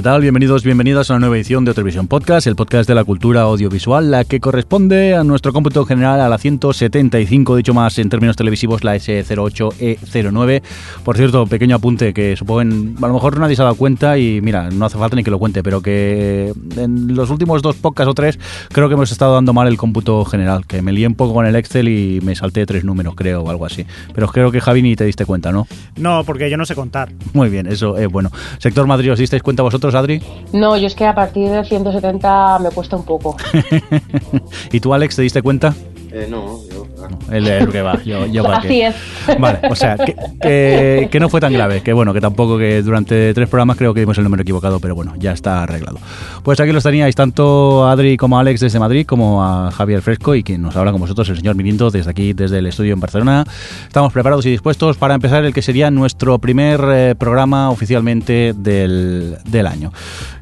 ¿Qué 0.00 0.04
tal? 0.04 0.22
Bienvenidos, 0.22 0.64
bienvenidas 0.64 1.10
a 1.10 1.12
una 1.12 1.20
nueva 1.20 1.36
edición 1.36 1.66
de 1.66 1.74
Televisión 1.74 2.08
Podcast, 2.08 2.46
el 2.46 2.56
podcast 2.56 2.88
de 2.88 2.94
la 2.94 3.04
cultura 3.04 3.42
audiovisual, 3.42 4.10
la 4.10 4.24
que 4.24 4.40
corresponde 4.40 5.14
a 5.14 5.24
nuestro 5.24 5.52
cómputo 5.52 5.84
general 5.84 6.22
a 6.22 6.30
la 6.30 6.38
175, 6.38 7.56
dicho 7.56 7.74
más 7.74 7.98
en 7.98 8.08
términos 8.08 8.34
televisivos, 8.34 8.82
la 8.82 8.96
S08E09. 8.96 10.62
Por 11.04 11.18
cierto, 11.18 11.46
pequeño 11.46 11.76
apunte 11.76 12.14
que 12.14 12.34
supongo 12.34 12.60
a 12.60 13.08
lo 13.08 13.12
mejor 13.12 13.38
nadie 13.38 13.56
se 13.56 13.60
ha 13.60 13.66
dado 13.66 13.76
cuenta 13.76 14.16
y 14.16 14.40
mira, 14.40 14.70
no 14.70 14.86
hace 14.86 14.96
falta 14.96 15.16
ni 15.16 15.22
que 15.22 15.30
lo 15.30 15.38
cuente, 15.38 15.62
pero 15.62 15.82
que 15.82 16.54
en 16.78 17.14
los 17.14 17.28
últimos 17.28 17.60
dos 17.60 17.76
podcasts 17.76 18.10
o 18.10 18.14
tres 18.14 18.38
creo 18.72 18.88
que 18.88 18.94
hemos 18.94 19.12
estado 19.12 19.34
dando 19.34 19.52
mal 19.52 19.68
el 19.68 19.76
cómputo 19.76 20.24
general, 20.24 20.66
que 20.66 20.80
me 20.80 20.92
lié 20.92 21.08
un 21.08 21.14
poco 21.14 21.34
con 21.34 21.44
el 21.44 21.54
Excel 21.56 21.88
y 21.90 22.20
me 22.22 22.34
salté 22.34 22.64
tres 22.64 22.84
números, 22.84 23.14
creo, 23.14 23.42
o 23.42 23.50
algo 23.50 23.66
así. 23.66 23.84
Pero 24.14 24.28
creo 24.28 24.50
que 24.50 24.62
Javi 24.62 24.80
ni 24.80 24.96
te 24.96 25.04
diste 25.04 25.26
cuenta, 25.26 25.52
¿no? 25.52 25.68
No, 25.96 26.24
porque 26.24 26.48
yo 26.48 26.56
no 26.56 26.64
sé 26.64 26.74
contar. 26.74 27.12
Muy 27.34 27.50
bien, 27.50 27.66
eso 27.66 27.98
es 27.98 28.08
bueno. 28.08 28.30
Sector 28.56 28.86
Madrid, 28.86 29.12
¿os 29.12 29.18
disteis 29.18 29.42
cuenta 29.42 29.62
vosotros? 29.62 29.89
Adri? 29.94 30.22
No, 30.52 30.76
yo 30.76 30.86
es 30.86 30.94
que 30.94 31.06
a 31.06 31.14
partir 31.14 31.50
del 31.50 31.64
170 31.64 32.58
me 32.60 32.70
cuesta 32.70 32.96
un 32.96 33.04
poco. 33.04 33.36
¿Y 34.72 34.80
tú, 34.80 34.92
Alex, 34.94 35.16
te 35.16 35.22
diste 35.22 35.42
cuenta? 35.42 35.74
Eh, 36.12 36.26
no, 36.28 36.60
yo. 36.72 36.86
El, 37.30 37.46
el 37.46 37.68
que 37.68 37.82
va, 37.82 38.02
yo, 38.02 38.26
yo 38.26 38.42
para 38.42 38.58
Así 38.58 38.68
qué. 38.68 38.86
es. 38.88 38.94
Vale, 39.38 39.58
o 39.70 39.74
sea, 39.74 39.96
que, 39.96 40.14
que- 40.40 41.08
que 41.10 41.20
no 41.20 41.28
fue 41.28 41.40
tan 41.40 41.52
grave, 41.52 41.82
que 41.82 41.92
bueno, 41.92 42.12
que 42.12 42.20
tampoco 42.20 42.58
que 42.58 42.82
durante 42.82 43.32
tres 43.34 43.48
programas 43.48 43.76
creo 43.76 43.92
que 43.94 44.00
dimos 44.00 44.16
el 44.18 44.24
número 44.24 44.42
equivocado, 44.42 44.80
pero 44.80 44.94
bueno, 44.94 45.14
ya 45.18 45.32
está 45.32 45.62
arreglado. 45.62 45.98
Pues 46.42 46.58
aquí 46.60 46.72
los 46.72 46.82
teníais 46.82 47.14
tanto 47.14 47.84
a 47.86 47.92
Adri 47.92 48.16
como 48.16 48.36
a 48.36 48.40
Alex 48.40 48.60
desde 48.60 48.78
Madrid, 48.78 49.06
como 49.06 49.44
a 49.44 49.70
Javier 49.70 50.02
Fresco 50.02 50.34
y 50.34 50.42
quien 50.42 50.62
nos 50.62 50.76
habla 50.76 50.92
con 50.92 51.00
vosotros, 51.00 51.28
el 51.28 51.36
señor 51.36 51.54
Mirindo, 51.56 51.90
desde 51.90 52.10
aquí, 52.10 52.32
desde 52.32 52.58
el 52.58 52.66
estudio 52.66 52.94
en 52.94 53.00
Barcelona. 53.00 53.44
Estamos 53.86 54.12
preparados 54.12 54.44
y 54.46 54.50
dispuestos 54.50 54.96
para 54.96 55.14
empezar 55.14 55.44
el 55.44 55.52
que 55.54 55.62
sería 55.62 55.90
nuestro 55.90 56.38
primer 56.38 56.80
eh, 56.92 57.14
programa 57.18 57.70
oficialmente 57.70 58.52
del, 58.56 59.36
del 59.44 59.66
año. 59.66 59.92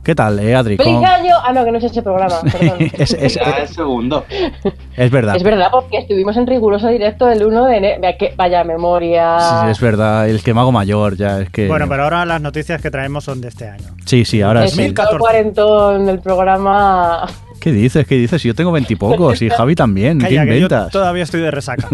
¿Qué 0.02 0.14
tal, 0.14 0.38
eh, 0.38 0.54
Adri? 0.54 0.76
¡Feliz 0.78 0.94
¿Cómo- 0.94 1.06
año! 1.06 1.34
Ah, 1.44 1.52
no, 1.52 1.64
que 1.64 1.70
no 1.72 1.78
es 1.78 1.84
ese 1.84 2.00
programa, 2.02 2.40
perdón. 2.50 2.76
es, 2.94 3.12
es- 3.12 3.34
Ya 3.34 3.42
el 3.62 3.68
segundo. 3.68 4.24
es 4.96 5.10
verdad. 5.10 5.36
Es 5.36 5.42
verdad, 5.42 5.68
porque 5.70 5.98
estuvimos 5.98 6.36
en 6.36 6.46
riguroso 6.48 6.88
directo 6.88 7.28
el 7.30 7.44
1 7.44 7.64
de 7.66 7.76
enero. 7.76 8.00
Vaya, 8.02 8.16
que- 8.18 8.34
Vaya 8.36 8.64
memoria. 8.64 9.38
Sí, 9.40 9.70
es 9.70 9.80
verdad, 9.80 10.28
el 10.28 10.42
que 10.42 10.54
mago 10.54 10.72
mayor 10.72 11.16
ya 11.16 11.40
es 11.40 11.50
que... 11.50 11.66
Bueno, 11.68 11.86
pero 11.88 12.04
ahora 12.04 12.24
las 12.24 12.40
noticias 12.40 12.80
que 12.82 12.90
traemos 12.90 13.24
son 13.24 13.40
de 13.40 13.48
este 13.48 13.68
año. 13.68 13.88
Sí, 14.04 14.24
sí, 14.24 14.40
ahora 14.42 14.62
el 14.64 14.68
sí. 14.70 14.76
2014. 14.76 15.18
cuarentón 15.18 16.06
del 16.06 16.20
programa. 16.20 17.26
¿Qué 17.60 17.72
dices? 17.72 18.06
¿Qué 18.06 18.16
dices? 18.16 18.42
Yo 18.42 18.54
tengo 18.54 18.72
veintipocos 18.72 19.42
y 19.42 19.48
Javi 19.50 19.74
también. 19.74 20.18
¿Qué 20.18 20.24
Calla, 20.26 20.44
que 20.44 20.50
yo 20.50 20.54
inventas? 20.56 20.92
todavía 20.92 21.24
estoy 21.24 21.40
de 21.40 21.50
resaca. 21.50 21.88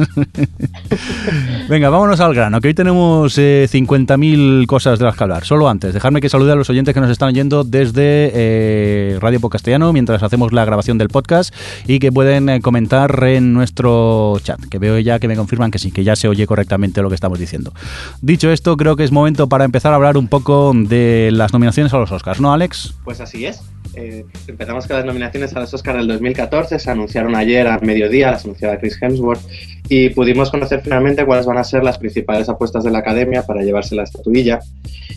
Venga, 1.69 1.89
vámonos 1.89 2.20
al 2.20 2.34
grano, 2.34 2.61
que 2.61 2.69
hoy 2.69 2.75
tenemos 2.75 3.37
eh, 3.39 3.67
50.000 3.70 4.67
cosas 4.67 4.98
de 4.98 5.07
las 5.07 5.17
que 5.17 5.25
hablar. 5.25 5.45
Solo 5.45 5.69
antes, 5.69 5.95
dejadme 5.95 6.20
que 6.20 6.29
salude 6.29 6.53
a 6.53 6.55
los 6.55 6.69
oyentes 6.69 6.95
que 6.95 7.01
nos 7.01 7.11
están 7.11 7.29
oyendo 7.31 7.65
desde 7.65 8.31
eh, 8.35 9.19
Radio 9.20 9.41
Podcastellano 9.41 9.92
mientras 9.92 10.23
hacemos 10.23 10.53
la 10.53 10.65
grabación 10.65 10.98
del 10.98 11.09
podcast 11.09 11.55
y 11.86 11.98
que 11.98 12.13
pueden 12.13 12.48
eh, 12.48 12.61
comentar 12.61 13.23
en 13.24 13.53
nuestro 13.55 14.39
chat, 14.42 14.61
que 14.70 14.79
veo 14.79 14.98
ya 14.98 15.19
que 15.19 15.29
me 15.29 15.36
confirman 15.36 15.70
que 15.70 15.79
sí, 15.79 15.91
que 15.91 16.05
ya 16.05 16.17
se 16.17 16.29
oye 16.29 16.47
correctamente 16.47 17.01
lo 17.03 17.08
que 17.08 17.14
estamos 17.14 17.39
diciendo. 17.39 17.73
Dicho 18.20 18.51
esto, 18.51 18.77
creo 18.77 18.97
que 18.97 19.05
es 19.05 19.13
momento 19.13 19.48
para 19.48 19.64
empezar 19.64 19.92
a 19.92 19.97
hablar 19.97 20.17
un 20.19 20.29
poco 20.29 20.73
de 20.74 21.30
las 21.33 21.53
nominaciones 21.53 21.92
a 21.95 21.98
los 21.98 22.13
Oscars, 22.13 22.41
¿no, 22.41 22.53
Alex? 22.53 22.95
Pues 23.05 23.20
así 23.20 23.47
es. 23.47 23.63
Eh, 23.95 24.27
empezamos 24.48 24.86
con 24.86 24.97
las 24.97 25.05
nominaciones 25.07 25.54
a 25.57 25.61
los 25.61 25.75
Oscars 25.75 25.98
del 25.98 26.09
2014. 26.09 26.79
Se 26.79 26.91
anunciaron 26.91 27.35
ayer 27.37 27.67
a 27.67 27.79
mediodía, 27.79 28.31
las 28.31 28.45
anunciaba 28.45 28.79
Chris 28.79 29.01
Hemsworth, 29.01 29.41
y 29.89 30.11
pudimos 30.11 30.51
conocer 30.51 30.81
finalmente 30.83 31.25
cuáles 31.25 31.47
van 31.47 31.59
a 31.59 31.65
ser 31.65 31.85
las 31.85 31.98
principales 31.98 32.48
apuestas 32.48 32.85
de 32.85 32.91
la 32.91 32.98
academia 32.98 33.42
para 33.42 33.63
llevarse 33.63 33.95
la 33.95 34.05
estatuilla. 34.05 34.61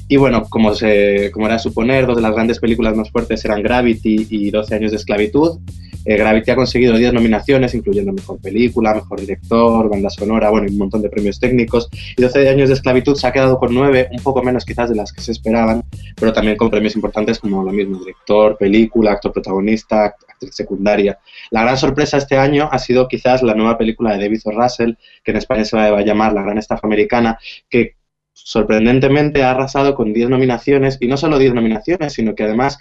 Y 0.08 0.18
bueno, 0.18 0.46
como, 0.50 0.74
se, 0.74 1.32
como 1.32 1.48
era 1.48 1.60
suponer, 1.60 2.06
dos 2.06 2.18
de 2.18 2.22
las 2.22 2.34
grandes 2.34 2.60
películas 2.60 2.96
más 2.96 3.10
fuertes 3.12 3.44
eran 3.46 3.62
Gravity 3.62 4.28
y 4.30 4.52
12 4.52 4.76
años 4.76 4.92
de 4.92 4.98
esclavitud. 4.98 5.60
Eh, 6.06 6.16
Gravity 6.16 6.52
ha 6.52 6.56
conseguido 6.56 6.96
10 6.96 7.12
nominaciones, 7.12 7.74
incluyendo 7.74 8.14
Mejor 8.14 8.40
Película, 8.40 8.94
Mejor 8.94 9.20
Director, 9.20 9.90
Banda 9.90 10.10
Sonora, 10.10 10.50
bueno, 10.50 10.66
y 10.68 10.72
un 10.72 10.78
montón 10.78 11.02
de 11.02 11.10
premios 11.10 11.38
técnicos. 11.38 11.90
Y 12.16 12.22
12 12.22 12.48
años 12.48 12.70
de 12.70 12.76
esclavitud 12.76 13.16
se 13.16 13.28
ha 13.28 13.34
quedado 13.34 13.60
con 13.60 13.74
9, 13.74 14.08
un 14.12 14.24
poco 14.24 14.42
menos 14.42 14.64
quizás 14.64 14.90
de 14.90 14.96
las 14.96 15.12
que 15.12 15.20
se 15.20 15.34
esperaban, 15.34 15.84
pero 16.16 16.32
también 16.32 16.56
con 16.56 16.70
premios 16.70 16.96
importantes 16.96 17.40
como 17.40 17.62
lo 17.62 17.74
mismo, 17.74 18.00
director, 18.00 18.58
película, 18.58 19.12
actor 19.12 19.34
protagonista, 19.34 20.16
secundaria. 20.52 21.20
La 21.52 21.64
gran 21.64 21.78
sorpresa 21.78 22.18
este 22.18 22.38
año 22.38 22.70
ha 22.72 22.80
sido 22.80 23.08
quizás 23.08 23.44
la 23.44 23.54
nueva 23.54 23.78
película 23.78 24.14
de 24.14 24.24
David 24.24 24.42
O. 24.46 24.52
Russell, 24.52 24.94
que 25.24 25.32
en 25.32 25.38
España 25.38 25.66
se 25.66 25.78
va 25.78 25.86
a 25.86 26.02
llamar 26.02 26.34
La 26.34 26.44
Gran 26.44 26.58
Estafa 26.58 26.88
Americana, 26.88 27.40
que 27.70 27.96
sorprendentemente 28.34 29.44
ha 29.44 29.52
arrasado 29.52 29.96
con 29.96 30.14
10 30.14 30.30
nominaciones, 30.30 30.98
y 31.02 31.08
no 31.08 31.18
solo 31.18 31.40
10 31.40 31.54
nominaciones, 31.54 32.14
sino 32.14 32.36
que 32.36 32.44
además 32.44 32.78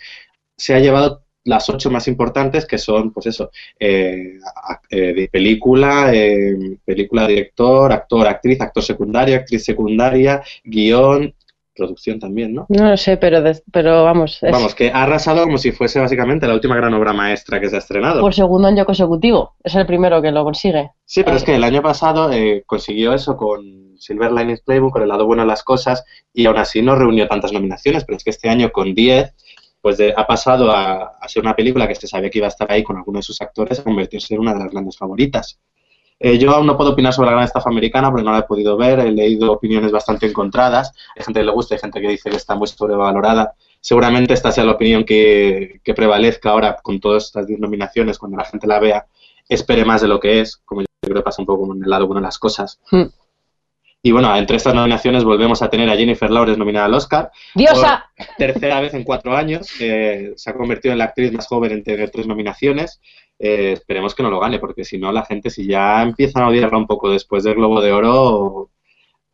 se 0.57 0.75
ha 0.75 0.81
llevado 0.81 1.27
las 1.47 1.69
ocho 1.71 1.91
más 1.91 2.09
importantes, 2.09 2.67
que 2.67 2.77
son, 2.77 3.13
pues 3.13 3.27
eso, 3.27 3.51
eh, 3.79 4.39
eh, 4.91 5.15
de 5.15 5.29
película, 5.29 6.11
eh, 6.13 6.79
película, 6.85 7.27
director, 7.27 7.93
actor, 7.93 8.27
actriz, 8.27 8.61
actor 8.61 8.83
secundario, 8.83 9.37
actriz 9.37 9.65
secundaria, 9.65 10.43
guion, 10.65 11.33
producción 11.77 12.19
también, 12.19 12.55
¿no? 12.55 12.67
No 12.69 12.89
lo 12.91 12.97
sé, 12.97 13.17
pero, 13.17 13.43
des- 13.43 13.63
pero 13.73 14.05
vamos. 14.05 14.43
Es 14.43 14.51
Vamos, 14.53 14.75
que 14.75 14.91
ha 14.91 15.03
arrasado 15.03 15.45
como 15.45 15.59
si 15.59 15.73
fuese 15.73 16.01
básicamente 16.01 16.47
la 16.47 16.55
última 16.55 16.75
gran 16.77 16.95
obra 16.95 17.13
maestra 17.13 17.61
que 17.61 17.69
se 17.69 17.77
ha 17.77 17.79
estrenado. 17.79 18.21
por 18.21 18.35
segundo 18.35 18.69
año 18.69 18.85
consecutivo. 18.85 19.55
Es 19.63 19.75
el 19.75 19.87
primero 19.87 20.21
que 20.23 20.33
lo 20.33 20.43
consigue. 20.45 20.91
Sí, 21.05 21.23
pero 21.23 21.37
es 21.37 21.45
que 21.45 21.55
el 21.55 21.65
año 21.65 21.83
pasado 21.83 22.33
eh, 22.33 22.65
consiguió 22.67 23.13
eso 23.15 23.37
con 23.37 23.97
Silver 23.99 24.33
Linings 24.33 24.63
Playbook, 24.63 24.93
con 24.95 25.03
el 25.03 25.09
lado 25.09 25.27
bueno 25.27 25.43
de 25.43 25.49
las 25.49 25.63
cosas, 25.63 26.05
y 26.33 26.47
aún 26.47 26.59
así 26.59 26.83
no 26.83 26.97
reunió 26.97 27.29
tantas 27.29 27.53
nominaciones, 27.53 28.05
pero 28.05 28.17
es 28.17 28.25
que 28.25 28.31
este 28.31 28.49
año 28.49 28.71
con 28.73 28.95
10, 28.95 29.35
pues 29.81 29.99
de- 29.99 30.13
ha 30.17 30.27
pasado 30.27 30.71
a, 30.71 31.17
a 31.21 31.29
ser 31.29 31.43
una 31.43 31.55
película 31.55 31.87
que 31.87 31.95
se 31.95 32.07
sabía 32.07 32.29
que 32.31 32.39
iba 32.39 32.47
a 32.47 32.49
estar 32.49 32.71
ahí 32.71 32.83
con 32.83 32.97
algunos 32.97 33.21
de 33.21 33.27
sus 33.27 33.41
actores 33.41 33.79
a 33.79 33.85
convertirse 33.85 34.35
en 34.35 34.41
una 34.41 34.53
de 34.55 34.61
las 34.61 34.71
grandes 34.71 34.97
favoritas. 34.99 35.59
Eh, 36.19 36.39
yo 36.39 36.51
aún 36.51 36.67
no 36.67 36.77
puedo 36.77 36.93
opinar 36.93 37.13
sobre 37.13 37.27
la 37.27 37.33
gran 37.33 37.45
estafa 37.45 37.69
americana 37.69 38.11
porque 38.11 38.25
no 38.25 38.33
la 38.33 38.39
he 38.39 38.43
podido 38.45 38.77
ver, 38.77 39.01
he 39.01 39.13
leído 39.13 39.53
opiniones 39.53 39.93
bastante 39.93 40.27
encontradas, 40.27 40.93
hay 41.15 41.25
gente 41.25 41.41
que 41.41 41.47
le 41.47 41.53
gusta, 41.53 41.75
hay 41.75 41.81
gente 41.81 42.01
que 42.01 42.09
dice 42.09 42.31
que 42.31 42.37
está 42.37 42.55
muy 42.55 42.67
sobrevalorada. 42.69 43.55
Seguramente 43.81 44.33
esta 44.33 44.51
sea 44.51 44.65
la 44.65 44.73
opinión 44.73 45.05
que, 45.05 45.81
que 45.85 45.95
prevalezca 45.95 46.51
ahora 46.51 46.77
con 46.83 47.01
todas 47.01 47.27
estas 47.27 47.47
10 47.47 47.61
nominaciones, 47.61 48.19
cuando 48.19 48.39
la 48.39 48.45
gente 48.45 48.67
la 48.67 48.81
vea, 48.81 49.07
espere 49.49 49.85
más 49.85 50.01
de 50.01 50.09
lo 50.09 50.19
que 50.19 50.41
es, 50.41 50.57
como 50.65 50.81
yo 50.81 50.87
creo 51.01 51.17
que 51.17 51.23
pasa 51.23 51.43
un 51.43 51.47
poco 51.47 51.69
con 51.69 51.83
el 51.83 51.89
lado 51.89 52.07
bueno 52.07 52.21
de 52.21 52.27
las 52.27 52.39
cosas. 52.39 52.81
Hmm. 52.91 53.05
Y 54.03 54.13
bueno, 54.13 54.35
entre 54.37 54.57
estas 54.57 54.75
nominaciones 54.75 55.25
volvemos 55.25 55.63
a 55.63 55.69
tener 55.69 55.91
a 55.91 55.97
Jennifer 55.97 56.31
Lawrence 56.31 56.59
nominada 56.59 56.87
al 56.87 56.95
Oscar. 56.95 57.31
¡Diosa! 57.55 58.09
Por 58.17 58.27
tercera 58.39 58.81
vez 58.81 58.95
en 58.95 59.03
cuatro 59.03 59.37
años. 59.37 59.69
eh, 59.81 60.33
se 60.37 60.51
ha 60.51 60.55
convertido 60.55 60.93
en 60.93 60.99
la 60.99 61.07
actriz 61.07 61.33
más 61.33 61.49
joven 61.49 61.73
en 61.73 61.83
tener 61.83 62.11
tres 62.11 62.27
nominaciones. 62.27 63.01
Eh, 63.39 63.73
esperemos 63.73 64.15
que 64.15 64.23
no 64.23 64.31
lo 64.31 64.41
gane, 64.41 64.59
porque 64.59 64.85
si 64.85 64.99
no, 64.99 65.13
la 65.13 65.25
gente, 65.25 65.51
si 65.51 65.67
ya 65.67 66.03
empiezan 66.03 66.45
a 66.45 66.49
odiarla 66.49 66.79
un 66.79 66.87
poco 66.87 67.11
después 67.11 67.45
del 67.45 67.55
Globo 67.57 67.81
de 67.81 67.93
Oro, 67.93 68.71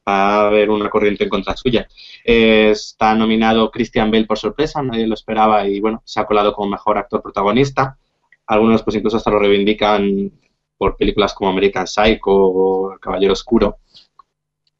va 0.06 0.44
a 0.44 0.46
haber 0.48 0.70
una 0.70 0.90
corriente 0.90 1.24
en 1.24 1.30
contra 1.30 1.56
suya. 1.56 1.88
Eh, 2.24 2.70
está 2.70 3.14
nominado 3.14 3.70
Christian 3.70 4.10
Bale 4.10 4.26
por 4.26 4.38
sorpresa, 4.38 4.82
nadie 4.82 5.06
lo 5.06 5.14
esperaba 5.14 5.66
y 5.66 5.80
bueno, 5.80 6.02
se 6.04 6.20
ha 6.20 6.26
colado 6.26 6.52
como 6.52 6.70
mejor 6.70 6.98
actor 6.98 7.22
protagonista. 7.22 7.98
Algunos 8.46 8.82
pues 8.82 8.96
incluso 8.96 9.16
hasta 9.16 9.30
lo 9.30 9.38
reivindican 9.38 10.32
por 10.76 10.96
películas 10.96 11.34
como 11.34 11.50
American 11.50 11.86
Psycho 11.86 12.30
o 12.30 12.92
El 12.92 13.00
Caballero 13.00 13.32
Oscuro. 13.34 13.78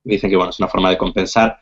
Dicen 0.05 0.31
que 0.31 0.37
bueno, 0.37 0.51
es 0.51 0.59
una 0.59 0.69
forma 0.69 0.91
de 0.91 0.99
compensar. 0.99 1.62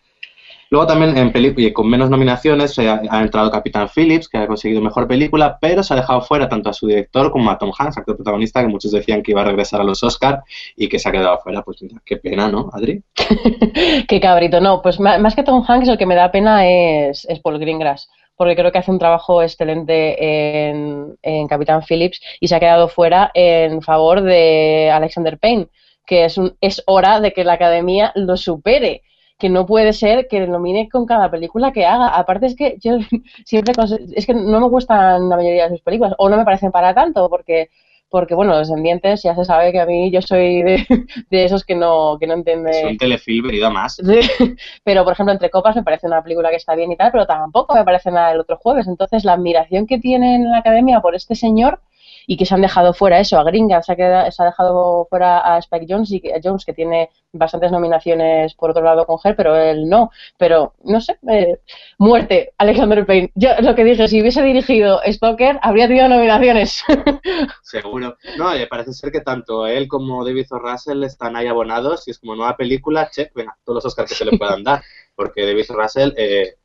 Luego 0.70 0.86
también 0.86 1.18
en 1.18 1.32
película 1.32 1.66
y 1.66 1.72
con 1.72 1.90
menos 1.90 2.10
nominaciones 2.10 2.78
eh, 2.78 2.88
ha, 2.88 3.02
ha 3.10 3.22
entrado 3.22 3.50
Capitán 3.50 3.88
Phillips, 3.88 4.28
que 4.28 4.38
ha 4.38 4.46
conseguido 4.46 4.80
mejor 4.80 5.08
película, 5.08 5.58
pero 5.60 5.82
se 5.82 5.92
ha 5.92 5.96
dejado 5.96 6.22
fuera 6.22 6.48
tanto 6.48 6.70
a 6.70 6.72
su 6.72 6.86
director 6.86 7.32
como 7.32 7.50
a 7.50 7.58
Tom 7.58 7.72
Hanks, 7.76 7.98
actor 7.98 8.14
protagonista, 8.14 8.60
que 8.62 8.68
muchos 8.68 8.92
decían 8.92 9.22
que 9.22 9.32
iba 9.32 9.42
a 9.42 9.46
regresar 9.46 9.80
a 9.80 9.84
los 9.84 10.02
Oscar 10.04 10.44
y 10.76 10.88
que 10.88 11.00
se 11.00 11.08
ha 11.08 11.12
quedado 11.12 11.38
fuera. 11.40 11.62
Pues 11.62 11.84
qué 12.04 12.18
pena, 12.18 12.48
¿no, 12.48 12.70
Adri? 12.72 13.02
Qué 14.08 14.20
cabrito. 14.20 14.60
No, 14.60 14.80
pues 14.80 15.00
más 15.00 15.34
que 15.34 15.42
Tom 15.42 15.64
Hanks, 15.66 15.88
el 15.88 15.98
que 15.98 16.06
me 16.06 16.14
da 16.14 16.30
pena 16.30 16.66
es, 16.68 17.26
es 17.28 17.40
Paul 17.40 17.58
Greengrass. 17.58 18.08
Porque 18.36 18.56
creo 18.56 18.72
que 18.72 18.78
hace 18.78 18.90
un 18.90 18.98
trabajo 18.98 19.42
excelente 19.42 20.68
en, 20.68 21.16
en 21.20 21.48
Capitán 21.48 21.82
Phillips 21.82 22.20
y 22.40 22.48
se 22.48 22.54
ha 22.54 22.60
quedado 22.60 22.88
fuera 22.88 23.30
en 23.34 23.82
favor 23.82 24.22
de 24.22 24.90
Alexander 24.90 25.36
Payne, 25.36 25.66
que 26.06 26.24
es, 26.24 26.38
un, 26.38 26.56
es 26.60 26.82
hora 26.86 27.20
de 27.20 27.32
que 27.32 27.44
la 27.44 27.54
academia 27.54 28.12
lo 28.14 28.36
supere. 28.36 29.02
Que 29.40 29.48
no 29.48 29.66
puede 29.66 29.92
ser 29.92 30.28
que 30.28 30.46
nomine 30.46 30.88
con 30.88 31.06
cada 31.06 31.30
película 31.30 31.72
que 31.72 31.86
haga. 31.86 32.08
Aparte 32.08 32.46
es 32.46 32.54
que 32.54 32.76
yo 32.80 32.98
siempre 33.44 33.74
es 34.14 34.26
que 34.26 34.34
no 34.34 34.60
me 34.60 34.68
gustan 34.68 35.28
la 35.28 35.36
mayoría 35.36 35.64
de 35.64 35.70
sus 35.70 35.82
películas 35.82 36.14
o 36.18 36.28
no 36.28 36.36
me 36.36 36.44
parecen 36.44 36.70
para 36.70 36.94
tanto 36.94 37.28
porque 37.28 37.70
porque 38.10 38.34
bueno, 38.34 38.58
Descendientes 38.58 39.22
ya 39.22 39.36
se 39.36 39.44
sabe 39.44 39.70
que 39.70 39.78
a 39.80 39.86
mí 39.86 40.10
yo 40.10 40.20
soy 40.20 40.62
de, 40.62 40.86
de 41.30 41.44
esos 41.44 41.64
que 41.64 41.76
no 41.76 42.18
que 42.18 42.26
no 42.26 42.34
entiende 42.34 42.70
Es 42.70 42.84
un 42.84 42.98
telefilm 42.98 43.46
venido 43.46 43.70
más. 43.70 43.96
Sí, 43.96 44.20
pero 44.84 45.04
por 45.04 45.12
ejemplo, 45.12 45.32
Entre 45.32 45.50
Copas 45.50 45.76
me 45.76 45.84
parece 45.84 46.06
una 46.06 46.22
película 46.22 46.50
que 46.50 46.56
está 46.56 46.74
bien 46.74 46.92
y 46.92 46.96
tal, 46.96 47.12
pero 47.12 47.26
tampoco 47.26 47.74
me 47.74 47.84
parece 47.84 48.10
nada 48.10 48.32
el 48.32 48.40
otro 48.40 48.56
jueves. 48.56 48.88
Entonces, 48.88 49.24
la 49.24 49.34
admiración 49.34 49.86
que 49.86 49.98
tiene 49.98 50.34
en 50.34 50.50
la 50.50 50.58
academia 50.58 51.00
por 51.00 51.14
este 51.14 51.36
señor 51.36 51.80
y 52.26 52.36
que 52.36 52.46
se 52.46 52.54
han 52.54 52.60
dejado 52.62 52.92
fuera 52.94 53.20
eso, 53.20 53.38
a 53.38 53.44
Gringa 53.44 53.82
se 53.82 53.92
ha, 53.92 53.96
quedado- 53.96 54.30
se 54.30 54.42
ha 54.42 54.46
dejado 54.46 55.06
fuera 55.08 55.38
a 55.54 55.58
Spike 55.58 55.86
Jones, 55.88 56.10
y 56.12 56.22
a 56.30 56.40
Jones, 56.42 56.64
que 56.64 56.72
tiene 56.72 57.10
bastantes 57.32 57.70
nominaciones 57.72 58.54
por 58.54 58.70
otro 58.70 58.82
lado 58.82 59.06
con 59.06 59.18
Her, 59.22 59.36
pero 59.36 59.56
él 59.56 59.88
no. 59.88 60.10
Pero, 60.38 60.74
no 60.84 61.00
sé, 61.00 61.18
eh, 61.30 61.58
muerte, 61.98 62.52
Alexander 62.58 63.06
Payne. 63.06 63.30
Yo 63.34 63.50
lo 63.60 63.74
que 63.74 63.84
dije, 63.84 64.08
si 64.08 64.20
hubiese 64.20 64.42
dirigido 64.42 65.00
Stoker, 65.06 65.58
habría 65.62 65.86
tenido 65.88 66.08
nominaciones. 66.08 66.82
Seguro. 67.62 68.16
No, 68.36 68.52
eh, 68.54 68.66
parece 68.66 68.92
ser 68.92 69.12
que 69.12 69.20
tanto 69.20 69.66
él 69.66 69.88
como 69.88 70.24
David 70.24 70.46
O. 70.50 70.58
Russell 70.58 71.02
están 71.04 71.36
ahí 71.36 71.46
abonados 71.46 72.06
y 72.06 72.10
es 72.10 72.18
como 72.18 72.34
nueva 72.36 72.56
película, 72.56 73.08
check, 73.10 73.32
venga, 73.34 73.56
todos 73.64 73.76
los 73.76 73.84
Oscars 73.86 74.08
que 74.10 74.16
se 74.16 74.24
le 74.24 74.36
puedan 74.36 74.64
dar. 74.64 74.82
Porque 75.14 75.46
David. 75.46 75.66
Russell, 75.70 76.12
eh, 76.16 76.56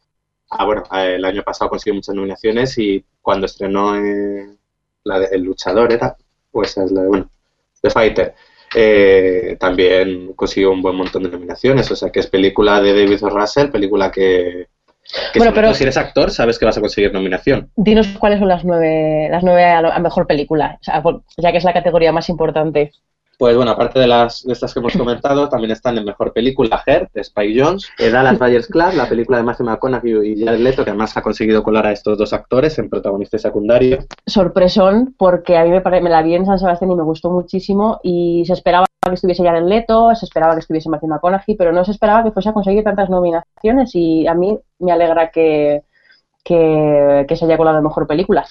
ah, 0.50 0.66
bueno, 0.66 0.84
eh, 0.94 1.16
el 1.16 1.25
año 1.25 1.44
pasado 1.44 1.69
consiguió 1.69 1.96
muchas 1.96 2.16
nominaciones 2.16 2.78
y 2.78 3.06
cuando 3.22 3.46
estrenó 3.46 3.96
eh, 3.98 4.58
la 5.06 5.19
de 5.19 5.28
El 5.31 5.44
Luchador, 5.44 5.94
¿era? 5.94 6.16
Pues 6.52 6.78
es 6.78 6.92
la 6.92 7.02
de, 7.04 7.07
bueno, 7.07 7.30
The 7.81 7.90
Fighter, 7.90 8.34
eh, 8.75 9.56
también 9.60 10.34
consiguió 10.34 10.72
un 10.72 10.81
buen 10.81 10.96
montón 10.96 11.24
de 11.24 11.30
nominaciones. 11.30 11.90
O 11.92 11.96
sea 11.96 12.10
que 12.10 12.19
es 12.19 12.28
película 12.28 12.81
de 12.81 12.94
David 12.94 13.24
O. 13.24 13.30
Russell, 13.30 13.69
película 13.69 14.12
que... 14.12 14.68
que 15.31 15.40
Bueno, 15.40 15.52
sobre 15.52 15.62
pero- 15.68 15.74
si 15.75 15.84
eres 15.84 15.98
actor, 15.98 16.31
sabes 16.31 16.57
que 16.60 16.66
vas 16.66 16.78
a 16.78 16.81
conseguir 16.81 17.13
nominación. 17.13 17.69
Dinos 17.75 18.07
cuáles 18.19 18.40
son 18.40 18.48
las 18.50 18.66
nueve, 18.66 19.28
las 19.30 19.44
nueve 19.44 19.63
a, 19.63 19.81
lo- 19.81 19.92
a 19.94 20.00
mejor 20.00 20.25
película, 20.28 20.78
o 20.81 20.84
sea, 20.84 21.02
por- 21.04 21.22
ya 21.38 21.51
que 21.51 21.60
es 21.60 21.63
la 21.63 21.74
categoría 21.74 22.12
más 22.12 22.28
importante. 22.30 22.92
Pues 23.38 23.56
bueno, 23.56 23.72
aparte 23.72 24.00
de 24.00 24.08
las 24.08 24.44
de 24.44 24.54
estas 24.54 24.74
que 24.74 24.80
hemos 24.80 24.96
comentado, 24.96 25.50
también 25.50 25.72
están 25.72 25.98
en 25.98 26.06
mejor 26.06 26.32
película 26.32 26.82
Her, 26.86 27.10
de 27.14 27.22
Spike 27.22 27.62
Jones, 27.62 27.90
eh, 28.00 28.10
Dallas 28.10 28.40
Buyers 28.40 28.68
Club, 28.68 28.94
la 28.96 29.10
película 29.10 29.38
de 29.40 29.44
Matthew 29.44 29.66
McConaughey 29.66 30.34
y 30.34 30.46
Jared 30.46 30.60
Leto, 30.62 30.84
que 30.86 30.92
además 30.92 31.18
ha 31.18 31.22
conseguido 31.22 31.62
colar 31.62 31.86
a 31.86 31.92
estos 31.92 32.18
dos 32.18 32.32
actores 32.32 32.80
en 32.80 32.90
protagonista 32.90 33.36
y 33.36 33.40
secundario. 33.40 34.00
sorpresón 34.26 35.16
porque 35.18 35.58
a 35.58 35.64
mí 35.66 35.70
me, 35.72 35.82
pare- 35.82 36.02
me 36.02 36.10
la 36.10 36.22
vi 36.22 36.36
en 36.36 36.46
San 36.46 36.58
Sebastián 36.60 36.92
y 36.92 36.96
me 36.96 37.04
gustó 37.04 37.30
muchísimo 37.30 38.00
y 38.04 38.44
se 38.46 38.54
esperaba 38.54 38.86
que 39.06 39.14
estuviese 39.14 39.46
en 39.46 39.70
Leto, 39.70 40.16
se 40.16 40.26
esperaba 40.26 40.54
que 40.54 40.62
estuviese 40.62 40.90
Matthew 40.90 41.10
McConaughey, 41.10 41.56
pero 41.56 41.72
no 41.74 41.84
se 41.86 41.92
esperaba 41.92 42.24
que 42.24 42.32
fuese 42.32 42.50
a 42.50 42.54
conseguir 42.54 42.84
tantas 42.84 43.10
nominaciones 43.10 43.94
y 43.96 44.26
a 44.28 44.34
mí 44.34 44.58
me 44.80 44.92
alegra 44.92 45.30
que, 45.30 45.84
que, 46.44 47.26
que 47.28 47.36
se 47.36 47.46
haya 47.46 47.58
colado 47.58 47.78
en 47.80 47.84
mejor 47.84 48.08
película. 48.08 48.46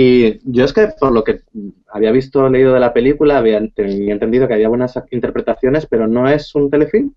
Y 0.00 0.38
yo 0.44 0.64
es 0.64 0.72
que 0.72 0.86
por 1.00 1.10
lo 1.12 1.24
que 1.24 1.40
había 1.92 2.12
visto, 2.12 2.48
leído 2.48 2.72
de 2.72 2.80
la 2.80 2.92
película, 2.92 3.38
había 3.38 3.58
entendido 3.58 4.46
que 4.46 4.54
había 4.54 4.68
buenas 4.68 4.94
interpretaciones, 5.10 5.86
pero 5.86 6.06
no 6.06 6.28
es 6.28 6.54
un 6.54 6.70
telefilm. 6.70 7.12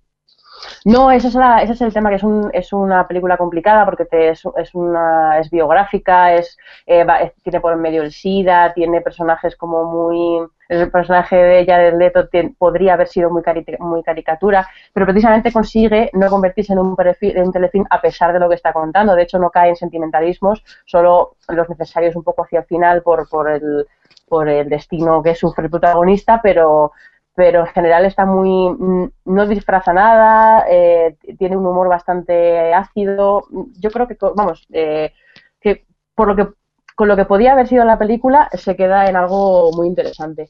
No, 0.86 1.12
ese 1.12 1.28
es, 1.28 1.36
la- 1.36 1.62
ese 1.64 1.74
es 1.74 1.82
el 1.82 1.94
tema, 1.94 2.10
que 2.10 2.16
es, 2.18 2.24
un, 2.24 2.50
es 2.54 2.74
una 2.74 3.08
película 3.08 3.38
complicada 3.38 3.86
porque 3.86 4.06
te, 4.06 4.30
es, 4.30 4.44
es 4.58 4.74
una, 4.76 5.40
es 5.40 5.50
biográfica, 5.50 6.36
es, 6.36 6.58
eh, 6.86 7.04
va- 7.04 7.32
tiene 7.44 7.60
por 7.62 7.76
medio 7.78 8.04
el 8.04 8.12
SIDA, 8.12 8.74
tiene 8.74 9.02
personajes 9.02 9.56
como 9.56 9.86
muy... 9.86 10.48
El 10.72 10.90
personaje 10.92 11.36
de 11.36 11.66
Jared 11.66 11.96
Leto 11.98 12.30
podría 12.58 12.94
haber 12.94 13.08
sido 13.08 13.30
muy, 13.30 13.42
cari- 13.42 13.66
muy 13.80 14.04
caricatura, 14.04 14.68
pero 14.94 15.06
precisamente 15.06 15.52
consigue 15.52 16.10
no 16.14 16.30
convertirse 16.30 16.74
en 16.74 16.80
un, 16.80 16.96
en 17.22 17.44
un 17.46 17.52
telefilm 17.52 17.86
a 17.90 18.02
pesar 18.02 18.32
de 18.34 18.40
lo 18.40 18.48
que 18.50 18.56
está 18.56 18.72
contando. 18.74 19.16
De 19.16 19.24
hecho, 19.24 19.38
no 19.40 19.50
cae 19.50 19.70
en 19.70 19.76
sentimentalismos, 19.76 20.64
solo 20.86 21.36
los 21.50 21.70
necesarios 21.70 22.16
un 22.16 22.24
poco 22.24 22.44
hacia 22.44 22.60
el 22.60 22.66
final 22.66 23.02
por, 23.04 23.28
por, 23.30 23.50
el, 23.52 23.86
por 24.28 24.48
el 24.50 24.70
destino 24.70 25.22
que 25.22 25.36
sufre 25.36 25.66
el 25.66 25.72
protagonista, 25.72 26.40
pero 26.42 26.92
pero 27.34 27.62
en 27.62 27.68
general 27.68 28.06
está 28.06 28.26
muy 28.26 28.70
mm, 28.78 29.10
no 29.26 29.48
disfraza 29.48 29.94
nada 29.94 30.66
eh, 30.70 31.16
tiene 31.40 31.56
un 31.58 31.66
humor 31.66 31.88
bastante 31.88 32.74
ácido 32.74 33.44
yo 33.80 33.90
creo 33.90 34.08
que 34.08 34.18
vamos 34.36 34.68
eh, 34.74 35.14
que 35.62 35.86
por 36.16 36.28
lo 36.28 36.36
que 36.36 36.54
con 36.96 37.08
lo 37.08 37.16
que 37.16 37.26
podía 37.26 37.54
haber 37.54 37.68
sido 37.68 37.86
la 37.86 37.98
película 38.00 38.50
se 38.54 38.76
queda 38.76 39.06
en 39.08 39.16
algo 39.16 39.72
muy 39.74 39.88
interesante 39.88 40.50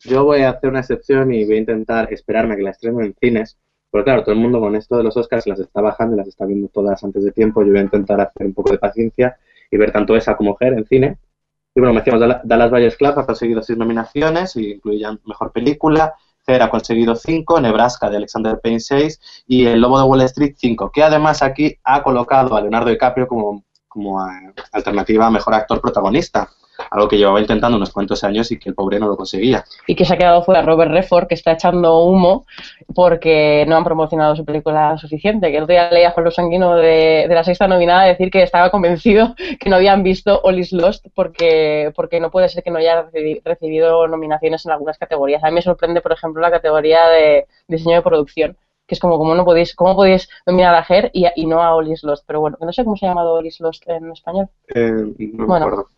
Yo 0.00 0.24
voy 0.24 0.42
a 0.42 0.50
hacer 0.50 0.70
una 0.70 0.80
excepción 0.80 1.32
y 1.34 1.44
voy 1.44 1.56
a 1.56 1.58
intentar 1.60 2.12
esperarme 2.12 2.54
a 2.54 2.56
que 2.56 2.62
la 2.62 2.70
estrenen 2.70 3.04
en 3.06 3.14
cines. 3.20 3.58
Porque 3.90 4.04
claro, 4.04 4.22
todo 4.22 4.32
el 4.34 4.40
mundo 4.40 4.60
con 4.60 4.76
esto 4.76 4.96
de 4.96 5.02
los 5.02 5.16
Oscars 5.16 5.46
las 5.46 5.58
está 5.58 5.80
bajando 5.80 6.14
y 6.14 6.18
las 6.18 6.28
está 6.28 6.46
viendo 6.46 6.68
todas 6.68 7.02
antes 7.02 7.24
de 7.24 7.32
tiempo. 7.32 7.62
Yo 7.62 7.70
voy 7.70 7.80
a 7.80 7.82
intentar 7.82 8.20
hacer 8.20 8.46
un 8.46 8.54
poco 8.54 8.70
de 8.70 8.78
paciencia 8.78 9.36
y 9.70 9.76
ver 9.76 9.90
tanto 9.90 10.16
esa 10.16 10.36
como 10.36 10.56
Her 10.60 10.74
en 10.74 10.86
cine. 10.86 11.18
Y 11.74 11.80
bueno, 11.80 11.92
me 11.92 12.00
decíamos, 12.00 12.20
Dal- 12.22 12.40
Dallas 12.44 12.70
Buyers 12.70 12.96
Club 12.96 13.18
ha 13.18 13.26
conseguido 13.26 13.62
seis 13.62 13.78
nominaciones, 13.78 14.56
y 14.56 14.72
incluían 14.74 15.20
Mejor 15.24 15.52
Película. 15.52 16.14
Her 16.46 16.62
ha 16.62 16.70
conseguido 16.70 17.14
cinco, 17.16 17.60
Nebraska 17.60 18.08
de 18.08 18.16
Alexander 18.16 18.58
Payne 18.60 18.80
seis 18.80 19.20
y 19.46 19.66
El 19.66 19.80
Lobo 19.80 19.98
de 19.98 20.04
Wall 20.06 20.22
Street 20.22 20.54
cinco. 20.56 20.90
Que 20.90 21.02
además 21.02 21.42
aquí 21.42 21.76
ha 21.84 22.02
colocado 22.02 22.56
a 22.56 22.60
Leonardo 22.60 22.90
DiCaprio 22.90 23.26
como, 23.28 23.64
como 23.90 24.18
alternativa 24.72 25.26
a 25.26 25.30
Mejor 25.30 25.52
Actor 25.54 25.80
Protagonista. 25.82 26.48
Algo 26.90 27.08
que 27.08 27.18
llevaba 27.18 27.38
intentando 27.40 27.76
unos 27.76 27.90
cuantos 27.92 28.24
años 28.24 28.50
y 28.50 28.58
que 28.58 28.70
el 28.70 28.74
pobre 28.74 28.98
no 28.98 29.06
lo 29.06 29.14
conseguía. 29.18 29.62
y 29.86 29.94
que 29.94 30.06
se 30.06 30.14
ha 30.14 30.16
quedado 30.16 30.42
fuera 30.42 30.62
Robert 30.62 30.90
Redford 30.90 31.26
que 31.26 31.34
está 31.34 31.52
echando 31.52 31.98
humo 32.04 32.46
porque 32.94 33.66
no 33.68 33.76
han 33.76 33.84
promocionado 33.84 34.34
su 34.34 34.46
película 34.46 34.96
suficiente 34.96 35.50
que 35.50 35.58
el 35.58 35.66
día 35.66 35.90
leía 35.90 36.08
a 36.08 36.10
Juan 36.12 36.24
Luis 36.24 36.36
Sanguino 36.36 36.74
de, 36.76 37.26
de 37.28 37.34
la 37.34 37.44
sexta 37.44 37.68
nominada 37.68 38.04
decir 38.04 38.30
que 38.30 38.42
estaba 38.42 38.70
convencido 38.70 39.34
que 39.58 39.68
no 39.68 39.76
habían 39.76 40.02
visto 40.02 40.40
All 40.42 40.58
is 40.58 40.72
Lost 40.72 41.06
porque, 41.14 41.92
porque 41.94 42.18
no 42.18 42.30
puede 42.30 42.48
ser 42.48 42.62
que 42.62 42.70
no 42.70 42.78
haya 42.78 43.04
recibi- 43.10 43.42
recibido 43.44 44.06
nominaciones 44.08 44.64
en 44.64 44.72
algunas 44.72 44.96
categorías. 44.96 45.44
A 45.44 45.48
mí 45.48 45.56
me 45.56 45.62
sorprende, 45.62 46.00
por 46.00 46.12
ejemplo, 46.12 46.40
la 46.40 46.50
categoría 46.50 47.06
de 47.08 47.46
diseño 47.68 47.96
de 47.96 48.02
producción, 48.02 48.56
que 48.90 48.96
es 48.96 49.00
como, 49.00 49.18
¿cómo 49.18 49.36
no 49.36 49.44
podéis, 49.44 49.72
cómo 49.76 49.94
podéis 49.94 50.28
nominar 50.46 50.74
a 50.74 50.84
Her 50.88 51.12
y, 51.14 51.24
y 51.36 51.46
no 51.46 51.62
a 51.62 51.72
All 51.76 51.86
is 51.92 52.02
Lost? 52.02 52.24
Pero 52.26 52.40
bueno, 52.40 52.58
no 52.60 52.72
sé 52.72 52.82
cómo 52.82 52.96
se 52.96 53.06
ha 53.06 53.10
llamado 53.10 53.34
All 53.34 53.46
is 53.46 53.60
Lost 53.60 53.88
en 53.88 54.10
español. 54.10 54.48
Eh, 54.74 54.90
no 54.90 55.14
me 55.16 55.46
Bueno. 55.46 55.66
acuerdo. 55.66 55.88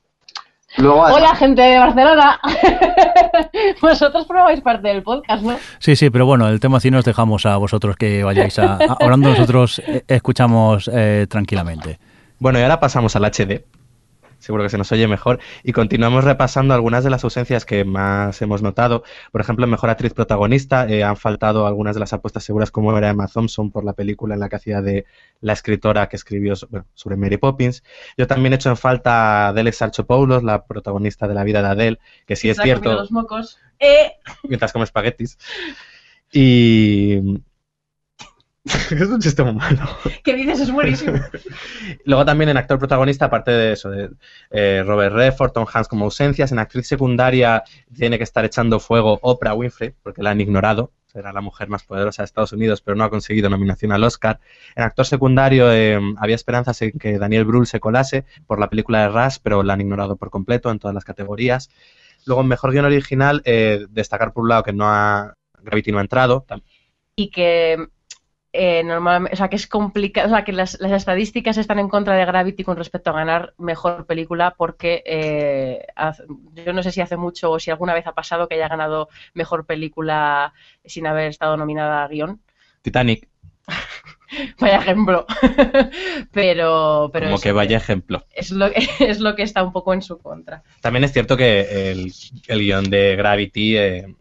Luego, 0.77 1.03
además- 1.05 1.17
Hola, 1.23 1.35
gente 1.37 1.63
de 1.63 1.79
Barcelona. 1.79 2.41
Vosotros 3.81 4.27
probáis 4.27 4.61
parte 4.61 4.89
del 4.89 5.03
podcast, 5.03 5.43
¿no? 5.43 5.57
Sí, 5.79 5.97
sí, 5.97 6.11
pero 6.11 6.27
bueno, 6.27 6.49
el 6.49 6.61
tema 6.61 6.81
cine 6.81 6.99
os 6.99 7.05
dejamos 7.05 7.47
a 7.47 7.57
vosotros 7.57 7.97
que 7.97 8.23
vayáis 8.25 8.59
a... 8.59 8.75
a- 8.75 8.97
hablando 9.01 9.31
nosotros, 9.31 9.79
eh, 9.87 10.05
escuchamos 10.09 10.91
eh, 10.93 11.27
tranquilamente. 11.31 11.99
Bueno, 12.39 12.59
y 12.59 12.63
ahora 12.63 12.79
pasamos 12.81 13.15
al 13.17 13.25
HD. 13.25 13.65
Seguro 14.43 14.65
que 14.65 14.71
se 14.71 14.77
nos 14.77 14.91
oye 14.91 15.07
mejor. 15.07 15.39
Y 15.63 15.73
continuamos 15.73 16.25
repasando 16.25 16.75
algunas 16.75 17.05
de 17.05 17.11
las 17.11 17.23
ausencias 17.23 17.65
que 17.65 17.85
más 17.85 18.43
hemos 18.43 18.61
notado. 18.61 19.05
Por 19.31 19.41
ejemplo, 19.41 19.65
en 19.65 19.71
Mejor 19.71 19.89
Actriz 19.89 20.13
Protagonista 20.13 20.89
eh, 20.89 21.05
han 21.05 21.17
faltado 21.17 21.65
algunas 21.65 21.95
de 21.95 22.01
las 22.01 22.13
apuestas 22.13 22.43
seguras 22.43 22.73
como 22.73 22.97
era 22.99 23.11
Emma 23.11 23.29
Thompson 23.29 23.71
por 23.71 23.85
la 23.85 23.93
película 23.93 24.35
en 24.35 24.41
la 24.41 24.49
que 24.49 24.57
hacía 24.57 24.83
de 24.83 25.07
la 25.41 25.53
escritora 25.53 26.09
que 26.09 26.17
escribió 26.17 26.55
bueno, 26.71 26.87
sobre 26.95 27.17
Mary 27.17 27.37
Poppins. 27.37 27.85
Yo 28.19 28.27
también 28.27 28.53
he 28.53 28.57
hecho 28.57 28.71
en 28.71 28.77
falta 28.77 29.47
a 29.47 29.49
Adele 29.49 29.71
Sarchopoulos, 29.71 30.43
la 30.43 30.67
protagonista 30.67 31.29
de 31.29 31.35
la 31.35 31.45
vida 31.45 31.63
de 31.63 31.69
Adele, 31.69 31.99
que 32.27 32.35
sí 32.35 32.51
es 32.51 32.57
cierto, 32.57 32.93
los 32.93 33.13
mocos. 33.13 33.61
Eh, 33.79 34.13
mientras 34.49 34.73
come 34.73 34.85
espaguetis. 34.85 35.39
Y... 36.33 37.21
es 38.91 39.09
un 39.09 39.21
chiste 39.21 39.43
muy 39.43 39.55
malo. 39.55 39.81
¿Qué 40.25 40.35
dices? 40.35 40.61
Es 40.61 40.71
buenísimo. 40.71 41.19
Luego 42.05 42.25
también 42.25 42.51
en 42.51 42.57
actor 42.57 42.79
protagonista, 42.79 43.25
aparte 43.27 43.51
de 43.51 43.73
eso, 43.73 43.91
de 43.91 44.11
eh, 44.51 44.83
Robert 44.87 45.15
Redford, 45.15 45.53
Tom 45.53 45.67
Hanks 45.73 45.89
como 45.89 46.05
ausencias, 46.05 46.53
en 46.53 46.59
actriz 46.59 46.87
secundaria 46.87 47.65
tiene 47.95 48.19
que 48.19 48.25
estar 48.25 48.45
echando 48.45 48.79
fuego 48.79 49.19
Oprah 49.23 49.55
Winfrey, 49.55 49.95
porque 50.03 50.23
la 50.23 50.31
han 50.31 50.41
ignorado. 50.41 50.93
Era 51.15 51.33
la 51.33 51.43
mujer 51.43 51.69
más 51.69 51.85
poderosa 51.85 52.23
de 52.23 52.25
Estados 52.25 52.53
Unidos, 52.53 52.81
pero 52.81 52.97
no 52.97 53.05
ha 53.05 53.11
conseguido 53.11 53.51
nominación 53.51 53.93
al 53.93 54.03
Oscar. 54.05 54.41
En 54.75 54.85
actor 54.85 55.05
secundario 55.05 55.71
eh, 55.71 56.01
había 56.17 56.35
esperanzas 56.35 56.81
en 56.81 56.93
que 56.93 57.19
Daniel 57.19 57.45
Brühl 57.45 57.67
se 57.67 57.81
colase 57.81 58.25
por 58.47 58.59
la 58.59 58.71
película 58.71 59.03
de 59.03 59.09
Rush, 59.09 59.37
pero 59.43 59.63
la 59.63 59.75
han 59.75 59.83
ignorado 59.83 60.17
por 60.17 60.31
completo 60.31 60.71
en 60.71 60.79
todas 60.79 60.95
las 60.95 61.05
categorías. 61.05 61.69
Luego 62.25 62.41
en 62.41 62.49
mejor 62.49 62.73
guion 62.73 62.87
original, 62.87 63.43
eh, 63.45 63.85
destacar 63.91 64.33
por 64.33 64.45
un 64.45 64.51
lado 64.51 64.63
que 64.63 64.73
no 64.73 64.87
ha 64.87 65.35
Gravity 65.63 65.93
no 65.93 65.99
ha 65.99 66.03
entrado, 66.03 66.45
y 67.15 67.31
que 67.31 67.89
eh, 68.53 68.83
normalmente, 68.85 69.35
o 69.35 69.37
sea, 69.37 69.49
que 69.49 69.57
es 69.57 69.67
complicado, 69.67 70.27
o 70.29 70.31
sea, 70.31 70.45
que 70.45 70.53
las, 70.53 70.79
las 70.81 70.93
estadísticas 70.93 71.57
están 71.57 71.79
en 71.79 71.89
contra 71.89 72.15
de 72.15 72.25
Gravity 72.27 72.65
con 72.65 72.77
respecto 72.77 73.11
a 73.11 73.15
ganar 73.15 73.55
mejor 73.59 74.05
película 74.07 74.55
porque 74.57 75.03
eh, 75.07 75.87
hace- 75.97 76.25
yo 76.55 76.73
no 76.73 76.83
sé 76.83 76.93
si 76.93 77.01
hace 77.01 77.17
mucho 77.17 77.51
o 77.51 77.59
si 77.59 77.71
alguna 77.71 77.95
vez 77.95 78.07
ha 78.07 78.13
pasado 78.13 78.49
que 78.49 78.57
haya 78.57 78.69
ganado 78.69 79.09
mejor 79.35 79.65
película 79.67 80.53
sin 80.85 81.07
haber 81.07 81.29
estado 81.29 81.57
nominada 81.57 82.05
a 82.05 82.09
guion. 82.09 82.41
Titanic, 82.83 83.29
Vaya 84.61 84.79
ejemplo. 84.79 85.27
pero, 86.33 87.11
pero 87.13 87.27
como 87.27 87.35
eso, 87.37 87.43
que 87.43 87.53
vaya 87.53 87.77
ejemplo. 87.77 88.25
es 88.35 88.51
lo, 88.51 88.67
es 89.01 89.21
lo 89.21 89.35
que 89.35 89.43
está 89.43 89.63
un 89.63 89.73
poco 89.73 89.95
en 89.95 90.03
su 90.03 90.19
contra. 90.19 90.63
También 90.81 91.05
es 91.05 91.13
cierto 91.13 91.37
que 91.37 91.91
el, 91.91 92.13
el 92.49 92.59
guion 92.61 92.91
de 92.91 93.17
Gravity, 93.17 93.77
eh, 93.77 94.15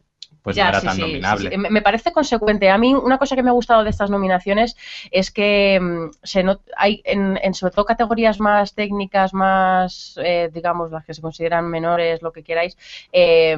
pues 0.44 0.58
Ya, 0.58 0.66
no 0.66 0.70
era 0.70 0.82
sí, 0.82 0.90
tan 0.90 0.98
sí, 0.98 1.00
nominable. 1.00 1.50
sí. 1.50 1.56
Me, 1.58 1.82
parece 1.82 2.12
consecuente. 2.12 2.70
A 2.70 2.78
mí 2.78 2.94
una 2.94 3.18
cosa 3.18 3.36
que 3.36 3.44
me 3.44 3.50
ha 3.50 3.54
gustado 3.54 3.84
de 3.84 3.90
estas 3.90 4.10
nominaciones 4.10 4.76
es 5.12 5.32
que 5.32 5.80
mm, 5.82 6.10
se 6.24 6.44
not- 6.44 6.62
hay 6.76 7.02
en, 7.06 7.40
en 7.42 7.54
sobre 7.54 7.74
todo 7.74 7.86
categorías 7.86 8.40
más 8.42 8.74
técnicas, 8.76 9.34
más, 9.34 10.16
eh, 10.22 10.50
digamos, 10.54 10.92
las 10.92 11.06
que 11.06 11.14
se 11.14 11.22
consideran 11.22 11.70
menores, 11.70 12.22
lo 12.22 12.34
que 12.34 12.44
queráis, 12.44 12.78
eh, 13.14 13.56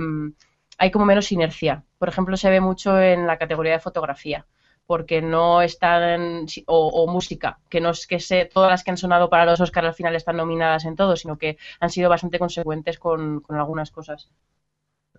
hay 0.78 0.92
como 0.92 1.06
menos 1.06 1.32
inercia. 1.32 1.84
Por 1.98 2.10
ejemplo, 2.10 2.38
se 2.38 2.50
ve 2.50 2.60
mucho 2.62 3.00
en 3.02 3.26
la 3.28 3.38
categoría 3.38 3.74
de 3.74 3.80
fotografía 3.80 4.46
porque 4.86 5.22
no 5.22 5.62
están 5.62 6.46
o, 6.68 6.88
o 6.90 7.08
música, 7.08 7.58
que 7.70 7.80
no 7.82 7.92
es 7.92 8.06
que 8.06 8.20
se, 8.20 8.46
todas 8.46 8.70
las 8.70 8.84
que 8.84 8.92
han 8.92 8.98
sonado 8.98 9.30
para 9.30 9.46
los 9.46 9.62
Oscars 9.62 9.88
al 9.88 9.94
final 9.94 10.16
están 10.16 10.36
nominadas 10.38 10.84
en 10.86 10.96
todo, 10.98 11.16
sino 11.16 11.38
que 11.38 11.58
han 11.80 11.90
sido 11.90 12.10
bastante 12.10 12.38
consecuentes 12.38 13.00
con, 13.00 13.40
con 13.40 13.56
algunas 13.58 13.92
cosas. 13.92 14.30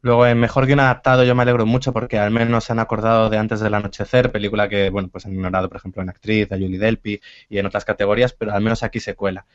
Luego, 0.05 0.27
en 0.27 0.39
Mejor 0.39 0.67
Guión 0.67 0.81
Adaptado 0.81 1.25
yo 1.25 1.35
me 1.35 1.45
alegro 1.45 1.65
mucho 1.65 1.95
porque 1.95 2.19
al 2.19 2.31
menos 2.31 2.65
se 2.65 2.73
han 2.75 2.79
acordado 2.79 3.31
de 3.31 3.39
Antes 3.39 3.61
del 3.61 3.73
Anochecer, 3.73 4.31
película 4.31 4.69
que, 4.69 4.91
bueno, 4.91 5.09
pues 5.09 5.25
han 5.25 5.33
ignorado, 5.33 5.71
por 5.71 5.79
ejemplo, 5.79 6.03
en 6.03 6.11
Actriz, 6.11 6.53
a 6.53 6.57
Julie 6.57 6.79
Delpy 6.79 7.23
y 7.49 7.57
en 7.57 7.65
otras 7.65 7.87
categorías, 7.87 8.35
pero 8.35 8.53
al 8.53 8.61
menos 8.63 8.83
aquí 8.83 9.01
se 9.01 9.15
cuela. 9.15 9.47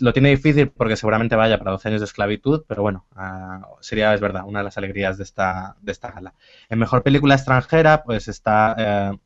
Lo 0.00 0.14
tiene 0.14 0.30
difícil 0.30 0.70
porque 0.70 0.96
seguramente 0.96 1.36
vaya 1.36 1.58
para 1.58 1.72
12 1.72 1.88
años 1.88 2.00
de 2.00 2.06
esclavitud, 2.06 2.64
pero 2.66 2.80
bueno, 2.80 3.04
ah, 3.14 3.60
sería, 3.80 4.14
es 4.14 4.22
verdad, 4.22 4.44
una 4.46 4.60
de 4.60 4.64
las 4.64 4.78
alegrías 4.78 5.18
de 5.18 5.24
esta, 5.24 5.76
de 5.82 5.92
esta 5.92 6.12
gala. 6.12 6.32
En 6.70 6.78
Mejor 6.78 7.02
Película 7.02 7.34
Extranjera, 7.34 8.04
pues 8.04 8.26
está... 8.28 8.76
eh, 8.78 9.18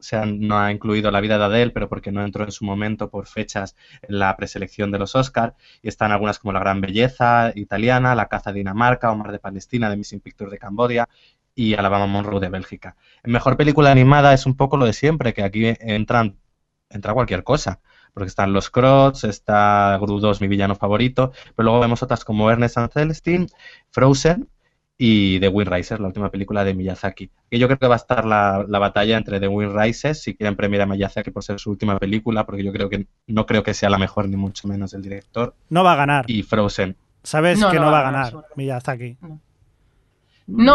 se 0.00 0.16
han- 0.16 0.40
no 0.40 0.58
ha 0.58 0.72
incluido 0.72 1.10
La 1.10 1.20
vida 1.20 1.38
de 1.38 1.44
Adele, 1.44 1.70
pero 1.70 1.88
porque 1.88 2.12
no 2.12 2.24
entró 2.24 2.44
en 2.44 2.52
su 2.52 2.64
momento 2.64 3.10
por 3.10 3.26
fechas 3.26 3.76
en 4.02 4.18
la 4.18 4.36
preselección 4.36 4.90
de 4.90 4.98
los 4.98 5.14
Oscar. 5.14 5.54
Y 5.82 5.88
están 5.88 6.12
algunas 6.12 6.38
como 6.38 6.52
La 6.52 6.60
Gran 6.60 6.80
Belleza 6.80 7.52
italiana, 7.54 8.14
La 8.14 8.28
Caza 8.28 8.52
de 8.52 8.58
Dinamarca, 8.58 9.10
Omar 9.12 9.32
de 9.32 9.38
Palestina, 9.38 9.90
de 9.90 9.96
Missing 9.96 10.20
Pictures 10.20 10.50
de 10.52 10.58
Cambodia 10.58 11.08
y 11.54 11.74
Alabama 11.74 12.06
Monroe 12.06 12.40
de 12.40 12.48
Bélgica. 12.48 12.96
En 13.22 13.32
Mejor 13.32 13.56
Película 13.56 13.90
Animada 13.90 14.32
es 14.34 14.46
un 14.46 14.56
poco 14.56 14.76
lo 14.76 14.86
de 14.86 14.92
siempre, 14.92 15.34
que 15.34 15.42
aquí 15.42 15.74
entran 15.80 16.36
entra 16.90 17.14
cualquier 17.14 17.44
cosa. 17.44 17.80
Porque 18.12 18.28
están 18.28 18.52
Los 18.52 18.70
Crocs, 18.70 19.24
está 19.24 19.96
Gru 20.00 20.18
2, 20.18 20.40
mi 20.40 20.48
villano 20.48 20.74
favorito, 20.74 21.32
pero 21.54 21.64
luego 21.66 21.80
vemos 21.80 22.02
otras 22.02 22.24
como 22.24 22.50
Ernest 22.50 22.76
and 22.78 22.90
Celestine, 22.92 23.46
Frozen 23.90 24.48
y 25.02 25.40
The 25.40 25.48
Wind 25.48 25.72
Rises, 25.72 25.98
la 25.98 26.08
última 26.08 26.30
película 26.30 26.62
de 26.62 26.74
Miyazaki. 26.74 27.30
Que 27.50 27.58
yo 27.58 27.66
creo 27.68 27.78
que 27.78 27.86
va 27.88 27.94
a 27.94 27.96
estar 27.96 28.26
la, 28.26 28.66
la 28.68 28.78
batalla 28.78 29.16
entre 29.16 29.40
The 29.40 29.48
Wind 29.48 29.74
Rises, 29.74 30.20
si 30.22 30.34
quieren 30.34 30.56
premiar 30.56 30.82
a 30.82 30.86
Miyazaki 30.86 31.30
por 31.30 31.42
ser 31.42 31.58
su 31.58 31.70
última 31.70 31.98
película, 31.98 32.44
porque 32.44 32.62
yo 32.62 32.70
creo 32.70 32.90
que 32.90 33.06
no 33.26 33.46
creo 33.46 33.62
que 33.62 33.72
sea 33.72 33.88
la 33.88 33.96
mejor, 33.96 34.28
ni 34.28 34.36
mucho 34.36 34.68
menos 34.68 34.92
el 34.92 35.00
director, 35.00 35.54
No 35.70 35.82
va 35.82 35.94
a 35.94 35.96
ganar. 35.96 36.26
y 36.30 36.42
Frozen. 36.42 36.96
Sabes 37.22 37.58
No, 37.58 37.70
que 37.70 37.76
no 37.76 37.86
no, 37.86 37.92
va 37.92 38.02
va 38.02 38.08
a 38.08 38.12
ganar. 38.12 38.44
Miyazaki. 38.56 39.16
No, 39.22 39.40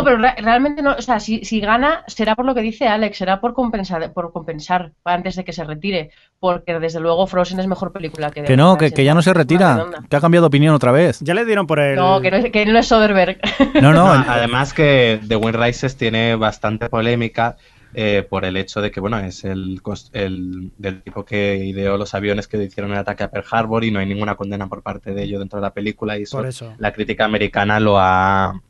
pero 0.04 0.18
re- 0.18 0.36
realmente 0.38 0.82
no, 0.82 0.92
o 0.98 1.02
sea, 1.02 1.20
si, 1.20 1.44
si 1.44 1.60
gana 1.60 2.04
será 2.08 2.36
por 2.36 2.46
lo 2.46 2.56
que 2.56 2.62
dice 2.62 2.88
Alex, 2.88 3.18
será 3.18 3.42
por 3.42 3.54
compensar, 3.54 4.14
por 4.14 4.32
compensar 4.32 4.94
antes 5.04 5.36
de 5.36 5.44
que 5.44 5.54
se 5.54 5.64
retire, 5.64 6.12
porque 6.40 6.80
desde 6.80 7.00
luego 7.00 7.28
Frozen 7.28 7.60
es 7.60 7.68
mejor 7.68 7.92
película 7.92 8.32
que 8.32 8.44
Que 8.44 8.56
no, 8.58 8.78
que, 8.78 8.92
que 8.92 9.04
ya 9.04 9.14
no 9.14 9.22
se 9.22 9.34
retira, 9.34 9.86
que 10.10 10.16
ha 10.16 10.22
cambiado 10.22 10.44
de 10.46 10.48
opinión 10.48 10.74
otra 10.76 10.92
vez. 10.92 11.20
Ya 11.22 11.34
le 11.34 11.46
dieron 11.46 11.68
por 11.68 11.80
el. 11.80 11.96
No, 11.96 12.22
que 12.22 12.32
no 12.32 12.38
es, 12.38 12.52
que 12.52 12.66
no 12.66 12.80
es 12.80 12.88
Soderbergh. 12.88 13.38
No, 13.82 13.92
no, 13.94 14.08
No, 14.08 14.16
el- 14.24 14.30
además 14.30 14.74
que 14.74 15.20
The 15.28 15.36
Wind 15.36 15.56
Rises 15.56 15.98
tiene 15.98 16.36
bastante 16.36 16.90
polémica 16.90 17.58
eh, 17.94 18.26
por 18.30 18.44
el 18.46 18.58
hecho 18.58 18.82
de 18.82 18.92
que, 18.92 19.00
bueno, 19.00 19.20
es 19.20 19.44
el, 19.46 19.82
el 20.14 20.72
del 20.78 21.02
tipo 21.02 21.24
que 21.24 21.56
ideó 21.58 21.98
los 21.98 22.14
aviones 22.14 22.48
que 22.48 22.62
hicieron 22.62 22.92
el 22.92 22.98
ataque 22.98 23.24
a 23.24 23.32
Pearl 23.32 23.46
Harbor 23.50 23.84
y 23.86 23.92
no 23.92 24.00
hay 24.00 24.06
ninguna 24.06 24.36
condena 24.36 24.68
por 24.68 24.82
parte 24.84 25.14
de 25.14 25.24
ello 25.24 25.40
dentro 25.40 25.60
de 25.60 25.64
la 25.64 25.74
película 25.74 26.18
y 26.18 26.24
eso, 26.24 26.38
Por 26.38 26.48
eso. 26.48 26.74
la 26.78 26.92
crítica 26.92 27.24
americana 27.26 27.80
lo 27.80 27.98
ha 27.98 28.62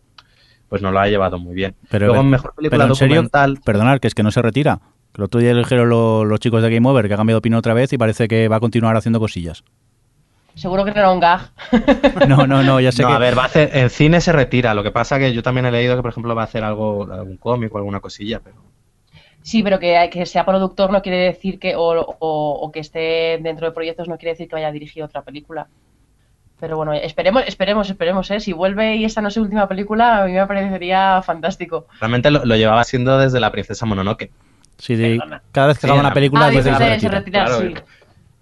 pues 0.70 0.82
no 0.82 0.92
lo 0.92 1.00
ha 1.00 1.08
llevado 1.08 1.38
muy 1.40 1.54
bien. 1.54 1.76
Pero, 1.90 2.08
Luego 2.08 2.22
en 2.22 2.30
mejor 2.30 2.54
película 2.56 2.78
pero 2.84 2.92
en 2.92 2.96
serio, 2.96 3.16
documental 3.18 3.60
perdonad, 3.64 4.00
que 4.00 4.08
es 4.08 4.16
que 4.16 4.24
no 4.24 4.32
se 4.32 4.42
retira. 4.42 4.80
Que 5.14 5.22
el 5.22 5.26
otro 5.26 5.40
día 5.40 5.54
dijeron 5.54 5.90
lo- 5.90 6.26
los 6.26 6.40
chicos 6.40 6.62
de 6.62 6.70
Game 6.74 6.88
Over 6.90 7.08
que 7.08 7.14
ha 7.14 7.18
cambiado 7.18 7.38
de 7.38 7.40
opinión 7.40 7.60
otra 7.60 7.74
vez 7.74 7.94
y 7.94 7.98
parece 7.98 8.28
que 8.28 8.48
va 8.48 8.58
a 8.58 8.60
continuar 8.60 8.98
haciendo 8.98 9.20
cosillas. 9.20 9.64
Seguro 10.56 10.86
que 10.86 10.92
no 10.92 10.98
era 11.00 11.12
un 11.12 11.20
gag. 11.20 11.52
No, 12.28 12.48
no, 12.48 12.64
no, 12.64 12.80
ya 12.80 12.92
sé 12.92 13.02
no, 13.02 13.10
que... 13.10 13.14
a 13.14 13.18
ver, 13.20 13.38
va 13.38 13.44
a 13.44 13.46
hacer, 13.48 13.70
en 13.74 13.90
cine 13.90 14.22
se 14.22 14.32
retira. 14.32 14.74
Lo 14.74 14.84
que 14.84 14.92
pasa 14.92 15.20
que 15.20 15.34
yo 15.34 15.44
también 15.44 15.66
he 15.66 15.72
leído 15.72 15.96
que, 15.96 16.02
por 16.02 16.12
ejemplo, 16.12 16.34
va 16.36 16.44
a 16.44 16.46
hacer 16.46 16.64
algo, 16.64 17.04
algún 17.12 17.38
cómic 17.38 17.74
o 17.74 17.78
alguna 17.78 18.00
cosilla, 18.00 18.40
pero 18.44 18.56
Sí, 19.42 19.62
pero 19.62 19.78
que, 19.80 20.10
que 20.12 20.26
sea 20.26 20.44
productor 20.46 20.92
no 20.92 21.02
quiere 21.04 21.20
decir 21.20 21.60
que, 21.60 21.76
o, 21.76 21.82
o- 22.02 22.60
o 22.62 22.72
que 22.72 22.80
esté 22.80 23.38
dentro 23.44 23.68
de 23.68 23.74
proyectos 23.74 24.08
no 24.08 24.18
quiere 24.18 24.32
decir 24.32 24.48
que 24.48 24.56
vaya 24.56 24.70
a 24.70 24.72
dirigir 24.72 25.04
otra 25.04 25.22
película. 25.22 25.68
Pero 26.60 26.78
bueno, 26.78 26.94
esperemos, 26.94 27.44
esperemos, 27.48 27.90
esperemos, 27.90 28.32
¿eh? 28.32 28.40
Si 28.40 28.54
vuelve 28.54 28.96
y 28.96 29.06
esta 29.06 29.22
no 29.22 29.28
es 29.28 29.34
su 29.34 29.42
última 29.42 29.68
película, 29.68 30.24
a 30.24 30.26
mí 30.26 30.32
me 30.34 30.48
parecería 30.48 31.22
fantástico. 31.22 31.88
realmente 32.00 32.32
lo, 32.32 32.46
lo 32.46 32.56
llevaba 32.56 32.82
haciendo 32.82 33.18
desde 33.18 33.40
la 33.40 33.52
princesa 33.52 33.86
Mononoke. 33.86 34.32
Sí, 34.78 34.96
de- 34.96 35.18
Perdona. 35.18 35.42
cada 35.52 35.68
vez 35.68 35.78
que 35.78 35.82
Sí, 35.82 35.88
haga 35.88 35.96
en 35.96 36.00
una 36.02 36.10
la- 36.10 36.14
película 36.14 36.46
Ah, 36.48 36.52
que 36.52 36.62
se 36.64 37.10
retira. 37.10 37.46
Claro, 37.46 37.60
sí. 37.62 37.74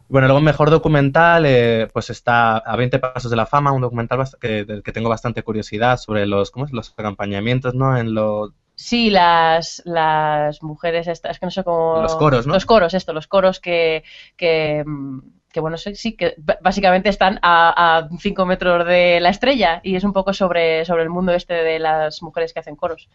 Bueno, 0.09 0.27
luego 0.27 0.41
mejor 0.41 0.69
documental, 0.69 1.43
eh, 1.47 1.87
pues 1.91 2.11
está 2.11 2.57
A 2.57 2.75
20 2.75 2.99
Pasos 2.99 3.31
de 3.31 3.37
la 3.37 3.47
Fama, 3.47 3.71
un 3.71 3.81
documental 3.81 4.23
que, 4.39 4.63
del 4.63 4.83
que 4.83 4.91
tengo 4.91 5.09
bastante 5.09 5.41
curiosidad 5.41 5.97
sobre 5.97 6.27
los, 6.27 6.51
¿cómo 6.51 6.65
es? 6.65 6.71
los 6.71 6.93
acompañamientos, 6.95 7.73
¿no? 7.73 7.97
En 7.97 8.13
lo, 8.13 8.53
Sí, 8.75 9.09
las, 9.09 9.81
las 9.85 10.61
mujeres, 10.61 11.07
estas, 11.07 11.31
es 11.31 11.39
que 11.39 11.45
no 11.45 11.51
sé 11.51 11.63
cómo... 11.63 12.01
Los 12.01 12.15
coros, 12.15 12.45
¿no? 12.45 12.53
Los 12.53 12.65
coros, 12.65 12.93
esto, 12.93 13.13
los 13.13 13.27
coros 13.27 13.59
que, 13.59 14.03
que, 14.35 14.83
mm, 14.85 15.19
que 15.53 15.59
bueno, 15.59 15.77
sí, 15.77 16.17
que 16.17 16.35
básicamente 16.61 17.09
están 17.09 17.39
a, 17.43 17.99
a 17.99 18.09
cinco 18.19 18.45
metros 18.45 18.85
de 18.87 19.19
la 19.21 19.29
estrella 19.29 19.81
y 19.83 19.95
es 19.95 20.03
un 20.03 20.11
poco 20.11 20.33
sobre, 20.33 20.83
sobre 20.83 21.03
el 21.03 21.11
mundo 21.11 21.31
este 21.31 21.53
de 21.53 21.77
las 21.77 22.23
mujeres 22.23 22.53
que 22.53 22.59
hacen 22.59 22.75
coros. 22.75 23.07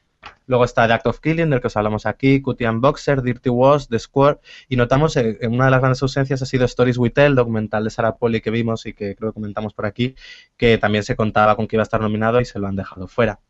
Luego 0.47 0.64
está 0.64 0.87
The 0.87 0.92
Act 0.95 1.07
of 1.09 1.21
Killing, 1.21 1.50
del 1.50 1.61
que 1.61 1.66
os 1.66 1.76
hablamos 1.76 2.07
aquí, 2.07 2.40
Cutie 2.40 2.68
and 2.68 2.80
Boxer, 2.80 3.23
Dirty 3.23 3.50
Wars, 3.50 3.88
The 3.88 3.99
Square, 3.99 4.38
y 4.68 4.76
notamos 4.76 5.16
eh, 5.16 5.37
en 5.40 5.52
una 5.52 5.64
de 5.64 5.73
las 5.73 5.80
grandes 5.80 6.00
ausencias 6.00 6.40
ha 6.40 6.47
sido 6.47 6.64
Stories 6.64 6.97
We 6.97 7.11
Tell, 7.11 7.35
documental 7.35 7.83
de 7.83 7.90
Sarah 7.90 8.16
Polly 8.16 8.40
que 8.40 8.52
vimos 8.52 8.87
y 8.87 8.92
que 8.92 9.16
creo 9.16 9.30
que 9.30 9.35
comentamos 9.35 9.75
por 9.75 9.85
aquí, 9.85 10.14
que 10.57 10.78
también 10.78 11.02
se 11.02 11.16
contaba 11.16 11.57
con 11.57 11.66
que 11.66 11.75
iba 11.75 11.83
a 11.83 11.90
estar 11.90 12.00
nominado 12.00 12.40
y 12.40 12.45
se 12.45 12.61
lo 12.61 12.68
han 12.68 12.76
dejado 12.76 13.09
fuera. 13.09 13.40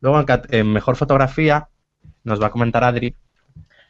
Luego 0.00 0.20
en, 0.20 0.26
en 0.50 0.72
Mejor 0.72 0.96
Fotografía 0.96 1.70
nos 2.22 2.40
va 2.40 2.48
a 2.48 2.50
comentar 2.50 2.84
Adri. 2.84 3.16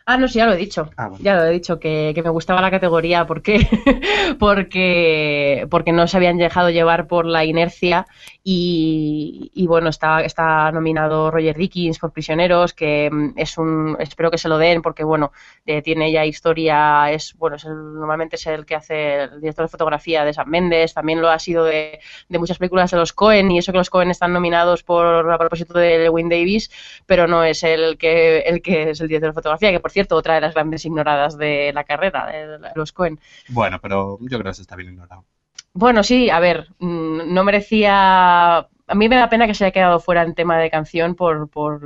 Ah, 0.07 0.16
no, 0.16 0.26
sí, 0.26 0.38
ya 0.38 0.47
lo 0.47 0.54
he 0.54 0.57
dicho. 0.57 0.90
Ah, 0.97 1.09
bueno. 1.09 1.23
Ya 1.23 1.37
lo 1.37 1.45
he 1.45 1.50
dicho, 1.52 1.78
que, 1.78 2.11
que 2.14 2.23
me 2.23 2.30
gustaba 2.30 2.61
la 2.61 2.71
categoría. 2.71 3.26
¿Por 3.26 3.42
qué? 3.42 3.61
porque, 4.40 5.66
porque 5.71 5.92
no 5.92 6.09
se 6.09 6.16
habían 6.16 6.37
dejado 6.37 6.71
llevar 6.71 7.07
por 7.07 7.26
la 7.26 7.45
inercia. 7.45 8.07
Y, 8.42 9.52
y 9.54 9.66
bueno, 9.69 9.88
está, 9.90 10.23
está 10.23 10.73
nominado 10.73 11.30
Roger 11.30 11.57
Dickens 11.57 11.99
por 12.00 12.12
Prisioneros, 12.12 12.73
que 12.73 13.09
mm, 13.12 13.35
es 13.37 13.57
un. 13.59 13.97
Espero 14.00 14.30
que 14.33 14.38
se 14.38 14.49
lo 14.49 14.59
den, 14.59 14.83
porque 14.83 15.04
bueno, 15.04 15.30
eh, 15.66 15.80
tiene 15.83 16.11
ya 16.11 16.25
historia. 16.25 17.12
Es 17.12 17.35
bueno, 17.37 17.54
es 17.57 17.64
el- 17.64 17.95
normalmente 17.95 18.35
es 18.37 18.47
el 18.49 18.66
que 18.66 18.75
hace 18.75 19.23
el 19.25 19.40
director 19.40 19.66
de 19.66 19.69
fotografía 19.69 20.25
de 20.25 20.33
Sam 20.33 20.49
Mendes. 20.49 20.92
También 20.95 21.21
lo 21.21 21.28
ha 21.28 21.38
sido 21.38 21.64
de, 21.64 22.00
de 22.28 22.38
muchas 22.38 22.59
películas 22.59 22.90
de 22.90 22.97
los 22.97 23.12
Cohen. 23.12 23.50
Y 23.52 23.59
eso 23.59 23.71
que 23.71 23.78
los 23.78 23.90
Cohen 23.90 24.11
están 24.11 24.33
nominados 24.33 24.83
por 24.83 25.30
a 25.30 25.38
propósito 25.38 25.78
de 25.78 25.99
Lewin 25.99 26.28
Davis, 26.28 26.71
pero 27.07 27.26
no 27.28 27.45
es 27.45 27.62
el 27.62 27.97
que, 27.99 28.38
el 28.40 28.62
que 28.62 28.90
es 28.90 29.00
el 29.00 29.09
director 29.09 29.30
de 29.30 29.35
fotografía, 29.35 29.71
que 29.71 29.80
por 29.80 29.90
cierto, 29.91 30.17
otra 30.17 30.35
de 30.35 30.41
las 30.41 30.55
grandes 30.55 30.85
ignoradas 30.85 31.37
de 31.37 31.73
la 31.75 31.85
carrera, 31.85 32.27
de 32.27 32.71
los 32.75 32.93
Cohen. 32.93 33.19
Bueno, 33.49 33.81
pero 33.81 34.19
yo 34.21 34.29
creo 34.29 34.45
que 34.45 34.51
eso 34.51 34.63
está 34.63 34.77
bien 34.77 34.93
ignorado. 34.93 35.25
Bueno, 35.73 36.03
sí, 36.03 36.31
a 36.31 36.41
ver, 36.41 36.69
mm, 36.79 37.33
no 37.33 37.45
merecía. 37.45 38.59
A 38.59 38.95
mí 38.95 39.09
me 39.09 39.17
da 39.17 39.29
pena 39.29 39.47
que 39.47 39.55
se 39.55 39.65
haya 39.65 39.73
quedado 39.73 40.01
fuera 40.01 40.23
en 40.23 40.35
tema 40.35 40.59
de 40.59 40.71
canción 40.71 41.15
por, 41.15 41.49
por, 41.49 41.81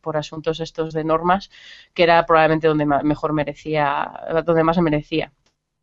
por 0.00 0.16
asuntos 0.16 0.60
estos 0.60 0.94
de 0.94 1.02
normas, 1.02 1.50
que 1.94 2.04
era 2.04 2.24
probablemente 2.26 2.68
donde 2.68 2.86
mejor 2.86 3.32
merecía, 3.32 4.08
donde 4.44 4.62
más 4.62 4.76
se 4.76 4.82
merecía. 4.82 5.32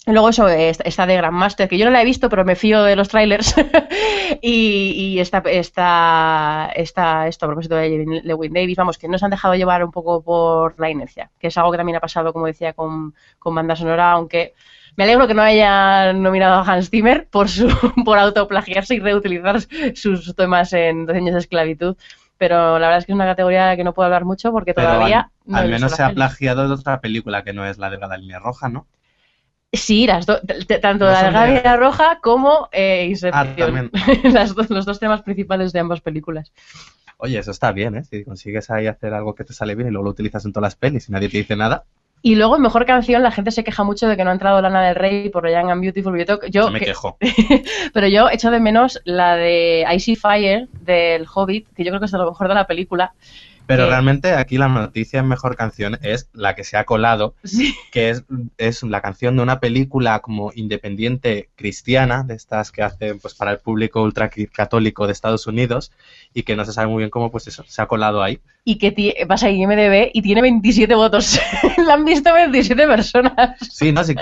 Luego 0.07 0.29
eso, 0.29 0.47
está 0.47 1.07
de 1.07 1.15
Grandmaster, 1.15 1.67
que 1.67 1.79
yo 1.79 1.85
no 1.85 1.91
la 1.91 2.01
he 2.01 2.05
visto, 2.05 2.29
pero 2.29 2.45
me 2.45 2.55
fío 2.55 2.83
de 2.83 2.95
los 2.95 3.09
trailers. 3.09 3.55
y 4.41 4.91
y 5.15 5.19
está, 5.19 5.39
está, 5.45 6.69
está 6.75 7.27
esto 7.27 7.45
a 7.45 7.49
propósito 7.49 7.75
de 7.75 8.05
Lewin- 8.23 8.53
Davis, 8.53 8.77
vamos, 8.77 8.97
que 8.97 9.07
nos 9.07 9.23
han 9.23 9.31
dejado 9.31 9.55
llevar 9.55 9.83
un 9.83 9.91
poco 9.91 10.21
por 10.21 10.79
la 10.79 10.89
inercia, 10.89 11.31
que 11.39 11.47
es 11.47 11.57
algo 11.57 11.71
que 11.71 11.77
también 11.77 11.95
ha 11.97 12.01
pasado, 12.01 12.33
como 12.33 12.45
decía, 12.45 12.73
con, 12.73 13.15
con 13.39 13.55
banda 13.55 13.75
sonora, 13.75 14.11
aunque 14.11 14.53
me 14.95 15.05
alegro 15.05 15.27
que 15.27 15.33
no 15.33 15.41
hayan 15.41 16.21
nominado 16.21 16.55
a 16.55 16.61
Hans 16.71 16.89
Zimmer 16.89 17.27
por 17.27 17.49
su 17.49 17.67
por 18.05 18.17
autoplagiarse 18.17 18.95
y 18.95 18.99
reutilizar 18.99 19.57
sus 19.95 20.35
temas 20.35 20.71
en 20.73 21.05
12 21.05 21.17
años 21.17 21.33
de 21.33 21.39
esclavitud. 21.39 21.97
Pero 22.37 22.79
la 22.79 22.87
verdad 22.87 22.97
es 22.99 23.05
que 23.05 23.13
es 23.13 23.15
una 23.15 23.25
categoría 23.25 23.63
de 23.63 23.71
la 23.71 23.75
que 23.77 23.83
no 23.85 23.93
puedo 23.93 24.05
hablar 24.05 24.25
mucho 24.25 24.51
porque 24.51 24.73
Pero 24.73 24.89
todavía 24.89 25.19
al, 25.19 25.29
no 25.45 25.57
al 25.57 25.69
menos 25.69 25.93
se 25.93 26.03
ha 26.03 26.09
plagiado 26.13 26.67
de 26.67 26.73
otra 26.73 26.99
película 26.99 27.43
que 27.43 27.53
no 27.53 27.65
es 27.65 27.77
la 27.77 27.89
de 27.89 27.97
la 27.97 28.17
línea 28.17 28.39
roja, 28.39 28.67
¿no? 28.67 28.87
Sí, 29.75 30.07
las 30.07 30.25
do- 30.25 30.39
tanto 30.81 31.05
la 31.05 31.31
Gaviria 31.31 31.77
Roja 31.77 32.19
como 32.21 32.69
eh, 32.71 33.05
Inception. 33.09 33.91
Ah. 33.93 34.11
Las 34.23 34.55
do- 34.55 34.65
los 34.69 34.85
dos 34.85 34.99
temas 34.99 35.21
principales 35.21 35.71
de 35.73 35.79
ambas 35.79 36.01
películas. 36.01 36.51
Oye, 37.17 37.39
eso 37.39 37.51
está 37.51 37.71
bien, 37.71 37.95
¿eh? 37.95 38.03
Si 38.03 38.23
consigues 38.25 38.69
ahí 38.69 38.87
hacer 38.87 39.13
algo 39.13 39.35
que 39.35 39.43
te 39.45 39.53
sale 39.53 39.75
bien 39.75 39.87
y 39.87 39.91
luego 39.91 40.05
lo 40.05 40.11
utilizas 40.11 40.43
en 40.45 40.51
todas 40.51 40.67
las 40.67 40.75
pelis 40.75 41.07
y 41.07 41.11
nadie 41.13 41.29
te 41.29 41.37
dice 41.37 41.55
nada, 41.55 41.83
Y 42.21 42.35
luego, 42.35 42.55
en 42.57 42.61
mejor 42.63 42.85
canción, 42.85 43.21
la 43.23 43.31
gente 43.31 43.51
se 43.51 43.63
queja 43.63 43.83
mucho 43.83 44.07
de 44.07 44.17
que 44.17 44.23
no 44.23 44.31
ha 44.31 44.33
entrado 44.33 44.59
Lana 44.61 44.81
del 44.85 44.95
Rey 44.95 45.29
por 45.29 45.47
Young 45.49 45.69
and 45.69 45.81
Beautiful. 45.81 46.17
Yo, 46.17 46.39
yo 46.41 46.47
yo 46.49 46.71
me 46.71 46.79
que- 46.79 46.85
quejo. 46.87 47.17
Pero 47.93 48.07
yo 48.07 48.29
echo 48.29 48.51
de 48.51 48.59
menos 48.59 48.99
la 49.05 49.35
de 49.35 49.85
Icy 49.93 50.15
Fire 50.15 50.67
del 50.81 51.25
Hobbit, 51.33 51.67
que 51.75 51.83
yo 51.83 51.91
creo 51.91 51.99
que 51.99 52.07
es 52.07 52.11
de 52.11 52.17
lo 52.17 52.29
mejor 52.29 52.47
de 52.49 52.55
la 52.55 52.67
película. 52.67 53.13
Pero 53.67 53.83
Eh. 53.85 53.89
realmente 53.89 54.33
aquí 54.33 54.57
la 54.57 54.67
noticia 54.67 55.19
en 55.19 55.27
mejor 55.27 55.55
canción 55.55 55.97
es 56.01 56.29
la 56.33 56.55
que 56.55 56.63
se 56.63 56.77
ha 56.77 56.83
colado, 56.85 57.33
Sí. 57.43 57.75
que 57.91 58.09
es, 58.11 58.23
es 58.57 58.83
la 58.83 59.01
canción 59.01 59.35
de 59.37 59.43
una 59.43 59.59
película 59.59 60.19
como 60.19 60.51
independiente 60.55 61.49
cristiana, 61.55 62.23
de 62.23 62.35
estas 62.35 62.71
que 62.71 62.83
hacen 62.83 63.19
pues 63.19 63.33
para 63.33 63.51
el 63.51 63.59
público 63.59 64.01
ultracatólico 64.03 65.07
de 65.07 65.13
Estados 65.13 65.47
Unidos, 65.47 65.91
y 66.33 66.43
que 66.43 66.55
no 66.55 66.65
se 66.65 66.73
sabe 66.73 66.87
muy 66.87 66.99
bien 66.99 67.09
cómo 67.09 67.31
pues 67.31 67.47
eso, 67.47 67.63
se 67.67 67.81
ha 67.81 67.87
colado 67.87 68.21
ahí. 68.21 68.39
Y 68.67 68.79
que 68.79 69.13
pasa 69.27 69.47
en 69.47 69.57
IMDB 69.57 70.09
y 70.11 70.23
tiene 70.23 70.41
27 70.41 70.95
votos. 70.95 71.39
la 71.85 71.93
han 71.93 72.03
visto 72.03 72.33
27 72.33 72.87
personas. 72.87 73.59
Sí, 73.59 73.91
¿no? 73.91 74.03
Sí, 74.03 74.15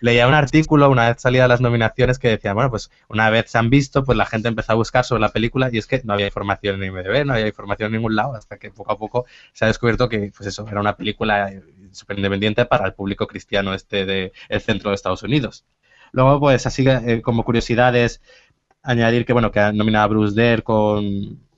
leía 0.00 0.28
un 0.28 0.34
artículo 0.34 0.88
una 0.88 1.08
vez 1.08 1.20
salía 1.20 1.48
las 1.48 1.60
nominaciones 1.60 2.20
que 2.20 2.28
decía, 2.28 2.54
bueno, 2.54 2.70
pues 2.70 2.88
una 3.08 3.28
vez 3.30 3.50
se 3.50 3.58
han 3.58 3.68
visto, 3.68 4.04
pues 4.04 4.16
la 4.16 4.26
gente 4.26 4.46
empezó 4.46 4.72
a 4.72 4.76
buscar 4.76 5.04
sobre 5.04 5.22
la 5.22 5.30
película 5.30 5.70
y 5.72 5.78
es 5.78 5.88
que 5.88 6.00
no 6.04 6.12
había 6.12 6.26
información 6.26 6.80
en 6.80 6.94
IMDb, 6.94 7.26
no 7.26 7.32
había 7.32 7.48
información 7.48 7.88
en 7.88 7.94
ningún 7.94 8.14
lado, 8.14 8.36
hasta 8.36 8.58
que 8.58 8.70
poco 8.70 8.92
a 8.92 8.96
poco 8.96 9.26
se 9.52 9.64
ha 9.64 9.68
descubierto 9.68 10.08
que, 10.08 10.30
pues 10.36 10.46
eso, 10.46 10.64
era 10.70 10.80
una 10.80 10.96
película 10.96 11.50
eh, 11.50 11.60
súper 11.90 12.16
independiente 12.16 12.66
para 12.66 12.86
el 12.86 12.94
público 12.94 13.26
cristiano 13.26 13.74
este 13.74 14.06
de 14.06 14.32
el 14.48 14.60
centro 14.60 14.90
de 14.90 14.94
Estados 14.94 15.24
Unidos. 15.24 15.64
Luego, 16.12 16.38
pues 16.38 16.64
así 16.64 16.84
eh, 16.86 17.22
como 17.22 17.42
curiosidades, 17.44 18.20
añadir 18.82 19.26
que, 19.26 19.32
bueno, 19.32 19.50
que 19.50 19.58
han 19.58 19.76
nominado 19.76 20.04
a 20.04 20.08
Bruce 20.08 20.40
Dare 20.40 20.62
con 20.62 21.49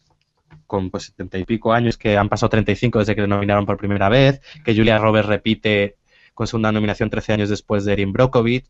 con 0.72 0.88
pues 0.88 1.04
70 1.04 1.36
y 1.36 1.44
pico 1.44 1.74
años, 1.74 1.98
que 1.98 2.16
han 2.16 2.30
pasado 2.30 2.48
35 2.48 3.00
desde 3.00 3.14
que 3.14 3.20
le 3.20 3.28
nominaron 3.28 3.66
por 3.66 3.76
primera 3.76 4.08
vez, 4.08 4.40
que 4.64 4.74
Julia 4.74 4.96
Roberts 4.96 5.28
repite 5.28 5.98
con 6.32 6.46
segunda 6.46 6.72
nominación 6.72 7.10
13 7.10 7.34
años 7.34 7.50
después 7.50 7.84
de 7.84 7.92
Erin 7.92 8.14
Brockovich. 8.14 8.64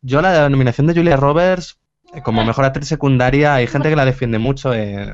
Yo 0.00 0.22
la 0.22 0.48
nominación 0.48 0.86
de 0.86 0.94
Julia 0.94 1.16
Roberts 1.16 1.78
eh, 2.14 2.22
como 2.22 2.42
mejor 2.42 2.64
actriz 2.64 2.88
secundaria 2.88 3.54
hay 3.54 3.66
gente 3.66 3.90
que 3.90 3.96
la 3.96 4.06
defiende 4.06 4.38
mucho, 4.38 4.72
eh, 4.72 5.12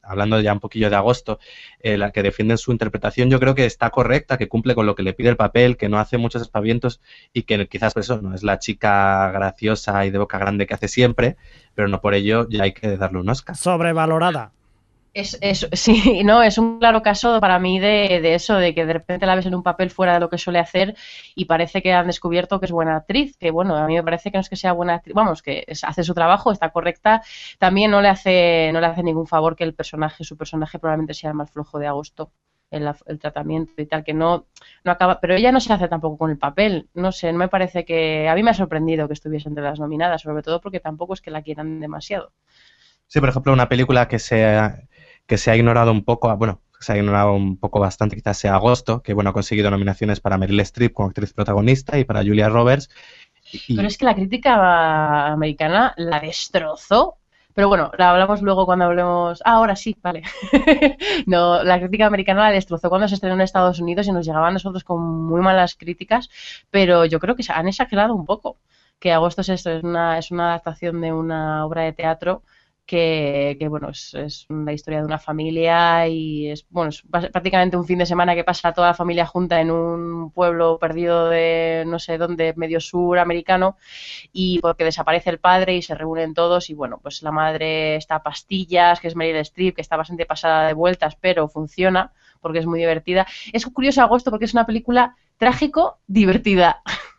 hablando 0.00 0.40
ya 0.40 0.52
un 0.52 0.60
poquillo 0.60 0.90
de 0.90 0.94
agosto, 0.94 1.40
eh, 1.80 1.96
la 1.96 2.12
que 2.12 2.22
defiende 2.22 2.56
su 2.56 2.70
interpretación 2.70 3.28
yo 3.28 3.40
creo 3.40 3.56
que 3.56 3.66
está 3.66 3.90
correcta, 3.90 4.38
que 4.38 4.46
cumple 4.46 4.76
con 4.76 4.86
lo 4.86 4.94
que 4.94 5.02
le 5.02 5.12
pide 5.12 5.30
el 5.30 5.36
papel, 5.36 5.76
que 5.76 5.88
no 5.88 5.98
hace 5.98 6.18
muchos 6.18 6.40
espavientos 6.40 7.00
y 7.32 7.42
que 7.42 7.66
quizás 7.66 7.94
por 7.94 8.02
eso 8.02 8.22
no 8.22 8.32
es 8.32 8.44
la 8.44 8.60
chica 8.60 9.28
graciosa 9.32 10.06
y 10.06 10.10
de 10.10 10.18
boca 10.18 10.38
grande 10.38 10.68
que 10.68 10.74
hace 10.74 10.86
siempre, 10.86 11.36
pero 11.74 11.88
no 11.88 12.00
por 12.00 12.14
ello 12.14 12.46
ya 12.48 12.62
hay 12.62 12.74
que 12.74 12.96
darle 12.96 13.18
un 13.18 13.28
Oscar. 13.28 13.56
Sobrevalorada. 13.56 14.52
Es, 15.16 15.38
es, 15.40 15.66
sí, 15.72 16.22
no, 16.24 16.42
es 16.42 16.58
un 16.58 16.78
claro 16.78 17.02
caso 17.02 17.40
para 17.40 17.58
mí 17.58 17.80
de, 17.80 18.20
de, 18.20 18.34
eso, 18.34 18.56
de 18.56 18.74
que 18.74 18.84
de 18.84 18.92
repente 18.92 19.24
la 19.24 19.34
ves 19.34 19.46
en 19.46 19.54
un 19.54 19.62
papel 19.62 19.88
fuera 19.90 20.12
de 20.12 20.20
lo 20.20 20.28
que 20.28 20.36
suele 20.36 20.58
hacer 20.58 20.94
y 21.34 21.46
parece 21.46 21.80
que 21.80 21.94
han 21.94 22.06
descubierto 22.06 22.60
que 22.60 22.66
es 22.66 22.72
buena 22.72 22.96
actriz, 22.96 23.34
que 23.38 23.50
bueno, 23.50 23.76
a 23.76 23.86
mí 23.86 23.94
me 23.94 24.02
parece 24.02 24.30
que 24.30 24.36
no 24.36 24.42
es 24.42 24.50
que 24.50 24.56
sea 24.56 24.72
buena 24.72 24.96
actriz, 24.96 25.14
vamos, 25.14 25.40
que 25.40 25.64
hace 25.84 26.04
su 26.04 26.12
trabajo, 26.12 26.52
está 26.52 26.68
correcta, 26.68 27.22
también 27.58 27.92
no 27.92 28.02
le 28.02 28.08
hace, 28.08 28.70
no 28.74 28.80
le 28.80 28.88
hace 28.88 29.02
ningún 29.02 29.26
favor 29.26 29.56
que 29.56 29.64
el 29.64 29.72
personaje, 29.72 30.22
su 30.22 30.36
personaje 30.36 30.78
probablemente 30.78 31.14
sea 31.14 31.30
el 31.30 31.36
más 31.36 31.50
flojo 31.50 31.78
de 31.78 31.86
agosto. 31.86 32.30
El, 32.68 32.92
el, 33.06 33.18
tratamiento 33.20 33.80
y 33.80 33.86
tal, 33.86 34.02
que 34.02 34.12
no, 34.12 34.46
no 34.82 34.90
acaba, 34.90 35.20
pero 35.20 35.36
ella 35.36 35.52
no 35.52 35.60
se 35.60 35.72
hace 35.72 35.86
tampoco 35.86 36.18
con 36.18 36.32
el 36.32 36.36
papel, 36.36 36.88
no 36.94 37.12
sé, 37.12 37.30
no 37.32 37.38
me 37.38 37.46
parece 37.46 37.84
que, 37.84 38.28
a 38.28 38.34
mí 38.34 38.42
me 38.42 38.50
ha 38.50 38.54
sorprendido 38.54 39.06
que 39.06 39.14
estuviese 39.14 39.48
entre 39.48 39.62
las 39.62 39.78
nominadas, 39.78 40.22
sobre 40.22 40.42
todo 40.42 40.60
porque 40.60 40.80
tampoco 40.80 41.14
es 41.14 41.20
que 41.20 41.30
la 41.30 41.42
quieran 41.42 41.78
demasiado. 41.78 42.32
Sí, 43.06 43.20
por 43.20 43.28
ejemplo, 43.28 43.52
una 43.52 43.68
película 43.68 44.08
que 44.08 44.18
se 44.18 44.88
que 45.26 45.38
se 45.38 45.50
ha 45.50 45.56
ignorado 45.56 45.92
un 45.92 46.04
poco, 46.04 46.34
bueno, 46.36 46.60
se 46.80 46.92
ha 46.92 46.96
ignorado 46.96 47.34
un 47.34 47.58
poco 47.58 47.80
bastante, 47.80 48.16
quizás 48.16 48.38
sea 48.38 48.54
Agosto, 48.54 49.02
que 49.02 49.14
bueno, 49.14 49.30
ha 49.30 49.32
conseguido 49.32 49.70
nominaciones 49.70 50.20
para 50.20 50.38
Meryl 50.38 50.60
Streep 50.60 50.92
como 50.92 51.08
actriz 51.08 51.32
protagonista 51.32 51.98
y 51.98 52.04
para 52.04 52.22
Julia 52.22 52.48
Roberts. 52.48 52.88
Pero 53.68 53.86
es 53.86 53.96
que 53.96 54.04
la 54.04 54.14
crítica 54.14 55.28
americana 55.28 55.94
la 55.96 56.20
destrozó. 56.20 57.16
Pero 57.54 57.68
bueno, 57.68 57.90
la 57.96 58.10
hablamos 58.10 58.42
luego 58.42 58.66
cuando 58.66 58.84
hablemos. 58.84 59.40
Ah, 59.44 59.52
ahora 59.52 59.76
sí, 59.76 59.96
vale. 60.02 60.22
no, 61.26 61.62
la 61.62 61.78
crítica 61.78 62.06
americana 62.06 62.42
la 62.42 62.50
destrozó 62.50 62.90
cuando 62.90 63.08
se 63.08 63.14
estrenó 63.14 63.34
en 63.34 63.40
Estados 63.40 63.80
Unidos 63.80 64.06
y 64.06 64.12
nos 64.12 64.26
llegaban 64.26 64.52
nosotros 64.52 64.84
con 64.84 65.00
muy 65.02 65.40
malas 65.40 65.74
críticas, 65.74 66.28
pero 66.70 67.06
yo 67.06 67.18
creo 67.18 67.34
que 67.34 67.42
se 67.42 67.52
han 67.52 67.68
exagerado 67.68 68.14
un 68.14 68.26
poco. 68.26 68.58
Que 68.98 69.12
Agosto 69.12 69.42
es 69.42 69.48
esto, 69.50 69.70
es 69.70 69.82
una, 69.84 70.18
es 70.18 70.30
una 70.30 70.48
adaptación 70.48 71.00
de 71.00 71.12
una 71.12 71.64
obra 71.64 71.82
de 71.82 71.92
teatro 71.92 72.42
que, 72.86 73.56
que, 73.58 73.68
bueno, 73.68 73.90
es, 73.90 74.14
es, 74.14 74.46
la 74.48 74.72
historia 74.72 75.00
de 75.00 75.06
una 75.06 75.18
familia 75.18 76.06
y 76.08 76.48
es, 76.48 76.64
bueno, 76.70 76.90
es 76.90 77.02
prácticamente 77.02 77.76
un 77.76 77.84
fin 77.84 77.98
de 77.98 78.06
semana 78.06 78.34
que 78.34 78.44
pasa 78.44 78.72
toda 78.72 78.88
la 78.88 78.94
familia 78.94 79.26
junta 79.26 79.60
en 79.60 79.70
un 79.70 80.30
pueblo 80.30 80.78
perdido 80.78 81.28
de 81.28 81.84
no 81.86 81.98
sé 81.98 82.16
dónde, 82.16 82.54
medio 82.56 82.80
sur 82.80 83.18
americano, 83.18 83.76
y 84.32 84.60
porque 84.60 84.84
desaparece 84.84 85.30
el 85.30 85.40
padre 85.40 85.76
y 85.76 85.82
se 85.82 85.94
reúnen 85.94 86.34
todos 86.34 86.70
y 86.70 86.74
bueno, 86.74 86.98
pues 87.02 87.22
la 87.22 87.32
madre 87.32 87.96
está 87.96 88.16
a 88.16 88.22
pastillas, 88.22 89.00
que 89.00 89.08
es 89.08 89.16
Meryl 89.16 89.36
Streep, 89.36 89.74
que 89.74 89.82
está 89.82 89.96
bastante 89.96 90.26
pasada 90.26 90.68
de 90.68 90.74
vueltas, 90.74 91.16
pero 91.20 91.48
funciona 91.48 92.12
porque 92.40 92.60
es 92.60 92.66
muy 92.66 92.78
divertida. 92.78 93.26
Es 93.52 93.66
curioso 93.66 94.02
Agosto 94.02 94.30
porque 94.30 94.44
es 94.44 94.54
una 94.54 94.66
película 94.66 95.16
trágico 95.38 95.98
divertida. 96.06 96.82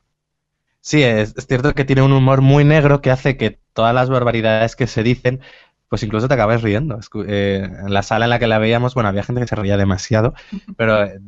Sí, 0.88 1.04
es, 1.04 1.34
es, 1.36 1.48
cierto 1.48 1.74
que 1.74 1.84
tiene 1.84 2.02
un 2.02 2.14
humor 2.14 2.40
muy 2.40 2.64
negro 2.64 3.02
que 3.02 3.12
hace 3.12 3.36
que 3.36 3.60
todas 3.74 3.94
las 3.94 4.10
barbaridades 4.10 4.78
que 4.78 4.88
se 4.88 5.04
dicen, 5.04 5.42
pues 5.90 6.02
incluso 6.04 6.30
te 6.30 6.34
acabas 6.36 6.62
riendo. 6.62 6.98
Eh, 7.28 7.70
en 7.86 7.94
la 7.94 8.04
sala 8.04 8.24
en 8.24 8.30
la 8.30 8.40
que 8.40 8.48
la 8.48 8.58
veíamos, 8.58 8.94
bueno, 8.94 9.10
había 9.10 9.24
gente 9.24 9.42
que 9.42 9.48
se 9.48 9.56
reía 9.58 9.76
demasiado, 9.76 10.34
pero 10.78 11.04
eh, 11.04 11.20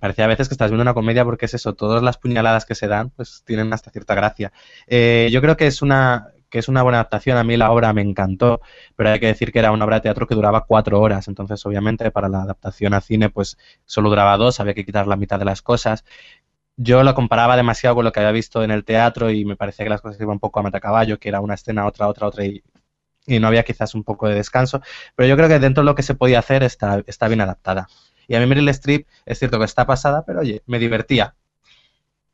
parecía 0.00 0.24
a 0.24 0.26
veces 0.26 0.48
que 0.48 0.54
estás 0.54 0.72
viendo 0.72 0.82
una 0.82 0.94
comedia 0.94 1.24
porque 1.24 1.46
es 1.46 1.54
eso, 1.54 1.74
todas 1.74 2.02
las 2.02 2.18
puñaladas 2.18 2.66
que 2.66 2.74
se 2.74 2.88
dan, 2.88 3.10
pues 3.10 3.44
tienen 3.46 3.72
hasta 3.72 3.92
cierta 3.92 4.16
gracia. 4.16 4.52
Eh, 4.88 5.28
yo 5.30 5.40
creo 5.42 5.56
que 5.56 5.68
es 5.68 5.80
una 5.80 6.32
que 6.50 6.58
es 6.58 6.68
una 6.68 6.82
buena 6.82 6.98
adaptación, 6.98 7.36
a 7.36 7.44
mí 7.44 7.56
la 7.56 7.70
obra 7.70 7.92
me 7.92 8.02
encantó, 8.02 8.62
pero 8.96 9.10
hay 9.10 9.20
que 9.20 9.26
decir 9.26 9.52
que 9.52 9.58
era 9.58 9.70
una 9.70 9.84
obra 9.84 9.96
de 9.96 10.02
teatro 10.02 10.26
que 10.26 10.34
duraba 10.34 10.64
cuatro 10.64 11.00
horas, 11.00 11.28
entonces 11.28 11.64
obviamente 11.66 12.10
para 12.10 12.28
la 12.28 12.42
adaptación 12.42 12.94
a 12.94 13.00
cine 13.00 13.28
pues 13.28 13.58
solo 13.84 14.08
duraba 14.08 14.36
dos, 14.38 14.58
había 14.58 14.74
que 14.74 14.84
quitar 14.84 15.06
la 15.06 15.16
mitad 15.16 15.38
de 15.38 15.44
las 15.44 15.62
cosas, 15.62 16.04
yo 16.78 17.02
lo 17.02 17.12
comparaba 17.14 17.56
demasiado 17.56 17.96
con 17.96 18.04
lo 18.04 18.12
que 18.12 18.20
había 18.20 18.30
visto 18.30 18.62
en 18.62 18.70
el 18.70 18.84
teatro 18.84 19.30
y 19.30 19.44
me 19.44 19.56
parecía 19.56 19.84
que 19.84 19.90
las 19.90 20.00
cosas 20.00 20.20
iban 20.20 20.34
un 20.34 20.38
poco 20.38 20.60
a 20.60 20.62
matacaballo, 20.62 21.18
que 21.18 21.28
era 21.28 21.40
una 21.40 21.54
escena, 21.54 21.84
otra, 21.86 22.06
otra, 22.06 22.28
otra 22.28 22.44
y, 22.44 22.62
y, 23.26 23.40
no 23.40 23.48
había 23.48 23.64
quizás 23.64 23.96
un 23.96 24.04
poco 24.04 24.28
de 24.28 24.36
descanso. 24.36 24.80
Pero 25.16 25.28
yo 25.28 25.36
creo 25.36 25.48
que 25.48 25.58
dentro 25.58 25.82
de 25.82 25.86
lo 25.86 25.96
que 25.96 26.04
se 26.04 26.14
podía 26.14 26.38
hacer 26.38 26.62
está, 26.62 27.02
está 27.06 27.26
bien 27.26 27.40
adaptada. 27.40 27.88
Y 28.28 28.36
a 28.36 28.40
mí 28.40 28.46
Meryl 28.46 28.68
Streep 28.68 29.08
es 29.26 29.40
cierto 29.40 29.58
que 29.58 29.64
está 29.64 29.86
pasada, 29.86 30.24
pero 30.24 30.40
oye, 30.40 30.62
me 30.66 30.78
divertía. 30.78 31.34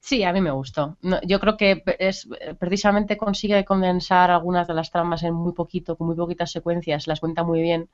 Sí, 0.00 0.22
a 0.24 0.34
mí 0.34 0.42
me 0.42 0.50
gustó. 0.50 0.98
Yo 1.26 1.40
creo 1.40 1.56
que 1.56 1.82
es 1.98 2.28
precisamente 2.58 3.16
consigue 3.16 3.64
condensar 3.64 4.30
algunas 4.30 4.68
de 4.68 4.74
las 4.74 4.90
tramas 4.90 5.22
en 5.22 5.32
muy 5.32 5.54
poquito, 5.54 5.96
con 5.96 6.08
muy 6.08 6.16
poquitas 6.16 6.52
secuencias, 6.52 7.06
las 7.06 7.20
cuenta 7.20 7.44
muy 7.44 7.62
bien 7.62 7.88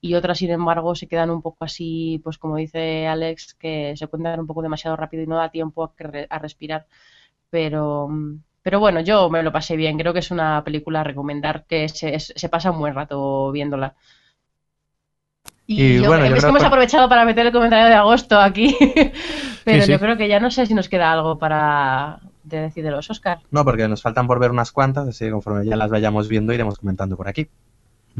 y 0.00 0.14
otras, 0.14 0.38
sin 0.38 0.50
embargo, 0.50 0.94
se 0.94 1.06
quedan 1.06 1.30
un 1.30 1.42
poco 1.42 1.64
así, 1.64 2.20
pues 2.24 2.38
como 2.38 2.56
dice 2.56 3.06
Alex, 3.06 3.54
que 3.54 3.94
se 3.96 4.06
cuentan 4.06 4.40
un 4.40 4.46
poco 4.46 4.62
demasiado 4.62 4.96
rápido 4.96 5.22
y 5.22 5.26
no 5.26 5.36
da 5.36 5.50
tiempo 5.50 5.84
a, 5.84 5.92
a 6.30 6.38
respirar. 6.38 6.86
Pero, 7.50 8.08
pero 8.62 8.80
bueno, 8.80 9.00
yo 9.00 9.28
me 9.28 9.42
lo 9.42 9.52
pasé 9.52 9.76
bien. 9.76 9.98
Creo 9.98 10.12
que 10.12 10.20
es 10.20 10.30
una 10.30 10.64
película 10.64 11.00
a 11.00 11.04
recomendar 11.04 11.64
que 11.66 11.88
se, 11.88 12.18
se 12.18 12.48
pasa 12.48 12.70
un 12.70 12.78
buen 12.78 12.94
rato 12.94 13.52
viéndola. 13.52 13.94
Y, 15.66 15.82
y 15.82 16.02
yo, 16.02 16.08
bueno, 16.08 16.26
yo 16.26 16.34
es 16.34 16.42
que 16.42 16.48
hemos 16.48 16.62
que... 16.62 16.66
aprovechado 16.66 17.08
para 17.08 17.24
meter 17.24 17.46
el 17.46 17.52
comentario 17.52 17.86
de 17.86 17.94
agosto 17.94 18.40
aquí, 18.40 18.76
pero 19.64 19.80
sí, 19.80 19.86
sí. 19.86 19.92
yo 19.92 20.00
creo 20.00 20.16
que 20.16 20.28
ya 20.28 20.40
no 20.40 20.50
sé 20.50 20.66
si 20.66 20.74
nos 20.74 20.88
queda 20.88 21.12
algo 21.12 21.38
para 21.38 22.20
de 22.42 22.60
decir 22.62 22.82
de 22.82 22.90
los 22.90 23.08
Oscar. 23.08 23.38
No, 23.50 23.64
porque 23.64 23.86
nos 23.86 24.02
faltan 24.02 24.26
por 24.26 24.40
ver 24.40 24.50
unas 24.50 24.72
cuantas, 24.72 25.06
así 25.06 25.26
que 25.26 25.30
conforme 25.30 25.66
ya 25.66 25.76
las 25.76 25.90
vayamos 25.90 26.28
viendo 26.28 26.52
iremos 26.52 26.78
comentando 26.78 27.16
por 27.16 27.28
aquí. 27.28 27.48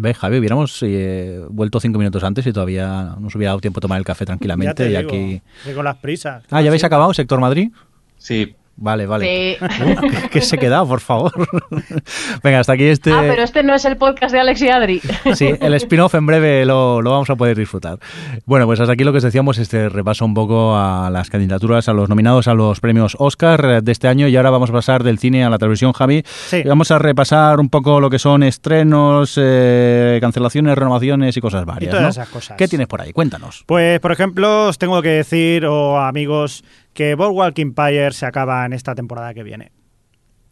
Ve, 0.01 0.15
Javi, 0.15 0.39
hubiéramos 0.39 0.83
eh, 0.83 1.45
vuelto 1.51 1.79
cinco 1.81 1.99
minutos 1.99 2.25
antes 2.25 2.47
y 2.47 2.53
todavía 2.53 3.17
nos 3.19 3.35
hubiera 3.35 3.51
dado 3.51 3.61
tiempo 3.61 3.79
a 3.79 3.83
tomar 3.83 3.99
el 3.99 4.05
café 4.05 4.25
tranquilamente. 4.25 4.91
Ya 4.91 5.01
y 5.01 5.05
digo, 5.05 5.11
aquí... 5.11 5.75
con 5.75 5.85
las 5.85 5.97
prisas. 5.97 6.45
Ah, 6.51 6.63
¿ya 6.63 6.69
habéis 6.69 6.85
acabado, 6.85 7.13
Sector 7.13 7.41
Madrid? 7.41 7.71
Sí. 8.17 8.55
Vale, 8.81 9.07
vale. 9.07 9.59
Sí. 9.59 9.67
Uh, 9.81 10.01
¿qué, 10.01 10.29
¿qué, 10.31 10.41
se 10.41 10.59
queda, 10.59 10.85
por 10.85 11.01
favor? 11.01 11.33
Venga, 12.43 12.61
hasta 12.61 12.75
aquí 12.75 12.85
este... 12.85 13.13
Ah, 13.13 13.25
pero 13.27 13.43
este 13.43 13.63
no 13.63 13.75
es 13.75 13.85
el 13.85 13.97
podcast 13.97 14.33
de 14.33 14.41
Alex 14.41 14.63
y 14.63 14.69
Adri. 14.69 15.01
Sí, 15.35 15.51
el 15.61 15.75
spin-off 15.75 16.15
en 16.15 16.27
breve 16.27 16.65
lo, 16.67 17.01
lo, 17.01 17.11
vamos 17.11 17.31
a 17.31 17.37
poder 17.37 17.57
disfrutar. 17.57 17.99
Bueno, 18.47 18.67
pues 18.67 18.81
hasta 18.81 18.93
aquí 18.93 19.05
lo 19.05 19.13
que 19.13 19.19
os 19.19 19.25
decíamos, 19.25 19.59
este 19.59 19.89
repaso 19.89 20.25
un 20.25 20.35
poco 20.35 20.77
a 20.77 21.09
las 21.11 21.31
candidaturas, 21.31 21.89
a 21.89 21.93
los 21.93 22.09
nominados 22.09 22.49
a 22.49 22.55
los 22.55 22.81
premios 22.81 23.17
Oscar 23.19 23.83
de 23.83 23.93
este 23.93 24.09
año 24.09 24.29
y 24.29 24.37
ahora 24.37 24.51
vamos 24.51 24.71
a 24.71 24.73
pasar 24.73 25.03
del 25.03 25.19
cine 25.19 25.45
a 25.45 25.51
la 25.51 25.59
televisión, 25.59 25.93
Javi. 25.93 26.23
Sí. 26.25 26.63
Y 26.65 26.69
vamos 26.69 26.91
a 26.91 26.99
repasar 26.99 27.61
un 27.61 27.69
poco 27.69 28.01
lo 28.01 28.11
que 28.11 28.19
son 28.19 28.43
estrenos, 28.43 29.35
eh, 29.41 30.19
cancelaciones, 30.21 30.77
renovaciones 30.77 31.37
y 31.37 31.41
cosas 31.41 31.65
varias. 31.65 31.91
Y 31.91 31.91
todas 31.91 32.03
¿no? 32.03 32.09
esas 32.11 32.29
cosas. 32.29 32.57
¿Qué 32.57 32.69
tienes 32.69 32.87
por 32.87 33.01
ahí? 33.01 33.13
Cuéntanos. 33.13 33.65
Pues, 33.67 34.01
por 34.01 34.13
ejemplo, 34.13 34.69
os 34.69 34.79
tengo 34.79 35.01
que 35.03 35.11
decir, 35.11 35.67
o 35.67 35.93
oh, 35.93 35.99
amigos, 35.99 36.65
que 36.93 37.15
Boardwalk 37.15 37.59
Empire 37.59 38.13
se 38.13 38.27
acaba 38.27 38.65
en 38.67 38.73
esta 38.73 38.95
temporada 38.95 39.35
que 39.35 39.43
viene. 39.43 39.73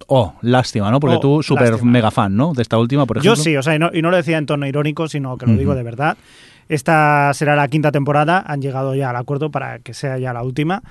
Oh, 0.07 0.35
lástima, 0.42 0.90
¿no? 0.90 1.01
Porque 1.01 1.16
Oh, 1.16 1.20
tú, 1.20 1.42
súper 1.42 1.83
mega 1.83 2.11
fan, 2.11 2.37
¿no? 2.37 2.53
De 2.53 2.62
esta 2.62 2.79
última, 2.79 3.05
por 3.05 3.18
ejemplo. 3.18 3.35
Yo 3.35 3.42
sí, 3.42 3.57
o 3.57 3.62
sea, 3.62 3.74
y 3.74 3.79
no, 3.79 3.90
y 3.92 4.01
no 4.01 4.11
lo 4.11 4.16
decía 4.16 4.38
en 4.38 4.46
tono 4.46 4.66
irónico, 4.66 5.09
sino 5.09 5.37
que 5.37 5.46
lo 5.46 5.55
digo 5.57 5.74
de 5.74 5.83
verdad. 5.83 6.16
Esta 6.68 7.33
será 7.35 7.57
la 7.57 7.66
quinta 7.68 7.90
temporada, 7.90 8.44
han 8.46 8.61
llegado 8.62 8.94
ya 8.94 9.11
al 9.11 9.16
acuerdo 9.16 9.51
para 9.51 9.81
que 9.81 9.94
sea 9.94 10.18
ya 10.18 10.33
la 10.33 10.42
última. 10.42 10.83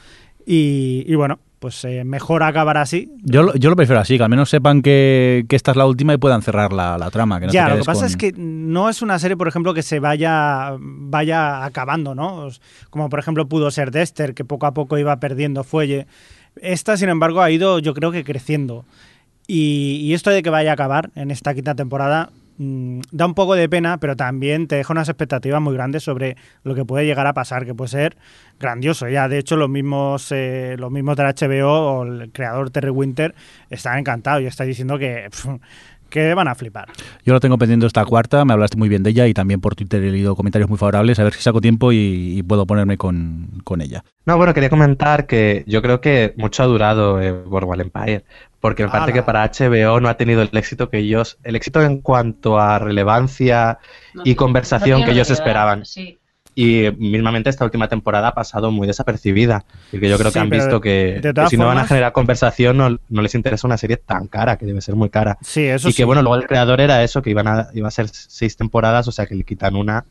Y, 0.45 1.03
y 1.07 1.15
bueno, 1.15 1.39
pues 1.59 1.83
eh, 1.85 2.03
mejor 2.03 2.43
acabar 2.43 2.77
así. 2.77 3.11
Yo, 3.23 3.41
lo- 3.43 3.55
yo 3.55 3.69
lo 3.69 3.75
prefiero 3.75 3.99
así, 3.99 4.17
que 4.17 4.23
al 4.23 4.29
menos 4.29 4.49
sepan 4.49 4.81
que, 4.81 5.45
que 5.49 5.55
esta 5.55 5.71
es 5.71 5.77
la 5.77 5.85
última 5.85 6.13
y 6.13 6.17
puedan 6.17 6.41
cerrar 6.41 6.71
la, 6.71 6.97
la 6.97 7.09
trama. 7.09 7.39
Que 7.39 7.47
no 7.47 7.51
te 7.51 7.55
ya, 7.55 7.69
lo 7.69 7.77
que 7.77 7.83
pasa 7.83 8.01
con- 8.01 8.09
es 8.09 8.17
que 8.17 8.33
no 8.37 8.89
es 8.89 9.01
una 9.01 9.17
serie, 9.19 9.35
por 9.37 9.47
ejemplo, 9.47 9.73
que 9.73 9.81
se 9.83 9.99
vaya, 9.99 10.75
vaya 10.79 11.65
acabando, 11.65 12.13
¿no? 12.15 12.49
Como 12.89 13.09
por 13.09 13.19
ejemplo 13.19 13.47
pudo 13.47 13.71
ser 13.71 13.91
Dexter, 13.91 14.33
que 14.33 14.45
poco 14.45 14.65
a 14.65 14.73
poco 14.73 14.97
iba 14.97 15.19
perdiendo 15.19 15.63
fuelle. 15.63 16.05
Esta, 16.61 16.97
sin 16.97 17.09
embargo, 17.09 17.41
ha 17.41 17.49
ido, 17.51 17.79
yo 17.79 17.93
creo 17.93 18.11
que 18.11 18.23
creciendo. 18.23 18.85
Y, 19.47 19.99
y 20.01 20.13
esto 20.13 20.29
de 20.29 20.43
que 20.43 20.49
vaya 20.49 20.71
a 20.71 20.73
acabar 20.73 21.09
en 21.15 21.31
esta 21.31 21.53
quinta 21.53 21.73
temporada 21.75 22.29
mm, 22.57 23.01
da 23.11 23.25
un 23.25 23.33
poco 23.33 23.55
de 23.55 23.69
pena, 23.69 23.99
pero 23.99 24.15
también 24.15 24.67
te 24.67 24.75
deja 24.75 24.93
unas 24.93 25.09
expectativas 25.09 25.61
muy 25.61 25.73
grandes 25.73 26.03
sobre 26.03 26.37
lo 26.63 26.75
que 26.75 26.85
puede 26.85 27.05
llegar 27.05 27.27
a 27.27 27.33
pasar, 27.33 27.65
que 27.65 27.73
puede 27.73 27.89
ser 27.89 28.17
grandioso. 28.59 29.07
Ya, 29.09 29.27
de 29.27 29.39
hecho, 29.39 29.55
los 29.55 29.69
mismos, 29.69 30.31
eh, 30.31 30.75
los 30.77 30.91
mismos 30.91 31.15
de 31.15 31.23
la 31.23 31.33
HBO 31.33 31.69
o 31.69 32.03
el 32.03 32.31
creador 32.31 32.69
Terry 32.69 32.89
Winter 32.89 33.35
están 33.69 33.99
encantados 33.99 34.41
y 34.41 34.45
está 34.45 34.63
diciendo 34.63 34.97
que, 34.97 35.29
que 36.09 36.33
van 36.33 36.47
a 36.47 36.55
flipar. 36.55 36.87
Yo 37.25 37.33
lo 37.33 37.39
tengo 37.39 37.57
pendiente 37.57 37.85
esta 37.85 38.05
cuarta, 38.05 38.45
me 38.45 38.53
hablaste 38.53 38.77
muy 38.77 38.89
bien 38.89 39.03
de 39.03 39.11
ella 39.11 39.27
y 39.27 39.33
también 39.33 39.61
por 39.61 39.75
Twitter 39.75 40.03
he 40.03 40.11
leído 40.11 40.35
comentarios 40.35 40.69
muy 40.69 40.77
favorables, 40.77 41.19
a 41.19 41.23
ver 41.23 41.33
si 41.33 41.41
saco 41.41 41.61
tiempo 41.61 41.91
y, 41.91 42.37
y 42.37 42.43
puedo 42.43 42.65
ponerme 42.65 42.97
con, 42.97 43.61
con 43.63 43.81
ella. 43.81 44.03
No, 44.25 44.37
bueno, 44.37 44.53
quería 44.53 44.69
comentar 44.69 45.25
que 45.25 45.63
yo 45.67 45.81
creo 45.81 46.01
que 46.01 46.33
mucho 46.37 46.63
ha 46.63 46.65
durado 46.65 47.21
eh, 47.21 47.31
Boardwalk 47.31 47.81
Empire, 47.81 48.23
porque 48.59 48.83
me 48.83 48.89
parece 48.89 49.13
que 49.13 49.23
para 49.23 49.45
HBO 49.45 49.99
no 49.99 50.09
ha 50.09 50.15
tenido 50.17 50.41
el 50.41 50.49
éxito 50.51 50.89
que 50.89 50.97
ellos, 50.99 51.37
el 51.43 51.55
éxito 51.55 51.81
en 51.81 52.01
cuanto 52.01 52.59
a 52.59 52.79
relevancia 52.79 53.79
y 54.23 54.35
conversación 54.35 55.03
que 55.03 55.11
ellos 55.11 55.29
esperaban. 55.29 55.85
Sí. 55.85 56.17
Y 56.55 56.89
mismamente 56.97 57.51
esta 57.51 57.65
última 57.65 57.87
temporada 57.87 58.29
ha 58.29 58.33
pasado 58.33 58.71
muy 58.71 58.87
desapercibida, 58.87 59.63
porque 59.91 60.09
yo 60.09 60.17
creo 60.17 60.31
Sí, 60.31 60.33
que 60.33 60.39
han 60.39 60.49
visto 60.49 60.81
que, 60.81 61.21
que 61.21 61.49
si 61.49 61.55
no 61.55 61.67
van 61.67 61.77
a 61.77 61.85
generar 61.85 62.13
conversación 62.13 62.77
no, 62.77 62.97
no 63.09 63.21
les 63.21 63.35
interesa 63.35 63.67
una 63.67 63.77
serie 63.77 63.97
tan 63.97 64.27
cara, 64.27 64.57
que 64.57 64.65
debe 64.65 64.81
ser 64.81 64.95
muy 64.95 65.11
cara. 65.11 65.37
Sí, 65.41 65.65
eso 65.65 65.87
y 65.87 65.91
sí. 65.91 65.97
que 65.97 66.03
bueno, 66.03 66.23
luego 66.23 66.35
el 66.35 66.47
creador 66.47 66.81
era 66.81 67.03
eso, 67.03 67.21
que 67.21 67.29
iban 67.29 67.47
a, 67.47 67.67
iba 67.75 67.87
a 67.87 67.91
ser 67.91 68.07
seis 68.09 68.57
temporadas, 68.57 69.07
o 69.07 69.11
sea 69.11 69.27
que 69.27 69.35
le 69.35 69.43
quitan 69.43 69.75
una, 69.75 70.03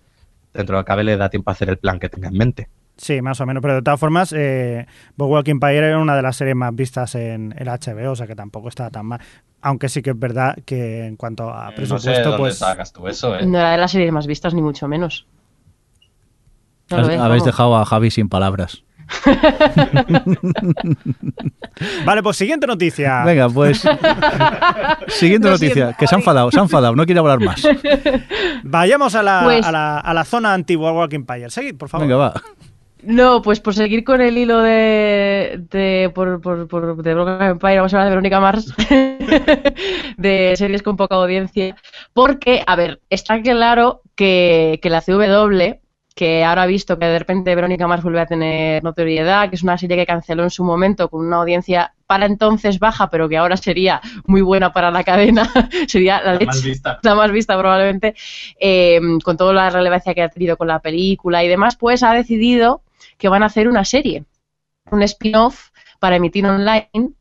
dentro 0.55 0.77
de 0.77 0.81
lo 0.81 0.85
que 0.85 0.89
cabe 0.89 1.03
le 1.03 1.17
da 1.17 1.29
tiempo 1.31 1.51
a 1.51 1.55
hacer 1.55 1.69
el 1.69 1.79
plan 1.79 1.99
que 1.99 2.09
tenga 2.09 2.29
en 2.29 2.35
mente. 2.39 2.69
Sí, 2.97 3.21
más 3.21 3.41
o 3.41 3.47
menos. 3.47 3.61
Pero 3.61 3.75
de 3.75 3.83
todas 3.83 4.01
formas, 4.01 4.33
eh, 4.37 4.87
Boardwalk 5.17 5.49
Empire 5.49 5.77
era 5.89 5.99
una 5.99 6.17
de 6.17 6.23
las 6.23 6.37
series 6.37 6.57
más 6.57 6.75
vistas 6.75 7.15
en 7.15 7.55
el 7.59 7.69
HBO, 7.69 8.13
o 8.13 8.17
sea 8.17 8.27
que 8.27 8.35
tampoco 8.35 8.69
está 8.69 8.91
tan 8.91 9.07
mal. 9.07 9.21
Aunque 9.61 9.89
sí 9.89 10.01
que 10.03 10.11
es 10.11 10.19
verdad 10.19 10.57
que 10.65 11.07
en 11.07 11.17
cuanto 11.17 11.51
a 11.51 11.71
presupuesto, 11.73 12.37
pues. 12.37 12.63
tú 12.95 13.07
eso, 13.09 13.41
No 13.43 13.59
era 13.59 13.73
de 13.73 13.79
las 13.79 13.91
series 13.91 14.13
más 14.13 14.27
vistas, 14.27 14.55
ni 14.55 14.63
mucho 14.63 14.89
menos. 14.89 15.27
No 16.91 16.99
Habéis 16.99 17.45
dejado 17.45 17.77
a 17.77 17.85
Javi 17.85 18.11
sin 18.11 18.29
palabras. 18.29 18.83
Vale, 22.05 22.23
pues 22.23 22.37
siguiente 22.37 22.67
noticia. 22.67 23.23
Venga, 23.25 23.49
pues. 23.49 23.79
Siguiente 25.09 25.49
Lo 25.49 25.55
noticia. 25.55 25.75
siento, 25.75 25.97
que 25.99 26.07
se 26.07 26.15
han 26.15 26.21
enfadado, 26.21 26.51
se 26.51 26.59
han 26.59 26.65
enfadado, 26.65 26.95
no 26.97 27.05
quiere 27.05 27.21
hablar 27.21 27.41
más. 27.41 27.63
Vayamos 28.63 29.15
a 29.15 29.23
la, 29.23 29.41
Pues- 29.45 29.65
a 29.67 29.73
la, 29.73 29.99
a 29.99 30.15
la 30.15 30.25
zona 30.25 30.55
anti-Boardwalk 30.55 31.13
Empire. 31.13 31.51
Seguid, 31.51 31.77
por 31.77 31.89
favor. 31.89 32.07
Venga, 32.07 32.17
va. 32.17 32.35
No, 33.07 33.41
pues 33.41 33.61
por 33.61 33.75
seguir 33.75 34.03
con 34.03 34.21
el 34.21 34.37
hilo 34.37 34.59
de, 34.59 35.61
de 35.71 36.11
por, 36.13 36.41
por, 36.41 36.67
por 36.67 37.03
de 37.03 37.15
Broken 37.15 37.43
Empire, 37.43 37.77
vamos 37.77 37.95
a 37.95 37.99
hablar 37.99 38.07
de 38.07 38.11
Verónica 38.11 38.41
Mars, 38.41 38.75
de 40.17 40.55
series 40.57 40.83
con 40.83 40.97
poca 40.97 41.15
audiencia, 41.15 41.77
porque, 42.13 42.65
a 42.67 42.75
ver, 42.75 43.01
está 43.09 43.41
claro 43.41 44.03
que, 44.17 44.81
que 44.83 44.91
la 44.91 45.03
CW, 45.03 45.79
que 46.17 46.43
ahora 46.43 46.63
ha 46.63 46.67
visto 46.67 46.99
que 46.99 47.05
de 47.07 47.19
repente 47.19 47.55
Verónica 47.55 47.87
Mars 47.87 48.03
vuelve 48.03 48.21
a 48.21 48.27
tener 48.27 48.83
notoriedad, 48.83 49.51
que 49.51 49.57
es 49.57 49.63
una 49.63 49.79
serie 49.79 49.99
que 49.99 50.07
canceló 50.07 50.43
en 50.43 50.51
su 50.51 50.65
momento 50.65 51.09
con 51.09 51.25
una 51.25 51.37
audiencia 51.37 51.95
para 52.09 52.27
entonces 52.27 52.81
baja, 52.81 53.09
pero 53.09 53.29
que 53.29 53.37
ahora 53.37 53.57
sería 53.57 54.01
muy 54.25 54.41
buena 54.41 54.73
para 54.73 54.91
la 54.91 55.05
cadena, 55.05 55.49
sería 55.87 56.21
la 56.23 56.35
leche 56.35 56.47
la 57.03 57.15
más 57.15 57.31
vista 57.31 57.57
probablemente, 57.57 58.17
eh, 58.59 59.01
con 59.23 59.37
toda 59.37 59.53
la 59.53 59.71
relevancia 59.71 60.13
que 60.13 60.23
ha 60.23 60.29
tenido 60.29 60.57
con 60.57 60.67
la 60.67 60.81
película 60.81 61.45
y 61.45 61.49
demás, 61.49 61.77
pues 61.77 62.03
ha 62.03 62.13
decidido 62.13 62.83
que 63.19 63.29
van 63.29 63.43
a 63.43 63.47
hacer 63.47 63.69
una 63.69 63.85
serie, 63.85 64.25
un 64.91 65.03
spin-off 65.03 65.71
para 65.99 66.17
emitir 66.17 66.47
online, 66.47 67.13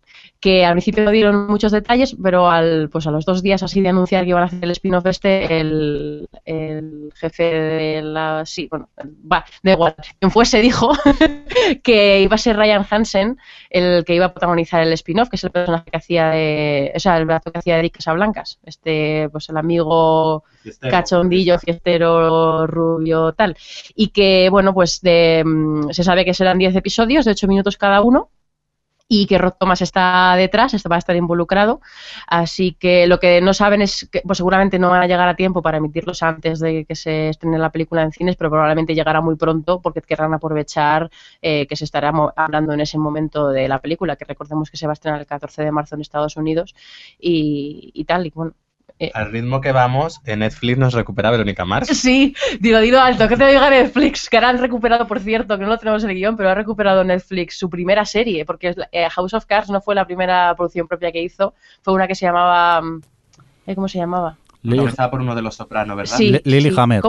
que 0.45 0.63
al 0.63 0.73
principio 0.73 1.03
no 1.03 1.09
dieron 1.09 1.47
muchos 1.47 1.71
detalles, 1.71 2.15
pero 2.21 2.47
al, 2.47 2.87
pues 2.91 3.07
a 3.07 3.09
los 3.09 3.25
dos 3.25 3.41
días 3.41 3.63
así 3.63 3.81
de 3.81 3.89
anunciar 3.89 4.25
que 4.25 4.29
iban 4.29 4.43
a 4.43 4.45
hacer 4.45 4.63
el 4.63 4.69
spin-off 4.69 5.07
este, 5.07 5.59
el, 5.59 6.29
el 6.45 7.11
jefe 7.15 7.43
de 7.43 8.01
la... 8.03 8.45
Sí, 8.45 8.67
bueno, 8.69 8.89
va, 8.99 9.43
da 9.63 9.71
igual, 9.71 9.95
quien 10.19 10.29
fuese 10.29 10.61
dijo 10.61 10.91
que 11.83 12.21
iba 12.21 12.35
a 12.35 12.37
ser 12.37 12.57
Ryan 12.57 12.85
Hansen 12.87 13.39
el 13.71 14.05
que 14.05 14.13
iba 14.13 14.27
a 14.27 14.33
protagonizar 14.33 14.83
el 14.83 14.93
spin-off, 14.93 15.29
que 15.29 15.37
es 15.37 15.43
el 15.45 15.49
personaje 15.49 15.89
que 15.89 15.97
hacía 15.97 16.29
de... 16.29 16.91
O 16.95 16.99
sea, 16.99 17.17
el 17.17 17.27
actor 17.31 17.51
que 17.51 17.59
hacía 17.59 17.73
de 17.73 17.79
Eric 17.79 17.95
Casablancas, 17.95 18.59
este, 18.67 19.27
pues 19.31 19.49
el 19.49 19.57
amigo 19.57 20.43
cachondillo, 20.79 21.57
fiestero, 21.57 22.67
rubio, 22.67 23.33
tal. 23.33 23.57
Y 23.95 24.09
que, 24.09 24.49
bueno, 24.51 24.75
pues 24.75 25.01
de, 25.01 25.41
mm, 25.43 25.89
se 25.89 26.03
sabe 26.03 26.23
que 26.23 26.35
serán 26.35 26.59
10 26.59 26.75
episodios 26.75 27.25
de 27.25 27.31
8 27.31 27.47
minutos 27.47 27.77
cada 27.77 28.01
uno 28.01 28.29
y 29.07 29.27
que 29.27 29.37
Rod 29.37 29.53
Thomas 29.59 29.81
está 29.81 30.35
detrás, 30.35 30.73
va 30.91 30.95
a 30.95 30.99
estar 30.99 31.15
involucrado. 31.15 31.81
Así 32.27 32.73
que 32.73 33.07
lo 33.07 33.19
que 33.19 33.41
no 33.41 33.53
saben 33.53 33.81
es 33.81 34.07
que 34.11 34.21
pues 34.25 34.37
seguramente 34.37 34.79
no 34.79 34.89
van 34.89 35.03
a 35.03 35.07
llegar 35.07 35.27
a 35.27 35.35
tiempo 35.35 35.61
para 35.61 35.77
emitirlos 35.77 36.23
antes 36.23 36.59
de 36.59 36.85
que 36.85 36.95
se 36.95 37.29
estrene 37.29 37.57
la 37.59 37.71
película 37.71 38.01
en 38.03 38.11
cines, 38.11 38.35
pero 38.35 38.49
probablemente 38.49 38.95
llegará 38.95 39.21
muy 39.21 39.35
pronto 39.35 39.81
porque 39.81 40.01
querrán 40.01 40.33
aprovechar 40.33 41.09
eh, 41.41 41.67
que 41.67 41.75
se 41.75 41.85
estará 41.85 42.11
hablando 42.35 42.73
en 42.73 42.81
ese 42.81 42.97
momento 42.97 43.49
de 43.49 43.67
la 43.67 43.79
película, 43.79 44.15
que 44.15 44.25
recordemos 44.25 44.71
que 44.71 44.77
se 44.77 44.87
va 44.87 44.93
a 44.93 44.95
estrenar 44.95 45.19
el 45.21 45.27
14 45.27 45.63
de 45.63 45.71
marzo 45.71 45.95
en 45.95 46.01
Estados 46.01 46.37
Unidos 46.37 46.75
y, 47.19 47.91
y 47.93 48.05
tal. 48.05 48.25
Y 48.25 48.31
bueno, 48.31 48.53
eh, 48.99 49.11
Al 49.13 49.31
ritmo 49.31 49.59
que 49.61 49.71
vamos, 49.71 50.21
en 50.25 50.39
Netflix 50.39 50.77
nos 50.77 50.93
recupera 50.93 51.31
Verónica 51.31 51.65
Mars. 51.65 51.87
Sí, 51.93 52.35
dilo, 52.59 52.79
dilo 52.79 53.01
alto, 53.01 53.27
que 53.27 53.35
te 53.37 53.45
diga 53.47 53.69
Netflix, 53.69 54.29
que 54.29 54.37
ahora 54.37 54.49
han 54.49 54.57
recuperado, 54.59 55.05
por 55.07 55.19
cierto, 55.19 55.57
que 55.57 55.63
no 55.63 55.69
lo 55.69 55.77
tenemos 55.77 56.03
en 56.03 56.09
el 56.11 56.15
guion, 56.15 56.37
pero 56.37 56.49
ha 56.49 56.55
recuperado 56.55 57.03
Netflix 57.03 57.57
su 57.57 57.69
primera 57.69 58.05
serie, 58.05 58.45
porque 58.45 58.75
eh, 58.91 59.09
House 59.09 59.33
of 59.33 59.45
Cards 59.45 59.69
no 59.69 59.81
fue 59.81 59.95
la 59.95 60.05
primera 60.05 60.53
producción 60.55 60.87
propia 60.87 61.11
que 61.11 61.21
hizo, 61.21 61.53
fue 61.81 61.93
una 61.93 62.07
que 62.07 62.15
se 62.15 62.25
llamaba... 62.25 62.81
mm, 62.81 63.01
eh, 63.67 63.75
¿Cómo 63.75 63.87
se 63.87 63.97
llamaba? 63.97 64.37
Lily, 64.61 64.77
Comenzaba 64.77 65.11
por 65.11 65.21
uno 65.21 65.35
de 65.35 65.41
los 65.41 65.55
sopranos, 65.55 65.95
¿verdad? 65.97 66.17
Sí, 66.17 66.31
Li- 66.31 66.41
Lily 66.43 66.69
sí, 66.71 66.75
Hammer. 66.79 67.01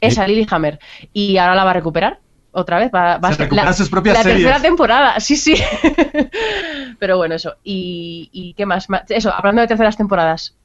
Esa, 0.00 0.26
Lily 0.26 0.46
Hammer. 0.50 0.78
Y 1.12 1.36
ahora 1.36 1.54
la 1.54 1.64
va 1.64 1.70
a 1.70 1.74
recuperar 1.74 2.18
otra 2.50 2.78
vez. 2.80 2.90
Va, 2.92 3.18
va 3.18 3.28
a 3.28 3.34
Se 3.34 3.48
la, 3.50 3.72
sus 3.72 3.88
propias 3.88 4.16
la 4.16 4.22
series. 4.24 4.42
tercera 4.42 4.60
temporada, 4.62 5.20
sí, 5.20 5.36
sí. 5.36 5.54
pero 6.98 7.16
bueno, 7.16 7.34
eso. 7.34 7.54
¿Y, 7.62 8.28
y 8.32 8.54
qué 8.54 8.66
más? 8.66 8.86
Eso, 9.08 9.32
hablando 9.32 9.60
de 9.62 9.68
terceras 9.68 9.96
temporadas. 9.96 10.56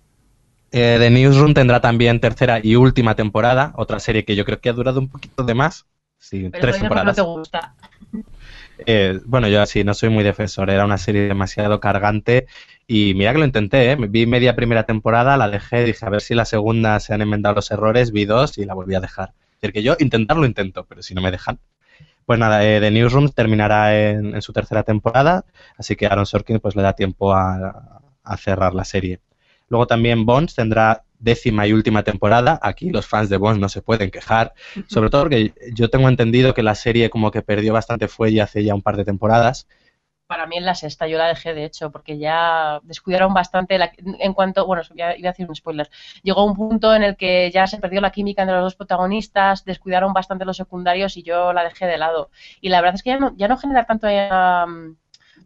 Eh, 0.71 0.97
The 0.99 1.09
Newsroom 1.09 1.53
tendrá 1.53 1.79
también 1.81 2.19
tercera 2.19 2.59
y 2.61 2.75
última 2.75 3.15
temporada, 3.15 3.73
otra 3.77 3.99
serie 3.99 4.25
que 4.25 4.35
yo 4.35 4.45
creo 4.45 4.59
que 4.59 4.69
ha 4.69 4.73
durado 4.73 4.99
un 4.99 5.09
poquito 5.09 5.43
de 5.43 5.53
más. 5.53 5.85
Sí, 6.17 6.49
Pero 6.51 6.61
tres 6.61 6.75
no 6.75 6.79
temporadas. 6.81 7.15
te 7.15 7.21
gusta. 7.21 7.75
Eh, 8.85 9.19
bueno, 9.25 9.47
yo 9.47 9.61
así 9.61 9.83
no 9.83 9.93
soy 9.93 10.09
muy 10.09 10.23
defensor, 10.23 10.69
era 10.69 10.85
una 10.85 10.97
serie 10.97 11.27
demasiado 11.27 11.79
cargante 11.79 12.45
y 12.85 13.13
mira 13.15 13.33
que 13.33 13.39
lo 13.39 13.45
intenté, 13.45 13.91
¿eh? 13.91 13.97
vi 13.97 14.25
media 14.27 14.55
primera 14.55 14.83
temporada, 14.83 15.35
la 15.37 15.49
dejé, 15.49 15.83
dije 15.83 16.05
a 16.05 16.09
ver 16.09 16.21
si 16.21 16.35
la 16.35 16.45
segunda 16.45 16.99
se 16.99 17.13
han 17.13 17.21
enmendado 17.21 17.55
los 17.55 17.71
errores, 17.71 18.11
vi 18.11 18.25
dos 18.25 18.57
y 18.57 18.65
la 18.65 18.73
volví 18.75 18.93
a 18.95 18.99
dejar. 18.99 19.33
Es 19.55 19.61
decir, 19.61 19.73
que 19.73 19.83
yo 19.83 19.95
intentarlo 19.99 20.45
intento, 20.45 20.85
pero 20.85 21.01
si 21.01 21.15
no 21.15 21.21
me 21.21 21.31
dejan. 21.31 21.59
Pues 22.25 22.39
nada, 22.39 22.65
eh, 22.65 22.79
The 22.81 22.91
Newsroom 22.91 23.29
terminará 23.31 23.97
en, 23.99 24.35
en 24.35 24.41
su 24.41 24.53
tercera 24.53 24.83
temporada, 24.83 25.45
así 25.77 25.95
que 25.95 26.07
Aaron 26.07 26.25
Sorkin 26.25 26.59
pues 26.59 26.75
le 26.75 26.83
da 26.83 26.93
tiempo 26.93 27.33
a, 27.33 28.01
a 28.23 28.37
cerrar 28.37 28.75
la 28.75 28.85
serie. 28.85 29.21
Luego 29.69 29.87
también 29.87 30.25
Bones 30.25 30.55
tendrá 30.55 31.03
décima 31.19 31.65
y 31.67 31.73
última 31.73 32.03
temporada. 32.03 32.59
Aquí 32.61 32.89
los 32.89 33.05
fans 33.07 33.29
de 33.29 33.37
Bones 33.37 33.59
no 33.59 33.69
se 33.69 33.81
pueden 33.81 34.11
quejar, 34.11 34.53
sobre 34.87 35.09
todo 35.09 35.23
porque 35.23 35.53
yo 35.73 35.89
tengo 35.89 36.07
entendido 36.09 36.53
que 36.53 36.63
la 36.63 36.75
serie 36.75 37.09
como 37.09 37.31
que 37.31 37.41
perdió 37.41 37.73
bastante 37.73 38.07
fuelle 38.07 38.41
hace 38.41 38.63
ya 38.63 38.75
un 38.75 38.81
par 38.81 38.97
de 38.97 39.05
temporadas. 39.05 39.67
Para 40.27 40.45
mí 40.45 40.57
en 40.57 40.65
la 40.65 40.75
sexta 40.75 41.07
yo 41.07 41.17
la 41.17 41.27
dejé, 41.29 41.53
de 41.53 41.63
hecho, 41.63 41.89
porque 41.89 42.17
ya 42.17 42.81
descuidaron 42.83 43.33
bastante 43.33 43.77
la- 43.77 43.93
en 44.19 44.33
cuanto, 44.33 44.65
bueno, 44.65 44.83
ya 44.93 45.15
iba 45.15 45.29
a 45.29 45.31
decir 45.31 45.47
un 45.47 45.55
spoiler, 45.55 45.89
llegó 46.21 46.43
un 46.43 46.53
punto 46.53 46.93
en 46.93 47.03
el 47.03 47.15
que 47.15 47.49
ya 47.49 47.65
se 47.65 47.77
perdió 47.79 48.01
la 48.01 48.11
química 48.11 48.41
entre 48.41 48.57
los 48.57 48.65
dos 48.65 48.75
protagonistas, 48.75 49.63
descuidaron 49.63 50.11
bastante 50.11 50.43
los 50.43 50.57
secundarios 50.57 51.15
y 51.15 51.23
yo 51.23 51.53
la 51.53 51.63
dejé 51.63 51.85
de 51.85 51.97
lado. 51.97 52.29
Y 52.59 52.67
la 52.67 52.81
verdad 52.81 52.95
es 52.95 53.03
que 53.03 53.11
ya 53.11 53.19
no, 53.19 53.33
ya 53.37 53.47
no 53.47 53.57
genera 53.57 53.85
tanto, 53.85 54.07
eh, 54.09 54.27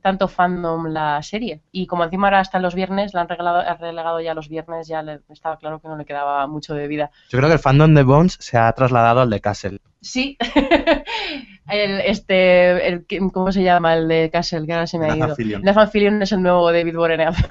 tanto 0.02 0.28
fandom 0.28 0.88
la 0.88 1.22
serie. 1.24 1.62
Y 1.72 1.88
como 1.88 2.04
encima 2.04 2.28
ahora 2.28 2.40
hasta 2.40 2.60
los 2.60 2.76
viernes, 2.76 3.14
la 3.14 3.22
han 3.22 3.30
regalado, 3.30 3.60
han 3.60 3.78
relegado 3.78 4.20
ya 4.20 4.34
los 4.34 4.50
viernes, 4.50 4.88
ya 4.88 5.02
le, 5.02 5.22
estaba 5.30 5.58
claro 5.58 5.80
que 5.80 5.88
no 5.88 5.98
le 5.98 6.06
quedaba 6.06 6.46
mucho 6.48 6.74
de 6.74 6.88
vida. 6.88 7.12
Yo 7.30 7.38
creo 7.38 7.50
que 7.50 7.56
el 7.56 7.60
fandom 7.60 7.94
de 7.94 8.04
Bones 8.04 8.38
se 8.40 8.58
ha 8.58 8.72
trasladado 8.74 9.22
al 9.22 9.30
de 9.30 9.42
Castle. 9.42 9.80
Sí, 10.02 10.38
el, 11.70 12.02
este, 12.02 12.88
el, 12.88 13.06
¿cómo 13.32 13.52
se 13.52 13.64
llama? 13.64 13.94
El 13.94 14.08
de 14.08 14.30
Castle, 14.32 14.66
que 14.66 14.74
ahora 14.74 14.88
se 14.88 14.98
me 14.98 15.10
ha 15.10 15.16
ido. 15.16 15.36
Nathan 15.62 15.90
Fillion 15.90 16.22
es 16.22 16.32
el 16.32 16.42
nuevo 16.42 16.72
David 16.72 16.96
Boreanaz. 16.96 17.38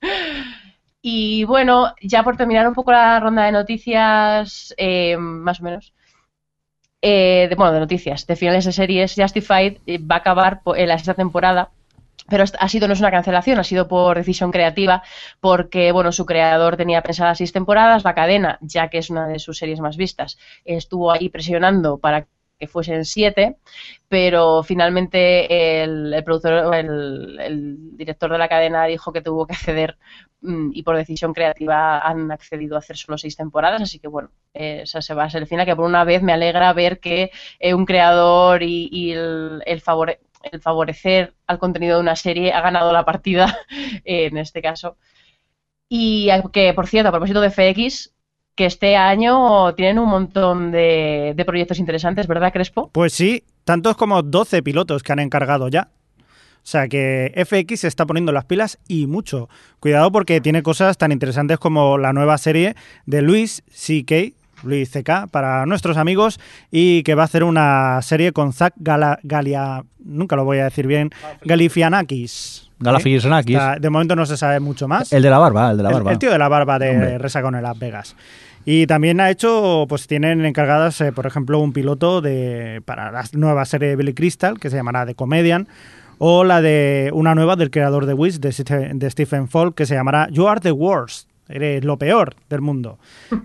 Y 1.08 1.44
bueno, 1.44 1.94
ya 2.02 2.24
por 2.24 2.36
terminar 2.36 2.66
un 2.66 2.74
poco 2.74 2.90
la 2.90 3.20
ronda 3.20 3.44
de 3.44 3.52
noticias, 3.52 4.74
eh, 4.76 5.16
más 5.16 5.60
o 5.60 5.62
menos. 5.62 5.94
Eh, 7.02 7.46
de, 7.48 7.54
bueno, 7.54 7.72
de 7.72 7.80
noticias, 7.80 8.26
de 8.26 8.36
finales 8.36 8.64
de 8.64 8.72
series, 8.72 9.14
Justified 9.16 9.78
eh, 9.86 9.98
va 9.98 10.16
a 10.16 10.18
acabar 10.18 10.60
en 10.76 10.88
la 10.88 10.98
sexta 10.98 11.14
temporada 11.14 11.70
pero 12.28 12.44
ha 12.58 12.68
sido 12.68 12.88
no 12.88 12.94
es 12.94 13.00
una 13.00 13.10
cancelación, 13.10 13.58
ha 13.58 13.64
sido 13.64 13.88
por 13.88 14.16
decisión 14.16 14.50
creativa, 14.50 15.02
porque 15.40 15.92
bueno, 15.92 16.12
su 16.12 16.26
creador 16.26 16.76
tenía 16.76 17.02
pensadas 17.02 17.38
seis 17.38 17.52
temporadas, 17.52 18.04
la 18.04 18.14
cadena, 18.14 18.58
ya 18.62 18.88
que 18.88 18.98
es 18.98 19.10
una 19.10 19.28
de 19.28 19.38
sus 19.38 19.58
series 19.58 19.80
más 19.80 19.96
vistas, 19.96 20.38
estuvo 20.64 21.12
ahí 21.12 21.28
presionando 21.28 21.98
para 21.98 22.26
que 22.58 22.66
fuesen 22.66 23.04
siete, 23.04 23.56
pero 24.08 24.62
finalmente 24.62 25.82
el, 25.82 26.22
productor, 26.24 26.74
el, 26.74 27.96
director 27.96 28.30
de 28.32 28.38
la 28.38 28.48
cadena 28.48 28.84
dijo 28.86 29.12
que 29.12 29.22
tuvo 29.22 29.46
que 29.46 29.54
acceder 29.54 29.98
mm, 30.40 30.70
y 30.72 30.82
por 30.82 30.96
decisión 30.96 31.34
creativa 31.34 31.98
han 31.98 32.30
accedido 32.30 32.76
a 32.76 32.78
hacer 32.78 32.96
solo 32.96 33.18
seis 33.18 33.36
temporadas, 33.36 33.82
así 33.82 33.98
que 33.98 34.08
bueno, 34.08 34.30
esa 34.54 35.02
se 35.02 35.14
va 35.14 35.24
a 35.24 35.30
ser 35.30 35.42
el 35.42 35.48
final, 35.48 35.66
que 35.66 35.76
por 35.76 35.84
una 35.84 36.04
vez 36.04 36.22
me 36.22 36.32
alegra 36.32 36.72
ver 36.72 37.00
que 37.00 37.30
eh, 37.58 37.74
un 37.74 37.84
creador 37.86 38.62
y, 38.62 39.12
el, 39.12 39.62
el, 39.66 39.80
favor, 39.80 40.18
el 40.52 40.60
favorecer 40.60 41.34
al 41.46 41.58
contenido 41.58 41.96
de 41.96 42.02
una 42.02 42.16
serie 42.16 42.52
ha 42.52 42.60
ganado 42.60 42.92
la 42.92 43.04
partida 43.04 43.58
en 44.04 44.38
este 44.38 44.62
caso. 44.62 44.96
Y 45.88 46.28
que, 46.52 46.74
por 46.74 46.86
cierto, 46.88 47.08
a 47.08 47.12
propósito 47.12 47.40
de 47.40 47.50
FX, 47.50 48.15
que 48.56 48.66
este 48.66 48.96
año 48.96 49.74
tienen 49.74 49.98
un 49.98 50.08
montón 50.08 50.72
de, 50.72 51.40
proyectos 51.46 51.78
interesantes, 51.78 52.26
¿verdad, 52.26 52.52
Crespo? 52.52 52.90
Pues 52.90 53.12
sí, 53.12 53.44
tantos 53.64 53.96
como 53.96 54.22
12 54.22 54.62
pilotos 54.62 55.02
que 55.02 55.12
han 55.12 55.20
encargado 55.20 55.68
ya. 55.68 55.90
O 56.18 56.68
sea 56.68 56.88
que 56.88 57.32
FX 57.36 57.80
se 57.80 57.88
está 57.88 58.06
poniendo 58.06 58.32
las 58.32 58.46
pilas 58.46 58.78
y 58.88 59.06
mucho. 59.06 59.48
Cuidado 59.78 60.10
porque 60.10 60.40
tiene 60.40 60.64
cosas 60.64 60.98
tan 60.98 61.12
interesantes 61.12 61.58
como 61.58 61.96
la 61.96 62.12
nueva 62.12 62.38
serie 62.38 62.74
de 63.04 63.22
Luis 63.22 63.62
C.K., 63.70 64.32
Luis 64.64 64.90
C.K., 64.90 65.28
para 65.28 65.64
nuestros 65.66 65.96
amigos, 65.96 66.40
y 66.72 67.04
que 67.04 67.14
va 67.14 67.22
a 67.22 67.26
hacer 67.26 67.44
una 67.44 68.00
serie 68.02 68.32
con 68.32 68.52
Zach 68.52 68.72
Galia, 68.78 69.84
nunca 69.98 70.34
lo 70.34 70.44
voy 70.44 70.58
a 70.58 70.64
decir 70.64 70.88
bien, 70.88 71.10
Galifianakis. 71.44 72.65
Galifianakis. 72.78 73.58
de 73.80 73.90
momento 73.90 74.16
no 74.16 74.26
se 74.26 74.36
sabe 74.36 74.60
mucho 74.60 74.88
más. 74.88 75.12
El 75.12 75.22
de 75.22 75.30
la 75.30 75.38
barba, 75.38 75.70
el 75.70 75.76
de 75.76 75.82
la 75.82 75.90
barba. 75.90 76.12
El, 76.12 76.18
tío 76.18 76.30
de 76.30 76.38
la 76.38 76.48
barba 76.48 76.78
de 76.78 77.18
Resacón 77.18 77.54
en 77.54 77.62
Las 77.62 77.78
Vegas. 77.78 78.16
Y 78.68 78.88
también 78.88 79.20
ha 79.20 79.30
hecho, 79.30 79.86
pues 79.88 80.08
tienen 80.08 80.44
encargadas, 80.44 81.00
eh, 81.00 81.12
por 81.12 81.24
ejemplo, 81.24 81.60
un 81.60 81.72
piloto 81.72 82.20
de 82.20 82.82
para 82.84 83.12
la 83.12 83.24
nueva 83.32 83.64
serie 83.64 83.90
de 83.90 83.96
Billy 83.96 84.12
Crystal, 84.12 84.58
que 84.58 84.70
se 84.70 84.76
llamará 84.76 85.06
The 85.06 85.14
Comedian, 85.14 85.68
o 86.18 86.42
la 86.42 86.60
de 86.60 87.10
una 87.14 87.36
nueva 87.36 87.54
del 87.54 87.70
creador 87.70 88.06
de 88.06 88.14
Wish, 88.14 88.40
de, 88.40 88.90
de 88.92 89.10
Stephen 89.10 89.48
Falk, 89.48 89.76
que 89.76 89.86
se 89.86 89.94
llamará 89.94 90.28
You 90.30 90.48
Are 90.48 90.60
the 90.60 90.72
Worst, 90.72 91.28
eres 91.48 91.84
lo 91.84 91.96
peor 91.96 92.34
del 92.48 92.60
mundo. 92.60 92.98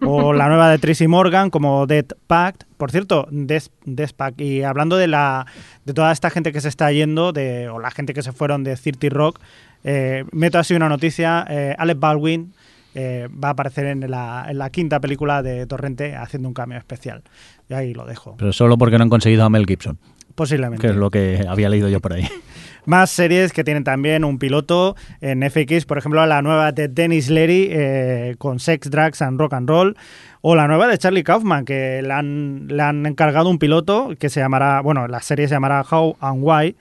O 0.05 0.33
la 0.33 0.47
nueva 0.47 0.69
de 0.69 0.77
Tracy 0.77 1.07
Morgan 1.07 1.49
como 1.49 1.87
Dead 1.87 2.05
Pact. 2.27 2.63
Por 2.77 2.91
cierto, 2.91 3.27
Death, 3.31 4.13
Pact. 4.15 4.41
Y 4.41 4.63
hablando 4.63 4.97
de 4.97 5.07
la 5.07 5.45
de 5.85 5.93
toda 5.93 6.11
esta 6.11 6.29
gente 6.29 6.51
que 6.51 6.61
se 6.61 6.69
está 6.69 6.91
yendo, 6.91 7.31
de, 7.31 7.69
o 7.69 7.79
la 7.79 7.91
gente 7.91 8.13
que 8.13 8.23
se 8.23 8.31
fueron 8.31 8.63
de 8.63 8.75
Cirti 8.77 9.09
Rock, 9.09 9.39
eh, 9.83 10.25
meto 10.31 10.59
así 10.59 10.73
una 10.73 10.89
noticia. 10.89 11.45
Eh, 11.49 11.75
Alec 11.77 11.99
Baldwin 11.99 12.53
eh, 12.93 13.29
va 13.31 13.49
a 13.49 13.51
aparecer 13.51 13.85
en 13.85 14.09
la, 14.09 14.45
en 14.49 14.57
la, 14.57 14.69
quinta 14.69 14.99
película 14.99 15.41
de 15.41 15.65
Torrente 15.65 16.15
haciendo 16.15 16.47
un 16.47 16.53
cambio 16.53 16.77
especial. 16.77 17.23
Y 17.69 17.73
ahí 17.73 17.93
lo 17.93 18.05
dejo. 18.05 18.35
Pero 18.37 18.53
solo 18.53 18.77
porque 18.77 18.97
no 18.97 19.03
han 19.03 19.09
conseguido 19.09 19.43
a 19.43 19.49
Mel 19.49 19.65
Gibson. 19.65 19.97
Posiblemente. 20.35 20.81
Que 20.81 20.91
es 20.91 20.97
lo 20.97 21.09
que 21.09 21.45
había 21.47 21.69
leído 21.69 21.89
yo 21.89 21.99
por 21.99 22.13
ahí. 22.13 22.27
Más 22.85 23.11
series 23.11 23.53
que 23.53 23.63
tienen 23.63 23.83
también 23.83 24.23
un 24.23 24.39
piloto 24.39 24.95
en 25.21 25.43
FX, 25.49 25.85
por 25.85 25.97
ejemplo, 25.97 26.25
la 26.25 26.41
nueva 26.41 26.71
de 26.71 26.87
Dennis 26.87 27.29
Leary 27.29 27.67
eh, 27.71 28.35
con 28.37 28.59
Sex, 28.59 28.89
Drugs 28.89 29.21
and 29.21 29.39
Rock 29.39 29.53
and 29.53 29.69
Roll, 29.69 29.95
o 30.41 30.55
la 30.55 30.67
nueva 30.67 30.87
de 30.87 30.97
Charlie 30.97 31.23
Kaufman, 31.23 31.65
que 31.65 32.01
le 32.01 32.11
han, 32.11 32.67
le 32.67 32.81
han 32.81 33.05
encargado 33.05 33.49
un 33.49 33.59
piloto 33.59 34.13
que 34.19 34.29
se 34.29 34.39
llamará, 34.39 34.81
bueno, 34.81 35.07
la 35.07 35.21
serie 35.21 35.47
se 35.47 35.53
llamará 35.53 35.85
How 35.89 36.17
and 36.19 36.39
Why, 36.41 36.75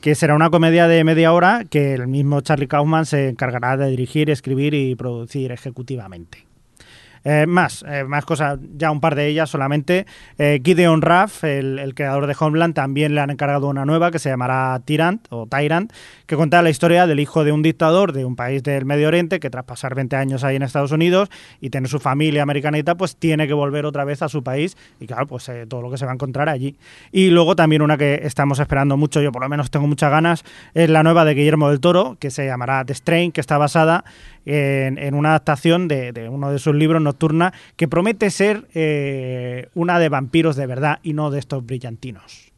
que 0.00 0.14
será 0.14 0.34
una 0.34 0.50
comedia 0.50 0.88
de 0.88 1.04
media 1.04 1.32
hora 1.32 1.64
que 1.70 1.94
el 1.94 2.08
mismo 2.08 2.40
Charlie 2.40 2.66
Kaufman 2.66 3.06
se 3.06 3.28
encargará 3.28 3.76
de 3.76 3.88
dirigir, 3.88 4.30
escribir 4.30 4.74
y 4.74 4.96
producir 4.96 5.52
ejecutivamente. 5.52 6.53
Eh, 7.24 7.46
más, 7.46 7.82
eh, 7.88 8.04
más 8.04 8.26
cosas, 8.26 8.58
ya 8.76 8.90
un 8.90 9.00
par 9.00 9.14
de 9.14 9.26
ellas 9.26 9.48
solamente. 9.48 10.04
Eh, 10.36 10.60
Gideon 10.62 11.00
Raff, 11.00 11.42
el, 11.44 11.94
creador 11.94 12.26
de 12.26 12.36
Homeland, 12.38 12.74
también 12.74 13.14
le 13.14 13.20
han 13.22 13.30
encargado 13.30 13.66
una 13.68 13.86
nueva 13.86 14.10
que 14.10 14.18
se 14.18 14.28
llamará 14.28 14.78
Tyrant 14.84 15.26
o 15.30 15.46
Tyrant, 15.46 15.90
que 16.26 16.36
cuenta 16.36 16.60
la 16.60 16.68
historia 16.68 17.06
del 17.06 17.20
hijo 17.20 17.42
de 17.42 17.52
un 17.52 17.62
dictador 17.62 18.12
de 18.12 18.26
un 18.26 18.36
país 18.36 18.62
del 18.62 18.84
Medio 18.84 19.08
Oriente 19.08 19.40
que 19.40 19.48
tras 19.48 19.64
pasar 19.64 19.94
20 19.94 20.16
años 20.16 20.44
ahí 20.44 20.56
en 20.56 20.62
Estados 20.62 20.92
Unidos 20.92 21.30
y 21.60 21.70
tener 21.70 21.88
su 21.88 21.98
familia 21.98 22.42
americanita, 22.42 22.94
pues 22.94 23.16
tiene 23.16 23.46
que 23.46 23.54
volver 23.54 23.86
otra 23.86 24.04
vez 24.04 24.20
a 24.20 24.28
su 24.28 24.42
país 24.42 24.76
y 25.00 25.06
claro, 25.06 25.26
pues 25.26 25.50
todo 25.68 25.80
lo 25.80 25.90
que 25.90 25.96
se 25.96 26.04
va 26.04 26.12
a 26.12 26.14
encontrar 26.14 26.50
allí. 26.50 26.76
Y 27.10 27.30
luego 27.30 27.56
también 27.56 27.80
una 27.80 27.96
que 27.96 28.20
estamos 28.24 28.58
esperando 28.58 28.98
mucho, 28.98 29.22
yo 29.22 29.32
por 29.32 29.42
lo 29.42 29.48
menos 29.48 29.70
tengo 29.70 29.86
muchas 29.86 30.10
ganas, 30.10 30.44
es 30.74 30.90
la 30.90 31.02
nueva 31.02 31.24
de 31.24 31.34
Guillermo 31.34 31.70
del 31.70 31.80
Toro, 31.80 32.18
que 32.20 32.30
se 32.30 32.44
llamará 32.44 32.84
The 32.84 32.94
Strain, 32.94 33.32
que 33.32 33.40
está 33.40 33.56
basada 33.56 34.04
en, 34.46 35.14
una 35.14 35.30
adaptación 35.30 35.88
de, 35.88 36.28
uno 36.30 36.50
de 36.50 36.58
sus 36.58 36.74
libros, 36.74 37.00
Nocturna, 37.14 37.52
que 37.76 37.86
promete 37.86 38.30
ser 38.30 38.66
eh, 38.74 39.68
una 39.74 39.98
de 39.98 40.08
vampiros 40.08 40.56
de 40.56 40.66
verdad 40.66 40.98
y 41.02 41.12
no 41.12 41.30
de 41.30 41.38
estos 41.38 41.64
brillantinos. 41.64 42.52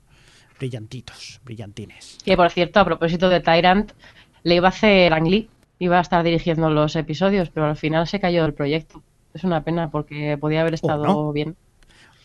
Brillantitos, 0.59 1.41
brillantines. 1.45 2.19
Que 2.25 2.37
por 2.37 2.51
cierto, 2.51 2.81
a 2.81 2.85
propósito 2.85 3.29
de 3.29 3.41
Tyrant, 3.41 3.93
le 4.43 4.55
iba 4.55 4.69
a 4.69 4.71
hacer 4.71 5.13
Ang 5.13 5.29
Lee, 5.29 5.51
iba 5.79 5.99
a 5.99 6.01
estar 6.01 6.25
dirigiendo 6.25 6.71
los 6.71 6.97
episodios, 6.97 7.51
pero 7.51 7.67
al 7.67 7.77
final 7.77 8.07
se 8.07 8.21
cayó 8.21 8.43
del 8.43 8.55
proyecto. 8.55 9.03
Es 9.35 9.45
una 9.45 9.63
pena 9.63 9.91
porque 9.91 10.39
podía 10.39 10.63
haber 10.63 10.75
estado 10.75 11.31
bien. 11.33 11.57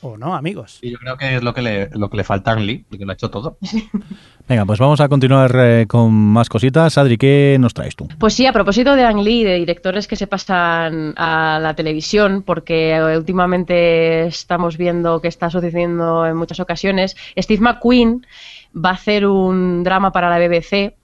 ¿O 0.02 0.18
no, 0.18 0.34
amigos? 0.34 0.80
Y 0.82 0.92
yo 0.92 0.98
creo 0.98 1.16
que 1.18 1.36
es 1.36 1.44
lo 1.44 1.54
que 1.54 1.62
le, 1.62 1.90
lo 1.92 2.10
que 2.10 2.18
le 2.18 2.24
falta 2.24 2.52
a 2.52 2.54
Ang 2.56 2.62
Lee, 2.62 2.86
porque 2.90 3.06
lo 3.06 3.12
ha 3.12 3.14
hecho 3.14 3.30
todo. 3.30 3.58
Venga, 4.48 4.66
pues 4.66 4.80
vamos 4.80 5.00
a 5.00 5.08
continuar 5.08 5.56
eh, 5.56 5.86
con 5.88 6.12
más 6.12 6.50
cositas. 6.50 6.98
Adri, 6.98 7.18
¿qué 7.18 7.58
nos 7.60 7.74
traes 7.74 7.96
tú? 7.96 8.08
Pues 8.18 8.34
sí, 8.34 8.46
a 8.46 8.54
propósito 8.54 8.96
de 8.96 9.06
Ang 9.06 9.22
Lee, 9.22 9.44
de 9.44 9.56
directores 9.56 10.08
que 10.08 10.16
se 10.16 10.28
pasan 10.28 11.14
a 11.18 11.60
la 11.62 11.76
televisión, 11.76 12.42
porque 12.42 13.00
últimamente 13.16 14.26
estamos 14.26 14.78
viendo 14.78 15.22
que 15.22 15.28
está 15.28 15.50
sucediendo 15.50 16.26
en 16.26 16.36
muchas 16.36 16.60
ocasiones, 16.60 17.16
Steve 17.38 17.62
McQueen 17.62 18.26
va 18.76 18.90
a 18.90 18.94
hacer 18.94 19.28
un 19.28 19.84
drama 19.84 20.12
para 20.12 20.30
la 20.30 20.40
BBC 20.40 20.96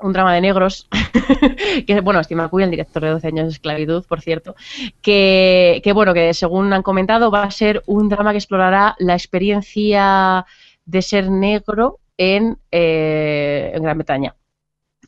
un 0.00 0.12
drama 0.12 0.34
de 0.34 0.40
negros, 0.40 0.88
que 1.86 2.00
bueno, 2.00 2.22
Steve 2.22 2.42
McQueen, 2.42 2.64
el 2.64 2.70
director 2.70 3.02
de 3.02 3.10
12 3.10 3.26
años 3.28 3.46
de 3.46 3.52
esclavitud, 3.52 4.04
por 4.06 4.20
cierto, 4.20 4.54
que, 5.00 5.80
bueno, 5.94 6.12
que 6.14 6.34
según 6.34 6.72
han 6.72 6.82
comentado 6.82 7.30
va 7.30 7.44
a 7.44 7.50
ser 7.50 7.82
un 7.86 8.08
drama 8.08 8.32
que 8.32 8.38
explorará 8.38 8.94
la 8.98 9.14
experiencia 9.14 10.44
de 10.84 11.02
ser 11.02 11.30
negro 11.30 12.00
en, 12.16 12.58
eh, 12.70 13.72
en 13.74 13.82
Gran 13.82 13.98
Bretaña. 13.98 14.34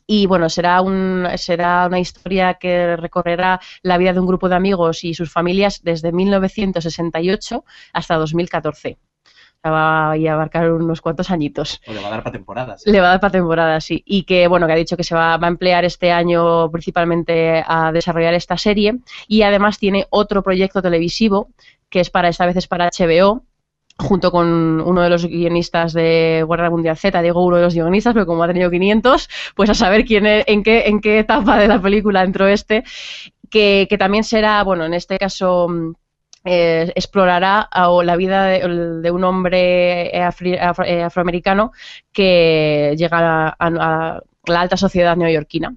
Y 0.07 0.25
bueno, 0.25 0.49
será, 0.49 0.81
un, 0.81 1.27
será 1.35 1.85
una 1.85 1.99
historia 1.99 2.55
que 2.55 2.95
recorrerá 2.95 3.59
la 3.83 3.97
vida 3.99 4.11
de 4.11 4.19
un 4.19 4.25
grupo 4.25 4.49
de 4.49 4.55
amigos 4.55 5.03
y 5.03 5.13
sus 5.13 5.31
familias 5.31 5.81
desde 5.83 6.11
1968 6.11 7.63
hasta 7.93 8.15
2014 8.15 8.97
va 9.65 10.11
a 10.11 10.13
abarcar 10.13 10.71
unos 10.71 11.01
cuantos 11.01 11.31
añitos. 11.31 11.81
O 11.87 11.93
le 11.93 12.01
va 12.01 12.07
a 12.07 12.11
dar 12.11 12.23
para 12.23 12.33
temporadas. 12.33 12.83
Le 12.85 12.99
va 13.01 13.07
a 13.07 13.09
dar 13.11 13.19
para 13.19 13.31
temporadas, 13.31 13.83
sí. 13.83 14.03
Y 14.05 14.23
que, 14.23 14.47
bueno, 14.47 14.67
que 14.67 14.73
ha 14.73 14.77
dicho 14.77 14.95
que 14.95 15.03
se 15.03 15.15
va, 15.15 15.35
a 15.35 15.47
emplear 15.47 15.85
este 15.85 16.11
año 16.11 16.71
principalmente 16.71 17.63
a 17.65 17.91
desarrollar 17.91 18.33
esta 18.33 18.57
serie. 18.57 18.99
Y 19.27 19.41
además 19.41 19.77
tiene 19.77 20.07
otro 20.09 20.43
proyecto 20.43 20.81
televisivo 20.81 21.49
que 21.89 21.99
es 21.99 22.09
para, 22.09 22.29
esta 22.29 22.45
vez 22.45 22.55
es 22.55 22.67
para 22.67 22.89
HBO, 22.89 23.43
junto 23.97 24.31
con 24.31 24.79
uno 24.79 25.01
de 25.01 25.09
los 25.09 25.25
guionistas 25.25 25.91
de 25.93 26.45
Guerra 26.47 26.69
Mundial 26.69 26.95
Z, 26.95 27.21
digo 27.21 27.43
uno 27.43 27.57
de 27.57 27.63
los 27.63 27.73
guionistas, 27.73 28.13
pero 28.13 28.25
como 28.25 28.43
ha 28.43 28.47
tenido 28.47 28.69
500, 28.69 29.29
pues 29.55 29.69
a 29.69 29.73
saber 29.73 30.05
quién 30.05 30.25
en, 30.25 30.63
qué, 30.63 30.83
en 30.87 31.01
qué 31.01 31.19
etapa 31.19 31.57
de 31.57 31.67
la 31.67 31.81
película 31.81 32.23
entró 32.23 32.47
este, 32.47 32.83
que, 33.49 33.87
que 33.89 33.97
también 33.97 34.23
será, 34.23 34.63
bueno, 34.63 34.85
en 34.85 34.93
este 34.93 35.17
caso 35.17 35.67
eh, 36.45 36.91
explorará 36.95 37.69
la 38.03 38.15
vida 38.15 38.45
de, 38.45 39.11
un 39.11 39.23
hombre 39.23 40.15
eh, 40.15 41.01
afroamericano 41.03 41.71
que 42.13 42.95
llega 42.97 43.55
a, 43.59 44.21
la 44.45 44.61
alta 44.61 44.77
sociedad 44.77 45.17
neoyorquina 45.17 45.75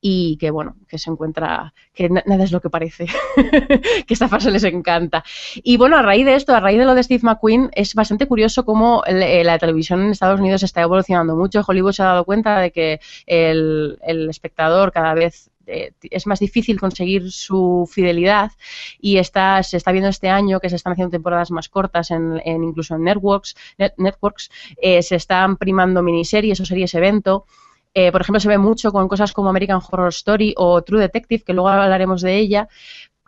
y 0.00 0.36
que 0.38 0.50
bueno, 0.50 0.76
que 0.88 0.98
se 0.98 1.10
encuentra, 1.10 1.72
que 1.92 2.08
nada 2.08 2.44
es 2.44 2.52
lo 2.52 2.60
que 2.60 2.70
parece, 2.70 3.06
que 4.06 4.14
esta 4.14 4.28
fase 4.28 4.50
les 4.50 4.64
encanta. 4.64 5.24
Y 5.56 5.76
bueno, 5.78 5.96
a 5.96 6.02
raíz 6.02 6.26
de 6.26 6.34
esto, 6.34 6.54
a 6.54 6.60
raíz 6.60 6.78
de 6.78 6.84
lo 6.84 6.94
de 6.94 7.02
Steve 7.02 7.22
McQueen, 7.24 7.70
es 7.72 7.94
bastante 7.94 8.26
curioso 8.26 8.64
cómo 8.64 9.02
eh, 9.06 9.42
la 9.42 9.58
televisión 9.58 10.02
en 10.02 10.10
Estados 10.10 10.38
Unidos 10.38 10.62
está 10.62 10.82
evolucionando 10.82 11.34
mucho. 11.34 11.64
Hollywood 11.66 11.92
se 11.92 12.02
ha 12.02 12.06
dado 12.06 12.24
cuenta 12.24 12.60
de 12.60 12.70
que 12.70 13.00
el 13.26 13.98
espectador 14.30 14.92
cada 14.92 15.14
vez 15.14 15.50
eh, 15.66 15.92
es 16.02 16.26
más 16.26 16.38
difícil 16.38 16.78
conseguir 16.78 17.30
su 17.30 17.88
fidelidad 17.90 18.52
y 19.00 19.18
está, 19.18 19.62
se 19.62 19.76
está 19.76 19.92
viendo 19.92 20.08
este 20.08 20.28
año 20.28 20.60
que 20.60 20.70
se 20.70 20.76
están 20.76 20.92
haciendo 20.92 21.10
temporadas 21.10 21.50
más 21.50 21.68
cortas 21.68 22.10
en, 22.10 22.40
incluso 22.44 22.94
en 22.94 23.04
networks, 23.04 23.56
networks 23.96 24.50
eh, 24.80 25.02
se 25.02 25.16
están 25.16 25.56
primando 25.56 26.02
miniseries 26.02 26.60
o 26.60 26.64
series 26.64 26.94
evento. 26.94 27.46
Eh, 27.94 28.12
por 28.12 28.20
ejemplo, 28.20 28.40
se 28.40 28.48
ve 28.48 28.58
mucho 28.58 28.92
con 28.92 29.08
cosas 29.08 29.32
como 29.32 29.48
American 29.48 29.80
Horror 29.80 30.08
Story 30.08 30.54
o 30.56 30.82
True 30.82 31.00
Detective, 31.00 31.42
que 31.42 31.54
luego 31.54 31.68
hablaremos 31.68 32.20
de 32.20 32.36
ella, 32.36 32.68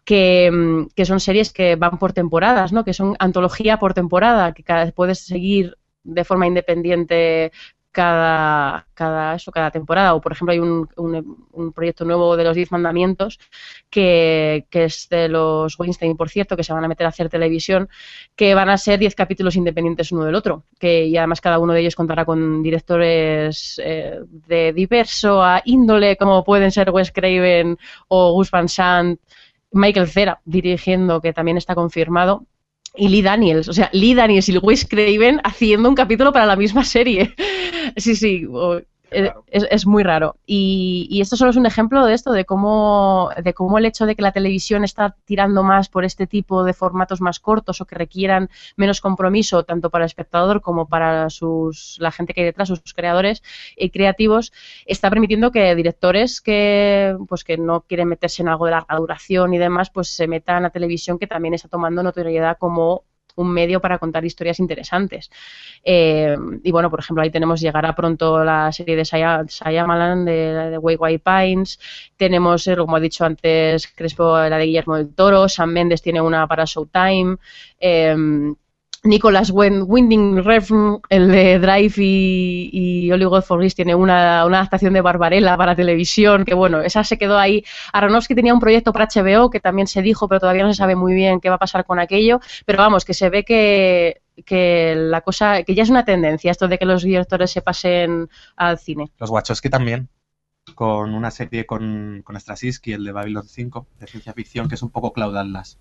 que, 0.04 0.50
mm, 0.50 0.88
que 0.94 1.06
son 1.06 1.20
series 1.20 1.52
que 1.52 1.76
van 1.76 1.98
por 1.98 2.12
temporadas, 2.12 2.72
¿no? 2.72 2.84
Que 2.84 2.92
son 2.92 3.16
antología 3.18 3.78
por 3.78 3.94
temporada, 3.94 4.52
que 4.52 4.62
cada, 4.62 4.90
puedes 4.92 5.20
seguir 5.20 5.76
de 6.04 6.24
forma 6.24 6.46
independiente 6.46 7.52
cada, 7.92 8.86
cada, 8.94 9.34
eso, 9.34 9.50
cada 9.50 9.70
temporada. 9.70 10.14
O, 10.14 10.20
por 10.20 10.32
ejemplo, 10.32 10.52
hay 10.52 10.58
un, 10.58 10.88
un, 10.96 11.72
proyecto 11.72 12.04
nuevo 12.04 12.36
de 12.36 12.44
los 12.44 12.56
Diez 12.56 12.70
Mandamientos, 12.70 13.38
que, 13.90 14.66
que, 14.70 14.84
es 14.84 15.08
de 15.08 15.28
los 15.28 15.78
Weinstein, 15.78 16.16
por 16.16 16.28
cierto, 16.28 16.56
que 16.56 16.64
se 16.64 16.72
van 16.72 16.84
a 16.84 16.88
meter 16.88 17.06
a 17.06 17.10
hacer 17.10 17.28
televisión, 17.28 17.88
que 18.36 18.54
van 18.54 18.68
a 18.68 18.78
ser 18.78 18.98
diez 18.98 19.14
capítulos 19.14 19.56
independientes 19.56 20.12
uno 20.12 20.24
del 20.24 20.34
otro. 20.34 20.64
Que, 20.78 21.06
y 21.06 21.16
además 21.16 21.40
cada 21.40 21.58
uno 21.58 21.72
de 21.72 21.80
ellos 21.80 21.96
contará 21.96 22.24
con 22.24 22.62
directores 22.62 23.80
eh, 23.84 24.20
de 24.46 24.72
diverso 24.72 25.42
a 25.42 25.62
índole, 25.64 26.16
como 26.16 26.44
pueden 26.44 26.70
ser 26.70 26.90
Wes 26.90 27.12
Craven 27.12 27.78
o 28.08 28.32
Gus 28.32 28.50
Van 28.50 28.68
Sant, 28.68 29.20
Michael 29.72 30.08
Cera 30.08 30.40
dirigiendo, 30.44 31.20
que 31.20 31.32
también 31.32 31.56
está 31.56 31.74
confirmado 31.74 32.46
y 32.98 33.08
Lee 33.08 33.22
Daniels, 33.22 33.68
o 33.68 33.72
sea, 33.72 33.90
Lee 33.92 34.14
Daniels 34.14 34.48
y 34.48 34.58
Wes 34.58 34.84
Craven 34.84 35.40
haciendo 35.44 35.88
un 35.88 35.94
capítulo 35.94 36.32
para 36.32 36.46
la 36.46 36.56
misma 36.56 36.84
serie. 36.84 37.34
sí, 37.96 38.16
sí, 38.16 38.46
es, 39.10 39.86
muy 39.86 40.02
raro. 40.02 40.36
Y, 40.46 41.20
esto 41.20 41.36
solo 41.36 41.50
es 41.50 41.56
un 41.56 41.66
ejemplo 41.66 42.04
de 42.04 42.14
esto, 42.14 42.32
de 42.32 42.44
cómo, 42.44 43.30
de 43.42 43.54
cómo 43.54 43.78
el 43.78 43.86
hecho 43.86 44.06
de 44.06 44.14
que 44.14 44.22
la 44.22 44.32
televisión 44.32 44.84
está 44.84 45.16
tirando 45.24 45.62
más 45.62 45.88
por 45.88 46.04
este 46.04 46.26
tipo 46.26 46.64
de 46.64 46.72
formatos 46.72 47.20
más 47.20 47.40
cortos 47.40 47.80
o 47.80 47.86
que 47.86 47.96
requieran 47.96 48.50
menos 48.76 49.00
compromiso, 49.00 49.64
tanto 49.64 49.90
para 49.90 50.04
el 50.04 50.06
espectador 50.06 50.60
como 50.60 50.88
para 50.88 51.30
sus, 51.30 51.96
la 52.00 52.10
gente 52.10 52.34
que 52.34 52.42
hay 52.42 52.46
detrás, 52.46 52.68
sus 52.68 52.94
creadores 52.94 53.42
y 53.76 53.90
creativos, 53.90 54.52
está 54.86 55.10
permitiendo 55.10 55.50
que 55.50 55.74
directores 55.74 56.40
que, 56.40 57.16
pues, 57.28 57.44
que 57.44 57.56
no 57.56 57.82
quieren 57.82 58.08
meterse 58.08 58.42
en 58.42 58.48
algo 58.48 58.66
de 58.66 58.72
larga 58.72 58.96
duración 58.96 59.54
y 59.54 59.58
demás, 59.58 59.90
pues 59.90 60.08
se 60.08 60.26
metan 60.26 60.64
a 60.64 60.70
televisión 60.70 61.18
que 61.18 61.26
también 61.26 61.54
está 61.54 61.68
tomando 61.68 62.02
notoriedad 62.02 62.58
como 62.58 63.04
un 63.38 63.50
medio 63.50 63.80
para 63.80 63.98
contar 63.98 64.24
historias 64.24 64.58
interesantes. 64.60 65.30
Eh, 65.84 66.36
y 66.62 66.70
bueno, 66.70 66.90
por 66.90 67.00
ejemplo, 67.00 67.22
ahí 67.22 67.30
tenemos 67.30 67.60
llegará 67.60 67.94
pronto 67.94 68.44
la 68.44 68.70
serie 68.72 68.96
de 68.96 69.04
Shyamalan 69.04 70.24
de, 70.24 70.70
de 70.70 70.78
Way 70.78 70.96
White 70.96 71.24
Pines, 71.24 71.78
tenemos, 72.16 72.66
eh, 72.66 72.76
como 72.76 72.98
he 72.98 73.00
dicho 73.00 73.24
antes, 73.24 73.86
Crespo, 73.88 74.36
la 74.38 74.58
de 74.58 74.66
Guillermo 74.66 74.96
del 74.96 75.14
Toro, 75.14 75.48
Sam 75.48 75.72
Mendes 75.72 76.02
tiene 76.02 76.20
una 76.20 76.46
para 76.46 76.64
Showtime, 76.64 77.36
eh, 77.80 78.16
Nicolas 79.08 79.50
Winding 79.50 80.44
Refn, 80.44 81.00
el 81.08 81.28
de 81.28 81.58
Drive 81.58 81.94
y, 81.96 82.70
y 82.72 83.12
Oli 83.12 83.24
Godfrey 83.24 83.70
tiene 83.70 83.94
una, 83.94 84.42
adaptación 84.42 84.92
de 84.92 85.00
Barbarella 85.00 85.56
para 85.56 85.74
televisión, 85.74 86.44
que 86.44 86.54
bueno, 86.54 86.80
esa 86.80 87.02
se 87.04 87.18
quedó 87.18 87.38
ahí. 87.38 87.64
Aronofsky 87.92 88.34
tenía 88.34 88.54
un 88.54 88.60
proyecto 88.60 88.92
para 88.92 89.06
HBO 89.06 89.50
que 89.50 89.60
también 89.60 89.86
se 89.86 90.02
dijo, 90.02 90.28
pero 90.28 90.40
todavía 90.40 90.62
no 90.62 90.72
se 90.72 90.76
sabe 90.76 90.94
muy 90.94 91.14
bien 91.14 91.40
qué 91.40 91.48
va 91.48 91.56
a 91.56 91.58
pasar 91.58 91.84
con 91.84 91.98
aquello, 91.98 92.40
pero 92.66 92.78
vamos, 92.78 93.04
que 93.04 93.14
se 93.14 93.30
ve 93.30 93.44
que, 93.44 94.20
que 94.44 94.94
la 94.96 95.22
cosa, 95.22 95.62
que 95.62 95.74
ya 95.74 95.82
es 95.82 95.90
una 95.90 96.04
tendencia 96.04 96.50
esto 96.50 96.68
de 96.68 96.78
que 96.78 96.84
los 96.84 97.02
directores 97.02 97.50
se 97.50 97.62
pasen 97.62 98.28
al 98.56 98.78
cine. 98.78 99.10
Los 99.18 99.30
Wachowski 99.30 99.70
también, 99.70 100.08
con 100.74 101.14
una 101.14 101.30
serie 101.30 101.66
con, 101.66 102.22
con 102.24 102.38
Straczynski, 102.38 102.92
el 102.92 103.04
de 103.04 103.12
Babylon 103.12 103.44
5, 103.44 103.86
de 103.98 104.06
ciencia 104.06 104.32
ficción, 104.34 104.68
que 104.68 104.74
es 104.74 104.82
un 104.82 104.90
poco 104.90 105.12
Cloud 105.12 105.36
Atlas. 105.36 105.78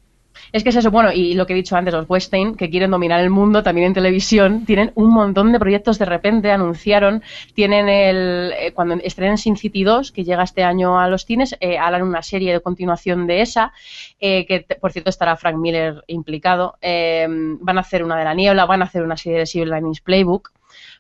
Es 0.52 0.64
que 0.64 0.70
es 0.70 0.76
eso, 0.76 0.92
bueno, 0.92 1.12
y 1.12 1.34
lo 1.34 1.46
que 1.46 1.54
he 1.54 1.56
dicho 1.56 1.76
antes, 1.76 1.94
los 1.94 2.10
Weinstein, 2.10 2.56
que 2.56 2.70
quieren 2.70 2.92
dominar 2.92 3.20
el 3.20 3.30
mundo 3.30 3.64
también 3.64 3.88
en 3.88 3.94
televisión, 3.94 4.66
tienen 4.66 4.92
un 4.96 5.14
montón 5.14 5.52
de 5.52 5.60
proyectos 5.60 6.00
de 6.00 6.06
repente, 6.06 6.52
anunciaron, 6.52 7.24
tienen 7.54 7.90
el, 7.90 8.54
eh, 8.58 8.72
cuando 8.74 8.96
estrenen 8.96 9.38
Sin 9.38 9.58
City 9.58 9.84
2, 9.84 10.12
que 10.12 10.24
llega 10.24 10.44
este 10.44 10.64
año 10.64 11.00
a 11.00 11.08
los 11.08 11.26
cines, 11.26 11.56
eh, 11.60 11.78
harán 11.78 12.04
una 12.04 12.22
serie 12.22 12.54
de 12.54 12.62
continuación 12.62 13.28
de 13.28 13.42
esa, 13.42 13.74
eh, 14.20 14.46
que 14.46 14.66
por 14.80 14.92
cierto 14.92 15.10
estará 15.10 15.36
Frank 15.36 15.58
Miller 15.58 16.04
implicado, 16.08 16.76
van 16.82 17.78
a 17.78 17.82
hacer 17.82 18.04
una 18.04 18.18
de 18.18 18.24
la 18.24 18.34
niebla, 18.34 18.66
van 18.66 18.82
a 18.82 18.86
hacer 18.86 19.04
una 19.04 19.18
serie 19.18 19.40
de 19.40 19.46
Civil 19.46 19.70
Linings 19.70 20.02
Playbook, 20.02 20.52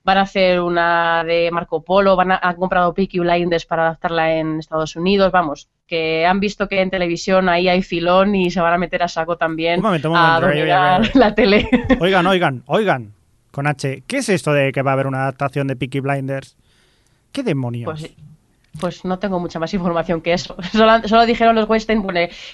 van 0.03 0.17
a 0.17 0.21
hacer 0.21 0.61
una 0.61 1.23
de 1.23 1.49
Marco 1.51 1.83
Polo, 1.83 2.15
van 2.15 2.31
a, 2.31 2.37
han 2.37 2.55
comprado 2.55 2.93
Peaky 2.93 3.19
Blinders 3.19 3.65
para 3.65 3.83
adaptarla 3.83 4.35
en 4.35 4.59
Estados 4.59 4.95
Unidos, 4.95 5.31
vamos, 5.31 5.67
que 5.87 6.25
han 6.25 6.39
visto 6.39 6.67
que 6.67 6.81
en 6.81 6.89
televisión 6.89 7.49
ahí 7.49 7.69
hay 7.69 7.81
filón 7.81 8.35
y 8.35 8.51
se 8.51 8.59
van 8.59 8.73
a 8.73 8.77
meter 8.77 9.03
a 9.03 9.07
saco 9.07 9.37
también 9.37 9.81
a 9.85 10.39
dominar 10.39 11.09
la 11.15 11.33
tele. 11.33 11.69
Oigan, 11.99 12.27
oigan, 12.27 12.63
oigan, 12.67 13.13
con 13.51 13.67
H, 13.67 14.03
¿qué 14.05 14.17
es 14.17 14.29
esto 14.29 14.53
de 14.53 14.71
que 14.71 14.81
va 14.81 14.91
a 14.91 14.93
haber 14.93 15.07
una 15.07 15.21
adaptación 15.21 15.67
de 15.67 15.75
Peaky 15.75 16.01
Blinders? 16.01 16.57
¿Qué 17.31 17.41
demonios? 17.41 17.85
Pues 17.85 18.11
pues 18.79 19.05
no 19.05 19.19
tengo 19.19 19.39
mucha 19.39 19.59
más 19.59 19.73
información 19.73 20.21
que 20.21 20.33
eso. 20.33 20.55
Solo, 20.71 21.25
dijeron 21.25 21.55
los 21.55 21.67
Weinstein, 21.69 22.05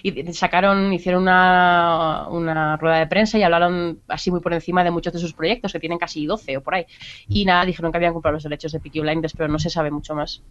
y 0.03 0.33
sacaron, 0.33 0.93
hicieron 0.93 1.23
una, 1.23 2.27
una, 2.29 2.77
rueda 2.77 2.99
de 2.99 3.07
prensa 3.07 3.37
y 3.37 3.43
hablaron 3.43 3.99
así 4.07 4.31
muy 4.31 4.39
por 4.39 4.53
encima 4.53 4.83
de 4.83 4.91
muchos 4.91 5.13
de 5.13 5.19
sus 5.19 5.33
proyectos, 5.33 5.71
que 5.71 5.79
tienen 5.79 5.97
casi 5.97 6.25
12 6.25 6.57
o 6.57 6.61
por 6.61 6.75
ahí. 6.75 6.85
Y 7.27 7.45
nada, 7.45 7.65
dijeron 7.65 7.91
que 7.91 7.97
habían 7.97 8.13
comprado 8.13 8.33
los 8.33 8.43
derechos 8.43 8.71
de 8.71 8.79
Peaky 8.79 9.01
Blinders, 9.01 9.33
pero 9.37 9.49
no 9.49 9.59
se 9.59 9.69
sabe 9.69 9.91
mucho 9.91 10.15
más. 10.15 10.41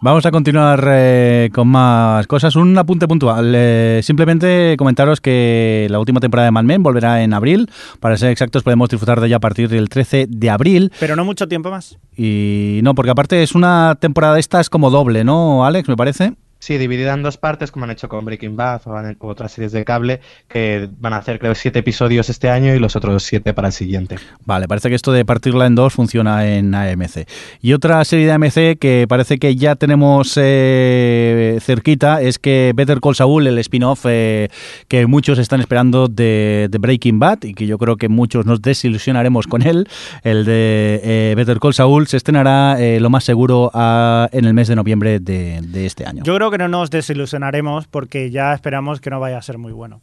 Vamos 0.00 0.24
a 0.26 0.30
continuar 0.30 0.84
eh, 0.88 1.50
con 1.52 1.68
más 1.68 2.26
cosas. 2.26 2.56
Un 2.56 2.76
apunte 2.78 3.06
puntual. 3.06 3.52
Eh, 3.54 4.00
simplemente 4.02 4.74
comentaros 4.78 5.20
que 5.20 5.86
la 5.90 5.98
última 5.98 6.20
temporada 6.20 6.46
de 6.46 6.52
Mad 6.52 6.64
Men 6.64 6.82
volverá 6.82 7.22
en 7.22 7.34
abril. 7.34 7.70
Para 8.00 8.16
ser 8.16 8.30
exactos, 8.30 8.62
podemos 8.62 8.88
disfrutar 8.88 9.20
de 9.20 9.26
ella 9.26 9.36
a 9.36 9.40
partir 9.40 9.68
del 9.68 9.88
13 9.88 10.26
de 10.28 10.50
abril. 10.50 10.92
Pero 10.98 11.16
no 11.16 11.24
mucho 11.24 11.46
tiempo 11.48 11.70
más. 11.70 11.98
Y 12.16 12.80
no, 12.82 12.94
porque 12.94 13.10
aparte 13.10 13.42
es 13.42 13.54
una 13.54 13.96
temporada 14.00 14.34
de 14.34 14.40
estas 14.40 14.70
como 14.70 14.90
doble, 14.90 15.05
¿no, 15.24 15.64
Alex? 15.64 15.88
Me 15.88 15.96
parece. 15.96 16.34
Sí, 16.58 16.78
dividida 16.78 17.12
en 17.12 17.22
dos 17.22 17.36
partes, 17.36 17.70
como 17.70 17.84
han 17.84 17.90
hecho 17.90 18.08
con 18.08 18.24
Breaking 18.24 18.56
Bad 18.56 18.82
o, 18.86 19.28
otras 19.28 19.52
series 19.52 19.72
de 19.72 19.84
cable, 19.84 20.20
que 20.48 20.88
van 20.98 21.12
a 21.12 21.18
hacer, 21.18 21.38
creo, 21.38 21.54
siete 21.54 21.80
episodios 21.80 22.30
este 22.30 22.48
año 22.48 22.74
y 22.74 22.78
los 22.78 22.96
otros 22.96 23.22
siete 23.22 23.52
para 23.52 23.68
el 23.68 23.72
siguiente. 23.72 24.16
Vale, 24.44 24.66
parece 24.66 24.88
que 24.88 24.94
esto 24.94 25.12
de 25.12 25.24
partirla 25.24 25.66
en 25.66 25.74
dos 25.74 25.92
funciona 25.92 26.46
en 26.46 26.74
AMC. 26.74 27.28
Y 27.60 27.74
otra 27.74 28.04
serie 28.04 28.26
de 28.26 28.32
AMC 28.32 28.78
que 28.78 29.06
parece 29.08 29.38
que 29.38 29.54
ya 29.54 29.76
tenemos 29.76 30.32
eh, 30.36 31.58
cerquita 31.60 32.22
es 32.22 32.38
que 32.38 32.72
Better 32.74 33.00
Call 33.00 33.14
Saul, 33.14 33.46
el 33.46 33.58
spin-off 33.58 34.06
eh, 34.08 34.48
que 34.88 35.06
muchos 35.06 35.38
están 35.38 35.60
esperando 35.60 36.08
de, 36.08 36.68
Breaking 36.76 37.18
Bad 37.18 37.44
y 37.44 37.54
que 37.54 37.66
yo 37.66 37.78
creo 37.78 37.96
que 37.96 38.08
muchos 38.08 38.46
nos 38.46 38.62
desilusionaremos 38.62 39.46
con 39.46 39.62
él, 39.62 39.88
el 40.22 40.44
de 40.44 41.00
eh, 41.02 41.34
Better 41.36 41.58
Call 41.58 41.74
Saul, 41.74 42.06
se 42.06 42.16
estrenará 42.16 42.76
lo 42.98 43.10
más 43.10 43.24
seguro 43.24 43.70
en 43.74 44.44
el 44.44 44.54
mes 44.54 44.68
de 44.68 44.76
noviembre 44.76 45.20
de, 45.20 45.60
de 45.62 45.86
este 45.86 46.06
año. 46.06 46.22
Yo 46.24 46.34
creo 46.34 46.45
que 46.50 46.58
no 46.58 46.68
nos 46.68 46.90
desilusionaremos 46.90 47.86
porque 47.86 48.30
ya 48.30 48.52
esperamos 48.52 49.00
que 49.00 49.10
no 49.10 49.20
vaya 49.20 49.38
a 49.38 49.42
ser 49.42 49.58
muy 49.58 49.72
bueno. 49.72 50.00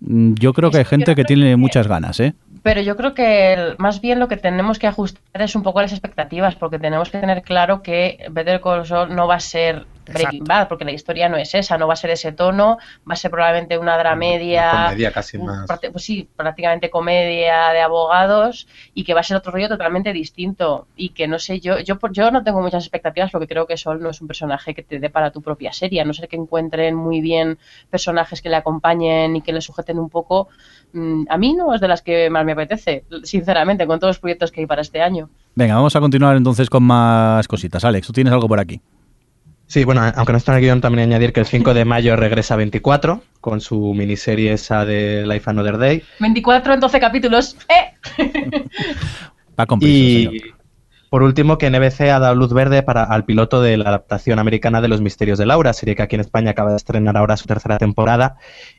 Mm, 0.00 0.34
yo 0.34 0.52
creo 0.52 0.70
que 0.70 0.78
hay 0.78 0.84
gente 0.84 1.14
que 1.14 1.24
tiene 1.24 1.56
muchas 1.56 1.86
ganas, 1.86 2.20
¿eh? 2.20 2.34
Pero 2.62 2.80
yo 2.80 2.96
creo 2.96 3.14
que 3.14 3.74
más 3.78 4.00
bien 4.00 4.18
lo 4.18 4.28
que 4.28 4.36
tenemos 4.36 4.78
que 4.78 4.86
ajustar 4.86 5.40
es 5.40 5.54
un 5.54 5.62
poco 5.62 5.80
las 5.80 5.92
expectativas, 5.92 6.56
porque 6.56 6.78
tenemos 6.78 7.10
que 7.10 7.18
tener 7.18 7.42
claro 7.42 7.82
que 7.82 8.18
Better 8.30 8.60
Call 8.60 8.86
Saul 8.86 9.14
no 9.14 9.28
va 9.28 9.36
a 9.36 9.40
ser 9.40 9.86
Breaking 10.12 10.44
Bad, 10.44 10.68
porque 10.68 10.84
la 10.84 10.92
historia 10.92 11.28
no 11.28 11.36
es 11.36 11.54
esa, 11.54 11.78
no 11.78 11.86
va 11.86 11.94
a 11.94 11.96
ser 11.96 12.10
ese 12.10 12.32
tono, 12.32 12.78
va 13.08 13.14
a 13.14 13.16
ser 13.16 13.30
probablemente 13.30 13.78
una 13.78 13.96
dramedia. 13.96 14.70
Una 14.72 14.84
comedia 14.84 15.12
casi 15.12 15.38
más. 15.38 15.66
Pues 15.92 16.04
sí, 16.04 16.28
prácticamente 16.36 16.90
comedia 16.90 17.70
de 17.70 17.80
abogados 17.80 18.66
y 18.94 19.04
que 19.04 19.14
va 19.14 19.20
a 19.20 19.22
ser 19.22 19.36
otro 19.36 19.52
rollo 19.52 19.68
totalmente 19.68 20.12
distinto. 20.12 20.86
Y 20.96 21.10
que 21.10 21.28
no 21.28 21.38
sé, 21.38 21.60
yo, 21.60 21.78
yo, 21.80 21.98
yo 22.12 22.30
no 22.30 22.42
tengo 22.42 22.60
muchas 22.60 22.84
expectativas 22.84 23.30
porque 23.30 23.46
creo 23.46 23.66
que 23.66 23.76
Sol 23.76 24.00
no 24.00 24.10
es 24.10 24.20
un 24.20 24.26
personaje 24.26 24.74
que 24.74 24.82
te 24.82 24.98
dé 24.98 25.10
para 25.10 25.30
tu 25.30 25.42
propia 25.42 25.72
serie, 25.72 26.00
a 26.00 26.04
no 26.04 26.12
ser 26.12 26.28
que 26.28 26.36
encuentren 26.36 26.94
muy 26.94 27.20
bien 27.20 27.58
personajes 27.90 28.42
que 28.42 28.48
le 28.48 28.56
acompañen 28.56 29.36
y 29.36 29.42
que 29.42 29.52
le 29.52 29.60
sujeten 29.60 29.98
un 29.98 30.10
poco. 30.10 30.48
Mm, 30.92 31.24
a 31.28 31.36
mí 31.36 31.54
no 31.54 31.74
es 31.74 31.80
de 31.80 31.88
las 31.88 32.02
que 32.02 32.30
más 32.30 32.44
me 32.44 32.52
apetece, 32.52 33.04
sinceramente, 33.22 33.86
con 33.86 33.98
todos 33.98 34.10
los 34.10 34.18
proyectos 34.18 34.50
que 34.50 34.60
hay 34.60 34.66
para 34.66 34.82
este 34.82 35.02
año. 35.02 35.28
Venga, 35.54 35.74
vamos 35.74 35.96
a 35.96 36.00
continuar 36.00 36.36
entonces 36.36 36.68
con 36.68 36.82
más 36.82 37.48
cositas. 37.48 37.84
Alex, 37.84 38.06
¿tú 38.06 38.12
tienes 38.12 38.32
algo 38.32 38.48
por 38.48 38.60
aquí? 38.60 38.80
Sí, 39.66 39.84
bueno, 39.84 40.02
aunque 40.14 40.32
no 40.32 40.38
está 40.38 40.52
en 40.52 40.58
el 40.58 40.64
guion, 40.64 40.80
también 40.80 41.08
añadir 41.08 41.32
que 41.32 41.40
el 41.40 41.46
5 41.46 41.74
de 41.74 41.84
mayo 41.84 42.14
regresa 42.16 42.54
24 42.56 43.22
con 43.40 43.60
su 43.60 43.94
miniserie 43.94 44.52
esa 44.52 44.84
de 44.84 45.26
Life 45.26 45.50
Another 45.50 45.76
Day. 45.78 46.02
24 46.20 46.74
en 46.74 46.80
12 46.80 47.00
capítulos. 47.00 47.56
¡Eh! 47.68 48.64
Va 49.58 49.66
con 49.66 49.78
y 49.82 50.40
por 51.08 51.22
último, 51.22 51.56
que 51.56 51.70
NBC 51.70 52.10
ha 52.10 52.18
dado 52.18 52.34
luz 52.34 52.52
verde 52.52 52.82
para 52.82 53.04
al 53.04 53.24
piloto 53.24 53.62
de 53.62 53.76
la 53.76 53.90
adaptación 53.90 54.40
americana 54.40 54.80
de 54.80 54.88
Los 54.88 55.00
Misterios 55.00 55.38
de 55.38 55.46
Laura, 55.46 55.72
serie 55.72 55.94
que 55.94 56.02
aquí 56.02 56.16
en 56.16 56.20
España 56.20 56.50
acaba 56.50 56.70
de 56.70 56.76
estrenar 56.76 57.16
ahora 57.16 57.36
su 57.36 57.46
tercera 57.46 57.78
temporada. 57.78 58.36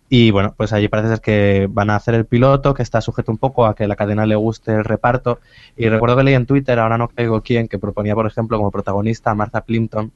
Y 0.10 0.32
bueno, 0.32 0.54
pues 0.58 0.74
allí 0.74 0.90
parece 0.90 1.10
ser 1.10 1.22
que 1.22 1.68
van 1.70 1.90
a 1.90 1.96
hacer 1.96 2.16
el 2.16 2.26
piloto, 2.26 2.74
que 2.74 2.84
está 2.84 3.00
sujeto 3.00 3.32
un 3.32 3.38
poco 3.38 3.66
a 3.66 3.76
que 3.76 3.88
la 3.88 3.96
cadena 3.96 4.26
le 4.26 4.36
guste 4.36 4.74
el 4.74 4.84
reparto. 4.84 5.40
Y 5.78 5.88
recuerdo 5.88 6.18
que 6.18 6.24
leí 6.24 6.34
en 6.34 6.46
Twitter, 6.46 6.78
ahora 6.80 6.98
no 6.98 7.08
caigo 7.08 7.42
quién, 7.42 7.70
que 7.70 7.80
proponía, 7.80 8.14
por 8.14 8.28
ejemplo, 8.28 8.58
como 8.58 8.72
protagonista 8.72 9.32
a 9.32 9.36
Martha 9.36 9.62
Plimpton, 9.62 10.12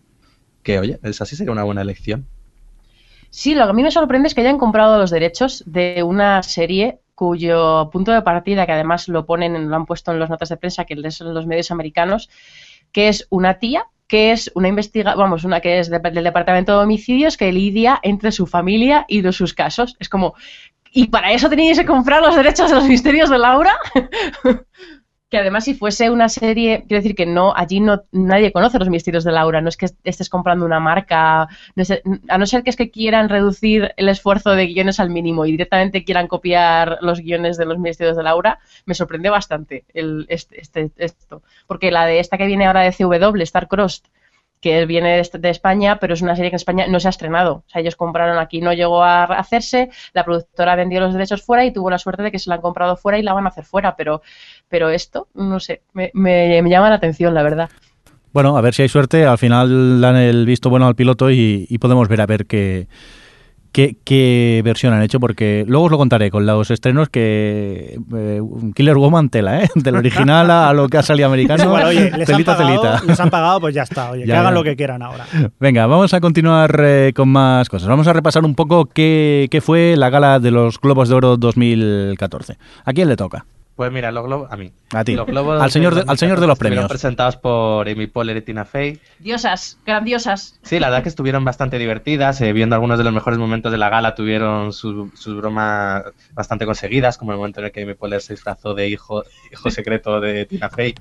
que, 0.63 0.79
oye, 0.79 0.99
esa 1.03 1.25
sí 1.25 1.35
sería 1.35 1.51
una 1.53 1.63
buena 1.63 1.81
elección. 1.81 2.25
Sí, 3.29 3.55
lo 3.55 3.63
que 3.63 3.69
a 3.69 3.73
mí 3.73 3.83
me 3.83 3.91
sorprende 3.91 4.27
es 4.27 4.35
que 4.35 4.41
hayan 4.41 4.57
comprado 4.57 4.97
los 4.97 5.09
derechos 5.11 5.63
de 5.65 6.03
una 6.03 6.43
serie 6.43 6.99
cuyo 7.15 7.89
punto 7.91 8.11
de 8.11 8.21
partida, 8.23 8.65
que 8.65 8.71
además 8.71 9.07
lo 9.07 9.25
ponen, 9.25 9.69
lo 9.69 9.75
han 9.75 9.85
puesto 9.85 10.11
en 10.11 10.19
las 10.19 10.29
notas 10.29 10.49
de 10.49 10.57
prensa, 10.57 10.85
que 10.85 11.11
son 11.11 11.33
los 11.33 11.45
medios 11.45 11.71
americanos, 11.71 12.29
que 12.91 13.07
es 13.09 13.27
una 13.29 13.59
tía 13.59 13.85
que 14.07 14.33
es 14.33 14.51
una 14.55 14.67
investiga, 14.67 15.15
vamos, 15.15 15.45
una 15.45 15.61
que 15.61 15.79
es 15.79 15.89
de- 15.89 15.99
del 15.99 16.25
departamento 16.25 16.73
de 16.77 16.83
homicidios 16.83 17.37
que 17.37 17.49
lidia 17.53 17.97
entre 18.03 18.33
su 18.33 18.45
familia 18.45 19.05
y 19.07 19.21
de 19.21 19.31
sus 19.31 19.53
casos. 19.53 19.95
Es 19.99 20.09
como, 20.09 20.33
¿y 20.91 21.07
para 21.07 21.31
eso 21.31 21.49
teníais 21.49 21.79
que 21.79 21.85
comprar 21.85 22.21
los 22.21 22.35
derechos 22.35 22.69
de 22.69 22.75
los 22.75 22.83
misterios 22.89 23.29
de 23.29 23.37
Laura? 23.37 23.73
que 25.31 25.37
además 25.39 25.63
si 25.65 25.73
fuese 25.73 26.09
una 26.11 26.29
serie, 26.29 26.83
quiero 26.87 27.01
decir 27.01 27.15
que 27.15 27.25
no, 27.25 27.53
allí 27.55 27.79
no 27.79 28.03
nadie 28.11 28.51
conoce 28.51 28.77
los 28.79 28.89
misterios 28.89 29.23
de 29.23 29.31
Laura, 29.31 29.61
no 29.61 29.69
es 29.69 29.77
que 29.77 29.87
estés 30.03 30.29
comprando 30.29 30.65
una 30.65 30.79
marca, 30.81 31.47
no 31.75 31.83
es- 31.83 32.01
a 32.27 32.37
no 32.37 32.45
ser 32.45 32.63
que 32.63 32.69
es 32.69 32.75
que 32.75 32.91
quieran 32.91 33.29
reducir 33.29 33.93
el 33.97 34.09
esfuerzo 34.09 34.51
de 34.51 34.67
guiones 34.67 34.99
al 34.99 35.09
mínimo 35.09 35.45
y 35.45 35.51
directamente 35.51 36.03
quieran 36.03 36.27
copiar 36.27 36.97
los 37.01 37.21
guiones 37.21 37.57
de 37.57 37.65
los 37.65 37.79
misterios 37.79 38.17
de 38.17 38.23
Laura, 38.23 38.59
me 38.85 38.93
sorprendió 38.93 39.31
bastante 39.31 39.85
el, 39.93 40.25
este, 40.29 40.59
este- 40.61 40.91
esto, 40.97 41.41
porque 41.67 41.91
la 41.91 42.05
de 42.05 42.19
esta 42.19 42.37
que 42.37 42.45
viene 42.47 42.65
ahora 42.67 42.81
de 42.81 42.91
CW, 42.91 43.43
Star 43.43 43.67
Crossed, 43.69 44.03
que 44.61 44.85
viene 44.85 45.23
de 45.33 45.49
España, 45.49 45.97
pero 45.99 46.13
es 46.13 46.21
una 46.21 46.35
serie 46.35 46.51
que 46.51 46.55
en 46.55 46.57
España 46.57 46.85
no 46.87 46.99
se 46.99 47.07
ha 47.07 47.09
estrenado. 47.09 47.63
O 47.65 47.69
sea, 47.69 47.81
ellos 47.81 47.95
compraron 47.95 48.37
aquí, 48.37 48.61
no 48.61 48.73
llegó 48.73 49.01
a 49.03 49.23
hacerse, 49.23 49.89
la 50.13 50.23
productora 50.23 50.75
vendió 50.75 50.99
los 50.99 51.13
derechos 51.13 51.41
fuera 51.43 51.65
y 51.65 51.73
tuvo 51.73 51.89
la 51.89 51.97
suerte 51.97 52.21
de 52.21 52.31
que 52.31 52.37
se 52.37 52.47
la 52.49 52.57
han 52.57 52.61
comprado 52.61 52.95
fuera 52.95 53.17
y 53.17 53.23
la 53.23 53.33
van 53.33 53.45
a 53.45 53.49
hacer 53.49 53.65
fuera, 53.65 53.95
pero, 53.95 54.21
pero 54.71 54.89
esto, 54.89 55.27
no 55.35 55.59
sé, 55.59 55.81
me, 55.93 56.09
me- 56.13 56.61
me 56.63 56.69
llama 56.71 56.89
la 56.89 56.95
atención, 56.95 57.33
la 57.35 57.43
verdad. 57.43 57.69
Bueno, 58.33 58.57
a 58.57 58.61
ver 58.61 58.73
si 58.73 58.81
hay 58.83 58.87
suerte. 58.89 59.25
Al 59.25 59.37
final 59.37 59.99
dan 60.01 60.15
el 60.15 60.45
visto 60.45 60.69
bueno 60.69 60.87
al 60.87 60.95
piloto 60.95 61.29
y, 61.29 61.67
y 61.69 61.77
podemos 61.79 62.07
ver 62.07 62.21
a 62.21 62.25
ver 62.25 62.45
qué, 62.45 62.87
qué, 63.73 63.97
qué 64.05 64.61
versión 64.63 64.93
han 64.93 65.01
hecho, 65.01 65.19
porque 65.19 65.65
luego 65.67 65.87
os 65.87 65.91
lo 65.91 65.97
contaré 65.97 66.31
con 66.31 66.45
los 66.45 66.71
estrenos 66.71 67.09
que 67.09 67.99
eh, 68.15 68.41
Killer 68.73 68.95
Woman 68.95 69.27
tela, 69.29 69.63
¿eh? 69.63 69.69
Del 69.75 69.97
original 69.97 70.49
a, 70.49 70.69
a 70.69 70.73
lo 70.73 70.87
que 70.87 70.97
ha 70.97 71.03
salido 71.03 71.27
americano. 71.27 71.65
Bueno, 71.71 71.87
oye, 71.89 72.09
les 72.17 72.29
han, 72.29 72.35
telita, 72.35 72.55
pagado, 72.57 72.81
telita. 72.81 73.03
les 73.05 73.19
han 73.19 73.29
pagado, 73.29 73.59
pues 73.59 73.75
ya 73.75 73.83
está. 73.83 74.11
Oye, 74.11 74.21
Ya, 74.21 74.25
que 74.27 74.39
hagan 74.39 74.53
ya. 74.53 74.57
lo 74.59 74.63
que 74.63 74.75
quieran 74.77 75.01
ahora. 75.01 75.25
Venga, 75.59 75.85
vamos 75.87 76.13
a 76.13 76.21
continuar 76.21 76.73
eh, 76.81 77.11
con 77.13 77.27
más 77.27 77.67
cosas. 77.67 77.89
Vamos 77.89 78.07
a 78.07 78.13
repasar 78.13 78.45
un 78.45 78.55
poco 78.55 78.85
qué, 78.85 79.49
qué 79.51 79.59
fue 79.59 79.95
la 79.97 80.09
gala 80.09 80.39
de 80.39 80.51
los 80.51 80.79
Globos 80.79 81.09
de 81.09 81.15
Oro 81.15 81.35
2014. 81.35 82.57
¿A 82.85 82.93
quién 82.93 83.09
le 83.09 83.17
toca? 83.17 83.45
Pues 83.81 83.91
mira, 83.91 84.11
los 84.11 84.23
globos, 84.23 84.51
a 84.51 84.57
mí. 84.57 84.71
A 84.93 85.03
ti. 85.03 85.15
Los 85.15 85.25
globos 85.25 85.59
Al 85.59 85.71
señor 85.71 85.95
de- 85.95 86.03
al 86.05 86.15
señor 86.15 86.39
de 86.39 86.45
los 86.45 86.55
premios. 86.59 86.87
presentados 86.87 87.35
por 87.35 87.89
Amy 87.89 88.05
Poehler 88.05 88.37
y 88.37 88.41
Tina 88.43 88.63
Fey. 88.63 88.99
Diosas, 89.17 89.79
grandiosas. 89.83 90.59
Sí, 90.61 90.79
la 90.79 90.89
verdad 90.91 91.01
que 91.01 91.09
estuvieron 91.09 91.43
bastante 91.43 91.79
divertidas, 91.79 92.39
eh, 92.41 92.53
viendo 92.53 92.75
algunos 92.75 92.99
de 92.99 93.03
los 93.05 93.11
mejores 93.11 93.39
momentos 93.39 93.71
de 93.71 93.79
la 93.79 93.89
gala, 93.89 94.13
tuvieron 94.13 94.71
sus, 94.71 95.09
bromas 95.35 96.03
bastante 96.33 96.67
conseguidas, 96.67 97.17
como 97.17 97.31
el 97.31 97.39
momento 97.39 97.59
en 97.59 97.65
el 97.65 97.71
que 97.71 97.81
Amy 97.81 97.95
Poehler 97.95 98.21
se 98.21 98.33
disfrazó 98.33 98.75
de 98.75 98.87
hijo, 98.87 99.23
hijo 99.51 99.71
secreto 99.71 100.21
de 100.21 100.45
Tina 100.45 100.69
Fey. 100.69 100.93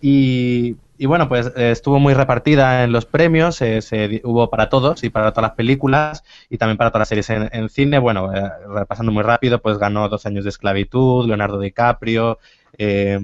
Y, 0.00 0.74
y 1.00 1.06
bueno, 1.06 1.30
pues 1.30 1.46
eh, 1.56 1.70
estuvo 1.70 1.98
muy 1.98 2.12
repartida 2.12 2.84
en 2.84 2.92
los 2.92 3.06
premios, 3.06 3.62
eh, 3.62 3.80
se 3.80 4.20
hubo 4.22 4.50
para 4.50 4.68
todos 4.68 5.02
y 5.02 5.08
para 5.08 5.32
todas 5.32 5.48
las 5.48 5.56
películas 5.56 6.24
y 6.50 6.58
también 6.58 6.76
para 6.76 6.90
todas 6.90 7.08
las 7.10 7.24
series 7.24 7.30
en, 7.30 7.68
cine. 7.70 7.98
Bueno, 7.98 8.34
eh, 8.34 8.50
repasando 8.68 9.10
muy 9.10 9.22
rápido, 9.22 9.62
pues 9.62 9.78
ganó 9.78 10.10
Dos 10.10 10.26
años 10.26 10.44
de 10.44 10.50
esclavitud, 10.50 11.26
Leonardo 11.26 11.58
DiCaprio, 11.58 12.38
eh, 12.76 13.18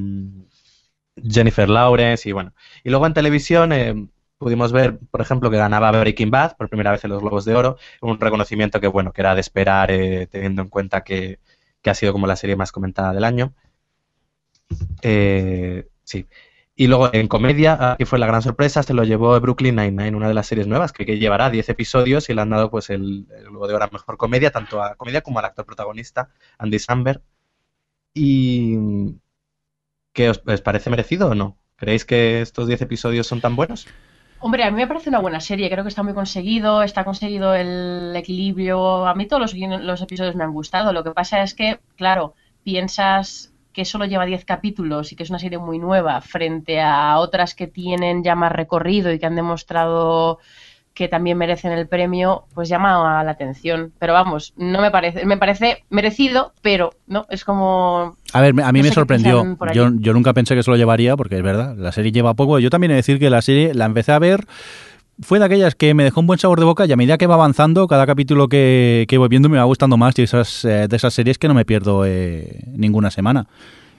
Jennifer 1.23 1.69
Lawrence 1.69 2.27
y 2.27 2.33
bueno. 2.33 2.55
Y 2.83 2.89
luego 2.89 3.07
en 3.07 3.13
televisión 3.13 3.75
eh, 3.75 4.09
pudimos 4.39 4.73
ver, 4.73 4.99
por 5.11 5.21
ejemplo, 5.21 5.51
que 5.51 5.59
ganaba 5.59 5.91
Breaking 5.91 6.31
Bad 6.31 6.57
por 6.57 6.71
primera 6.71 6.93
vez 6.93 7.05
en 7.05 7.11
los 7.11 7.21
Globos 7.21 7.45
de 7.45 7.57
Oro, 7.57 7.77
un 8.01 8.19
reconocimiento 8.19 8.81
que 8.81 8.87
bueno, 8.87 9.13
que 9.13 9.21
era 9.21 9.35
de 9.35 9.43
esperar 9.43 9.91
eh, 9.91 10.27
teniendo 10.29 10.63
en 10.63 10.69
cuenta 10.71 11.05
que, 11.05 11.41
que 11.83 11.91
ha 11.91 11.95
sido 11.95 12.15
como 12.15 12.27
la 12.27 12.37
serie 12.37 12.57
más 12.57 12.73
comentada 12.73 13.13
del 13.13 13.25
año. 13.25 13.53
Sí. 16.07 16.27
Y 16.79 16.89
luego 16.89 17.09
en 17.15 17.27
comedia, 17.27 17.93
aquí 17.93 18.05
fue 18.05 18.19
la 18.19 18.27
gran 18.27 18.43
sorpresa, 18.43 18.83
se 18.83 18.93
lo 18.93 19.03
llevó 19.03 19.41
Brooklyn 19.41 19.77
Nine-Nine, 19.77 20.15
una 20.15 20.29
de 20.29 20.35
las 20.35 20.47
series 20.47 20.67
nuevas, 20.67 20.93
que, 20.93 21.07
que 21.07 21.19
llevará 21.19 21.49
10 21.49 21.71
episodios 21.71 22.29
y 22.29 22.35
le 22.35 22.43
han 22.43 22.51
dado 22.51 22.71
pues 22.71 22.91
el, 22.91 23.27
el 23.35 23.45
de 23.45 23.75
Oro 23.75 23.89
Mejor 23.91 24.19
Comedia, 24.19 24.51
tanto 24.51 24.83
a 24.83 24.95
comedia 24.95 25.23
como 25.23 25.39
al 25.39 25.47
actor 25.47 25.65
protagonista, 25.65 26.29
Andy 26.59 26.79
Samberg. 26.79 27.23
¿Y 28.13 28.77
qué 30.13 30.29
os, 30.29 30.43
os 30.47 30.61
parece 30.61 30.91
merecido 30.91 31.29
o 31.29 31.35
no? 31.35 31.57
¿Creéis 31.77 32.05
que 32.05 32.43
estos 32.43 32.69
10 32.69 32.83
episodios 32.83 33.27
son 33.27 33.41
tan 33.41 33.57
buenos? 33.57 33.87
Hombre, 34.41 34.65
a 34.65 34.71
mí 34.71 34.77
me 34.77 34.87
parece 34.87 35.09
una 35.09 35.21
buena 35.21 35.41
serie, 35.41 35.71
creo 35.71 35.83
que 35.83 35.89
está 35.89 36.03
muy 36.03 36.13
conseguido, 36.13 36.83
está 36.83 37.05
conseguido 37.05 37.55
el 37.55 38.15
equilibrio. 38.15 39.07
A 39.07 39.15
mí 39.15 39.27
todos 39.27 39.41
los, 39.41 39.83
los 39.83 40.03
episodios 40.03 40.37
me 40.37 40.45
han 40.45 40.53
gustado. 40.53 40.93
Lo 40.93 41.03
que 41.03 41.13
pasa 41.13 41.43
es 41.43 41.55
que, 41.55 41.81
claro, 41.97 42.35
piensas 42.63 43.55
que 43.77 43.85
solo 43.85 44.07
lleva 44.07 44.25
10 44.25 44.47
capítulos 44.47 45.13
y 45.13 45.17
que 45.17 45.23
es 45.23 45.29
una 45.29 45.39
serie 45.39 45.59
muy 45.59 45.79
nueva 45.79 46.23
frente 46.23 46.81
a 46.81 47.19
otras 47.19 47.55
que 47.55 47.67
tienen 47.67 48.25
ya 48.25 48.35
más 48.35 48.51
recorrido 48.51 49.13
y 49.13 49.19
que 49.19 49.27
han 49.27 49.37
demostrado 49.37 50.39
que 50.95 51.09
también 51.09 51.37
merecen 51.37 51.73
el 51.73 51.87
premio, 51.87 52.45
pues 52.55 52.71
llama 52.71 53.23
la 53.23 53.31
atención. 53.31 53.93
Pero 53.99 54.15
vamos, 54.15 54.55
no 54.57 54.81
me 54.81 54.91
parece, 54.91 55.27
me 55.27 55.37
parece 55.37 55.85
merecido, 55.91 56.55
pero 56.63 56.95
no, 57.07 57.27
es 57.29 57.45
como 57.45 58.17
A 58.33 58.41
ver, 58.41 58.55
a 58.63 58.73
mí 58.73 58.81
No 58.81 58.85
me 58.89 58.95
sorprendió. 58.95 59.59
Yo, 59.75 59.91
yo 59.93 60.15
nunca 60.15 60.33
pensé 60.33 60.55
que 60.55 60.63
se 60.63 60.71
lo 60.71 60.79
llevaría, 60.79 61.15
porque 61.15 61.37
es 61.37 61.43
verdad, 61.43 61.77
la 61.77 61.93
serie 61.93 62.13
lleva 62.13 62.33
poco. 62.33 62.59
Yo 62.59 62.71
también 62.71 62.93
he 62.93 62.95
de 62.95 63.01
decir 63.01 63.19
que 63.19 63.29
la 63.29 63.43
serie 63.43 63.75
la 63.75 63.85
empecé 63.85 64.13
a 64.13 64.19
ver. 64.19 64.47
Fue 65.21 65.39
de 65.39 65.47
aquellas 65.47 65.75
que 65.75 65.95
me 65.95 66.05
dejó 66.05 66.21
un 66.21 66.27
buen 66.27 66.39
sabor 66.39 66.59
de 66.59 66.67
boca 66.67 66.85
y 66.85 66.93
a 66.93 66.97
medida 66.97 67.17
que 67.17 67.27
va 67.27 67.35
avanzando, 67.35 67.87
cada 67.89 68.07
capítulo 68.07 68.49
que, 68.49 69.07
que 69.09 69.17
voy 69.17 69.29
viendo 69.29 69.49
me 69.49 69.57
va 69.57 69.65
gustando 69.65 69.97
más 69.97 70.19
y 70.19 70.23
esas, 70.23 70.63
eh, 70.67 70.89
de 70.89 70.97
esas 70.97 71.15
series 71.15 71.39
que 71.39 71.49
no 71.49 71.55
me 71.55 71.65
pierdo 71.65 72.05
eh, 72.05 72.65
ninguna 72.67 73.11
semana. 73.11 73.49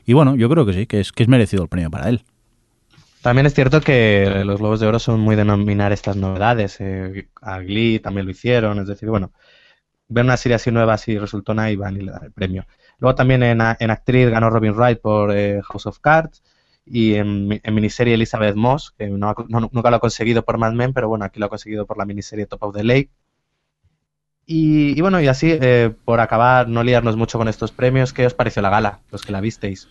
Y 0.05 0.13
bueno, 0.13 0.35
yo 0.35 0.47
creo 0.47 0.63
que 0.67 0.73
sí, 0.73 0.85
que 0.85 0.99
es, 0.99 1.11
que 1.11 1.23
es 1.23 1.29
merecido 1.29 1.63
el 1.63 1.69
premio 1.69 1.89
para 1.89 2.09
él. 2.09 2.23
También 3.23 3.47
es 3.47 3.55
cierto 3.55 3.81
que 3.81 4.43
los 4.45 4.59
Globos 4.59 4.79
de 4.79 4.85
Oro 4.85 4.99
son 4.99 5.19
muy 5.19 5.35
de 5.35 5.43
nominar 5.43 5.91
estas 5.91 6.17
novedades. 6.17 6.77
eh, 6.79 7.27
a 7.41 7.59
Glee 7.59 7.97
también 7.97 8.27
lo 8.27 8.31
hicieron, 8.31 8.77
es 8.79 8.87
decir, 8.87 9.09
bueno, 9.09 9.31
ver 10.09 10.23
una 10.23 10.37
serie 10.37 10.55
así 10.55 10.69
nueva 10.69 10.99
si 10.99 11.17
resultó 11.17 11.53
una 11.53 11.71
y 11.71 11.75
van 11.75 11.97
y 11.97 12.01
le 12.01 12.11
dan 12.11 12.25
el 12.25 12.31
premio. 12.31 12.67
Luego 12.99 13.15
también 13.15 13.41
en, 13.41 13.59
en 13.79 13.89
actriz 13.89 14.29
ganó 14.29 14.51
Robin 14.51 14.73
Wright 14.73 15.01
por 15.01 15.33
House 15.63 15.87
of 15.87 15.97
Cards 15.99 16.43
y 16.89 17.15
en, 17.15 17.59
en 17.61 17.75
miniserie 17.75 18.13
Elizabeth 18.13 18.55
Moss, 18.55 18.91
que 18.97 19.07
nunca 19.07 19.89
lo 19.89 19.95
ha 19.95 19.99
conseguido 19.99 20.43
por 20.43 20.57
Mad 20.57 20.73
Men, 20.73 20.93
pero 20.93 21.09
bueno, 21.09 21.25
aquí 21.25 21.39
lo 21.39 21.47
ha 21.47 21.49
conseguido 21.49 21.85
por 21.85 21.97
la 21.97 22.05
miniserie 22.05 22.45
Top 22.45 22.63
of 22.63 22.75
the 22.75 22.83
Lake. 22.83 23.09
Y, 24.45 24.97
y 24.97 25.01
bueno, 25.01 25.19
y 25.19 25.27
así, 25.27 25.49
eh, 25.51 25.93
por 26.05 26.21
acabar, 26.21 26.69
no 26.69 26.83
liarnos 26.83 27.17
mucho 27.17 27.37
con 27.37 27.49
estos 27.49 27.71
premios, 27.71 28.13
¿qué 28.13 28.25
os 28.25 28.33
pareció 28.33 28.61
la 28.61 28.69
gala, 28.69 29.01
los 29.11 29.23
que 29.23 29.33
la 29.33 29.41
visteis? 29.41 29.89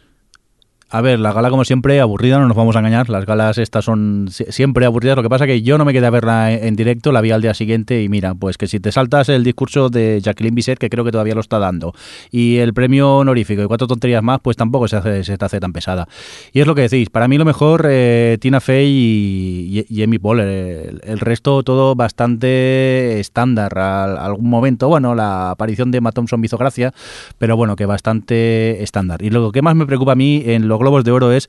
A 0.88 1.00
ver, 1.00 1.18
la 1.18 1.32
gala 1.32 1.50
como 1.50 1.64
siempre 1.64 2.00
aburrida, 2.00 2.38
no 2.38 2.46
nos 2.46 2.56
vamos 2.56 2.76
a 2.76 2.78
engañar, 2.78 3.08
las 3.10 3.26
galas 3.26 3.58
estas 3.58 3.84
son 3.84 4.28
si- 4.30 4.44
siempre 4.50 4.86
aburridas, 4.86 5.16
lo 5.16 5.22
que 5.24 5.28
pasa 5.28 5.44
que 5.44 5.60
yo 5.62 5.78
no 5.78 5.84
me 5.84 5.92
quedé 5.92 6.06
a 6.06 6.10
verla 6.10 6.52
en, 6.52 6.64
en 6.64 6.76
directo, 6.76 7.10
la 7.10 7.20
vi 7.20 7.32
al 7.32 7.42
día 7.42 7.54
siguiente 7.54 8.04
y 8.04 8.08
mira, 8.08 8.34
pues 8.36 8.56
que 8.56 8.68
si 8.68 8.78
te 8.78 8.92
saltas 8.92 9.28
el 9.28 9.42
discurso 9.42 9.88
de 9.88 10.20
Jacqueline 10.22 10.54
Bisset, 10.54 10.78
que 10.78 10.88
creo 10.88 11.04
que 11.04 11.10
todavía 11.10 11.34
lo 11.34 11.40
está 11.40 11.58
dando, 11.58 11.92
y 12.30 12.58
el 12.58 12.72
premio 12.72 13.16
honorífico 13.16 13.62
y 13.62 13.66
cuatro 13.66 13.88
tonterías 13.88 14.22
más, 14.22 14.38
pues 14.40 14.56
tampoco 14.56 14.86
se, 14.86 14.94
hace, 14.96 15.24
se 15.24 15.36
te 15.36 15.44
hace 15.44 15.58
tan 15.58 15.72
pesada. 15.72 16.06
Y 16.52 16.60
es 16.60 16.68
lo 16.68 16.76
que 16.76 16.82
decís, 16.82 17.10
para 17.10 17.26
mí 17.26 17.36
lo 17.36 17.44
mejor 17.44 17.86
eh, 17.90 18.38
Tina 18.40 18.60
Fey 18.60 18.86
y, 18.88 19.84
y, 19.90 20.02
y 20.02 20.02
el, 20.02 21.18
resto 21.18 21.64
todo 21.64 21.96
bastante 21.96 23.18
estándar, 23.18 23.76
al- 23.76 24.18
algún 24.18 24.48
momento, 24.48 24.86
bueno, 24.86 25.16
la 25.16 25.50
aparición 25.50 25.90
de 25.90 25.98
Emma 25.98 26.12
Thompson 26.12 26.38
me 26.40 26.46
hizo 26.46 26.58
gracia, 26.58 26.94
pero 27.38 27.56
bueno, 27.56 27.74
que 27.74 27.86
bastante 27.86 28.84
estándar. 28.84 29.22
Y 29.22 29.30
lo 29.30 29.50
que 29.50 29.62
más 29.62 29.74
me 29.74 29.84
preocupa 29.84 30.12
a 30.12 30.14
mí 30.14 30.44
en 30.46 30.68
los 30.76 30.80
Globos 30.80 31.04
de 31.04 31.10
Oro 31.12 31.32
es 31.32 31.48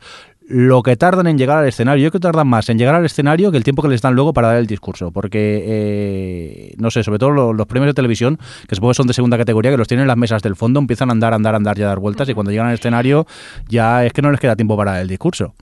lo 0.49 0.81
que 0.81 0.95
tardan 0.95 1.27
en 1.27 1.37
llegar 1.37 1.57
al 1.57 1.67
escenario. 1.67 2.05
Yo 2.05 2.09
creo 2.09 2.19
que 2.21 2.23
tardan 2.27 2.47
más 2.47 2.69
en 2.69 2.77
llegar 2.77 2.95
al 2.95 3.03
escenario 3.05 3.51
que 3.51 3.57
el 3.57 3.65
tiempo 3.65 3.81
que 3.81 3.89
les 3.89 4.01
dan 4.01 4.15
luego 4.15 4.31
para 4.33 4.47
dar 4.47 4.57
el 4.57 4.65
discurso. 4.65 5.11
Porque, 5.11 5.61
eh, 5.65 6.73
no 6.77 6.89
sé, 6.89 7.03
sobre 7.03 7.19
todo 7.19 7.31
lo- 7.31 7.51
los, 7.53 7.67
premios 7.67 7.89
de 7.89 7.93
televisión, 7.93 8.39
que 8.67 8.75
supongo 8.75 8.91
que 8.91 8.95
son 8.95 9.07
de 9.07 9.13
segunda 9.13 9.37
categoría, 9.37 9.71
que 9.71 9.77
los 9.77 9.89
tienen 9.89 10.03
en 10.03 10.07
las 10.07 10.15
mesas 10.17 10.41
del 10.41 10.55
fondo, 10.55 10.79
empiezan 10.79 11.09
a 11.09 11.11
andar, 11.11 11.33
andar, 11.33 11.53
andar 11.55 11.77
y 11.77 11.81
a 11.83 11.87
dar 11.87 11.99
vueltas. 11.99 12.29
Y 12.29 12.33
cuando 12.33 12.51
llegan 12.51 12.67
al 12.67 12.75
escenario, 12.75 13.27
ya 13.67 14.05
es 14.05 14.13
que 14.13 14.21
no 14.21 14.31
les 14.31 14.39
queda 14.39 14.55
tiempo 14.55 14.77
para 14.77 15.01
el 15.01 15.09
discurso. 15.09 15.53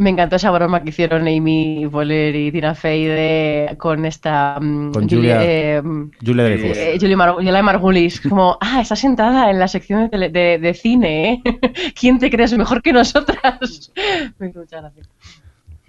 Me 0.00 0.08
encantó 0.08 0.36
esa 0.36 0.50
broma 0.50 0.82
que 0.82 0.88
hicieron 0.88 1.22
Amy 1.28 1.86
Poehler 1.92 2.34
y 2.34 2.50
Tina 2.50 2.74
Fey 2.74 3.04
de, 3.04 3.74
con 3.78 4.06
esta... 4.06 4.58
mm, 4.58 4.92
Con 4.92 5.08
Julia, 5.08 5.36
Julia- 5.36 5.42
eh, 5.42 5.82
Julia 6.24 6.44
Dreyfus. 6.44 6.76
eh, 6.78 6.96
Julia, 6.98 7.16
Mar 7.18 7.32
Julia 7.34 7.62
Margulis. 7.62 8.20
Como, 8.22 8.56
ah, 8.62 8.80
está 8.80 8.96
sentada 8.96 9.50
en 9.50 9.58
la 9.58 9.68
sección 9.68 10.00
de, 10.04 10.08
tele- 10.08 10.30
de, 10.30 10.58
de 10.58 10.72
cine, 10.72 11.42
¿eh? 11.44 11.92
¿Quién 12.00 12.18
te 12.18 12.30
crees 12.30 12.56
mejor 12.56 12.80
que 12.80 12.94
nosotras? 12.94 13.92
Me 14.38 14.48
hizo 14.48 14.60
mucha 14.60 14.80
gracia. 14.80 15.02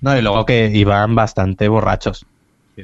No, 0.02 0.18
y 0.18 0.22
luego 0.22 0.46
que 0.46 0.70
iban 0.74 1.16
bastante 1.16 1.70
borrachos. 1.70 2.26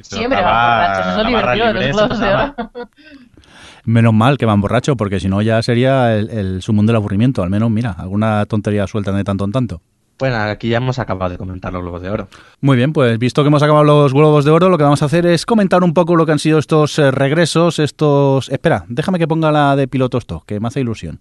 Siempre 0.00 0.40
van 0.40 1.32
borrachos, 1.32 1.82
eso. 1.82 2.08
Menos 3.84 4.14
mal 4.14 4.38
que 4.38 4.46
van 4.46 4.60
borrachos, 4.62 4.96
porque 4.96 5.20
si 5.20 5.28
no 5.28 5.42
ya 5.42 5.60
sería 5.62 6.14
el, 6.16 6.30
el 6.30 6.62
sumón 6.62 6.86
del 6.86 6.96
aburrimiento. 6.96 7.42
Al 7.42 7.50
menos, 7.50 7.70
mira, 7.70 7.90
alguna 7.98 8.46
tontería 8.46 8.86
sueltan 8.86 9.16
de 9.16 9.24
tanto 9.24 9.44
en 9.44 9.52
tanto. 9.52 9.82
Bueno, 10.18 10.36
aquí 10.36 10.68
ya 10.68 10.78
hemos 10.78 10.98
acabado 10.98 11.30
de 11.30 11.38
comentar 11.38 11.72
los 11.72 11.82
Globos 11.82 12.02
de 12.02 12.10
Oro. 12.10 12.28
Muy 12.60 12.76
bien, 12.76 12.92
pues 12.92 13.18
visto 13.18 13.42
que 13.42 13.48
hemos 13.48 13.62
acabado 13.62 13.84
los 13.84 14.12
Globos 14.12 14.44
de 14.44 14.50
Oro, 14.50 14.68
lo 14.68 14.76
que 14.76 14.84
vamos 14.84 15.02
a 15.02 15.04
hacer 15.04 15.26
es 15.26 15.46
comentar 15.46 15.84
un 15.84 15.94
poco 15.94 16.16
lo 16.16 16.26
que 16.26 16.32
han 16.32 16.40
sido 16.40 16.58
estos 16.58 16.98
eh, 16.98 17.10
regresos, 17.12 17.78
estos... 17.78 18.48
Espera, 18.48 18.84
déjame 18.88 19.18
que 19.20 19.28
ponga 19.28 19.52
la 19.52 19.76
de 19.76 19.86
piloto 19.86 20.18
esto, 20.18 20.42
que 20.44 20.58
me 20.58 20.68
hace 20.68 20.80
ilusión. 20.80 21.20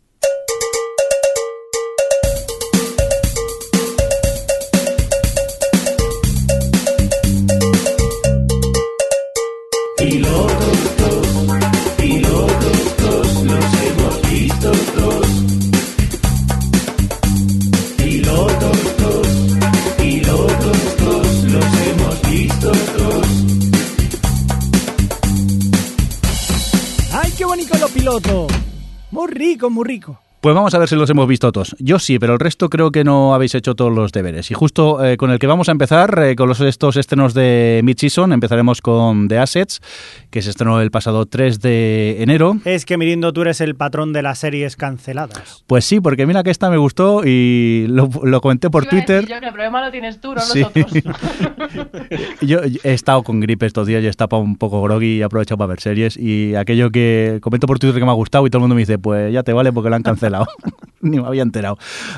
Rico, 29.57 29.69
muy 29.71 29.85
rico. 29.85 30.26
Pues 30.39 30.53
vamos 30.53 30.73
a 30.75 30.77
ver 30.77 30.87
si 30.87 30.95
los 30.95 31.09
hemos 31.09 31.27
visto 31.27 31.51
todos. 31.51 31.75
Yo 31.79 31.97
sí, 31.97 32.19
pero 32.19 32.33
el 32.33 32.39
resto 32.39 32.69
creo 32.69 32.91
que 32.91 33.03
no 33.03 33.33
habéis 33.33 33.55
hecho 33.55 33.73
todos 33.73 33.91
los 33.93 34.11
deberes. 34.11 34.51
Y 34.51 34.53
justo 34.53 35.03
eh, 35.03 35.17
con 35.17 35.31
el 35.31 35.39
que 35.39 35.47
vamos 35.47 35.67
a 35.67 35.71
empezar, 35.71 36.17
eh, 36.23 36.35
con 36.35 36.47
los, 36.47 36.61
estos 36.61 36.95
estrenos 36.95 37.33
de 37.33 37.81
Mid-Season, 37.83 38.31
empezaremos 38.31 38.81
con 38.81 39.27
The 39.27 39.39
Assets, 39.39 39.81
que 40.29 40.43
se 40.43 40.51
estrenó 40.51 40.79
el 40.79 40.91
pasado 40.91 41.25
3 41.25 41.59
de 41.59 42.21
enero. 42.21 42.55
Es 42.65 42.85
que, 42.85 42.97
Mirindo, 42.97 43.33
tú 43.33 43.41
eres 43.41 43.61
el 43.61 43.75
patrón 43.75 44.13
de 44.13 44.21
las 44.21 44.37
series 44.37 44.75
canceladas. 44.75 45.63
Pues 45.65 45.85
sí, 45.85 45.99
porque 45.99 46.27
mira 46.27 46.43
que 46.43 46.51
esta 46.51 46.69
me 46.69 46.77
gustó 46.77 47.23
y 47.25 47.87
lo, 47.89 48.07
lo 48.23 48.39
comenté 48.39 48.69
por 48.69 48.85
Twitter. 48.85 49.25
yo 49.27 49.39
que 49.39 49.47
el 49.47 49.53
problema 49.53 49.83
lo 49.83 49.91
tienes 49.91 50.21
tú, 50.21 50.35
no 50.35 50.41
Sí. 50.41 50.61
nosotros. 50.61 51.03
Yo 52.41 52.59
he 52.83 52.93
estado 52.93 53.23
con 53.23 53.39
gripe 53.39 53.65
estos 53.65 53.87
días 53.87 54.03
y 54.03 54.05
he 54.05 54.09
estado 54.09 54.37
un 54.37 54.55
poco 54.55 54.81
groggy 54.83 55.17
y 55.17 55.21
he 55.21 55.23
aprovechado 55.23 55.57
para 55.57 55.69
ver 55.69 55.79
series. 55.81 56.15
Y 56.15 56.53
aquello 56.55 56.91
que 56.91 57.39
comento 57.41 57.65
por 57.67 57.79
Twitter 57.79 57.99
que 57.99 58.05
me 58.05 58.11
ha 58.11 58.15
gustado 58.15 58.45
y 58.45 58.49
todo 58.49 58.59
el 58.59 58.61
mundo 58.61 58.75
me 58.75 58.81
dice, 58.81 58.99
pues 58.99 59.33
ya 59.33 59.41
te 59.43 59.51
vale 59.53 59.73
porque 59.73 59.89
lo 59.89 59.95
han 59.95 60.03
cancelado. 60.03 60.26
Ni 61.01 61.19
me 61.19 61.27
había 61.27 61.43
enterado. 61.43 61.77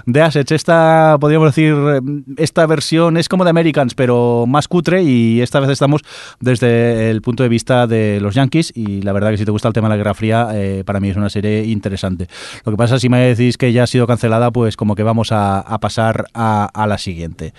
The 0.10 0.22
Assets, 0.22 0.52
esta, 0.54 1.18
podríamos 1.20 1.54
decir, 1.54 1.76
esta 2.38 2.66
versión 2.66 3.18
es 3.18 3.28
como 3.28 3.44
de 3.44 3.50
Americans, 3.50 3.94
pero 3.94 4.46
más 4.48 4.68
cutre. 4.70 5.04
Y 5.04 5.42
esta 5.42 5.60
vez 5.60 5.70
estamos 5.70 6.02
desde 6.40 7.10
el 7.12 7.22
punto 7.22 7.44
de 7.44 7.50
vista 7.50 7.88
de 7.88 8.20
los 8.22 8.36
Yankees. 8.36 8.72
Y 8.76 9.02
la 9.02 9.12
verdad 9.12 9.32
que 9.32 9.38
si 9.38 9.44
te 9.46 9.52
gusta 9.52 9.68
el 9.68 9.74
tema 9.74 9.88
de 9.90 9.94
la 9.94 9.98
Guerra 9.98 10.14
Fría, 10.14 10.48
eh, 10.54 10.84
para 10.86 11.00
mí 11.02 11.10
es 11.10 11.18
una 11.18 11.30
serie 11.30 11.66
interesante. 11.66 12.28
Lo 12.66 12.72
que 12.72 12.78
pasa, 12.78 13.00
si 13.00 13.10
me 13.10 13.20
decís 13.20 13.58
que 13.58 13.74
ya 13.74 13.84
ha 13.84 13.88
sido 13.88 14.08
cancelada, 14.08 14.50
pues 14.50 14.78
como 14.78 14.96
que 14.96 15.04
vamos 15.04 15.34
a, 15.34 15.60
a 15.60 15.80
pasar 15.80 16.26
a, 16.34 16.70
a 16.74 16.88
la 16.88 16.98
siguiente. 16.98 17.54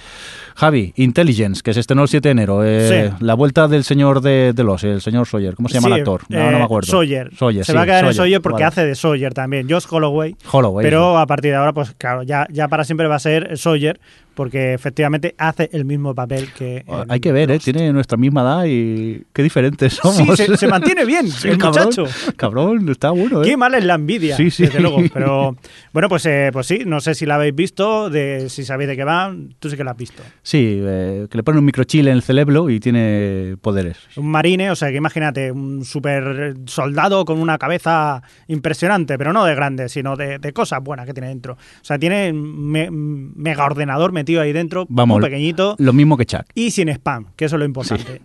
Javi, 0.56 0.94
Intelligence, 0.96 1.60
que 1.62 1.74
se 1.74 1.80
estrenó 1.80 2.02
el 2.02 2.08
7 2.08 2.28
de 2.28 2.32
enero. 2.32 2.64
eh, 2.64 3.10
Sí. 3.10 3.16
La 3.24 3.34
vuelta 3.34 3.68
del 3.68 3.84
señor 3.84 4.20
de, 4.22 4.52
de 4.54 4.64
los, 4.64 4.82
el 4.84 5.00
señor 5.02 5.26
Sawyer. 5.26 5.54
¿Cómo 5.54 5.68
se 5.68 5.74
llama 5.74 5.88
Sí, 5.88 5.92
el 5.94 6.00
actor? 6.00 6.22
No, 6.28 6.38
eh, 6.38 6.50
no 6.50 6.58
me 6.58 6.64
acuerdo. 6.64 6.90
Sawyer. 6.90 7.30
Sawyer, 7.36 7.64
Se 7.64 7.72
sí, 7.72 7.76
va 7.76 7.82
a 7.82 7.86
quedar 7.86 7.98
en 7.98 8.14
Sawyer, 8.14 8.16
Sawyer 8.16 8.40
porque 8.42 8.54
vale. 8.62 8.66
hace 8.66 8.86
de 8.86 8.94
Sawyer 8.94 9.34
también. 9.34 9.68
Josh 9.68 9.84
Holloway. 9.90 10.34
Holloway, 10.50 10.84
Pero 10.84 11.18
a 11.18 11.26
partir 11.26 11.50
de 11.50 11.56
ahora, 11.56 11.72
pues 11.72 11.92
claro, 11.96 12.22
ya, 12.22 12.46
ya 12.50 12.68
para 12.68 12.84
siempre 12.84 13.06
va 13.08 13.16
a 13.16 13.20
ser 13.20 13.58
Sawyer 13.58 14.00
porque 14.40 14.72
efectivamente 14.72 15.34
hace 15.36 15.68
el 15.74 15.84
mismo 15.84 16.14
papel 16.14 16.48
que... 16.56 16.78
En 16.88 17.10
Hay 17.10 17.20
que 17.20 17.30
ver, 17.30 17.50
¿eh? 17.50 17.58
Tiene 17.58 17.92
nuestra 17.92 18.16
misma 18.16 18.40
edad 18.40 18.64
y 18.66 19.22
qué 19.34 19.42
diferentes 19.42 19.92
somos. 19.92 20.16
Sí, 20.38 20.46
se, 20.46 20.56
se 20.56 20.66
mantiene 20.66 21.04
bien 21.04 21.28
Sí, 21.30 21.48
el 21.48 21.58
cabrón, 21.58 21.88
muchacho. 21.88 22.04
Cabrón, 22.36 22.88
está 22.88 23.10
bueno, 23.10 23.42
¿eh? 23.42 23.44
Qué 23.44 23.58
mal 23.58 23.74
es 23.74 23.84
la 23.84 23.96
envidia, 23.96 24.38
Sí, 24.38 24.50
sí. 24.50 24.62
desde 24.62 24.80
luego. 24.80 25.02
Pero 25.12 25.56
bueno, 25.92 26.08
pues, 26.08 26.24
eh, 26.24 26.48
pues 26.54 26.66
sí, 26.66 26.84
no 26.86 27.00
sé 27.00 27.14
si 27.14 27.26
la 27.26 27.34
habéis 27.34 27.54
visto, 27.54 28.08
de, 28.08 28.48
si 28.48 28.64
sabéis 28.64 28.88
de 28.88 28.96
qué 28.96 29.04
va, 29.04 29.30
tú 29.58 29.68
sí 29.68 29.76
que 29.76 29.84
la 29.84 29.90
has 29.90 29.98
visto. 29.98 30.22
Sí, 30.42 30.80
eh, 30.82 31.26
que 31.30 31.36
le 31.36 31.42
ponen 31.42 31.58
un 31.58 31.66
microchile 31.66 32.10
en 32.10 32.16
el 32.16 32.22
cerebro 32.22 32.70
y 32.70 32.80
tiene 32.80 33.56
poderes. 33.60 33.98
Un 34.16 34.30
marine, 34.30 34.70
o 34.70 34.74
sea 34.74 34.88
que 34.88 34.96
imagínate, 34.96 35.52
un 35.52 35.84
super 35.84 36.54
soldado 36.64 37.26
con 37.26 37.38
una 37.40 37.58
cabeza 37.58 38.22
impresionante, 38.48 39.18
pero 39.18 39.34
no 39.34 39.44
de 39.44 39.54
grande, 39.54 39.90
sino 39.90 40.16
de, 40.16 40.38
de 40.38 40.52
cosas 40.54 40.82
buenas 40.82 41.04
que 41.04 41.12
tiene 41.12 41.28
dentro. 41.28 41.52
O 41.52 41.58
sea, 41.84 41.98
tiene 41.98 42.32
me- 42.32 42.90
mega 42.90 43.66
ordenador 43.66 44.12
metido 44.12 44.29
ahí 44.38 44.52
dentro, 44.52 44.86
Vamos, 44.88 45.18
muy 45.18 45.28
pequeñito 45.28 45.74
Lo 45.78 45.92
mismo 45.92 46.16
que 46.16 46.26
Chuck. 46.26 46.44
y 46.54 46.70
sin 46.70 46.88
spam, 46.90 47.26
que 47.36 47.46
eso 47.46 47.56
es 47.56 47.60
lo 47.60 47.64
importante. 47.64 48.20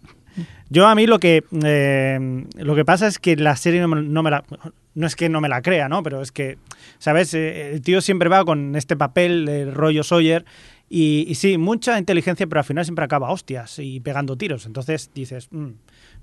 Yo 0.69 0.87
a 0.87 0.95
mí 0.95 1.07
lo 1.07 1.19
que 1.19 1.43
eh, 1.63 2.45
lo 2.57 2.75
que 2.75 2.83
pasa 2.83 3.07
es 3.07 3.19
que 3.19 3.35
la 3.37 3.55
serie 3.55 3.79
no 3.81 3.87
me, 3.87 4.01
no 4.01 4.23
me 4.23 4.31
la 4.31 4.43
no 4.95 5.07
es 5.07 5.15
que 5.15 5.29
no 5.29 5.41
me 5.41 5.49
la 5.49 5.61
crea, 5.61 5.87
¿no? 5.89 6.03
Pero 6.03 6.21
es 6.21 6.31
que, 6.31 6.57
¿sabes? 6.99 7.33
Eh, 7.33 7.73
El 7.73 7.81
tío 7.81 8.01
siempre 8.01 8.29
va 8.29 8.43
con 8.43 8.75
este 8.75 8.95
papel 8.95 9.45
de 9.45 9.65
rollo 9.71 10.03
Sawyer 10.03 10.45
y, 10.89 11.25
y 11.27 11.35
sí, 11.35 11.57
mucha 11.57 11.97
inteligencia, 11.99 12.47
pero 12.47 12.59
al 12.59 12.65
final 12.65 12.85
siempre 12.85 13.05
acaba 13.05 13.31
hostias 13.31 13.79
y 13.79 13.99
pegando 13.99 14.37
tiros. 14.37 14.65
Entonces 14.65 15.11
dices, 15.13 15.49
mm, 15.51 15.67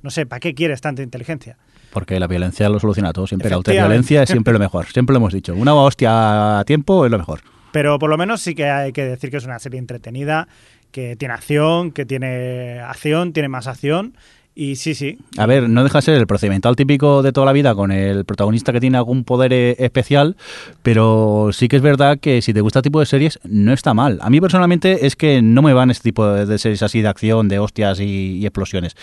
no 0.03 0.11
sé, 0.11 0.27
¿para 0.27 0.41
qué 0.41 0.55
quieres 0.55 0.81
tanta 0.81 1.03
inteligencia? 1.03 1.57
Porque 1.93 2.19
la 2.19 2.27
violencia 2.27 2.69
lo 2.69 2.81
soluciona 2.81 3.13
todo. 3.13 3.27
Siempre 3.27 3.51
la 3.51 3.57
autoviolencia 3.57 4.23
es 4.23 4.31
siempre 4.31 4.53
lo 4.53 4.59
mejor. 4.59 4.87
Siempre 4.87 5.13
lo 5.13 5.19
hemos 5.19 5.35
dicho. 5.35 5.55
Una 5.55 5.75
hostia 5.75 6.61
a 6.61 6.65
tiempo 6.65 7.05
es 7.05 7.11
lo 7.11 7.19
mejor. 7.19 7.41
Pero 7.73 7.99
por 7.99 8.11
lo 8.11 8.19
menos 8.19 8.41
sí 8.43 8.55
que 8.55 8.67
hay 8.67 8.93
que 8.93 9.05
decir 9.05 9.31
que 9.31 9.39
es 9.39 9.45
una 9.45 9.59
serie 9.59 9.79
entretenida, 9.79 10.47
que 10.93 11.17
tiene 11.17 11.35
acción, 11.35 11.91
que 11.91 12.07
tiene 12.07 12.81
acción, 12.81 13.33
tiene 13.33 13.49
más 13.49 13.67
acción. 13.67 14.15
Y 14.55 14.77
sí, 14.77 14.95
sí, 14.95 15.17
A 15.39 15.47
ver, 15.47 15.71
no 15.71 15.83
deja 15.83 15.99
de 15.99 16.03
ser 16.03 16.15
el 16.17 16.27
procedimental 16.27 16.77
típico 16.77 17.23
de 17.23 17.33
toda 17.33 17.47
la 17.47 17.55
vida 17.55 17.75
con 17.75 17.91
el 17.91 18.27
protagonista 18.27 18.71
que 18.71 18.81
tiene 18.81 18.99
algún 18.99 19.25
poder 19.25 19.51
eh, 19.51 19.77
especial, 19.79 20.37
pero 20.83 21.49
sí 21.55 21.69
que 21.69 21.77
es 21.77 21.83
verdad 21.83 22.19
que 22.19 22.43
si 22.43 22.53
te 22.53 22.61
gusta 22.61 22.81
este 22.81 22.89
tipo 22.89 23.01
de 23.01 23.07
series, 23.07 23.41
no 23.45 23.73
está 23.73 23.95
mal. 23.95 24.19
A 24.21 24.29
mí 24.29 24.43
personalmente 24.43 25.07
es 25.07 25.17
que 25.17 25.41
no 25.41 25.63
me 25.63 25.73
van 25.73 25.91
este 25.91 26.03
tipo 26.03 26.27
de, 26.27 26.59
series 26.59 26.83
así 26.83 27.01
de 27.01 27.09
acción, 27.09 27.49
de 27.49 27.61
hostias 27.61 27.99
y, 28.01 28.41
y 28.41 28.45
explosiones. 28.45 28.95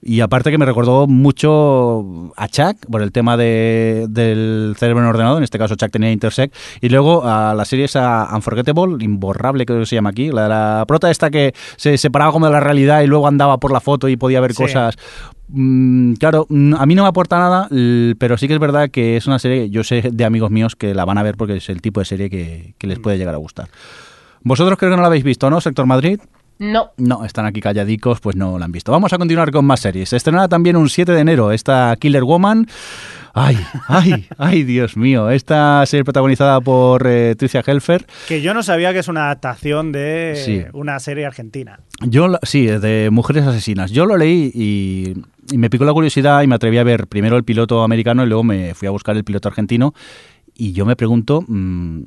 Y 0.00 0.20
aparte 0.20 0.50
que 0.52 0.58
me 0.58 0.64
recordó 0.64 1.08
mucho 1.08 2.32
a 2.36 2.46
Chuck 2.48 2.86
por 2.88 3.02
el 3.02 3.10
tema 3.10 3.36
de, 3.36 4.06
del 4.08 4.76
cerebro 4.78 5.02
en 5.02 5.08
ordenado, 5.08 5.38
en 5.38 5.42
este 5.44 5.58
caso 5.58 5.74
Chuck 5.74 5.90
tenía 5.90 6.12
Intersect, 6.12 6.54
y 6.80 6.88
luego 6.88 7.24
a 7.24 7.52
la 7.54 7.64
serie 7.64 7.86
esa 7.86 8.28
Unforgettable, 8.32 9.04
imborrable 9.04 9.66
creo 9.66 9.80
que 9.80 9.86
se 9.86 9.96
llama 9.96 10.10
aquí, 10.10 10.30
la 10.30 10.44
de 10.44 10.48
la 10.50 10.84
prota 10.86 11.10
esta 11.10 11.30
que 11.30 11.52
se 11.76 11.98
separaba 11.98 12.30
como 12.30 12.46
de 12.46 12.52
la 12.52 12.60
realidad 12.60 13.02
y 13.02 13.08
luego 13.08 13.26
andaba 13.26 13.58
por 13.58 13.72
la 13.72 13.80
foto 13.80 14.08
y 14.08 14.16
podía 14.16 14.40
ver 14.40 14.52
Sí. 14.52 14.62
cosas. 14.62 14.94
Mm, 15.48 16.12
claro, 16.14 16.46
mm, 16.48 16.74
a 16.74 16.86
mí 16.86 16.94
no 16.94 17.02
me 17.02 17.08
aporta 17.08 17.38
nada, 17.38 17.68
pero 18.18 18.36
sí 18.38 18.46
que 18.46 18.54
es 18.54 18.60
verdad 18.60 18.90
que 18.90 19.16
es 19.16 19.26
una 19.26 19.38
serie, 19.40 19.68
yo 19.70 19.82
sé 19.82 20.10
de 20.12 20.24
amigos 20.24 20.50
míos 20.50 20.76
que 20.76 20.94
la 20.94 21.04
van 21.06 21.18
a 21.18 21.22
ver 21.24 21.36
porque 21.36 21.56
es 21.56 21.68
el 21.70 21.80
tipo 21.82 22.00
de 22.00 22.06
serie 22.06 22.30
que, 22.30 22.74
que 22.78 22.86
les 22.86 22.98
puede 23.00 23.18
llegar 23.18 23.34
a 23.34 23.38
gustar. 23.38 23.68
Vosotros 24.42 24.78
creo 24.78 24.92
que 24.92 24.96
no 24.96 25.02
la 25.02 25.08
habéis 25.08 25.24
visto, 25.24 25.50
¿no? 25.50 25.60
Sector 25.60 25.86
Madrid. 25.86 26.20
No. 26.58 26.90
No, 26.96 27.24
están 27.24 27.46
aquí 27.46 27.60
calladicos, 27.60 28.20
pues 28.20 28.34
no 28.36 28.58
la 28.58 28.64
han 28.64 28.72
visto. 28.72 28.90
Vamos 28.92 29.12
a 29.12 29.18
continuar 29.18 29.50
con 29.52 29.64
más 29.64 29.80
series. 29.80 30.08
Se 30.08 30.16
estrenará 30.16 30.48
también 30.48 30.76
un 30.76 30.88
7 30.88 31.12
de 31.12 31.20
enero 31.20 31.52
esta 31.52 31.94
Killer 32.00 32.24
Woman. 32.24 32.66
Ay, 33.34 33.56
ay, 33.86 34.26
ay, 34.38 34.64
Dios 34.64 34.96
mío. 34.96 35.30
Esta 35.30 35.84
serie 35.86 36.02
protagonizada 36.02 36.60
por 36.60 37.06
eh, 37.06 37.36
Tricia 37.36 37.62
Helfer. 37.64 38.06
que 38.26 38.42
yo 38.42 38.54
no 38.54 38.62
sabía 38.64 38.92
que 38.92 38.98
es 38.98 39.06
una 39.08 39.26
adaptación 39.26 39.92
de 39.92 40.32
Sí. 40.44 40.64
una 40.72 40.98
serie 40.98 41.26
argentina. 41.26 41.78
Yo, 42.00 42.26
la- 42.26 42.40
sí, 42.42 42.66
de 42.66 43.10
Mujeres 43.12 43.44
Asesinas. 43.46 43.92
Yo 43.92 44.06
lo 44.06 44.16
leí 44.16 44.50
y, 44.52 45.14
y 45.54 45.58
me 45.58 45.70
picó 45.70 45.84
la 45.84 45.92
curiosidad 45.92 46.42
y 46.42 46.48
me 46.48 46.56
atreví 46.56 46.78
a 46.78 46.84
ver 46.84 47.06
primero 47.06 47.36
el 47.36 47.44
piloto 47.44 47.84
americano 47.84 48.24
y 48.24 48.26
luego 48.26 48.42
me 48.42 48.74
fui 48.74 48.88
a 48.88 48.90
buscar 48.90 49.16
el 49.16 49.22
piloto 49.24 49.48
argentino. 49.48 49.94
Y 50.60 50.72
yo 50.72 50.84
me 50.84 50.96
pregunto, 50.96 51.44
mm, 51.46 52.00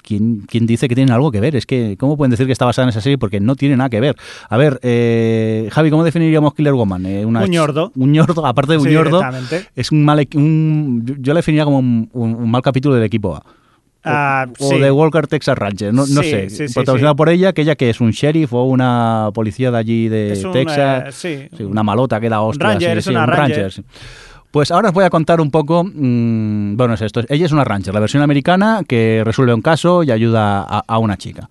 ¿quién, 0.00 0.42
quién 0.46 0.64
dice 0.64 0.88
que 0.88 0.94
tienen 0.94 1.12
algo 1.12 1.32
que 1.32 1.40
ver? 1.40 1.56
Es 1.56 1.66
que, 1.66 1.96
¿cómo 1.98 2.16
pueden 2.16 2.30
decir 2.30 2.46
que 2.46 2.52
está 2.52 2.64
basada 2.64 2.84
en 2.84 2.90
esa 2.90 3.00
serie? 3.00 3.18
Porque 3.18 3.40
no 3.40 3.56
tiene 3.56 3.76
nada 3.76 3.90
que 3.90 3.98
ver. 4.00 4.14
A 4.48 4.56
ver, 4.56 4.78
eh, 4.82 5.68
Javi, 5.72 5.90
¿cómo 5.90 6.04
definiríamos 6.04 6.54
Killer 6.54 6.72
Woman? 6.74 7.04
Eh, 7.04 7.26
una 7.26 7.42
Un 7.42 7.50
ñordo. 7.50 7.90
Un 7.96 8.12
ñordo, 8.12 8.46
aparte 8.46 8.72
de 8.74 8.78
un 8.78 8.84
Sí, 8.84 8.90
ñordo, 8.90 9.20
es 9.74 9.90
un 9.90 10.04
mal... 10.04 10.24
Un, 10.36 11.04
yo- 11.20 11.34
la 11.34 11.38
definiría 11.40 11.64
como 11.64 11.80
un, 11.80 12.08
un- 12.12 12.34
un 12.36 12.50
mal 12.50 12.62
capítulo 12.62 12.94
del 12.94 13.02
equipo 13.04 13.34
A. 13.34 13.42
Ah, 14.08 14.46
o 14.60 14.68
sí. 14.70 14.78
de 14.78 14.92
Walker 14.92 15.26
Texas 15.26 15.58
Ranger, 15.58 15.92
no, 15.92 16.06
sé. 16.06 16.48
sí, 16.48 16.72
protagonizada 16.72 17.16
por 17.16 17.28
ella, 17.28 17.52
que 17.52 17.62
ella 17.62 17.74
que 17.74 17.90
es 17.90 18.00
un 18.00 18.12
sheriff 18.12 18.52
o 18.52 18.62
una 18.62 19.30
policía 19.34 19.72
de 19.72 19.78
allí 19.78 20.08
de 20.08 20.40
un, 20.46 20.52
Texas. 20.52 21.24
eh, 21.24 21.48
una 21.58 21.82
malota 21.82 22.20
que 22.20 22.28
da 22.28 22.40
hostias. 22.40 22.74
Ranger, 22.74 22.98
es 22.98 23.06
una 23.08 23.24
un 23.24 23.30
ranger. 23.30 23.72
sí. 23.72 23.82
Pues 24.56 24.70
ahora 24.70 24.88
os 24.88 24.94
voy 24.94 25.04
a 25.04 25.10
contar 25.10 25.38
un 25.42 25.50
poco. 25.50 25.84
mm, 25.84 26.78
bueno, 26.78 26.94
es 26.94 27.02
esto. 27.02 27.20
Ella 27.28 27.44
es 27.44 27.52
una 27.52 27.62
ranger, 27.62 27.92
la 27.92 28.00
versión 28.00 28.22
americana 28.22 28.84
que 28.88 29.20
resuelve 29.22 29.52
un 29.52 29.60
caso 29.60 30.02
y 30.02 30.10
ayuda 30.10 30.62
a 30.62 30.98
una 30.98 31.18
chica. 31.18 31.50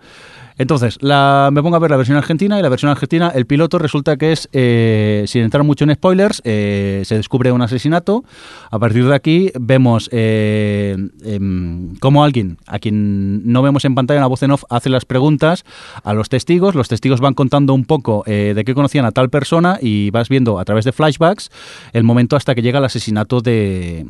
Entonces, 0.58 0.98
la, 1.02 1.50
me 1.52 1.62
pongo 1.62 1.76
a 1.76 1.80
ver 1.80 1.92
la 1.92 1.98
versión 1.98 2.18
argentina 2.18 2.58
y 2.58 2.62
la 2.62 2.70
versión 2.70 2.90
argentina, 2.92 3.32
el 3.34 3.46
piloto 3.46 3.78
resulta 3.78 4.18
que 4.18 4.32
es, 4.32 4.50
eh, 4.54 5.26
sin 5.28 5.44
entrar 5.44 5.64
mucho 5.64 5.84
en 5.84 5.94
spoilers, 5.94 6.42
eh, 6.46 7.04
se 7.06 7.16
descubre 7.16 7.52
un 7.52 7.62
asesinato. 7.62 8.24
A 8.72 8.80
partir 8.80 9.06
de 9.06 9.16
aquí 9.16 9.52
vemos 9.60 10.10
eh, 10.12 10.96
em, 11.24 11.96
cómo 11.98 12.24
alguien, 12.24 12.58
a 12.68 12.80
quien 12.80 13.52
no 13.52 13.62
vemos 13.62 13.86
en 13.86 13.96
pantalla, 13.96 14.20
una 14.20 14.28
voz 14.28 14.44
en 14.44 14.52
off, 14.52 14.64
hace 14.70 14.90
las 14.90 15.06
preguntas 15.06 15.66
a 16.04 16.14
los 16.14 16.30
testigos. 16.30 16.76
Los 16.76 16.88
testigos 16.88 17.20
van 17.20 17.34
contando 17.34 17.74
un 17.74 17.86
poco 17.86 18.24
eh, 18.26 18.54
de 18.56 18.64
qué 18.64 18.74
conocían 18.74 19.06
a 19.06 19.12
tal 19.12 19.30
persona 19.30 19.78
y 19.82 20.10
vas 20.12 20.30
viendo 20.30 20.60
a 20.60 20.66
través 20.66 20.86
de 20.86 20.92
flashbacks 20.92 21.50
el 21.94 22.04
momento 22.04 22.36
hasta 22.36 22.56
que 22.56 22.62
llega 22.62 22.80
el 22.80 22.86
asesinato 22.86 23.42
de 23.42 24.06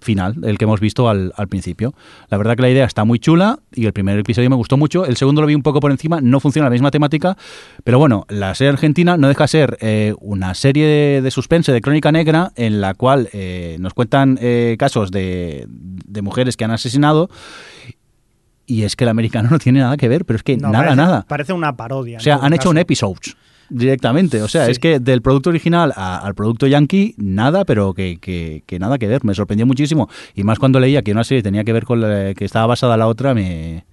final, 0.00 0.36
el 0.42 0.58
que 0.58 0.64
hemos 0.64 0.80
visto 0.80 1.08
al, 1.08 1.32
al 1.36 1.48
principio. 1.48 1.94
La 2.28 2.38
verdad 2.38 2.56
que 2.56 2.62
la 2.62 2.70
idea 2.70 2.84
está 2.84 3.04
muy 3.04 3.18
chula 3.18 3.58
y 3.72 3.86
el 3.86 3.92
primer 3.92 4.18
episodio 4.18 4.50
me 4.50 4.56
gustó 4.56 4.76
mucho. 4.76 5.06
El 5.06 5.16
segundo 5.16 5.40
lo 5.40 5.46
vi 5.46 5.54
un 5.54 5.62
poco 5.62 5.80
por 5.80 5.90
encima, 5.90 6.20
no 6.20 6.40
funciona 6.40 6.66
la 6.66 6.72
misma 6.72 6.90
temática, 6.90 7.36
pero 7.84 7.98
bueno, 7.98 8.26
la 8.28 8.54
serie 8.54 8.70
argentina 8.70 9.16
no 9.16 9.28
deja 9.28 9.44
de 9.44 9.48
ser 9.48 9.78
eh, 9.80 10.14
una 10.20 10.54
serie 10.54 10.86
de, 10.86 11.22
de 11.22 11.30
suspense, 11.30 11.72
de 11.72 11.80
crónica 11.80 12.12
negra, 12.12 12.52
en 12.56 12.80
la 12.80 12.94
cual 12.94 13.28
eh, 13.32 13.76
nos 13.80 13.94
cuentan 13.94 14.38
eh, 14.40 14.76
casos 14.78 15.10
de, 15.10 15.66
de 15.68 16.22
mujeres 16.22 16.56
que 16.56 16.64
han 16.64 16.70
asesinado. 16.70 17.30
Y 18.66 18.84
es 18.84 18.94
que 18.94 19.04
el 19.04 19.10
americano 19.10 19.48
no 19.50 19.58
tiene 19.58 19.80
nada 19.80 19.96
que 19.96 20.08
ver, 20.08 20.24
pero 20.24 20.36
es 20.36 20.42
que 20.42 20.56
No, 20.56 20.70
nada, 20.70 20.84
parece, 20.84 20.96
nada. 20.96 21.26
Parece 21.28 21.52
una 21.52 21.76
parodia. 21.76 22.18
O 22.18 22.20
sea, 22.20 22.36
han 22.36 22.52
hecho 22.52 22.70
un 22.70 22.78
episode. 22.78 23.18
Directamente. 23.70 24.42
O 24.42 24.48
sea, 24.48 24.68
es 24.68 24.78
que 24.78 24.98
del 25.00 25.22
producto 25.22 25.50
original 25.50 25.92
al 25.96 26.34
producto 26.34 26.66
yankee, 26.66 27.14
nada, 27.16 27.64
pero 27.64 27.94
que, 27.94 28.18
que, 28.20 28.62
que, 28.66 28.78
nada 28.78 28.98
que 28.98 29.06
ver. 29.06 29.24
Me 29.24 29.34
sorprendió 29.34 29.66
muchísimo. 29.66 30.08
Y 30.34 30.44
más 30.44 30.58
cuando 30.58 30.80
leía 30.80 31.02
que 31.02 31.12
una 31.12 31.24
serie 31.24 31.42
tenía 31.42 31.64
que 31.64 31.72
ver 31.72 31.84
con 31.84 32.00
la, 32.00 32.34
que 32.34 32.44
estaba 32.44 32.66
basada 32.66 32.96
la 32.96 33.06
otra, 33.06 33.32
me, 33.32 33.84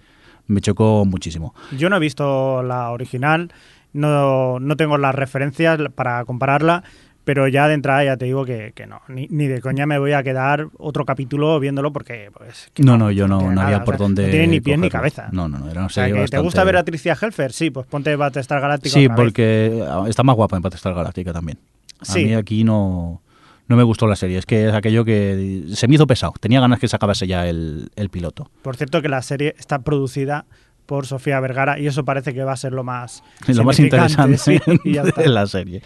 me 0.48 0.62
chocó 0.62 1.06
muchísimo. 1.06 1.54
Yo 1.78 1.90
no 1.90 1.98
he 1.98 2.00
visto 2.00 2.64
la 2.64 2.92
original, 2.92 3.52
no, 3.94 4.60
no 4.60 4.76
tengo 4.76 4.98
las 4.98 5.16
referencias 5.16 5.80
para 5.96 6.26
compararla, 6.26 6.84
pero 7.28 7.46
ya 7.50 7.68
de 7.68 7.74
entrada 7.74 8.06
ya 8.06 8.16
te 8.16 8.24
digo 8.24 8.46
que, 8.46 8.72
que 8.74 8.88
no, 8.88 9.02
ni, 9.10 9.28
ni, 9.30 9.48
de 9.48 9.60
coña 9.60 9.86
me 9.86 10.00
voy 10.00 10.14
a 10.14 10.24
quedar 10.24 10.70
otro 10.78 11.04
capítulo 11.04 11.60
viéndolo 11.60 11.92
porque 11.92 12.32
pues... 12.34 12.72
No, 12.78 12.94
no, 12.98 12.98
no, 13.08 13.12
yo 13.12 13.28
no, 13.28 13.52
no 13.52 13.60
había 13.62 13.84
por 13.84 13.96
o 13.96 13.98
sea, 13.98 14.06
dónde... 14.06 14.24
No 14.28 14.32
tiene 14.32 14.48
ni 14.48 14.62
pies 14.62 14.80
ni 14.80 14.90
cabeza. 14.90 15.28
No, 15.34 15.50
no, 15.50 15.60
no, 15.60 15.70
era 15.70 15.82
una 15.82 15.88
o 15.88 15.90
sea, 15.90 16.06
que 16.06 16.14
bastante... 16.14 16.38
¿Te 16.38 16.42
gusta 16.42 16.64
ver 16.64 16.78
a 16.78 16.86
Tricia 16.86 17.18
Helfer? 17.22 17.52
Sí, 17.52 17.70
pues 17.70 17.86
ponte 17.86 18.16
Battlestar 18.16 18.62
Galactica 18.62 18.94
Sí, 18.94 19.08
vez. 19.10 19.16
porque 19.18 19.84
está 20.08 20.24
más 20.24 20.38
guapa 20.38 20.56
en 20.56 20.62
Battlestar 20.62 20.94
Galactica 20.94 21.34
también. 21.34 21.58
A 22.00 22.06
Sí. 22.06 22.24
mí 22.24 22.34
aquí 22.34 22.64
no, 22.64 23.22
no 23.68 23.76
me 23.76 23.84
gustó 23.84 24.08
la 24.08 24.16
serie, 24.16 24.38
es 24.38 24.46
que 24.46 24.70
es 24.70 24.74
aquello 24.74 25.04
que 25.04 25.66
se 25.74 25.90
me 25.90 25.96
hizo 25.96 26.08
pesado. 26.08 26.32
Tenía 26.40 26.62
ganas 26.62 26.80
que 26.80 26.88
se 26.88 26.96
acabase 26.96 27.28
ya 27.28 27.46
el, 27.46 27.90
el 27.98 28.10
piloto. 28.10 28.50
Por 28.62 28.78
cierto 28.78 29.02
que 29.02 29.10
la 29.10 29.22
serie 29.22 29.54
está 29.60 29.80
producida 29.80 30.46
por 30.88 31.06
Sofía 31.06 31.40
Vergara 31.40 31.78
y 31.78 31.86
eso 31.86 32.04
parece 32.04 32.34
que 32.34 32.44
va 32.44 32.54
a 32.54 32.58
ser 32.58 32.72
lo 32.74 32.84
más 32.84 33.24
Lo 33.48 33.64
más 33.64 33.80
interesante 33.80 34.38
sí, 34.40 34.60
de 34.66 35.28
la 35.30 35.46
serie. 35.46 35.84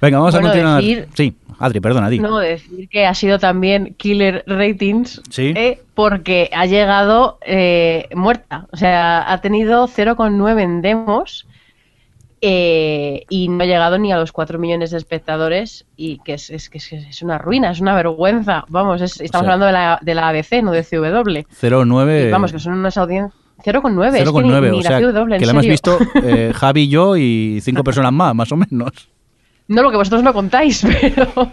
Venga, 0.00 0.18
vamos 0.18 0.32
Bueno, 0.34 0.48
a 0.48 0.50
continuar. 0.52 0.82
decir- 0.82 1.08
Sí, 1.14 1.36
Adri, 1.58 1.80
perdona, 1.80 2.08
di. 2.08 2.18
No, 2.20 2.38
decir 2.38 2.88
que 2.88 3.04
ha 3.06 3.14
sido 3.14 3.38
también 3.38 3.94
killer 3.98 4.44
ratings 4.46 5.20
Sí. 5.30 5.52
eh, 5.56 5.82
porque 5.94 6.48
ha 6.54 6.64
llegado 6.66 7.38
eh, 7.44 8.08
muerta. 8.14 8.66
O 8.72 8.76
sea, 8.76 9.30
ha 9.30 9.40
tenido 9.40 9.86
0,9 9.88 10.62
en 10.62 10.80
demos 10.82 11.46
eh, 12.42 13.24
y 13.30 13.48
no 13.48 13.62
ha 13.64 13.66
llegado 13.66 13.98
ni 13.98 14.12
a 14.12 14.18
los 14.18 14.30
4 14.30 14.58
millones 14.58 14.90
de 14.90 14.98
espectadores 14.98 15.86
y 15.96 16.18
que 16.18 16.34
es, 16.34 16.50
es 16.50 16.68
que 16.68 16.78
es, 16.78 16.92
es 16.92 17.22
una 17.22 17.38
ruina, 17.38 17.70
es 17.70 17.80
una 17.80 17.94
vergüenza. 17.94 18.64
Vamos, 18.68 19.00
es- 19.00 19.20
estamos 19.20 19.46
sea- 19.46 19.54
hablando 19.54 19.66
de 19.66 19.72
la, 19.72 19.98
de 20.02 20.14
la 20.14 20.28
ABC, 20.28 20.62
no 20.62 20.70
de 20.72 20.84
CW. 20.84 21.46
09. 21.84 22.28
Y 22.28 22.30
vamos, 22.30 22.52
que 22.52 22.58
son 22.58 22.74
unas 22.74 22.96
audiencias... 22.98 23.32
0,9, 23.64 24.06
es 24.16 24.30
que 24.30 24.42
ni, 24.42 24.48
0,9, 24.50 24.70
ni 24.70 24.78
o 24.78 24.82
sea, 24.82 24.98
en 24.98 25.38
que 25.38 25.46
la 25.46 25.52
hemos 25.52 25.66
visto 25.66 25.98
eh, 26.22 26.52
Javi 26.56 26.82
y 26.82 26.88
yo 26.88 27.16
y 27.16 27.60
cinco 27.62 27.82
personas 27.82 28.12
más, 28.12 28.34
más 28.34 28.52
o 28.52 28.56
menos. 28.56 29.08
No 29.68 29.82
lo 29.82 29.90
que 29.90 29.96
vosotros 29.96 30.22
no 30.22 30.32
contáis, 30.32 30.86
pero, 31.00 31.52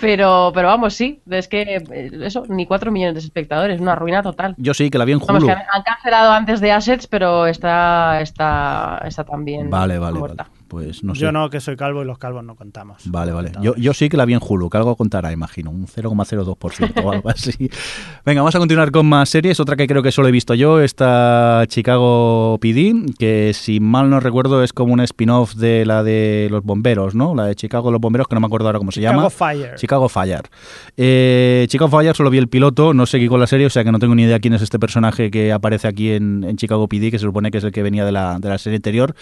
pero, 0.00 0.50
pero 0.52 0.68
vamos, 0.68 0.94
sí, 0.94 1.20
es 1.30 1.46
que 1.46 1.62
eh, 1.76 2.10
eso, 2.22 2.44
ni 2.48 2.66
4 2.66 2.90
millones 2.90 3.14
de 3.14 3.20
espectadores, 3.20 3.80
una 3.80 3.94
ruina 3.94 4.20
total. 4.22 4.54
Yo 4.58 4.74
sí, 4.74 4.90
que 4.90 4.98
la 4.98 5.04
vi 5.04 5.12
en 5.12 5.20
Vamos, 5.20 5.44
Hulu. 5.44 5.46
que 5.46 5.52
han, 5.52 5.62
han 5.72 5.82
cancelado 5.82 6.32
antes 6.32 6.60
de 6.60 6.72
Assets, 6.72 7.06
pero 7.06 7.46
está, 7.46 8.20
está, 8.20 9.00
está 9.06 9.22
también 9.22 9.70
Vale, 9.70 9.98
vale, 9.98 10.18
muerta. 10.18 10.44
vale. 10.48 10.61
Pues 10.72 11.04
no 11.04 11.14
sé. 11.14 11.20
Yo 11.20 11.32
no, 11.32 11.50
que 11.50 11.60
soy 11.60 11.76
calvo 11.76 12.00
y 12.00 12.06
los 12.06 12.16
calvos 12.16 12.42
no 12.42 12.56
contamos. 12.56 13.02
Vale, 13.04 13.30
vale. 13.30 13.52
Yo, 13.60 13.74
yo 13.76 13.92
sí 13.92 14.08
que 14.08 14.16
la 14.16 14.24
vi 14.24 14.32
en 14.32 14.40
Hulu, 14.42 14.70
que 14.70 14.78
algo 14.78 14.96
contará, 14.96 15.30
imagino. 15.30 15.70
Un 15.70 15.86
0,02% 15.86 17.04
o 17.04 17.12
algo 17.12 17.28
así. 17.28 17.52
Venga, 18.24 18.40
vamos 18.40 18.54
a 18.54 18.58
continuar 18.58 18.90
con 18.90 19.04
más 19.04 19.28
series. 19.28 19.60
Otra 19.60 19.76
que 19.76 19.86
creo 19.86 20.02
que 20.02 20.10
solo 20.10 20.28
he 20.28 20.32
visto 20.32 20.54
yo, 20.54 20.80
esta 20.80 21.64
Chicago 21.68 22.56
PD, 22.58 23.04
que 23.18 23.52
si 23.52 23.80
mal 23.80 24.08
no 24.08 24.18
recuerdo 24.18 24.64
es 24.64 24.72
como 24.72 24.94
un 24.94 25.00
spin-off 25.00 25.56
de 25.56 25.84
la 25.84 26.02
de 26.02 26.48
los 26.50 26.64
bomberos, 26.64 27.14
¿no? 27.14 27.34
La 27.34 27.44
de 27.44 27.54
Chicago 27.54 27.90
los 27.90 28.00
bomberos, 28.00 28.26
que 28.26 28.34
no 28.34 28.40
me 28.40 28.46
acuerdo 28.46 28.68
ahora 28.68 28.78
cómo 28.78 28.92
se 28.92 29.00
Chicago 29.00 29.18
llama. 29.18 29.28
Fire. 29.28 29.74
Chicago 29.74 30.08
Fire. 30.08 30.48
Eh, 30.96 31.66
Chicago 31.68 31.90
Fire 31.90 32.16
solo 32.16 32.30
vi 32.30 32.38
el 32.38 32.48
piloto, 32.48 32.94
no 32.94 33.04
seguí 33.04 33.28
con 33.28 33.40
la 33.40 33.46
serie, 33.46 33.66
o 33.66 33.70
sea 33.70 33.84
que 33.84 33.92
no 33.92 33.98
tengo 33.98 34.14
ni 34.14 34.22
idea 34.22 34.40
quién 34.40 34.54
es 34.54 34.62
este 34.62 34.78
personaje 34.78 35.30
que 35.30 35.52
aparece 35.52 35.86
aquí 35.86 36.12
en, 36.12 36.44
en 36.44 36.56
Chicago 36.56 36.88
PD, 36.88 37.10
que 37.10 37.18
se 37.18 37.26
supone 37.26 37.50
que 37.50 37.58
es 37.58 37.64
el 37.64 37.72
que 37.72 37.82
venía 37.82 38.06
de 38.06 38.12
la, 38.12 38.38
de 38.38 38.48
la 38.48 38.56
serie 38.56 38.76
anterior. 38.76 39.14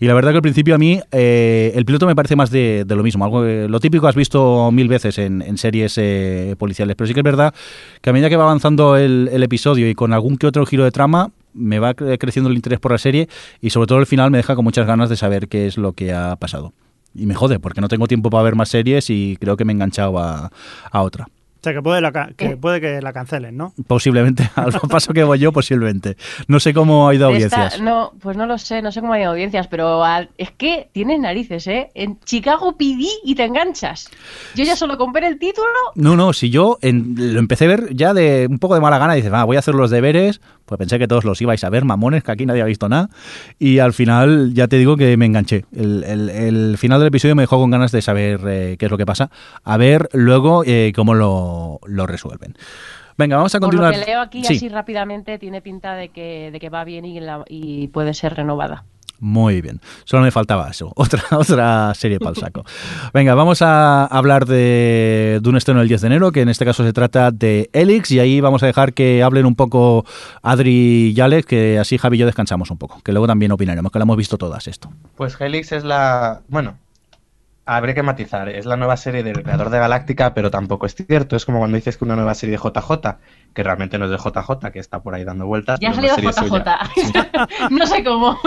Y 0.00 0.06
la 0.06 0.12
verdad 0.12 0.32
que 0.32 0.36
al 0.36 0.42
principio 0.42 0.74
a 0.74 0.78
mí 0.78 0.97
eh, 1.12 1.72
el 1.74 1.84
piloto 1.84 2.06
me 2.06 2.14
parece 2.14 2.36
más 2.36 2.50
de, 2.50 2.84
de 2.86 2.96
lo 2.96 3.02
mismo, 3.02 3.24
algo 3.24 3.42
que- 3.42 3.66
lo 3.68 3.80
típico 3.80 4.06
has 4.08 4.14
visto 4.14 4.70
mil 4.72 4.88
veces 4.88 5.18
en, 5.18 5.42
en 5.42 5.56
series 5.58 5.94
eh, 5.98 6.54
policiales, 6.58 6.96
pero 6.96 7.06
sí 7.08 7.14
que 7.14 7.20
es 7.20 7.24
verdad 7.24 7.54
que 8.00 8.10
a 8.10 8.12
medida 8.12 8.28
que 8.28 8.36
va 8.36 8.44
avanzando 8.44 8.96
el, 8.96 9.28
el 9.32 9.42
episodio 9.42 9.88
y 9.88 9.94
con 9.94 10.12
algún 10.12 10.36
que 10.36 10.46
otro 10.46 10.64
giro 10.66 10.84
de 10.84 10.90
trama, 10.90 11.30
me 11.54 11.78
va 11.78 11.94
cre- 11.96 12.18
creciendo 12.18 12.50
el 12.50 12.56
interés 12.56 12.78
por 12.80 12.92
la 12.92 12.98
serie 12.98 13.28
y 13.60 13.70
sobre 13.70 13.86
todo 13.86 13.98
el 13.98 14.06
final 14.06 14.30
me 14.30 14.38
deja 14.38 14.54
con 14.54 14.64
muchas 14.64 14.86
ganas 14.86 15.08
de 15.08 15.16
saber 15.16 15.48
qué 15.48 15.66
es 15.66 15.76
lo 15.78 15.92
que 15.92 16.12
ha 16.12 16.36
pasado. 16.36 16.72
Y 17.14 17.26
me 17.26 17.34
jode, 17.34 17.58
porque 17.58 17.80
no 17.80 17.88
tengo 17.88 18.06
tiempo 18.06 18.30
para 18.30 18.44
ver 18.44 18.54
más 18.54 18.68
series 18.68 19.10
y 19.10 19.36
creo 19.40 19.56
que 19.56 19.64
me 19.64 19.72
he 19.72 19.74
enganchado 19.74 20.18
a, 20.18 20.50
a 20.90 21.02
otra. 21.02 21.28
Sea, 21.68 21.74
que 21.74 21.82
puede, 21.82 22.00
la 22.00 22.12
que 22.36 22.46
Eh. 22.46 22.56
puede 22.56 22.80
que 22.80 23.02
la 23.02 23.12
cancelen, 23.12 23.56
¿no? 23.56 23.74
Posiblemente, 23.86 24.48
al 24.54 24.72
paso 24.88 25.12
que 25.12 25.22
voy 25.24 25.38
yo, 25.38 25.52
posiblemente. 25.52 26.16
No 26.46 26.60
sé 26.60 26.72
cómo 26.72 27.08
ha 27.08 27.14
ido 27.14 27.28
Esta- 27.30 27.56
audiencias. 27.56 27.82
no, 27.82 28.12
pues 28.20 28.36
no 28.36 28.46
lo 28.46 28.56
sé, 28.58 28.80
no 28.80 28.90
sé 28.92 29.00
cómo 29.00 29.12
hay 29.12 29.24
audiencias, 29.24 29.66
pero 29.68 30.04
al- 30.04 30.30
es 30.38 30.50
que 30.52 30.88
tiene 30.92 31.18
narices, 31.18 31.66
¿eh? 31.66 31.90
En 31.94 32.18
Chicago 32.20 32.76
PD 32.76 33.06
y 33.24 33.34
te 33.34 33.44
enganchas. 33.44 34.08
Yo 34.54 34.64
ya 34.64 34.76
solo 34.76 34.96
ver 35.12 35.24
el 35.24 35.38
título, 35.38 35.66
No, 35.94 36.16
no, 36.16 36.32
si 36.32 36.50
yo 36.50 36.78
en- 36.82 37.14
lo 37.34 37.38
empecé 37.38 37.64
a 37.66 37.68
ver 37.68 37.94
ya 37.94 38.14
de 38.14 38.46
un 38.48 38.58
poco 38.58 38.74
de 38.74 38.80
mala 38.80 38.98
gana, 38.98 39.14
dices, 39.14 39.32
va, 39.32 39.44
voy 39.44 39.56
a 39.56 39.58
hacer 39.60 39.74
los 39.74 39.90
deberes, 39.90 40.40
pues 40.64 40.78
pensé 40.78 40.98
que 40.98 41.08
todos 41.08 41.24
los 41.24 41.40
ibais 41.42 41.64
a 41.64 41.70
ver, 41.70 41.84
mamones, 41.84 42.22
que 42.22 42.30
aquí 42.32 42.46
nadie 42.46 42.62
ha 42.62 42.66
visto 42.66 42.88
nada, 42.88 43.08
y 43.58 43.78
al 43.78 43.92
final 43.92 44.52
ya 44.54 44.68
te 44.68 44.76
digo 44.76 44.96
que 44.96 45.16
me 45.16 45.26
enganché. 45.26 45.64
El, 45.74 46.04
el- 46.04 46.28
el 46.30 46.78
final 46.78 46.98
del 47.00 47.08
episodio 47.08 47.34
me 47.34 47.42
dejó 47.42 47.58
con 47.58 47.70
ganas 47.70 47.90
de 47.92 48.02
saber 48.02 48.40
eh, 48.46 48.76
qué 48.78 48.84
es 48.86 48.90
lo 48.90 48.98
que 48.98 49.06
pasa, 49.06 49.30
a 49.64 49.76
ver 49.76 50.08
luego 50.12 50.62
eh, 50.66 50.92
cómo 50.94 51.14
lo, 51.14 51.57
lo 51.86 52.06
resuelven. 52.06 52.54
Venga, 53.16 53.36
vamos 53.36 53.54
a 53.54 53.58
por 53.58 53.66
continuar. 53.70 53.94
lo 53.94 54.00
que 54.00 54.06
leo 54.06 54.20
aquí 54.20 54.44
Sí. 54.44 54.56
así 54.56 54.68
rápidamente, 54.68 55.38
tiene 55.38 55.60
pinta 55.60 55.94
de 55.94 56.10
que, 56.10 56.50
de 56.52 56.60
que 56.60 56.68
va 56.70 56.84
bien 56.84 57.04
y, 57.04 57.18
la- 57.20 57.44
y 57.48 57.88
puede 57.88 58.14
ser 58.14 58.34
renovada. 58.34 58.84
Muy 59.20 59.60
bien, 59.60 59.80
solo 60.04 60.22
me 60.22 60.30
faltaba 60.30 60.68
eso, 60.70 60.92
otra, 60.94 61.24
otra 61.32 61.92
serie 61.96 62.20
para 62.20 62.30
el 62.30 62.36
saco. 62.36 62.64
Venga, 63.12 63.34
vamos 63.34 63.62
a 63.62 64.04
hablar 64.06 64.46
de, 64.46 65.40
de 65.42 65.48
un 65.48 65.56
estreno 65.56 65.80
el 65.82 65.88
10 65.88 66.02
de 66.02 66.06
enero, 66.06 66.30
que 66.30 66.42
en 66.42 66.48
este 66.48 66.64
caso 66.64 66.84
se 66.84 66.92
trata 66.92 67.32
de 67.32 67.68
Elix, 67.72 68.12
y 68.12 68.20
ahí 68.20 68.40
vamos 68.40 68.62
a 68.62 68.66
dejar 68.66 68.92
que 68.94 69.24
hablen 69.24 69.44
un 69.46 69.56
poco 69.56 70.04
Adri 70.42 71.12
y 71.16 71.20
Alex, 71.20 71.46
que 71.46 71.80
así 71.80 71.98
Javi 71.98 72.16
y 72.16 72.20
yo 72.20 72.26
descansamos 72.26 72.70
un 72.70 72.78
poco, 72.78 73.00
que 73.02 73.10
luego 73.10 73.26
también 73.26 73.50
opinaremos, 73.50 73.90
que 73.90 73.98
lo 73.98 74.04
hemos 74.04 74.16
visto 74.16 74.38
todas 74.38 74.68
esto. 74.68 74.90
Pues 75.16 75.36
Helix 75.40 75.72
es 75.72 75.82
la. 75.82 76.42
Bueno, 76.46 76.76
habría 77.76 77.94
que 77.94 78.02
matizar. 78.02 78.48
Es 78.48 78.64
la 78.66 78.76
nueva 78.76 78.96
serie 78.96 79.22
del 79.22 79.42
creador 79.42 79.68
de 79.70 79.78
Galáctica, 79.78 80.32
pero 80.34 80.50
tampoco 80.50 80.86
es 80.86 80.94
cierto. 80.94 81.36
Es 81.36 81.44
como 81.44 81.58
cuando 81.58 81.76
dices 81.76 81.96
que 81.98 82.04
una 82.04 82.16
nueva 82.16 82.34
serie 82.34 82.56
de 82.56 82.62
JJ, 82.62 83.18
que 83.54 83.62
realmente 83.62 83.98
no 83.98 84.06
es 84.06 84.10
de 84.10 84.16
JJ, 84.16 84.70
que 84.72 84.78
está 84.78 85.02
por 85.02 85.14
ahí 85.14 85.24
dando 85.24 85.46
vueltas. 85.46 85.78
Ya 85.80 85.90
ha 85.90 85.94
salido. 85.94 86.16
JJ. 86.16 86.64
no 87.70 87.86
sé 87.86 88.02
cómo. 88.02 88.38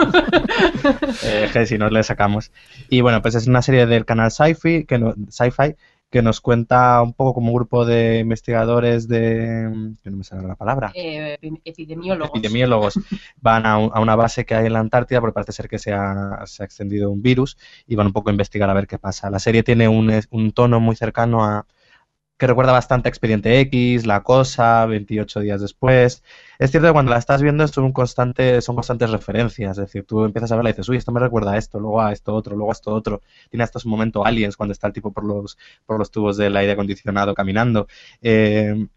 Eh, 1.23 1.49
que 1.53 1.65
si 1.65 1.77
nos 1.77 1.91
le 1.91 2.03
sacamos. 2.03 2.51
Y 2.89 3.01
bueno, 3.01 3.21
pues 3.21 3.35
es 3.35 3.47
una 3.47 3.61
serie 3.61 3.85
del 3.85 4.05
canal 4.05 4.31
Sci-Fi 4.31 4.85
que, 4.85 4.97
no- 4.97 5.13
Sci-Fi 5.29 5.75
que 6.11 6.21
nos 6.21 6.41
cuenta 6.41 7.01
un 7.01 7.13
poco 7.13 7.33
como 7.33 7.47
un 7.49 7.55
grupo 7.55 7.85
de 7.85 8.19
investigadores 8.19 9.07
de... 9.07 9.95
que 10.03 10.11
no 10.11 10.17
me 10.17 10.23
sale 10.23 10.47
la 10.47 10.55
palabra. 10.55 10.91
Eh, 10.93 11.37
epidemiólogos. 11.63 12.31
Epidemiólogos 12.37 12.99
van 13.41 13.65
a, 13.65 13.77
un- 13.77 13.91
a 13.93 13.99
una 14.01 14.15
base 14.15 14.45
que 14.45 14.53
hay 14.55 14.65
en 14.67 14.73
la 14.73 14.79
Antártida 14.79 15.21
porque 15.21 15.33
parece 15.33 15.53
ser 15.53 15.69
que 15.69 15.79
se 15.79 15.93
ha, 15.93 16.43
se 16.45 16.63
ha 16.63 16.65
extendido 16.65 17.09
un 17.09 17.21
virus 17.21 17.57
y 17.87 17.95
van 17.95 18.07
un 18.07 18.13
poco 18.13 18.29
a 18.29 18.33
investigar 18.33 18.69
a 18.69 18.73
ver 18.73 18.87
qué 18.87 18.99
pasa. 18.99 19.29
La 19.29 19.39
serie 19.39 19.63
tiene 19.63 19.87
un, 19.87 20.11
un 20.29 20.51
tono 20.51 20.79
muy 20.79 20.95
cercano 20.95 21.43
a 21.45 21.65
que 22.41 22.47
recuerda 22.47 22.71
bastante 22.71 23.07
a 23.07 23.11
Expediente 23.11 23.59
X, 23.59 24.07
La 24.07 24.23
Cosa, 24.23 24.87
28 24.87 25.41
días 25.41 25.61
después. 25.61 26.23
Es 26.57 26.71
cierto 26.71 26.87
que 26.87 26.93
cuando 26.93 27.11
la 27.11 27.19
estás 27.19 27.39
viendo 27.43 27.67
son, 27.67 27.83
un 27.83 27.91
constante, 27.91 28.63
son 28.63 28.73
constantes 28.73 29.11
referencias, 29.11 29.77
es 29.77 29.85
decir, 29.85 30.05
tú 30.07 30.25
empiezas 30.25 30.51
a 30.51 30.55
verla 30.55 30.71
y 30.71 30.73
dices, 30.73 30.89
uy, 30.89 30.97
esto 30.97 31.11
me 31.11 31.19
recuerda 31.19 31.51
a 31.51 31.57
esto, 31.57 31.79
luego 31.79 32.01
a 32.01 32.11
esto 32.11 32.33
otro, 32.33 32.55
luego 32.55 32.71
a 32.71 32.73
esto 32.73 32.91
otro. 32.95 33.21
Tiene 33.51 33.63
hasta 33.63 33.77
su 33.77 33.87
momento 33.89 34.25
Aliens 34.25 34.57
cuando 34.57 34.73
está 34.73 34.87
el 34.87 34.93
tipo 34.93 35.11
por 35.11 35.23
los, 35.23 35.55
por 35.85 35.99
los 35.99 36.09
tubos 36.09 36.35
del 36.35 36.57
aire 36.57 36.71
acondicionado 36.71 37.35
caminando. 37.35 37.87
Eh, 38.23 38.87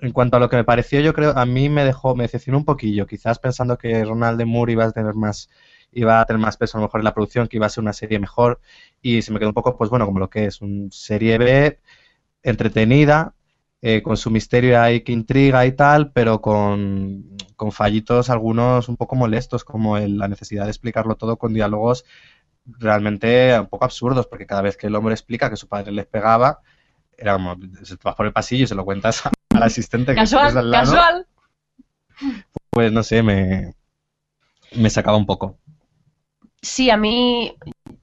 en 0.00 0.12
cuanto 0.12 0.36
a 0.36 0.40
lo 0.40 0.48
que 0.48 0.56
me 0.56 0.64
pareció, 0.64 1.00
yo 1.00 1.14
creo, 1.14 1.36
a 1.36 1.46
mí 1.46 1.68
me 1.68 1.84
dejó, 1.84 2.14
me 2.14 2.22
decepcionó 2.22 2.58
un 2.58 2.64
poquillo, 2.64 3.08
quizás 3.08 3.40
pensando 3.40 3.76
que 3.76 4.04
Ronald 4.04 4.38
de 4.38 4.44
Moore 4.44 4.70
iba 4.70 4.84
a 4.84 4.92
tener 4.92 5.14
más, 5.14 5.50
iba 5.90 6.20
a 6.20 6.24
tener 6.26 6.40
más 6.40 6.56
peso 6.56 6.78
a 6.78 6.80
lo 6.80 6.86
mejor 6.86 7.00
en 7.00 7.06
la 7.06 7.14
producción, 7.14 7.48
que 7.48 7.56
iba 7.56 7.66
a 7.66 7.70
ser 7.70 7.82
una 7.82 7.92
serie 7.92 8.20
mejor, 8.20 8.60
y 9.02 9.22
se 9.22 9.32
me 9.32 9.40
quedó 9.40 9.48
un 9.48 9.54
poco, 9.54 9.76
pues 9.76 9.90
bueno, 9.90 10.06
como 10.06 10.20
lo 10.20 10.30
que 10.30 10.44
es, 10.44 10.60
un 10.60 10.92
serie 10.92 11.38
B, 11.38 11.80
entretenida, 12.44 13.34
eh, 13.82 14.02
con 14.02 14.16
su 14.18 14.30
misterio 14.30 14.80
ahí 14.80 15.02
que 15.02 15.12
intriga 15.12 15.66
y 15.66 15.72
tal, 15.72 16.12
pero 16.12 16.40
con, 16.42 17.36
con 17.56 17.72
fallitos 17.72 18.30
algunos 18.30 18.88
un 18.88 18.96
poco 18.96 19.16
molestos, 19.16 19.64
como 19.64 19.98
el- 19.98 20.18
la 20.18 20.28
necesidad 20.28 20.64
de 20.64 20.70
explicarlo 20.70 21.16
todo 21.16 21.36
con 21.38 21.54
diálogos 21.54 22.04
realmente 22.66 23.58
un 23.60 23.66
poco 23.68 23.84
absurdos, 23.84 24.26
porque 24.26 24.46
cada 24.46 24.62
vez 24.62 24.76
que 24.76 24.86
el 24.88 24.94
hombre 24.94 25.14
explica 25.14 25.50
que 25.50 25.56
su 25.56 25.68
padre 25.68 25.92
les 25.92 26.06
pegaba, 26.06 26.60
era 27.18 27.34
como, 27.34 27.56
se 27.82 27.96
te 27.96 28.02
vas 28.04 28.16
por 28.16 28.26
el 28.26 28.32
pasillo 28.32 28.64
y 28.64 28.68
se 28.68 28.74
lo 28.74 28.84
cuentas 28.84 29.22
al 29.54 29.62
asistente 29.62 30.12
que 30.12 30.20
Casual, 30.20 30.42
tienes 30.42 30.56
al 30.56 30.70
lado, 30.70 30.84
casual. 30.86 31.26
pues 32.70 32.92
no 32.92 33.02
sé, 33.02 33.22
me, 33.22 33.74
me 34.76 34.90
sacaba 34.90 35.16
un 35.16 35.26
poco. 35.26 35.58
Sí, 36.72 36.84
a 36.90 36.96
mí, 36.96 37.54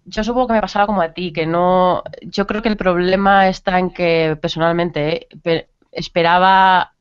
yo 0.06 0.24
supongo 0.24 0.48
que 0.48 0.54
me 0.54 0.62
pasaba 0.62 0.86
como 0.88 1.02
a 1.02 1.14
ti, 1.14 1.34
que 1.34 1.46
no, 1.48 2.04
yo 2.22 2.46
creo 2.48 2.62
que 2.62 2.70
el 2.70 2.78
problema 2.78 3.48
está 3.50 3.80
en 3.80 3.90
que 3.92 4.38
personalmente 4.42 5.02
eh, 5.24 5.28
pe- 5.44 5.70
esperaba 5.92 6.94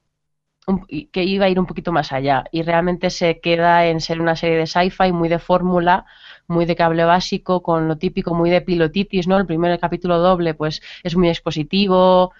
que 1.13 1.25
iba 1.25 1.47
a 1.47 1.49
ir 1.49 1.59
un 1.59 1.67
poquito 1.67 1.91
más 1.93 2.13
allá 2.13 2.45
y 2.53 2.63
realmente 2.63 3.11
se 3.11 3.41
queda 3.41 3.87
en 3.87 4.01
ser 4.01 4.21
una 4.21 4.37
serie 4.37 4.57
de 4.59 4.67
sci-fi 4.67 5.13
muy 5.13 5.29
de 5.29 5.39
fórmula, 5.39 6.05
muy 6.47 6.65
de 6.67 6.77
cable 6.77 7.05
básico, 7.05 7.63
con 7.63 7.89
lo 7.89 7.97
típico, 7.99 8.35
muy 8.35 8.51
de 8.51 8.61
pilotitis, 8.61 9.27
¿no? 9.27 9.37
El 9.39 9.47
primer 9.47 9.79
capítulo 9.81 10.19
doble, 10.19 10.55
pues 10.55 10.81
es 11.03 11.17
muy 11.17 11.29
expositivo, 11.29 12.33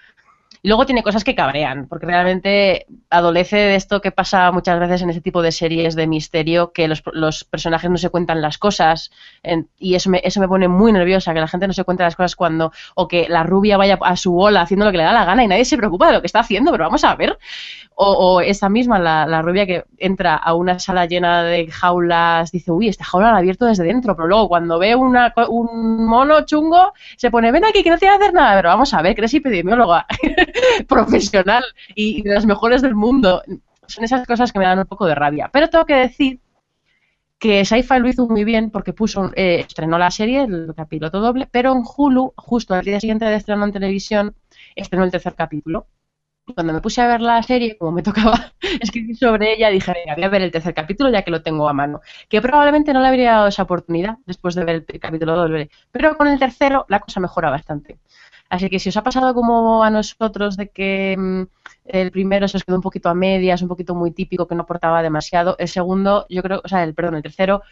y 0.63 0.69
luego 0.69 0.85
tiene 0.87 1.03
cosas 1.03 1.25
que 1.25 1.35
cabrean, 1.35 1.87
porque 1.89 2.07
realmente 2.07 2.87
adolece 3.09 3.57
de 3.57 3.75
esto 3.77 4.01
que 4.01 4.13
pasa 4.13 4.53
muchas 4.53 4.79
veces 4.79 5.03
en 5.03 5.11
ese 5.11 5.21
tipo 5.21 5.41
de 5.43 5.53
series 5.53 5.95
de 5.95 6.07
misterio, 6.07 6.73
que 6.73 6.87
los, 6.87 7.03
los 7.13 7.45
personajes 7.45 7.91
no 7.91 7.97
se 7.97 8.11
cuentan 8.11 8.43
las 8.43 8.59
cosas, 8.59 9.11
y 9.79 9.95
eso 9.95 10.11
me, 10.11 10.21
eso 10.23 10.41
me 10.41 10.49
pone 10.49 10.69
muy 10.69 10.93
nerviosa, 10.93 11.33
que 11.33 11.41
la 11.41 11.49
gente 11.49 11.67
no 11.67 11.73
se 11.73 11.85
cuente 11.85 12.03
las 12.03 12.17
cosas 12.17 12.37
cuando, 12.37 12.73
o 12.95 13.09
que 13.09 13.27
la 13.29 13.43
rubia 13.43 13.79
vaya 13.79 13.99
a 14.03 14.17
su 14.17 14.33
bola 14.33 14.63
haciendo 14.63 14.85
lo 14.85 14.91
que 14.91 14.99
le 14.99 15.05
da 15.05 15.13
la 15.13 15.25
gana 15.25 15.45
y 15.45 15.49
nadie 15.49 15.65
se 15.65 15.77
preocupa 15.77 16.09
de 16.09 16.15
lo 16.15 16.21
que 16.21 16.27
está 16.27 16.41
haciendo, 16.41 16.71
pero 16.73 16.85
vamos 16.85 17.05
a 17.05 17.15
ver. 17.15 17.39
O, 18.03 18.13
o 18.13 18.41
esa 18.41 18.71
misma, 18.71 18.99
la, 18.99 19.27
la, 19.27 19.43
rubia 19.43 19.67
que 19.67 19.85
entra 19.99 20.35
a 20.35 20.55
una 20.55 20.79
sala 20.79 21.05
llena 21.05 21.43
de 21.43 21.71
jaulas, 21.71 22.51
dice, 22.51 22.73
uy, 22.73 22.89
esta 22.89 23.05
jaula 23.05 23.33
la 23.33 23.39
abierto 23.39 23.67
desde 23.67 23.85
dentro, 23.85 24.17
pero 24.17 24.27
luego 24.27 24.49
cuando 24.49 24.79
ve 24.79 24.95
una, 24.95 25.35
un 25.49 26.07
mono 26.07 26.47
chungo, 26.47 26.95
se 27.19 27.31
pone, 27.31 27.53
ven 27.53 27.67
aquí, 27.67 27.83
que 27.83 27.91
no 27.91 27.99
tiene 27.99 28.17
que 28.17 28.25
hacer 28.25 28.35
nada, 28.35 28.57
pero 28.57 28.71
vamos 28.71 28.95
a 28.95 29.03
ver, 29.03 29.15
que 29.15 29.21
eres 29.21 29.35
epidemióloga. 29.35 30.07
profesional 30.89 31.65
y, 31.95 32.23
de 32.23 32.35
las 32.35 32.47
mejores 32.47 32.83
del 32.83 32.95
mundo. 32.95 33.43
Son 33.87 34.05
esas 34.05 34.27
cosas 34.27 34.53
que 34.53 34.59
me 34.59 34.65
dan 34.65 34.79
un 34.79 34.87
poco 34.87 35.07
de 35.07 35.15
rabia. 35.15 35.51
Pero 35.53 35.69
tengo 35.69 35.85
que 35.85 35.95
decir 35.95 36.41
que 37.39 37.65
Sci-Fi 37.65 37.99
lo 37.99 38.09
hizo 38.09 38.29
muy 38.29 38.45
bien 38.45 38.71
porque 38.71 38.93
puso 38.93 39.33
eh, 39.35 39.61
estrenó 39.61 39.99
la 39.99 40.11
serie, 40.11 40.43
el 40.43 40.73
capítulo 40.77 41.11
doble, 41.11 41.49
pero 41.51 41.73
en 41.73 41.83
Hulu, 41.85 42.35
justo 42.37 42.75
al 42.75 42.85
día 42.85 43.01
siguiente 43.01 43.25
de 43.25 43.35
estreno 43.35 43.65
en 43.65 43.73
televisión, 43.73 44.37
estrenó 44.77 45.05
el 45.05 45.11
tercer 45.11 45.35
capítulo. 45.35 45.87
Cuando 46.55 46.73
me 46.73 46.81
puse 46.81 47.01
a 47.01 47.07
ver 47.07 47.21
la 47.21 47.43
serie, 47.43 47.79
como 47.79 47.93
me 47.93 48.03
tocaba 48.03 48.53
escribir 48.81 49.17
sobre 49.17 49.55
ella, 49.55 49.71
dije, 49.71 49.93
venga, 49.93 50.15
voy 50.17 50.25
a 50.25 50.29
ver 50.29 50.43
el 50.43 50.51
tercer 50.51 50.75
capítulo 50.75 51.11
ya 51.11 51.23
que 51.23 51.31
lo 51.31 51.43
tengo 51.43 51.69
a 51.69 51.73
mano. 51.73 52.01
Que 52.29 52.43
probablemente 52.43 52.93
no 52.93 53.01
le 53.01 53.09
habría 53.09 53.33
dado 53.33 53.49
esa 53.49 53.63
oportunidad 53.63 54.19
después 54.27 54.55
de 54.55 54.65
ver 54.65 54.85
el 54.87 55.01
capítulo 55.01 55.35
doble. 55.35 55.71
Pero 55.93 56.17
con 56.17 56.29
el 56.29 56.39
tercero 56.39 56.85
la 56.89 57.01
cosa 57.01 57.21
mejora 57.21 57.51
bastante. 57.51 57.99
Así 58.51 58.69
que 58.69 58.81
si 58.81 58.89
os 58.91 58.97
ha 58.97 59.03
pasado 59.03 59.33
como 59.33 59.85
a 59.85 59.91
nosotros 59.91 60.57
de 60.57 60.69
que 60.69 61.17
mm, 61.17 61.43
el 61.87 62.11
primero 62.11 62.49
se 62.49 62.57
os 62.57 62.65
quedó 62.65 62.77
un 62.77 62.83
poquito 62.83 63.09
a 63.09 63.15
medias, 63.15 63.63
un 63.63 63.69
poquito 63.69 63.95
muy 63.95 64.11
típico, 64.11 64.47
que 64.47 64.57
no 64.57 64.63
aportaba 64.63 65.03
demasiado, 65.03 65.57
el 65.59 65.69
segundo, 65.69 66.27
yo 66.29 66.43
creo, 66.43 66.61
o 66.65 66.69
sea, 66.69 66.83
el, 66.83 66.93
perdón, 66.95 67.15
el 67.15 67.23
tercero 67.23 67.63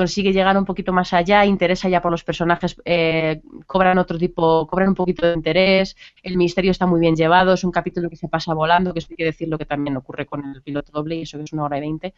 consigue 0.00 0.32
llegar 0.32 0.56
un 0.56 0.64
poquito 0.64 0.94
más 0.94 1.12
allá, 1.12 1.44
interesa 1.44 1.86
ya 1.90 2.00
por 2.00 2.10
los 2.10 2.24
personajes, 2.24 2.74
eh, 2.86 3.42
cobran 3.66 3.98
otro 3.98 4.16
tipo, 4.16 4.66
cobran 4.66 4.88
un 4.88 4.94
poquito 4.94 5.26
de 5.26 5.34
interés, 5.34 5.94
el 6.22 6.38
misterio 6.38 6.70
está 6.70 6.86
muy 6.86 7.00
bien 7.00 7.14
llevado, 7.14 7.52
es 7.52 7.64
un 7.64 7.70
capítulo 7.70 8.08
que 8.08 8.16
se 8.16 8.26
pasa 8.26 8.54
volando, 8.54 8.94
que 8.94 9.00
eso 9.00 9.08
hay 9.10 9.16
que 9.16 9.24
decir 9.26 9.48
lo 9.48 9.58
que 9.58 9.66
también 9.66 9.98
ocurre 9.98 10.24
con 10.24 10.42
el 10.42 10.62
piloto 10.62 10.90
doble 10.90 11.16
y 11.16 11.22
eso 11.22 11.36
que 11.36 11.44
es 11.44 11.52
una 11.52 11.64
hora 11.64 11.76
y 11.76 11.80
veinte, 11.82 12.14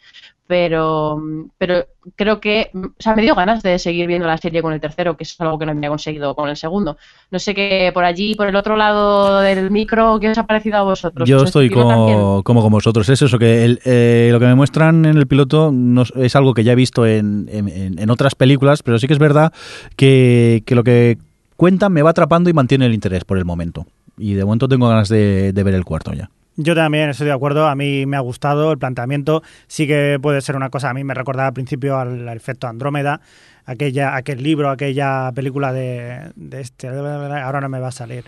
pero, 0.47 1.21
pero 1.59 1.87
creo 2.15 2.39
que, 2.39 2.71
o 2.73 2.93
sea, 3.01 3.17
me 3.17 3.23
dio 3.23 3.35
ganas 3.35 3.65
de 3.65 3.81
seguir 3.81 4.07
viendo 4.07 4.29
la 4.29 4.37
serie 4.37 4.63
con 4.63 4.73
el 4.73 4.81
tercero, 4.81 5.17
que 5.17 5.25
es 5.25 5.41
algo 5.41 5.59
que 5.59 5.67
no 5.67 5.73
había 5.73 5.89
conseguido 5.89 6.37
con 6.37 6.49
el 6.49 6.57
segundo. 6.57 6.97
No 7.33 7.41
sé 7.41 7.53
qué 7.53 7.91
por 7.93 8.05
allí, 8.05 8.37
por 8.37 8.47
el 8.47 8.55
otro 8.55 8.77
lado 8.77 9.41
del 9.41 9.73
micro, 9.73 10.21
¿qué 10.21 10.31
os 10.31 10.39
ha 10.39 10.47
parecido 10.47 10.77
a 10.77 10.83
vosotros? 10.83 11.29
Yo 11.29 11.43
estoy 11.43 11.69
como, 11.69 12.45
como, 12.45 12.63
con 12.63 12.71
vosotros, 12.71 13.09
es 13.09 13.23
eso, 13.23 13.41
que 13.41 13.77
eh, 13.85 14.29
lo 14.31 14.39
que 14.39 14.47
me 14.47 14.55
muestran 14.55 15.05
en 15.05 15.17
el 15.17 15.27
piloto 15.27 15.73
no, 15.73 16.05
es 16.15 16.37
algo 16.37 16.55
que 16.55 16.63
ya 16.63 16.73
he 16.73 16.77
visto 16.77 17.05
en 17.05 17.33
en, 17.49 17.69
otras 18.09 18.35
películas, 18.35 18.83
pero 18.83 18.99
sí 18.99 19.07
que 19.07 19.13
es 19.13 19.19
verdad 19.19 19.53
que, 19.97 20.63
lo 20.69 20.85
que 20.85 21.19
cuentan 21.57 21.93
me 21.93 22.03
va 22.03 22.11
atrapando 22.11 22.51
y 22.51 22.53
mantiene 22.53 22.87
el 22.87 22.95
interés 22.95 23.25
por 23.25 23.39
el 23.39 23.45
momento. 23.45 23.87
Y 24.19 24.35
de 24.35 24.45
momento 24.45 24.69
tengo 24.69 24.89
ganas 24.89 25.09
de, 25.09 25.53
ver 25.53 25.75
el 25.75 25.85
cuarto 25.85 26.13
ya. 26.13 26.31
Yo 26.57 26.75
también 26.75 27.09
estoy 27.09 27.27
de 27.27 27.33
acuerdo, 27.33 27.67
a 27.67 27.75
mí 27.75 28.05
me 28.05 28.19
ha 28.19 28.21
gustado 28.21 28.73
el 28.73 28.79
planteamiento, 28.79 29.43
sí 29.69 29.87
que 29.87 30.19
puede 30.21 30.43
ser 30.43 30.55
una 30.55 30.69
cosa, 30.69 30.91
a 30.91 30.95
mí 30.95 31.03
me 31.03 31.15
recordaba 31.15 31.49
al 31.49 31.55
principio 31.55 31.99
al, 31.99 32.29
efecto 32.29 32.69
Andrómeda, 32.69 33.23
aquella, 33.65 34.15
aquel 34.15 34.43
libro, 34.43 34.69
aquella 34.69 35.33
película 35.33 35.73
de, 35.73 36.31
de 36.37 36.61
este, 36.61 36.89
ahora 36.89 37.63
no 37.63 37.71
me 37.71 37.81
va 37.81 37.89
a 37.89 37.93
salir. 37.93 38.25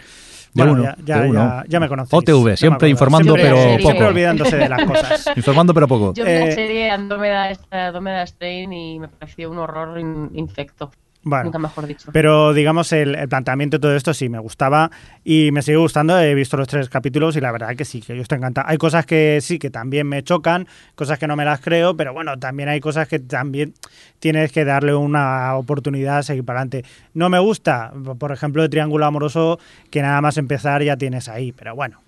Bueno, 0.54 0.94
ya, 1.04 1.64
ya, 1.66 1.80
me 1.80 1.88
conocéis. 1.88 2.22
OTV, 2.22 2.56
siempre 2.56 2.88
informando, 2.88 3.34
pero 3.34 3.56
poco. 3.56 3.78
Siempre 3.78 4.06
olvidándose 4.06 4.56
de 4.56 4.68
las 4.68 4.84
cosas. 4.86 5.36
informando, 5.36 5.74
pero 5.74 5.88
poco. 5.88 6.14
Yo 6.14 6.24
vi 6.24 6.30
la 6.30 6.46
eh, 6.46 6.52
serie 6.52 6.90
Andrómeda, 6.90 8.26
Strain 8.26 8.72
y 8.72 9.00
me 9.00 9.08
pareció 9.08 9.50
un 9.50 9.58
horror 9.58 9.98
infecto. 9.98 10.92
Bueno, 11.24 11.44
Nunca 11.44 11.58
mejor 11.58 11.86
dicho. 11.86 12.10
Pero 12.12 12.52
digamos, 12.52 12.92
el, 12.92 13.28
planteamiento 13.28 13.78
de 13.78 13.80
todo 13.80 13.96
esto 13.96 14.12
sí 14.12 14.28
me 14.28 14.38
gustaba 14.38 14.90
y 15.24 15.50
me 15.52 15.62
sigue 15.62 15.78
gustando. 15.78 16.18
He 16.18 16.34
visto 16.34 16.56
los 16.56 16.68
tres 16.68 16.88
capítulos 16.88 17.34
y 17.36 17.40
la 17.40 17.50
verdad 17.50 17.74
que 17.74 17.84
sí, 17.84 18.00
que 18.02 18.14
yo 18.14 18.22
estoy 18.22 18.38
encantado. 18.38 18.68
Hay 18.68 18.76
cosas 18.76 19.06
que 19.06 19.38
sí, 19.40 19.58
que 19.58 19.70
también 19.70 20.06
me 20.06 20.22
chocan, 20.22 20.68
cosas 20.94 21.18
que 21.18 21.26
no 21.26 21.34
me 21.34 21.44
las 21.44 21.60
creo, 21.60 21.96
pero 21.96 22.12
bueno, 22.12 22.38
también 22.38 22.68
hay 22.68 22.80
cosas 22.80 23.08
que 23.08 23.18
también 23.18 23.74
tienes 24.18 24.52
que 24.52 24.64
darle 24.64 24.94
una 24.94 25.56
oportunidad 25.56 26.18
a 26.18 26.22
seguir 26.22 26.44
para 26.44 26.60
adelante. 26.60 26.84
No 27.14 27.28
me 27.30 27.38
gusta, 27.38 27.92
por 28.18 28.30
ejemplo, 28.30 28.62
el 28.62 28.70
triángulo 28.70 29.06
amoroso, 29.06 29.58
que 29.90 30.02
nada 30.02 30.20
más 30.20 30.36
empezar 30.36 30.82
ya 30.82 30.96
tienes 30.96 31.28
ahí, 31.28 31.52
pero 31.52 31.74
bueno, 31.74 32.00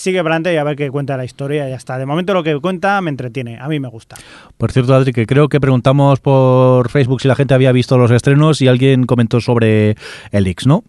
sigue 0.00 0.20
adelante 0.20 0.52
y 0.52 0.56
a 0.56 0.64
ver 0.64 0.76
qué 0.76 0.90
cuenta 0.90 1.16
la 1.16 1.24
historia 1.24 1.68
ya 1.68 1.76
está. 1.76 1.98
De 1.98 2.06
momento 2.06 2.32
lo 2.32 2.42
que 2.42 2.58
cuenta 2.58 3.00
me 3.02 3.10
entretiene, 3.10 3.58
a 3.58 3.68
mí 3.68 3.78
me 3.80 3.88
gusta. 3.88 4.16
Por 4.56 4.72
cierto, 4.72 4.94
Adri, 4.94 5.12
que 5.12 5.26
creo 5.26 5.48
que 5.48 5.60
preguntamos 5.60 6.20
por 6.20 6.88
Facebook 6.88 7.20
si 7.20 7.28
la 7.28 7.34
gente 7.34 7.52
había 7.52 7.70
visto 7.72 7.98
los 7.98 8.10
estrenos 8.10 8.62
y 8.62 8.68
alguien 8.68 9.04
comentó 9.04 9.40
sobre 9.40 9.96
el 10.30 10.46
X, 10.46 10.66
¿no? 10.66 10.84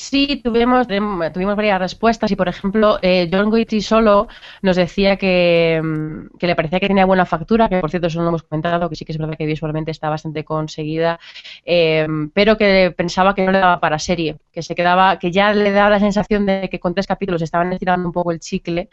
Sí, 0.00 0.40
tuvimos, 0.44 0.86
tuvimos 0.86 1.56
varias 1.56 1.80
respuestas 1.80 2.30
y, 2.30 2.36
por 2.36 2.46
ejemplo, 2.48 3.00
eh, 3.02 3.28
John 3.32 3.50
Goichi 3.50 3.80
solo 3.80 4.28
nos 4.62 4.76
decía 4.76 5.16
que, 5.16 5.80
mm, 5.82 6.38
que, 6.38 6.46
le 6.46 6.54
parecía 6.54 6.78
que 6.78 6.86
tenía 6.86 7.04
buena 7.04 7.26
factura, 7.26 7.68
que 7.68 7.80
por 7.80 7.90
cierto 7.90 8.06
eso 8.06 8.18
no 8.20 8.26
lo 8.26 8.28
hemos 8.28 8.44
comentado, 8.44 8.88
que 8.88 8.94
sí 8.94 9.04
que 9.04 9.10
es 9.10 9.18
verdad 9.18 9.36
que 9.36 9.44
visualmente 9.44 9.90
está 9.90 10.08
bastante 10.08 10.44
conseguida, 10.44 11.18
eh, 11.64 12.06
pero 12.32 12.56
que 12.56 12.94
pensaba 12.96 13.34
que 13.34 13.44
no 13.44 13.50
le 13.50 13.58
daba 13.58 13.80
para 13.80 13.98
serie, 13.98 14.36
que 14.52 14.62
se 14.62 14.76
quedaba, 14.76 15.18
que 15.18 15.32
ya 15.32 15.52
le 15.52 15.72
daba 15.72 15.90
la 15.90 15.98
sensación 15.98 16.46
de 16.46 16.68
que 16.70 16.78
con 16.78 16.94
tres 16.94 17.08
capítulos 17.08 17.42
estaban 17.42 17.72
estirando 17.72 18.06
un 18.06 18.12
poco 18.12 18.30
el 18.30 18.38
chicle 18.38 18.88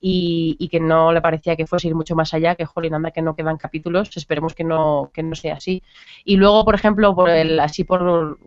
y, 0.00 0.56
y 0.58 0.68
que 0.68 0.80
no 0.80 1.12
le 1.12 1.20
parecía 1.20 1.54
que 1.54 1.68
fuese 1.68 1.86
ir 1.86 1.94
mucho 1.94 2.16
más 2.16 2.34
allá, 2.34 2.56
que 2.56 2.64
jolín, 2.66 2.94
anda 2.94 3.12
que 3.12 3.22
no 3.22 3.36
quedan 3.36 3.58
capítulos, 3.58 4.10
esperemos 4.16 4.54
que 4.54 4.64
no, 4.64 5.12
que 5.14 5.22
no 5.22 5.36
sea 5.36 5.54
así. 5.54 5.84
Y 6.24 6.36
luego, 6.36 6.64
por 6.64 6.74
ejemplo, 6.74 7.14
por 7.14 7.30
el, 7.30 7.60
así 7.60 7.84
por 7.84 8.38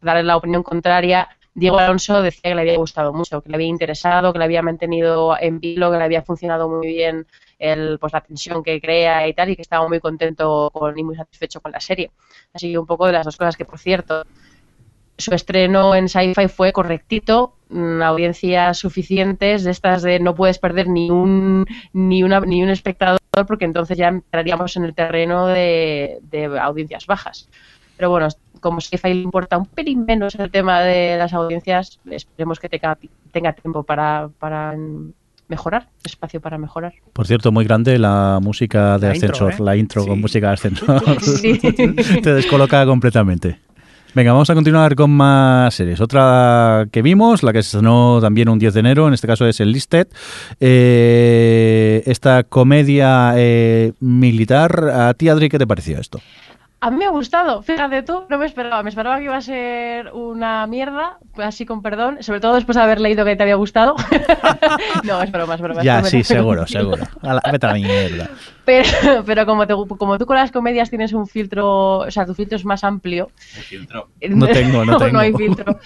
darle 0.00 0.22
la 0.22 0.36
opinión 0.36 0.62
contraria, 0.62 1.28
Diego 1.56 1.78
Alonso 1.78 2.20
decía 2.20 2.50
que 2.50 2.54
le 2.54 2.60
había 2.60 2.76
gustado 2.76 3.14
mucho, 3.14 3.40
que 3.40 3.48
le 3.48 3.56
había 3.56 3.66
interesado, 3.68 4.30
que 4.30 4.38
le 4.38 4.44
había 4.44 4.60
mantenido 4.60 5.34
en 5.40 5.58
vilo, 5.58 5.90
que 5.90 5.96
le 5.96 6.04
había 6.04 6.20
funcionado 6.20 6.68
muy 6.68 6.86
bien 6.86 7.26
el, 7.58 7.98
pues, 7.98 8.12
la 8.12 8.20
tensión 8.20 8.62
que 8.62 8.78
crea 8.78 9.26
y 9.26 9.32
tal, 9.32 9.48
y 9.48 9.56
que 9.56 9.62
estaba 9.62 9.88
muy 9.88 9.98
contento 9.98 10.70
con, 10.70 10.98
y 10.98 11.02
muy 11.02 11.16
satisfecho 11.16 11.62
con 11.62 11.72
la 11.72 11.80
serie. 11.80 12.10
Así 12.52 12.70
que 12.70 12.78
un 12.78 12.84
poco 12.84 13.06
de 13.06 13.12
las 13.12 13.24
dos 13.24 13.38
cosas 13.38 13.56
que, 13.56 13.64
por 13.64 13.78
cierto, 13.78 14.24
su 15.16 15.32
estreno 15.32 15.94
en 15.94 16.10
Sci-Fi 16.10 16.48
fue 16.48 16.74
correctito, 16.74 17.54
mm, 17.70 18.02
audiencias 18.02 18.76
suficientes, 18.76 19.64
de 19.64 19.70
estas 19.70 20.02
de 20.02 20.20
no 20.20 20.34
puedes 20.34 20.58
perder 20.58 20.88
ni 20.88 21.10
un, 21.10 21.64
ni 21.94 22.22
una, 22.22 22.40
ni 22.40 22.62
un 22.62 22.68
espectador, 22.68 23.18
porque 23.48 23.64
entonces 23.64 23.96
ya 23.96 24.08
entraríamos 24.08 24.76
en 24.76 24.84
el 24.84 24.94
terreno 24.94 25.46
de, 25.46 26.18
de 26.20 26.58
audiencias 26.58 27.06
bajas. 27.06 27.48
Pero 27.96 28.10
bueno, 28.10 28.28
como 28.60 28.80
Sci-Fi 28.80 29.14
le 29.14 29.22
importa 29.22 29.58
un 29.58 29.66
pelín 29.66 30.04
menos 30.04 30.34
el 30.36 30.50
tema 30.50 30.80
de 30.80 31.16
las 31.16 31.32
audiencias, 31.32 31.98
esperemos 32.10 32.58
que 32.58 32.68
tenga, 32.68 32.98
tenga 33.32 33.52
tiempo 33.52 33.82
para, 33.82 34.28
para 34.38 34.74
mejorar, 35.48 35.88
espacio 36.04 36.40
para 36.40 36.58
mejorar. 36.58 36.94
Por 37.12 37.26
cierto, 37.26 37.52
muy 37.52 37.64
grande 37.64 37.98
la 37.98 38.38
música 38.42 38.98
de 38.98 39.10
Ascensor, 39.10 39.52
¿eh? 39.52 39.56
la 39.60 39.76
intro 39.76 40.06
con 40.06 40.20
música 40.20 40.48
de 40.48 40.52
Ascensor. 40.54 41.02
Te 42.22 42.34
descoloca 42.34 42.84
completamente. 42.84 43.66
Venga, 44.16 44.32
vamos 44.32 44.48
a 44.48 44.54
continuar 44.54 44.94
con 44.94 45.10
más 45.10 45.74
series. 45.74 46.00
Otra 46.00 46.86
que 46.90 47.02
vimos, 47.02 47.42
la 47.42 47.52
que 47.52 47.62
se 47.62 47.76
estrenó 47.76 48.18
también 48.18 48.48
un 48.48 48.58
10 48.58 48.72
de 48.72 48.80
enero, 48.80 49.08
en 49.08 49.12
este 49.12 49.26
caso 49.26 49.46
es 49.46 49.60
el 49.60 49.70
Listed. 49.70 50.08
Eh, 50.58 52.02
esta 52.06 52.42
comedia 52.44 53.34
eh, 53.36 53.92
militar. 54.00 54.88
¿A 54.88 55.12
ti, 55.12 55.28
Adri, 55.28 55.50
qué 55.50 55.58
te 55.58 55.66
pareció 55.66 56.00
esto? 56.00 56.18
A 56.78 56.90
mí 56.90 56.98
me 56.98 57.06
ha 57.06 57.10
gustado, 57.10 57.62
fíjate 57.62 58.02
tú, 58.02 58.24
no 58.28 58.36
me 58.36 58.44
esperaba, 58.44 58.82
me 58.82 58.90
esperaba 58.90 59.16
que 59.16 59.24
iba 59.24 59.36
a 59.36 59.40
ser 59.40 60.12
una 60.12 60.66
mierda, 60.66 61.18
así 61.36 61.64
con 61.64 61.80
perdón, 61.80 62.22
sobre 62.22 62.38
todo 62.38 62.54
después 62.54 62.76
de 62.76 62.82
haber 62.82 63.00
leído 63.00 63.24
que 63.24 63.34
te 63.34 63.42
había 63.42 63.54
gustado. 63.54 63.96
no, 65.04 65.22
es 65.22 65.32
broma, 65.32 65.54
es 65.54 65.60
broma. 65.62 65.82
Ya, 65.82 66.04
sí, 66.04 66.22
seguro, 66.22 66.66
seguro. 66.66 67.02
A 67.22 67.34
la, 67.34 67.42
vete 67.50 67.66
a 67.66 67.68
la 67.70 67.74
mierda. 67.76 68.30
Pero, 68.66 68.88
pero 69.24 69.46
como, 69.46 69.66
te, 69.66 69.74
como 69.74 70.18
tú 70.18 70.26
con 70.26 70.36
las 70.36 70.52
comedias 70.52 70.90
tienes 70.90 71.14
un 71.14 71.26
filtro, 71.26 72.00
o 72.00 72.10
sea, 72.10 72.26
tu 72.26 72.34
filtro 72.34 72.56
es 72.56 72.64
más 72.66 72.84
amplio. 72.84 73.30
filtro? 73.36 74.10
No 74.28 74.46
tengo, 74.46 74.84
no 74.84 74.96
tengo. 74.98 75.12
no 75.12 75.20
hay 75.20 75.32
filtro. 75.32 75.78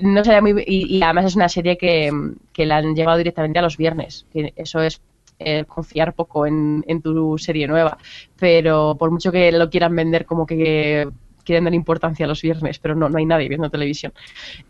No 0.00 0.22
muy, 0.42 0.62
y, 0.66 0.98
y, 0.98 1.02
además 1.02 1.24
es 1.24 1.36
una 1.36 1.48
serie 1.48 1.78
que, 1.78 2.10
que 2.52 2.66
la 2.66 2.76
han 2.76 2.94
llevado 2.94 3.16
directamente 3.16 3.60
a 3.60 3.62
los 3.62 3.78
viernes, 3.78 4.26
que 4.30 4.52
eso 4.56 4.82
es 4.82 5.00
eh, 5.38 5.64
confiar 5.64 6.14
poco 6.14 6.46
en, 6.46 6.82
tu 7.02 7.38
serie 7.38 7.66
nueva. 7.66 7.98
Pero 8.38 8.96
por 8.98 9.10
mucho 9.10 9.32
que 9.32 9.50
lo 9.52 9.70
quieran 9.70 9.94
vender 9.96 10.26
como 10.26 10.46
que 10.46 11.08
quieren 11.44 11.64
dar 11.64 11.74
importancia 11.74 12.24
a 12.24 12.28
los 12.28 12.40
viernes, 12.40 12.78
pero 12.78 12.94
no, 12.94 13.08
no 13.08 13.18
hay 13.18 13.26
nadie 13.26 13.48
viendo 13.48 13.70
televisión. 13.70 14.12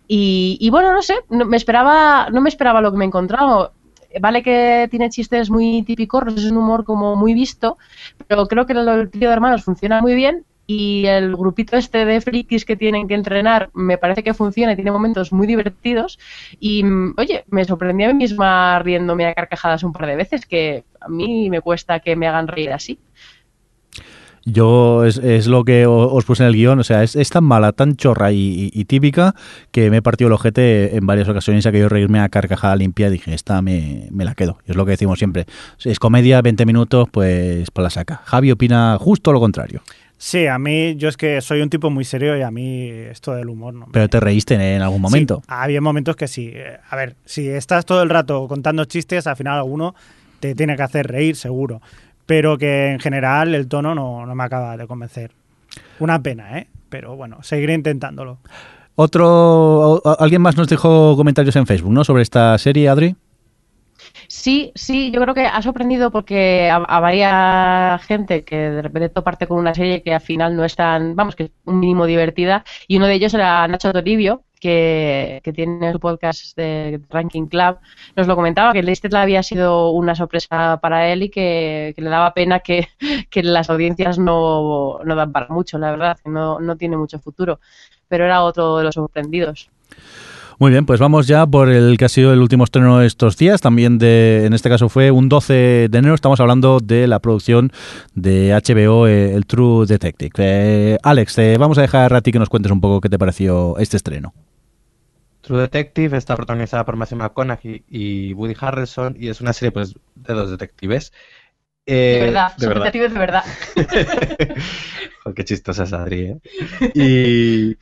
Y, 0.09 0.69
bueno, 0.71 0.93
no 0.93 1.03
sé, 1.03 1.15
no, 1.31 1.45
me 1.45 1.57
esperaba, 1.57 2.29
no 2.31 2.41
me 2.41 2.49
esperaba 2.49 2.81
lo 2.81 2.91
que 2.91 2.99
me 2.99 3.05
he 3.05 3.09
encontrado. 3.09 3.73
Vale 4.21 4.43
que 4.43 4.87
tiene 4.91 5.11
chistes 5.11 5.51
muy 5.51 5.83
típicos, 5.83 6.25
es 6.37 6.51
un 6.51 6.57
humor 6.57 6.85
como 6.85 7.17
muy 7.17 7.35
visto, 7.35 7.79
pero 8.29 8.47
creo 8.47 8.65
que 8.65 8.73
el 8.73 9.11
trío 9.11 9.29
de 9.29 9.35
hermanos 9.35 9.65
funciona 9.65 10.01
muy 10.01 10.15
bien 10.15 10.45
y 10.67 11.07
el 11.07 11.37
grupito 11.37 11.77
este 11.77 12.05
de 12.05 12.21
frikis 12.21 12.65
que 12.65 12.77
tienen 12.77 13.09
que 13.09 13.15
entrenar 13.15 13.71
me 13.75 13.99
parece 13.99 14.23
que 14.23 14.35
funciona 14.35 14.73
y 14.73 14.77
tiene 14.77 14.91
momentos 14.91 15.33
muy 15.33 15.47
divertidos 15.47 16.19
y 16.59 16.85
mm, 16.85 17.15
oye, 17.17 17.45
me 17.49 17.65
sorprendí 17.65 18.05
a 18.05 18.09
mí 18.09 18.15
misma 18.15 18.79
riéndome 18.81 19.27
a 19.27 19.35
carcajadas 19.35 19.83
un 19.83 19.93
par 19.93 20.07
de 20.07 20.17
veces 20.17 20.47
que 20.47 20.85
a 21.01 21.09
mí 21.09 21.51
me 21.51 21.61
cuesta 21.61 22.01
que 22.01 22.17
me 22.17 22.27
hagan 22.27 22.49
reír 22.49 22.73
así. 22.73 22.99
Yo 24.47 25.05
es, 25.05 25.47
lo 25.47 25.65
que 25.65 25.87
os 25.87 26.25
puse 26.27 26.43
en 26.43 26.51
el 26.51 26.55
guion, 26.55 26.79
o 26.79 26.85
sea, 26.85 27.03
es, 27.03 27.31
tan 27.31 27.45
mala, 27.45 27.73
tan 27.73 27.97
chorra 27.97 28.31
y, 28.31 28.85
típica 28.85 29.35
que 29.71 29.89
me 29.91 29.99
he 29.99 30.03
partido 30.03 30.29
el 30.29 30.35
ojete 30.35 30.97
en 30.97 31.07
varias 31.07 31.29
ocasiones 31.31 31.65
a 31.65 31.73
que 31.73 31.79
yo 31.79 31.89
reírme 31.89 32.21
a 32.21 32.29
carcajada 32.29 32.77
limpia. 32.77 33.09
Dije, 33.09 33.33
esta 33.33 33.63
me, 33.63 34.11
la 34.13 34.35
quedo. 34.35 34.59
es 34.67 34.77
lo 34.77 34.85
que 34.85 34.91
decimos 34.91 35.19
siempre. 35.19 35.47
Es 35.83 35.99
comedia, 35.99 36.43
20 36.43 36.67
minutos, 36.67 37.09
pues, 37.11 37.71
pues 37.71 37.83
la 37.83 37.89
saca. 37.89 38.21
Javi 38.25 38.51
opina 38.51 38.99
justo 39.01 39.33
lo 39.33 39.41
contrario. 39.41 39.83
Sí, 40.25 40.47
a 40.47 40.59
mí, 40.59 40.97
yo 40.97 41.09
es 41.09 41.17
que 41.17 41.41
soy 41.41 41.61
un 41.61 41.69
tipo 41.69 41.91
muy 41.91 42.05
serio 42.05 42.37
y 42.37 42.43
a 42.43 42.51
mí 42.51 42.89
esto 42.89 43.35
del 43.35 43.49
humor 43.49 43.75
no. 43.75 43.89
Pero 43.93 44.09
te 44.09 44.21
reíste 44.21 44.55
en 44.55 44.81
algún 44.81 45.03
momento. 45.03 45.43
Sí, 45.45 45.47
había 45.49 45.81
momentos 45.81 46.17
que 46.17 46.29
sí. 46.29 46.53
A 46.89 46.97
ver, 46.97 47.17
si 47.25 47.49
estás 47.49 47.85
todo 47.85 48.03
el 48.03 48.09
rato 48.09 48.49
contando 48.49 48.85
chistes, 48.87 49.27
al 49.27 49.37
final 49.37 49.59
alguno 49.59 49.95
te 50.41 50.55
tiene 50.55 50.77
que 50.77 50.83
hacer 50.83 51.07
reír, 51.07 51.37
seguro 51.37 51.81
pero 52.27 52.57
que 52.59 52.93
en 52.93 53.01
general 53.01 53.55
el 53.55 53.69
tono 53.69 53.95
no, 53.95 54.35
me 54.35 54.45
acaba 54.45 54.77
de 54.77 54.87
convencer. 54.87 55.33
Una 55.99 56.23
pena, 56.23 56.59
¿eh? 56.59 56.69
Pero 56.89 57.17
bueno, 57.17 57.43
seguiré 57.43 57.75
intentándolo. 57.75 58.39
Otro, 58.97 60.01
alguien 60.21 60.41
más 60.41 60.57
nos 60.57 60.69
dejó 60.69 61.17
comentarios 61.17 61.57
en 61.57 61.67
Facebook, 61.67 61.93
¿no? 61.93 62.05
Sobre 62.05 62.23
esta 62.23 62.57
serie, 62.59 62.89
Adri. 62.89 63.17
Sí, 64.37 64.73
sí, 64.75 65.13
yo 65.13 65.21
creo 65.21 65.33
que 65.33 65.47
ha 65.47 65.63
sorprendido 65.63 66.11
porque 66.11 66.69
a, 66.69 67.01
varias 67.01 68.03
gente 68.05 68.45
que 68.45 68.57
de 68.57 68.83
repente 68.83 69.09
parte 69.23 69.47
con 69.47 69.59
una 69.59 69.75
serie 69.75 70.03
que 70.03 70.13
al 70.13 70.21
final 70.21 70.57
no 70.57 70.65
es 70.65 70.75
tan, 70.75 71.15
vamos, 71.15 71.37
que 71.37 71.45
es 71.45 71.51
un 71.65 71.79
mínimo 71.79 72.05
divertida. 72.05 72.65
Y 72.89 72.97
uno 72.97 73.07
de 73.07 73.15
ellos 73.15 73.33
era 73.33 73.67
Nacho 73.69 73.93
Toribio, 73.93 74.43
que, 74.61 75.41
tiene 75.55 75.93
su 75.93 76.01
podcast 76.01 76.57
de 76.57 77.01
Ranking 77.11 77.47
Club, 77.47 77.79
nos 78.17 78.27
lo 78.27 78.35
comentaba 78.35 78.73
que 78.73 78.83
Leicester 78.83 79.15
había 79.17 79.43
sido 79.45 79.91
una 79.93 80.17
sorpresa 80.17 80.79
para 80.83 81.09
él 81.13 81.23
y 81.23 81.31
que, 81.31 81.95
le 81.97 82.11
daba 82.11 82.35
pena 82.35 82.59
que, 82.61 82.89
las 83.37 83.71
audiencias 83.71 84.19
no, 84.19 84.99
no, 85.05 85.15
dan 85.15 85.31
para 85.33 85.47
mucho, 85.49 85.79
la 85.79 85.93
verdad, 85.93 86.19
que 86.23 86.29
no, 86.29 86.59
no 86.59 86.77
tiene 86.77 86.97
mucho 86.97 87.21
futuro. 87.21 87.61
Pero 88.09 88.25
era 88.25 88.43
otro 88.43 88.79
de 88.79 88.85
los 88.85 88.97
sorprendidos. 88.97 89.71
Muy 90.59 90.71
bien, 90.71 90.87
pues 90.87 91.01
vamos 91.01 91.27
ya 91.27 91.47
por 91.47 91.69
el 91.69 91.97
que 91.99 92.05
ha 92.05 92.09
sido 92.09 92.33
el 92.33 92.41
último 92.41 92.65
estreno 92.65 92.99
de 92.99 93.07
estos 93.07 93.37
días. 93.37 93.61
También 93.61 93.99
de, 93.99 94.45
en 94.47 94.53
este 94.53 94.69
caso 94.69 94.89
fue 94.89 95.11
un 95.11 95.29
12 95.29 95.89
de 95.91 95.99
enero. 95.99 96.15
Estamos 96.15 96.39
hablando 96.41 96.79
de 96.81 97.07
la 97.07 97.19
producción 97.19 97.73
de 98.15 98.51
HBO, 98.53 99.07
eh, 99.09 99.35
el 99.35 99.47
True 99.47 99.87
Detective. 99.87 100.33
Eh, 100.39 100.99
Alex, 101.03 101.37
vamos 101.59 101.79
a 101.79 101.83
dejar 101.83 102.15
a 102.15 102.21
ti 102.21 102.31
que 102.31 102.39
nos 102.39 102.49
cuentes 102.49 102.71
un 102.71 102.81
poco 102.81 103.01
qué 103.01 103.09
te 103.09 103.19
pareció 103.19 103.77
este 103.79 103.97
estreno. 103.97 104.33
True 105.45 105.61
Detective 105.61 106.17
está 106.17 106.37
protagonizada 106.37 106.87
por 106.87 106.97
Matthew 106.97 107.19
McConaughey 107.19 107.85
y 107.89 108.33
Woody 108.33 108.57
Harrelson 108.59 109.15
y 109.19 109.29
es 109.29 109.41
una 109.43 109.53
serie 109.53 109.73
pues 109.73 109.95
de 110.15 110.35
dos 110.35 110.51
detectives. 110.51 111.13
de 111.85 112.17
eh, 112.17 112.21
verdad, 112.23 112.53
son 112.57 112.75
detectives 112.75 113.13
de 113.13 113.19
verdad. 113.19 113.45
qué 115.37 115.45
chistosa 115.45 115.85
es 115.85 115.93
Adri, 115.93 116.21
¿eh? 116.23 116.41
Y, 116.95 117.77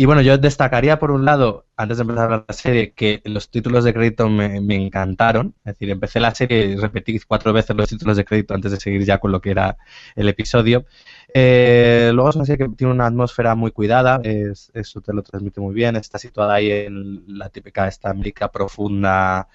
y 0.00 0.06
bueno, 0.06 0.22
yo 0.22 0.38
destacaría 0.38 0.98
por 0.98 1.10
un 1.10 1.26
lado, 1.26 1.66
antes 1.76 1.98
de 1.98 2.02
empezar 2.04 2.46
la 2.48 2.54
serie, 2.54 2.94
que 2.94 3.20
los 3.26 3.50
títulos 3.50 3.84
de 3.84 3.92
crédito 3.92 4.30
me, 4.30 4.56
encantaron. 4.74 5.54
Es 5.58 5.74
decir, 5.74 5.90
empecé 5.90 6.20
la 6.20 6.34
serie 6.34 6.64
y 6.68 6.76
repetí 6.76 7.20
cuatro 7.20 7.52
veces 7.52 7.76
los 7.76 7.90
títulos 7.90 8.16
de 8.16 8.24
crédito 8.24 8.54
antes 8.54 8.72
de 8.72 8.80
seguir 8.80 9.04
ya 9.04 9.18
con 9.18 9.30
lo 9.30 9.42
que 9.42 9.50
era 9.50 9.76
el 10.16 10.26
episodio. 10.30 10.86
Eh, 11.34 12.12
luego 12.14 12.30
es 12.30 12.36
una 12.36 12.46
serie 12.46 12.66
que 12.66 12.74
tiene 12.76 12.94
una 12.94 13.08
atmósfera 13.08 13.54
muy 13.54 13.72
cuidada, 13.72 14.22
es, 14.24 14.70
eso 14.72 15.02
te 15.02 15.12
lo 15.12 15.22
transmite 15.22 15.60
muy 15.60 15.74
bien. 15.74 15.96
Está 15.96 16.18
situada 16.18 16.54
ahí 16.54 16.70
en 16.70 17.22
la 17.38 17.50
típica 17.50 17.86
esta 17.86 18.08
América 18.08 18.50
profunda 18.50 19.48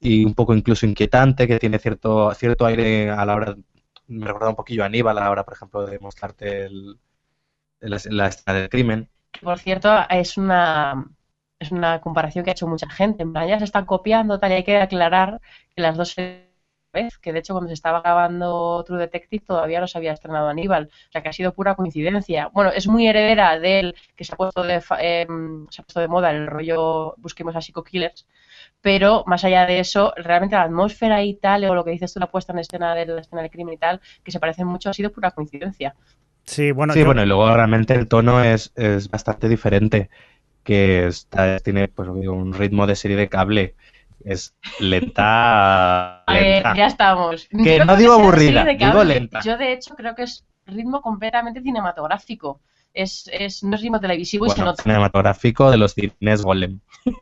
y 0.00 0.24
un 0.24 0.34
poco 0.34 0.54
incluso 0.56 0.86
inquietante, 0.86 1.46
que 1.46 1.60
tiene 1.60 1.78
cierto, 1.78 2.34
cierto 2.34 2.66
aire 2.66 3.10
a 3.10 3.24
la 3.24 3.34
hora, 3.36 3.56
me 4.08 4.26
recuerda 4.26 4.48
un 4.50 4.56
poquillo 4.56 4.82
a 4.82 4.86
Aníbal 4.86 5.18
a 5.18 5.20
la 5.20 5.30
hora, 5.30 5.44
por 5.44 5.54
ejemplo, 5.54 5.86
de 5.86 6.00
mostrarte 6.00 6.64
el, 6.66 6.98
la, 7.80 8.00
la 8.10 8.26
escena 8.28 8.58
del 8.58 8.68
crimen 8.68 9.08
por 9.42 9.58
cierto, 9.58 9.90
es 10.10 10.36
una, 10.36 11.06
es 11.58 11.72
una 11.72 12.00
comparación 12.00 12.44
que 12.44 12.50
ha 12.50 12.52
hecho 12.52 12.66
mucha 12.68 12.88
gente. 12.90 13.22
En 13.22 13.32
plan, 13.32 13.48
ya 13.48 13.58
se 13.58 13.64
están 13.64 13.86
copiando, 13.86 14.38
tal, 14.38 14.52
y 14.52 14.54
hay 14.56 14.64
que 14.64 14.76
aclarar 14.78 15.40
que 15.74 15.82
las 15.82 15.96
dos 15.96 16.14
vez, 16.92 17.18
que 17.18 17.32
de 17.32 17.38
hecho 17.40 17.54
cuando 17.54 17.68
se 17.68 17.74
estaba 17.74 18.00
grabando 18.00 18.82
True 18.84 18.98
Detective 18.98 19.44
todavía 19.46 19.80
no 19.80 19.86
se 19.86 19.98
había 19.98 20.12
estrenado 20.12 20.48
Aníbal, 20.48 20.90
o 21.08 21.12
sea 21.12 21.22
que 21.22 21.28
ha 21.28 21.32
sido 21.32 21.54
pura 21.54 21.74
coincidencia. 21.76 22.48
Bueno, 22.52 22.70
es 22.70 22.86
muy 22.88 23.06
heredera 23.06 23.58
del 23.58 23.94
que 24.16 24.24
se 24.24 24.32
ha 24.34 24.36
puesto 24.36 24.62
de, 24.62 24.82
em, 24.98 25.66
se 25.70 25.82
ha 25.82 25.84
puesto 25.84 26.00
de 26.00 26.08
moda 26.08 26.30
el 26.30 26.46
rollo 26.46 27.14
busquemos 27.18 27.54
a 27.56 27.60
Psycho 27.60 27.84
Killers, 27.84 28.26
pero 28.80 29.24
más 29.26 29.44
allá 29.44 29.66
de 29.66 29.80
eso, 29.80 30.12
realmente 30.16 30.56
la 30.56 30.62
atmósfera 30.64 31.22
y 31.22 31.34
tal, 31.34 31.64
o 31.64 31.74
lo 31.74 31.84
que 31.84 31.92
dices 31.92 32.12
tú, 32.12 32.20
la 32.20 32.30
puesta 32.30 32.52
en 32.52 32.58
escena 32.60 32.94
de 32.94 33.06
la 33.06 33.20
escena 33.20 33.42
del 33.42 33.50
crimen 33.50 33.74
y 33.74 33.78
tal, 33.78 34.00
que 34.24 34.32
se 34.32 34.40
parecen 34.40 34.66
mucho, 34.66 34.90
ha 34.90 34.94
sido 34.94 35.12
pura 35.12 35.30
coincidencia. 35.32 35.94
Sí, 36.44 36.72
bueno, 36.72 36.92
sí, 36.92 37.02
bueno, 37.04 37.22
y 37.22 37.26
luego 37.26 37.52
realmente 37.54 37.94
el 37.94 38.08
tono 38.08 38.42
es, 38.42 38.72
es 38.74 39.08
bastante 39.10 39.48
diferente, 39.48 40.10
que 40.64 41.06
está, 41.06 41.60
tiene 41.60 41.88
pues 41.88 42.08
un 42.08 42.52
ritmo 42.52 42.86
de 42.86 42.96
serie 42.96 43.16
de 43.16 43.28
cable, 43.28 43.74
es 44.24 44.54
lenta. 44.78 46.24
lenta. 46.28 46.74
ya 46.76 46.86
estamos. 46.86 47.48
Que 47.48 47.84
no 47.84 47.96
digo 47.96 48.14
aburrida, 48.14 48.64
digo 48.64 49.04
lenta. 49.04 49.40
Yo 49.40 49.56
de 49.56 49.72
hecho 49.72 49.94
creo 49.94 50.14
que 50.14 50.24
es 50.24 50.44
ritmo 50.66 51.00
completamente 51.00 51.60
cinematográfico. 51.62 52.60
Es, 52.92 53.30
es, 53.32 53.62
no 53.62 53.76
es 53.76 53.82
ritmo 53.82 54.00
televisivo 54.00 54.46
y 54.46 54.50
se 54.50 54.62
nota. 54.62 54.82
Cinematográfico 54.82 55.70
de 55.70 55.76
los 55.76 55.94
cines 55.94 56.42
Golem. 56.42 56.80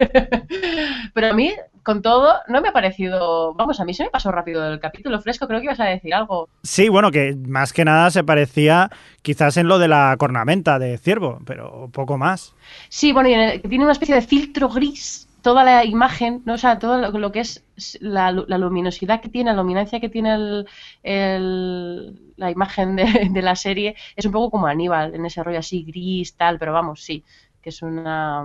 Pero 1.14 1.26
a 1.26 1.34
mí, 1.34 1.54
con 1.88 2.02
todo, 2.02 2.34
no 2.48 2.60
me 2.60 2.68
ha 2.68 2.72
parecido. 2.72 3.54
Vamos, 3.54 3.80
a 3.80 3.86
mí 3.86 3.94
se 3.94 4.04
me 4.04 4.10
pasó 4.10 4.30
rápido 4.30 4.70
el 4.70 4.78
capítulo 4.78 5.22
fresco. 5.22 5.48
Creo 5.48 5.60
que 5.60 5.64
ibas 5.64 5.80
a 5.80 5.86
decir 5.86 6.12
algo. 6.12 6.50
Sí, 6.62 6.90
bueno, 6.90 7.10
que 7.10 7.34
más 7.46 7.72
que 7.72 7.82
nada 7.82 8.10
se 8.10 8.22
parecía 8.22 8.90
quizás 9.22 9.56
en 9.56 9.68
lo 9.68 9.78
de 9.78 9.88
la 9.88 10.14
cornamenta 10.18 10.78
de 10.78 10.98
ciervo, 10.98 11.38
pero 11.46 11.88
poco 11.90 12.18
más. 12.18 12.54
Sí, 12.90 13.12
bueno, 13.12 13.30
y 13.30 13.60
tiene 13.60 13.84
una 13.84 13.92
especie 13.92 14.14
de 14.14 14.20
filtro 14.20 14.68
gris 14.68 15.26
toda 15.40 15.64
la 15.64 15.82
imagen, 15.86 16.42
¿no? 16.44 16.54
o 16.54 16.58
sea, 16.58 16.78
todo 16.78 17.10
lo, 17.10 17.32
que 17.32 17.40
es 17.40 17.64
la, 18.00 18.32
luminosidad 18.32 19.22
que 19.22 19.30
tiene, 19.30 19.52
la 19.52 19.62
luminancia 19.62 19.98
que 19.98 20.10
tiene 20.10 20.66
el, 21.02 22.32
la 22.36 22.50
imagen 22.50 22.96
de, 22.96 23.30
de, 23.30 23.40
la 23.40 23.56
serie, 23.56 23.96
es 24.14 24.26
un 24.26 24.32
poco 24.32 24.50
como 24.50 24.66
Aníbal, 24.66 25.14
en 25.14 25.24
ese 25.24 25.42
rollo 25.42 25.60
así 25.60 25.84
gris, 25.84 26.34
tal, 26.34 26.58
pero 26.58 26.74
vamos, 26.74 27.02
sí, 27.02 27.24
que 27.62 27.70
es 27.70 27.80
una 27.80 28.44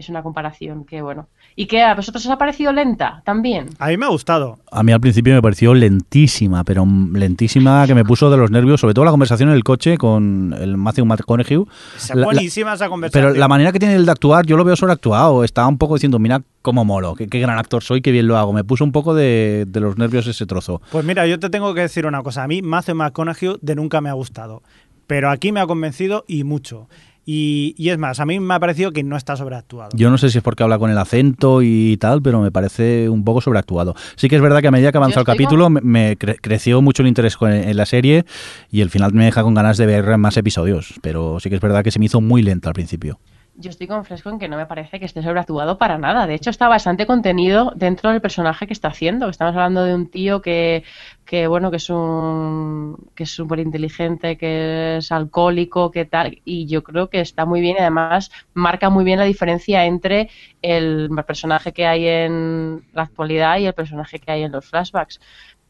es 0.00 0.08
una 0.08 0.22
comparación 0.22 0.84
que, 0.84 1.02
bueno. 1.02 1.28
¿Y 1.56 1.66
qué 1.66 1.82
a 1.82 1.94
vosotros 1.94 2.24
os 2.26 2.30
ha 2.30 2.38
parecido 2.38 2.72
lenta 2.72 3.22
también? 3.24 3.68
A 3.78 3.88
mí 3.88 3.96
me 3.96 4.06
ha 4.06 4.08
gustado. 4.08 4.58
A 4.70 4.82
mí 4.82 4.92
al 4.92 5.00
principio 5.00 5.34
me 5.34 5.42
pareció 5.42 5.74
lentísima, 5.74 6.64
pero 6.64 6.86
lentísima 7.12 7.86
que 7.86 7.94
me 7.94 8.04
puso 8.04 8.30
de 8.30 8.36
los 8.36 8.50
nervios, 8.50 8.80
sobre 8.80 8.94
todo 8.94 9.04
la 9.04 9.10
conversación 9.10 9.50
en 9.50 9.54
el 9.54 9.64
coche 9.64 9.98
con 9.98 10.54
el 10.58 10.76
Matthew 10.76 11.04
McConaughey. 11.06 11.64
Es 11.96 12.12
buenísima 12.14 12.74
esa 12.74 12.88
conversación. 12.88 13.32
Pero 13.32 13.40
la 13.40 13.48
manera 13.48 13.72
que 13.72 13.78
tiene 13.78 13.94
el 13.94 14.06
de 14.06 14.12
actuar, 14.12 14.46
yo 14.46 14.56
lo 14.56 14.64
veo 14.64 14.76
sobreactuado. 14.76 15.44
Estaba 15.44 15.68
un 15.68 15.78
poco 15.78 15.94
diciendo, 15.94 16.18
mira 16.18 16.42
cómo 16.62 16.84
molo, 16.84 17.14
qué, 17.14 17.28
qué 17.28 17.40
gran 17.40 17.58
actor 17.58 17.82
soy, 17.82 18.02
qué 18.02 18.10
bien 18.10 18.26
lo 18.26 18.36
hago. 18.36 18.52
Me 18.52 18.64
puso 18.64 18.84
un 18.84 18.92
poco 18.92 19.14
de, 19.14 19.64
de 19.68 19.80
los 19.80 19.98
nervios 19.98 20.26
ese 20.26 20.46
trozo. 20.46 20.82
Pues 20.90 21.04
mira, 21.04 21.26
yo 21.26 21.38
te 21.38 21.50
tengo 21.50 21.74
que 21.74 21.82
decir 21.82 22.06
una 22.06 22.22
cosa. 22.22 22.42
A 22.44 22.48
mí 22.48 22.62
Matthew 22.62 22.94
McConaughey 22.94 23.56
de 23.60 23.74
nunca 23.74 24.00
me 24.00 24.08
ha 24.08 24.14
gustado. 24.14 24.62
Pero 25.06 25.28
aquí 25.28 25.50
me 25.50 25.58
ha 25.58 25.66
convencido 25.66 26.24
y 26.28 26.44
mucho. 26.44 26.88
Y, 27.32 27.88
es 27.88 27.96
más, 27.96 28.18
a 28.18 28.26
mí 28.26 28.40
me 28.40 28.54
ha 28.54 28.58
parecido 28.58 28.90
que 28.90 29.04
no 29.04 29.16
está 29.16 29.36
sobreactuado. 29.36 29.90
Yo 29.94 30.10
no 30.10 30.18
sé 30.18 30.30
si 30.30 30.38
es 30.38 30.42
porque 30.42 30.64
habla 30.64 30.80
con 30.80 30.90
el 30.90 30.98
acento 30.98 31.62
y 31.62 31.96
tal, 31.98 32.20
pero 32.22 32.40
me 32.40 32.50
parece 32.50 33.08
un 33.08 33.22
poco 33.22 33.40
sobreactuado. 33.40 33.94
Sí 34.16 34.28
que 34.28 34.34
es 34.34 34.42
verdad 34.42 34.60
que 34.60 34.66
a 34.66 34.72
medida 34.72 34.90
que 34.90 34.98
avanza 34.98 35.20
el 35.20 35.26
capítulo 35.26 35.70
me, 35.70 36.16
creció 36.16 36.82
mucho 36.82 37.02
el 37.02 37.08
interés 37.08 37.36
en 37.40 37.76
la 37.76 37.86
serie 37.86 38.24
y 38.72 38.80
el 38.80 38.90
final 38.90 39.12
me 39.12 39.26
deja 39.26 39.44
con 39.44 39.54
ganas 39.54 39.76
de 39.76 39.86
ver 39.86 40.18
más 40.18 40.36
episodios, 40.38 40.94
pero 41.02 41.38
sí 41.38 41.50
que 41.50 41.54
es 41.54 41.60
verdad 41.60 41.84
que 41.84 41.92
se 41.92 42.00
me 42.00 42.06
hizo 42.06 42.20
muy 42.20 42.42
lenta 42.42 42.68
al 42.68 42.74
principio 42.74 43.20
yo 43.54 43.70
estoy 43.70 43.86
con 43.86 44.04
Fresco 44.04 44.30
en 44.30 44.38
que 44.38 44.48
no 44.48 44.56
me 44.56 44.66
parece 44.66 44.98
que 44.98 45.04
esté 45.04 45.22
sobreactuado 45.22 45.78
para 45.78 45.98
nada. 45.98 46.26
De 46.26 46.34
hecho, 46.34 46.50
está 46.50 46.68
bastante 46.68 47.06
contenido 47.06 47.72
dentro 47.76 48.10
del 48.10 48.20
personaje 48.20 48.66
que 48.66 48.72
está 48.72 48.88
haciendo. 48.88 49.28
Estamos 49.28 49.54
hablando 49.54 49.84
de 49.84 49.94
un 49.94 50.08
tío 50.08 50.40
que, 50.40 50.84
que 51.24 51.46
bueno, 51.46 51.70
que 51.70 51.76
es 51.78 51.90
un 51.90 52.96
que 53.14 53.24
es 53.24 53.30
súper 53.30 53.58
inteligente, 53.58 54.36
que 54.36 54.96
es 54.98 55.12
alcohólico, 55.12 55.90
que 55.90 56.04
tal. 56.04 56.40
Y 56.44 56.66
yo 56.66 56.82
creo 56.82 57.10
que 57.10 57.20
está 57.20 57.44
muy 57.44 57.60
bien 57.60 57.76
y 57.78 57.80
además 57.80 58.30
marca 58.54 58.90
muy 58.90 59.04
bien 59.04 59.18
la 59.18 59.24
diferencia 59.24 59.84
entre 59.84 60.30
el 60.62 61.10
personaje 61.26 61.72
que 61.72 61.86
hay 61.86 62.06
en 62.06 62.84
la 62.92 63.02
actualidad 63.02 63.58
y 63.58 63.66
el 63.66 63.74
personaje 63.74 64.18
que 64.18 64.32
hay 64.32 64.42
en 64.42 64.52
los 64.52 64.66
flashbacks. 64.66 65.20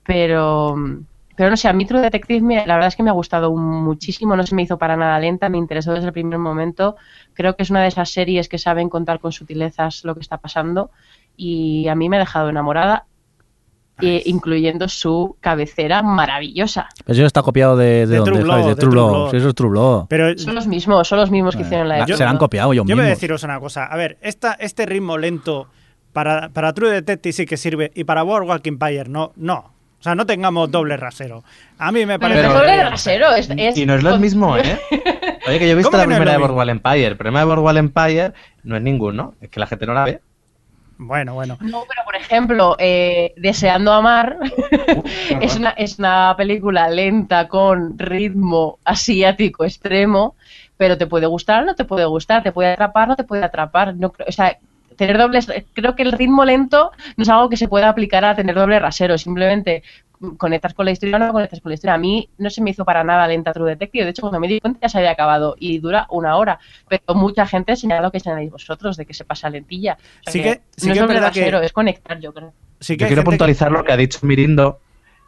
Pero 0.04 0.76
pero 1.40 1.48
no 1.50 1.56
sé, 1.56 1.68
a 1.68 1.72
mí 1.72 1.86
True 1.86 2.02
Detective 2.02 2.66
la 2.66 2.74
verdad 2.74 2.88
es 2.88 2.96
que 2.96 3.02
me 3.02 3.08
ha 3.08 3.14
gustado 3.14 3.50
muchísimo, 3.56 4.36
no 4.36 4.44
se 4.44 4.54
me 4.54 4.60
hizo 4.60 4.76
para 4.76 4.94
nada 4.94 5.18
lenta, 5.18 5.48
me 5.48 5.56
interesó 5.56 5.94
desde 5.94 6.08
el 6.08 6.12
primer 6.12 6.38
momento. 6.38 6.96
Creo 7.32 7.56
que 7.56 7.62
es 7.62 7.70
una 7.70 7.80
de 7.80 7.88
esas 7.88 8.10
series 8.10 8.46
que 8.46 8.58
saben 8.58 8.90
contar 8.90 9.20
con 9.20 9.32
sutilezas 9.32 10.04
lo 10.04 10.14
que 10.14 10.20
está 10.20 10.36
pasando 10.36 10.90
y 11.38 11.88
a 11.88 11.94
mí 11.94 12.10
me 12.10 12.16
ha 12.16 12.20
dejado 12.20 12.50
enamorada 12.50 13.06
eh, 14.02 14.22
incluyendo 14.26 14.86
su 14.88 15.36
cabecera 15.40 16.02
maravillosa. 16.02 16.88
Pero 17.04 17.16
eso 17.18 17.26
está 17.26 17.42
copiado 17.42 17.74
de, 17.76 17.86
de, 17.86 18.06
De 18.06 18.16
dónde, 18.16 18.30
True? 18.32 18.42
Blood, 18.44 18.62
de 18.62 18.68
de 18.68 18.74
True 18.74 18.80
True 18.80 18.90
Blood. 18.90 19.10
Blood. 19.10 19.30
Sí, 19.30 19.36
eso 19.38 19.48
es 19.48 19.54
True 19.54 19.70
Blood. 19.70 20.06
Pero 20.08 20.38
Son 20.38 20.54
los 20.54 20.66
mismos, 20.66 21.08
son 21.08 21.18
los 21.20 21.30
mismos 21.30 21.56
que 21.56 21.62
hicieron 21.62 21.88
la 21.88 21.98
La- 21.98 22.04
de 22.06 22.16
se 22.16 22.24
la 22.24 22.30
han 22.30 22.36
copiado 22.38 22.72
ellos 22.74 22.84
yo 22.86 22.96
me 22.96 23.02
voy 23.02 23.06
a 23.12 23.14
deciros 23.14 23.42
una 23.44 23.58
cosa. 23.60 23.84
A 23.86 23.96
ver, 23.96 24.18
esta, 24.20 24.52
este 24.60 24.84
ritmo 24.84 25.16
lento 25.16 25.68
para, 26.12 26.50
para 26.50 26.74
True 26.74 26.90
Detective 26.90 27.32
sí 27.32 27.46
que 27.46 27.56
sirve 27.56 27.92
y 27.94 28.04
para 28.04 28.22
Boardwalk 28.22 28.66
Empire 28.66 29.08
no. 29.08 29.32
No. 29.36 29.79
O 30.00 30.02
sea, 30.02 30.14
no 30.14 30.24
tengamos 30.24 30.70
doble 30.70 30.96
rasero. 30.96 31.44
A 31.78 31.92
mí 31.92 32.06
me 32.06 32.18
Pero, 32.18 32.34
parece... 32.34 32.42
no 32.42 32.48
es 32.48 32.54
doble 32.60 32.84
rasero, 32.84 33.32
es, 33.34 33.50
es- 33.54 33.76
Y 33.76 33.84
no 33.84 33.94
es 33.94 34.02
lo 34.02 34.16
mismo, 34.18 34.56
¿eh? 34.56 34.80
Oye, 35.46 35.58
que 35.58 35.66
yo 35.66 35.72
he 35.72 35.74
visto 35.74 35.90
¿Cómo 35.90 35.98
la 35.98 36.04
que 36.04 36.08
no 36.10 36.16
primera 36.16 36.32
de? 36.32 36.38
Boardwalk 36.38 36.70
Empire. 36.70 37.06
El 37.06 37.16
problema 37.16 37.40
de 37.40 37.44
Boardwalk 37.44 37.76
Empire 37.78 38.32
no 38.64 38.76
es 38.76 38.82
ninguno, 38.82 39.34
es 39.42 39.50
que 39.50 39.60
la 39.60 39.66
gente 39.66 39.86
no 39.86 39.92
la 39.94 40.04
ve. 40.04 40.20
Bueno, 40.96 41.34
bueno. 41.34 41.56
No, 41.60 41.84
pero 41.88 42.02
por 42.04 42.16
ejemplo, 42.16 42.76
eh, 42.78 43.32
Deseando 43.36 43.92
Amar 43.92 44.36
es, 45.40 45.56
una, 45.56 45.70
es 45.70 45.98
una 45.98 46.34
película 46.36 46.88
lenta 46.88 47.48
con 47.48 47.98
ritmo 47.98 48.78
asiático 48.84 49.64
extremo, 49.64 50.34
pero 50.76 50.96
te 50.98 51.06
puede 51.06 51.26
gustar 51.26 51.62
o 51.62 51.66
no 51.66 51.74
te 51.74 51.84
puede 51.84 52.04
gustar, 52.06 52.42
te 52.42 52.52
puede 52.52 52.72
atrapar 52.72 53.04
o 53.04 53.10
no 53.12 53.16
te 53.16 53.24
puede 53.24 53.44
atrapar. 53.44 53.94
No, 53.96 54.12
creo- 54.12 54.28
o 54.28 54.32
sea, 54.32 54.58
tener 55.00 55.16
dobles, 55.16 55.50
creo 55.72 55.96
que 55.96 56.02
el 56.02 56.12
ritmo 56.12 56.44
lento 56.44 56.92
no 57.16 57.22
es 57.22 57.28
algo 57.30 57.48
que 57.48 57.56
se 57.56 57.68
pueda 57.68 57.88
aplicar 57.88 58.22
a 58.22 58.34
tener 58.36 58.54
doble 58.54 58.78
rasero, 58.78 59.16
simplemente 59.16 59.82
conectas 60.36 60.74
con 60.74 60.84
la 60.84 60.90
historia 60.90 61.16
o 61.16 61.18
no 61.18 61.32
conectas 61.32 61.62
con 61.62 61.70
la 61.70 61.74
historia. 61.74 61.94
A 61.94 61.98
mí 61.98 62.28
no 62.36 62.50
se 62.50 62.60
me 62.60 62.68
hizo 62.68 62.84
para 62.84 63.02
nada 63.02 63.26
lenta 63.26 63.54
True 63.54 63.70
Detective, 63.70 64.04
de 64.04 64.10
hecho 64.10 64.20
cuando 64.20 64.38
me 64.38 64.46
di 64.48 64.60
cuenta 64.60 64.78
ya 64.82 64.90
se 64.90 64.98
había 64.98 65.12
acabado 65.12 65.56
y 65.58 65.78
dura 65.78 66.06
una 66.10 66.36
hora, 66.36 66.58
pero 66.86 67.14
mucha 67.14 67.46
gente 67.46 67.74
señala 67.76 68.02
lo 68.02 68.10
que 68.12 68.20
señaláis 68.20 68.50
vosotros, 68.50 68.98
de 68.98 69.06
que 69.06 69.14
se 69.14 69.24
pasa 69.24 69.48
lentilla. 69.48 69.96
O 70.26 70.30
sea 70.30 70.32
Sí 70.34 70.42
que- 70.42 70.60
sí 70.76 70.88
no 70.88 70.92
que 70.92 70.98
es 70.98 71.06
doble 71.06 71.14
que- 71.14 71.20
rasero, 71.22 71.62
es 71.62 71.72
conectar, 71.72 72.20
yo 72.20 72.34
creo. 72.34 72.52
Sí 72.78 72.98
que 72.98 73.04
Yo 73.04 73.08
quiero 73.08 73.22
que- 73.22 73.26
puntualizar 73.30 73.72
lo 73.72 73.82
que 73.82 73.92
ha 73.92 73.96
dicho 73.96 74.18
Mirindo 74.26 74.80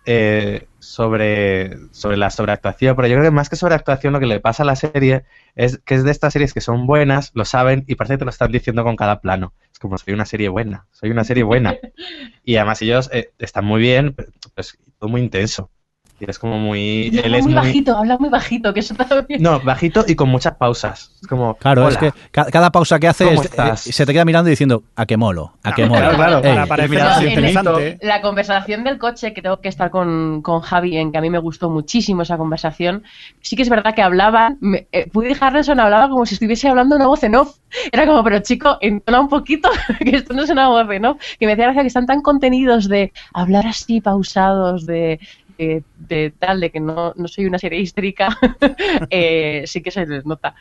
eh, 0.05 0.67
sobre, 0.79 1.77
sobre 1.93 2.17
la 2.17 2.31
sobreactuación, 2.31 2.97
pero 2.97 3.09
yo 3.09 3.15
creo 3.15 3.25
que 3.25 3.31
más 3.31 3.49
que 3.49 3.57
sobreactuación 3.57 4.13
lo 4.13 4.21
que 4.21 4.27
le 4.27 4.41
pasa 4.41 4.63
a 4.65 4.67
la 4.67 4.77
serie 4.77 5.25
es 5.55 5.79
que 5.85 5.95
es 5.95 6.05
de 6.05 6.11
estas 6.11 6.33
series 6.33 6.53
que 6.53 6.61
son 6.61 6.87
buenas, 6.87 7.31
lo 7.35 7.45
saben 7.45 7.85
y 7.87 7.95
parece 7.95 8.15
que 8.15 8.19
te 8.19 8.25
lo 8.25 8.31
están 8.31 8.53
diciendo 8.53 8.85
con 8.85 8.97
cada 8.97 9.21
plano. 9.21 9.53
Es 9.73 9.79
como, 9.79 9.97
soy 9.99 10.15
una 10.15 10.25
serie 10.25 10.49
buena, 10.49 10.87
soy 10.91 11.11
una 11.11 11.25
serie 11.25 11.45
buena. 11.45 11.77
y 12.45 12.57
además 12.57 12.83
ellos 12.83 13.11
eh, 13.13 13.31
están 13.39 13.65
muy 13.65 13.81
bien, 13.81 14.15
pero 14.15 14.33
es 14.57 14.79
todo 14.99 15.09
muy 15.09 15.21
intenso. 15.21 15.71
Y 16.25 16.31
es 16.31 16.39
como 16.39 16.57
muy... 16.57 17.09
Y 17.13 17.19
Él 17.19 17.35
es 17.35 17.43
muy 17.45 17.53
muy... 17.53 17.65
bajito, 17.65 17.97
habla 17.99 18.17
muy 18.17 18.29
bajito, 18.29 18.73
que 18.73 18.79
eso 18.79 18.95
también. 18.95 19.43
No, 19.43 19.59
bajito 19.61 20.05
y 20.07 20.15
con 20.15 20.29
muchas 20.29 20.55
pausas. 20.55 21.11
Es 21.21 21.27
como... 21.27 21.57
Claro, 21.57 21.83
"Hola". 21.87 21.91
es 21.91 21.99
que 21.99 22.13
ca- 22.31 22.45
cada 22.47 22.71
pausa 22.71 23.01
que 23.01 23.09
hace 23.09 23.35
eh, 23.35 23.39
se 23.75 24.07
te 24.07 24.13
queda 24.13 24.25
mirando 24.25 24.49
y 24.49 24.53
diciendo 24.53 24.85
a 24.95 25.05
qué 25.05 25.17
molo, 25.17 25.55
a 25.65 25.75
qué 25.75 25.85
molo. 25.87 26.01
claro, 26.01 26.17
claro. 26.17 26.45
Ey, 26.45 26.69
Para 26.69 26.85
interesante. 26.87 27.99
La 28.03 28.21
conversación 28.23 28.85
del 28.85 28.99
coche, 28.99 29.35
que 29.35 29.43
tengo 29.43 29.61
que 29.61 29.69
estar 29.69 29.91
con, 29.91 30.43
con 30.43 30.61
Javi, 30.61 30.97
en 30.97 31.11
que 31.11 31.19
a 31.19 31.21
mí 31.21 31.29
me 31.31 31.39
gustó 31.39 31.71
muchísimo 31.71 32.23
esa 32.23 32.37
conversación, 32.37 33.03
sí 33.41 33.57
que 33.57 33.63
es 33.63 33.69
verdad 33.69 33.95
que 33.95 34.03
hablaban, 34.03 34.59
me, 34.61 34.87
eh, 34.93 35.09
Woody 35.13 35.35
Harrelson 35.41 35.81
hablaba 35.81 36.09
como 36.09 36.25
si 36.27 36.35
estuviese 36.35 36.69
hablando 36.69 36.97
una 36.97 37.07
voz 37.09 37.23
en 37.25 37.35
off. 37.35 37.57
Era 37.91 38.07
como, 38.07 38.23
pero 38.23 38.39
chico, 38.41 38.77
entona 38.81 39.21
un 39.21 39.29
poquito, 39.29 39.71
que 39.99 40.17
esto 40.17 40.35
no 40.35 40.43
es 40.43 40.51
una 40.51 40.69
voz 40.69 40.89
en 40.91 41.05
off. 41.07 41.19
Que 41.41 41.47
me 41.47 41.53
hacía 41.55 41.65
gracia 41.65 41.83
que 41.83 41.89
están 41.89 42.07
tan 42.07 42.21
contenidos 42.21 42.89
de 42.89 43.13
hablar 43.33 43.67
así, 43.67 44.01
pausados, 44.01 44.87
de, 44.87 45.19
de, 45.63 45.83
de 46.09 46.33
tal, 46.39 46.61
de 46.61 46.71
que 46.71 46.81
no, 46.81 47.13
no 47.17 47.29
soy 47.29 47.47
una 47.47 47.59
serie 47.59 47.81
histérica, 47.81 48.37
eh, 49.11 49.65
sí 49.67 49.83
que 49.83 49.91
se 49.91 50.07
les 50.07 50.27
nota. 50.27 50.55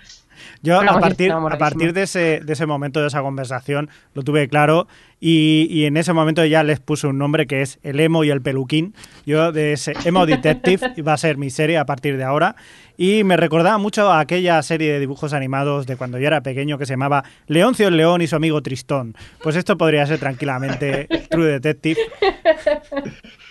Yo 0.64 0.80
Pero 0.80 0.92
a 0.92 1.00
partir, 1.00 1.32
a 1.32 1.58
partir 1.58 1.94
de, 1.94 2.04
ese, 2.04 2.40
de 2.44 2.54
ese 2.54 2.66
momento, 2.66 3.02
de 3.02 3.08
esa 3.08 3.22
conversación, 3.22 3.90
lo 4.14 4.24
tuve 4.24 4.48
claro 4.48 4.88
y, 5.20 5.68
y 5.70 5.86
en 5.86 5.98
ese 5.98 6.14
momento 6.14 6.44
ya 6.46 6.64
les 6.64 6.80
puse 6.80 7.08
un 7.08 7.18
nombre 7.18 7.46
que 7.48 7.62
es 7.62 7.80
el 7.84 8.00
emo 8.00 8.24
y 8.24 8.32
el 8.32 8.42
peluquín. 8.42 8.96
Yo 9.26 9.52
de 9.52 9.74
ese 9.74 9.94
Emo 10.04 10.26
Detective 10.26 11.02
va 11.08 11.14
a 11.14 11.18
ser 11.18 11.38
mi 11.38 11.50
serie 11.50 11.78
a 11.78 11.86
partir 11.86 12.18
de 12.18 12.24
ahora 12.24 12.56
y 12.98 13.24
me 13.24 13.38
recordaba 13.38 13.78
mucho 13.78 14.12
a 14.12 14.20
aquella 14.20 14.62
serie 14.62 14.94
de 14.94 15.00
dibujos 15.00 15.34
animados 15.34 15.88
de 15.88 15.96
cuando 15.96 16.18
yo 16.18 16.28
era 16.28 16.42
pequeño 16.42 16.78
que 16.78 16.86
se 16.86 16.94
llamaba 16.94 17.24
Leoncio 17.48 17.88
el 17.88 17.98
León 17.98 18.22
y 18.22 18.28
su 18.28 18.36
amigo 18.36 18.62
Tristón. 18.62 19.16
Pues 19.44 19.56
esto 19.56 19.78
podría 19.78 20.06
ser 20.06 20.20
tranquilamente 20.20 21.08
True 21.30 21.48
Detective. 21.48 22.00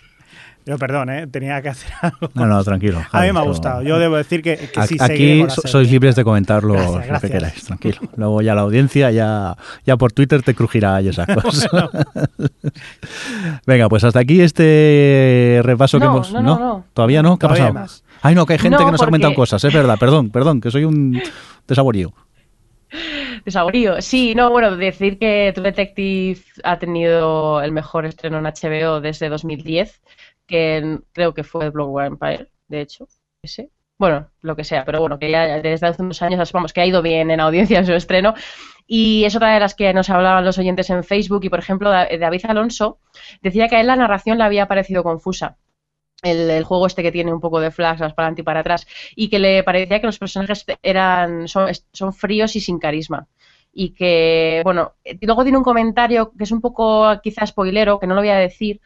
Yo 0.66 0.76
perdón, 0.78 1.11
¿eh? 1.11 1.26
tenía 1.26 1.61
que 1.62 1.70
hacer 1.70 1.90
algo. 2.02 2.30
No, 2.34 2.46
no, 2.46 2.62
tranquilo. 2.62 3.00
A 3.12 3.22
mí 3.22 3.32
me 3.32 3.38
ha 3.40 3.42
gustado. 3.42 3.82
Yo 3.82 3.98
debo 3.98 4.16
decir 4.16 4.42
que, 4.42 4.56
que 4.56 4.82
sí 4.86 4.96
Aquí 5.00 5.44
sois 5.66 5.90
libres 5.90 6.14
de 6.16 6.22
comentarlo 6.22 6.74
Gracias, 6.74 7.08
lo 7.11 7.20
que 7.20 7.30
queráis, 7.30 7.64
tranquilo. 7.64 7.98
Luego 8.16 8.42
ya 8.42 8.54
la 8.54 8.61
audiencia, 8.61 9.11
ya, 9.11 9.56
ya 9.86 9.96
por 9.96 10.12
Twitter 10.12 10.42
te 10.42 10.54
crujirá 10.54 11.00
y 11.00 11.08
esas 11.08 11.26
cosas. 11.42 11.70
Venga, 13.66 13.88
pues 13.88 14.04
hasta 14.04 14.20
aquí 14.20 14.40
este 14.40 15.61
repaso 15.62 15.98
que 15.98 16.06
hemos. 16.06 16.32
no, 16.32 16.42
no, 16.42 16.58
no. 16.58 16.84
¿Todavía 16.94 17.22
no? 17.22 17.38
¿Qué 17.38 17.46
ha 17.46 17.48
pasado? 17.48 17.72
más. 17.74 18.04
Ay, 18.22 18.34
no, 18.34 18.44
que 18.46 18.52
hay 18.54 18.58
gente 18.58 18.78
No, 18.78 18.84
que 18.86 18.92
nos 18.92 19.02
ha 19.02 19.06
comentado 19.06 19.30
porque- 19.32 19.40
cosas, 19.50 19.64
es 19.64 19.72
verdad, 19.72 19.96
perdón, 19.98 20.30
perdón, 20.30 20.61
que 20.61 20.70
soy 20.70 20.84
un 20.84 21.20
desaborío. 21.66 22.12
de 23.44 23.50
saborío. 23.50 24.02
Sí, 24.02 24.34
no, 24.34 24.50
bueno, 24.50 24.76
decir 24.76 25.18
que 25.18 25.52
True 25.54 25.64
Detective 25.70 26.40
ha 26.64 26.78
tenido 26.78 27.62
el 27.62 27.72
mejor 27.72 28.04
estreno 28.04 28.38
en 28.38 28.44
HBO 28.44 29.00
desde 29.00 29.28
2010, 29.30 30.00
que 30.51 30.78
en- 30.78 31.05
creo 31.12 31.34
que 31.34 31.44
fue 31.44 31.70
Bloodwire 31.70 32.09
Empire, 32.09 32.51
de 32.68 32.80
hecho, 32.82 33.09
ese. 33.42 33.70
Bueno, 33.98 34.30
lo 34.42 34.57
que 34.57 34.64
sea, 34.64 34.84
pero 34.84 35.01
bueno, 35.01 35.18
que 35.18 35.30
ya 35.30 35.61
desde 35.61 35.86
hace 35.88 36.03
unos 36.03 36.22
años, 36.22 36.53
vamos, 36.53 36.72
que 36.72 36.80
ha 36.82 36.86
ido 36.86 37.03
bien 37.03 37.30
en 37.30 37.40
audiencia 37.40 37.84
su 37.84 37.92
estreno. 37.92 38.34
Y 38.86 39.24
es 39.24 39.36
otra 39.36 39.55
de 39.55 39.61
las 39.61 39.74
que 39.74 39.92
nos 39.94 40.11
hablaban 40.11 40.44
los 40.44 40.59
oyentes 40.59 40.90
en 40.90 41.05
Facebook. 41.05 41.44
Y 41.44 41.51
por 41.51 41.59
ejemplo, 41.61 41.90
Da- 41.90 42.09
David 42.18 42.46
Alonso 42.48 42.98
decía 43.42 43.68
que 43.68 43.76
a 43.76 43.80
él 43.82 43.86
la 43.88 43.96
narración 43.96 44.38
le 44.38 44.44
había 44.44 44.68
parecido 44.68 45.03
confusa. 45.05 45.57
El, 46.22 46.64
juego 46.64 46.86
este 46.86 47.03
que 47.03 47.12
tiene 47.12 47.32
un 47.32 47.40
poco 47.40 47.61
de 47.61 47.70
flashes 47.70 48.12
para 48.12 48.26
adelante 48.26 48.42
y 48.42 48.44
para 48.44 48.61
atrás 48.61 48.86
y 49.16 49.30
que 49.30 49.38
le 49.38 49.62
parecía 49.64 50.01
que 50.01 50.07
los 50.07 50.18
personajes 50.18 50.66
eran 50.82 51.48
son, 51.48 51.68
son 51.94 52.12
fríos 52.12 52.57
y 52.57 52.61
sin 52.61 52.78
carisma 52.78 53.26
y 53.72 53.94
que 53.94 54.61
bueno 54.62 54.92
eh, 55.05 55.16
luego 55.22 55.44
tiene 55.44 55.57
un 55.59 55.64
comentario 55.64 56.32
que 56.36 56.44
es 56.44 56.53
un 56.53 56.61
poco 56.61 57.11
quizás 57.22 57.48
spoilero 57.51 57.98
que 57.98 58.07
no 58.07 58.14
lo 58.14 58.20
voy 58.20 58.28
a 58.28 58.36
decir 58.36 58.82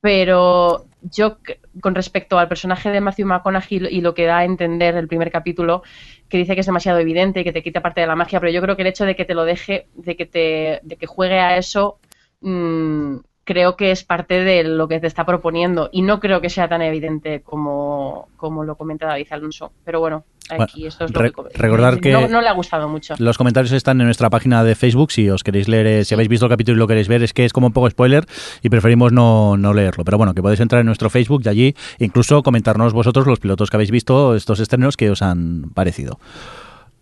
pero 0.00 0.86
yo 1.02 1.38
con 1.80 1.94
respecto 1.94 2.38
al 2.38 2.48
personaje 2.48 2.90
de 2.90 3.00
Matthew 3.00 3.26
McConaughey 3.26 3.86
y 3.90 4.00
lo 4.00 4.14
que 4.14 4.26
da 4.26 4.38
a 4.38 4.44
entender 4.44 4.96
el 4.96 5.08
primer 5.08 5.30
capítulo 5.30 5.82
que 6.28 6.38
dice 6.38 6.54
que 6.54 6.60
es 6.60 6.66
demasiado 6.66 6.98
evidente 6.98 7.40
y 7.40 7.44
que 7.44 7.52
te 7.52 7.62
quita 7.62 7.82
parte 7.82 8.00
de 8.00 8.06
la 8.06 8.16
magia 8.16 8.40
pero 8.40 8.52
yo 8.52 8.60
creo 8.62 8.76
que 8.76 8.82
el 8.82 8.88
hecho 8.88 9.04
de 9.04 9.14
que 9.14 9.24
te 9.24 9.34
lo 9.34 9.44
deje 9.44 9.88
de 9.94 10.16
que 10.16 10.26
te 10.26 10.80
de 10.82 10.96
que 10.96 11.06
juegue 11.06 11.38
a 11.38 11.56
eso 11.56 11.98
mm, 12.40 13.16
creo 13.46 13.76
que 13.76 13.92
es 13.92 14.02
parte 14.02 14.42
de 14.42 14.64
lo 14.64 14.88
que 14.88 14.98
te 14.98 15.06
está 15.06 15.24
proponiendo 15.24 15.88
y 15.92 16.02
no 16.02 16.18
creo 16.18 16.40
que 16.40 16.50
sea 16.50 16.68
tan 16.68 16.82
evidente 16.82 17.42
como, 17.42 18.28
como 18.36 18.64
lo 18.64 18.76
comenta 18.76 19.06
David 19.06 19.28
Alonso. 19.30 19.72
Pero 19.84 20.00
bueno, 20.00 20.24
aquí 20.50 20.82
Bueno, 20.82 20.88
es 21.06 21.12
re- 21.12 21.32
lo 21.36 21.44
que... 21.48 21.58
recordar 21.58 22.00
que- 22.00 22.12
No, 22.12 22.28
no 22.28 22.40
le 22.40 22.48
ha 22.48 22.52
gustado 22.52 22.88
mucho. 22.88 23.14
Los 23.18 23.38
comentarios 23.38 23.72
están 23.72 24.00
en 24.00 24.06
nuestra 24.06 24.30
página 24.30 24.62
de 24.64 24.74
Facebook. 24.74 25.12
Si 25.12 25.28
os 25.30 25.42
queréis 25.44 25.68
leer, 25.68 25.86
eh, 25.86 26.04
si 26.04 26.14
habéis 26.14 26.28
visto 26.28 26.46
el 26.46 26.50
capítulo 26.50 26.76
y 26.76 26.78
lo 26.78 26.86
queréis 26.86 27.08
ver, 27.08 27.22
es 27.22 27.32
que 27.32 27.44
es 27.44 27.52
como 27.52 27.66
un 27.68 27.72
poco 27.72 27.88
spoiler 27.90 28.24
y 28.62 28.68
preferimos 28.68 29.12
no, 29.12 29.56
no 29.56 29.72
leerlo. 29.74 30.04
Pero 30.04 30.18
bueno, 30.18 30.34
que 30.34 30.42
podéis 30.42 30.60
entrar 30.60 30.80
en 30.80 30.86
nuestro 30.86 31.10
Facebook 31.10 31.42
y 31.44 31.48
allí 31.48 31.74
incluso 31.98 32.42
comentarnos 32.42 32.92
vosotros 32.92 33.26
los 33.26 33.40
pilotos 33.40 33.70
que 33.70 33.76
habéis 33.76 33.90
visto, 33.90 34.34
estos 34.34 34.60
estrenos 34.60 34.96
que 34.96 35.10
os 35.10 35.22
han 35.22 35.70
parecido. 35.74 36.18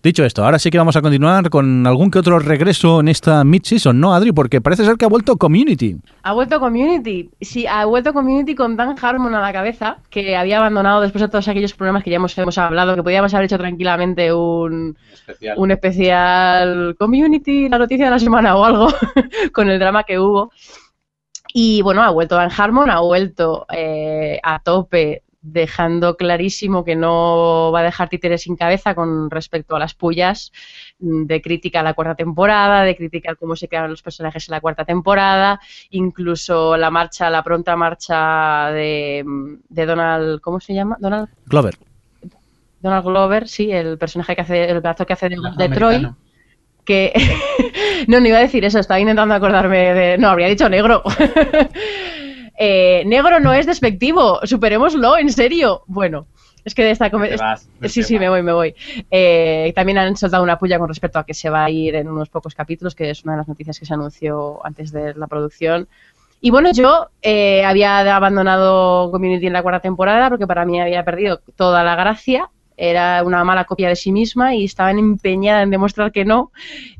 Dicho 0.04 0.22
esto, 0.22 0.44
ahora 0.44 0.58
sí 0.58 0.68
que 0.68 0.76
vamos 0.76 0.96
a 0.96 1.00
continuar 1.00 1.48
con 1.48 1.86
algún 1.86 2.10
que 2.10 2.18
otro 2.18 2.38
regreso 2.38 3.00
en 3.00 3.08
esta 3.08 3.42
mid-season, 3.42 3.98
¿no, 3.98 4.12
Adri? 4.12 4.32
Porque 4.32 4.60
parece 4.60 4.84
ser 4.84 4.96
que 4.96 5.06
ha 5.06 5.08
vuelto 5.08 5.38
Community. 5.38 5.96
Ha 6.22 6.34
vuelto 6.34 6.60
Community. 6.60 7.30
Sí, 7.40 7.66
ha 7.66 7.86
vuelto 7.86 8.12
Community 8.12 8.54
con 8.54 8.76
Dan 8.76 8.96
Harmon 9.00 9.34
a 9.34 9.40
la 9.40 9.50
cabeza, 9.50 9.96
que 10.10 10.36
había 10.36 10.58
abandonado 10.58 11.00
después 11.00 11.22
de 11.22 11.28
todos 11.28 11.48
aquellos 11.48 11.72
problemas 11.72 12.04
que 12.04 12.10
ya 12.10 12.16
hemos, 12.16 12.36
hemos 12.36 12.58
hablado, 12.58 12.94
que 12.96 13.02
podíamos 13.02 13.32
haber 13.32 13.46
hecho 13.46 13.56
tranquilamente 13.56 14.30
un, 14.30 14.94
Especial. 15.14 15.54
un 15.56 15.70
especial 15.70 16.96
Community, 16.98 17.70
la 17.70 17.78
noticia 17.78 18.04
de 18.04 18.10
la 18.10 18.18
semana 18.18 18.56
o 18.58 18.64
algo, 18.66 18.88
con 19.54 19.70
el 19.70 19.78
drama 19.78 20.04
que 20.04 20.18
hubo. 20.18 20.52
Y 21.54 21.80
bueno, 21.80 22.02
ha 22.02 22.10
vuelto 22.10 22.34
Dan 22.34 22.50
Harmon, 22.54 22.90
ha 22.90 23.00
vuelto 23.00 23.64
eh, 23.72 24.38
a 24.42 24.58
tope, 24.58 25.22
dejando 25.44 26.16
clarísimo 26.16 26.84
que 26.84 26.96
no 26.96 27.70
va 27.72 27.80
a 27.80 27.82
dejar 27.82 28.08
títeres 28.08 28.42
sin 28.42 28.56
cabeza 28.56 28.94
con 28.94 29.30
respecto 29.30 29.76
a 29.76 29.78
las 29.78 29.94
pullas, 29.94 30.52
mm, 30.98 31.26
de 31.26 31.42
crítica 31.42 31.80
a 31.80 31.82
la 31.82 31.92
cuarta 31.92 32.14
temporada, 32.14 32.82
de 32.82 32.96
crítica 32.96 33.32
a 33.32 33.34
cómo 33.34 33.54
se 33.54 33.68
quedan 33.68 33.90
los 33.90 34.02
personajes 34.02 34.48
en 34.48 34.52
la 34.52 34.60
cuarta 34.62 34.86
temporada, 34.86 35.60
incluso 35.90 36.78
la 36.78 36.90
marcha, 36.90 37.28
la 37.28 37.42
pronta 37.42 37.76
marcha 37.76 38.70
de, 38.72 39.22
mm, 39.24 39.54
de 39.68 39.86
Donald, 39.86 40.40
¿cómo 40.40 40.60
se 40.60 40.72
llama? 40.72 40.96
Donald, 40.98 41.28
Glover. 41.46 41.76
Donald 42.80 43.04
Glover, 43.04 43.46
sí, 43.46 43.70
el 43.70 43.98
personaje 43.98 44.34
que 44.34 44.42
hace, 44.42 44.70
el 44.70 44.84
actor 44.84 45.06
que 45.06 45.12
hace 45.12 45.28
de, 45.28 45.36
de 45.56 45.68
Troy 45.68 46.08
que 46.84 47.12
no, 48.08 48.20
no 48.20 48.28
iba 48.28 48.38
a 48.38 48.42
decir 48.42 48.64
eso, 48.64 48.78
estaba 48.78 49.00
intentando 49.00 49.34
acordarme 49.34 49.94
de. 49.94 50.18
No, 50.18 50.28
habría 50.28 50.48
dicho 50.48 50.68
negro. 50.68 51.02
Eh, 52.56 53.02
negro 53.06 53.40
no 53.40 53.52
es 53.52 53.66
despectivo, 53.66 54.40
superémoslo, 54.44 55.16
en 55.18 55.30
serio. 55.30 55.82
Bueno, 55.86 56.26
es 56.64 56.74
que 56.74 56.84
de 56.84 56.92
esta 56.92 57.08
vas, 57.08 57.68
Sí, 57.82 58.02
sí, 58.02 58.14
vas. 58.14 58.20
me 58.20 58.28
voy, 58.28 58.42
me 58.42 58.52
voy. 58.52 58.74
Eh, 59.10 59.72
también 59.74 59.98
han 59.98 60.16
soltado 60.16 60.42
una 60.42 60.58
puya 60.58 60.78
con 60.78 60.88
respecto 60.88 61.18
a 61.18 61.26
que 61.26 61.34
se 61.34 61.50
va 61.50 61.64
a 61.64 61.70
ir 61.70 61.94
en 61.94 62.08
unos 62.08 62.28
pocos 62.28 62.54
capítulos, 62.54 62.94
que 62.94 63.10
es 63.10 63.24
una 63.24 63.34
de 63.34 63.38
las 63.38 63.48
noticias 63.48 63.78
que 63.78 63.86
se 63.86 63.94
anunció 63.94 64.64
antes 64.64 64.92
de 64.92 65.14
la 65.14 65.26
producción. 65.26 65.88
Y 66.40 66.50
bueno, 66.50 66.70
yo 66.72 67.08
eh, 67.22 67.64
había 67.64 68.14
abandonado 68.14 69.10
Community 69.10 69.46
en 69.46 69.54
la 69.54 69.62
cuarta 69.62 69.80
temporada 69.80 70.28
porque 70.28 70.46
para 70.46 70.64
mí 70.64 70.80
había 70.80 71.04
perdido 71.04 71.40
toda 71.56 71.82
la 71.82 71.96
gracia. 71.96 72.50
Era 72.76 73.22
una 73.22 73.44
mala 73.44 73.64
copia 73.64 73.88
de 73.88 73.96
sí 73.96 74.12
misma 74.12 74.54
y 74.54 74.64
estaba 74.64 74.90
empeñada 74.90 75.62
en 75.62 75.70
demostrar 75.70 76.12
que 76.12 76.24
no. 76.24 76.52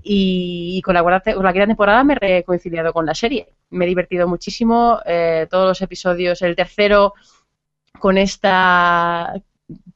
Y, 0.03 0.81
con, 0.83 0.95
la 0.95 1.03
con 1.03 1.45
la 1.45 1.53
quinta 1.53 1.67
temporada 1.67 2.05
me 2.05 2.15
he 2.15 2.19
reconciliado 2.19 2.93
con 2.93 3.07
la 3.07 3.15
serie. 3.15 3.49
Me 3.71 3.85
he 3.85 3.89
divertido 3.89 4.29
muchísimo. 4.29 5.01
eh, 5.07 5.47
todos 5.51 5.67
los 5.67 5.83
episodios, 5.83 6.43
el 6.43 6.57
tercero 6.57 7.15
con 7.99 8.19
esta 8.19 9.33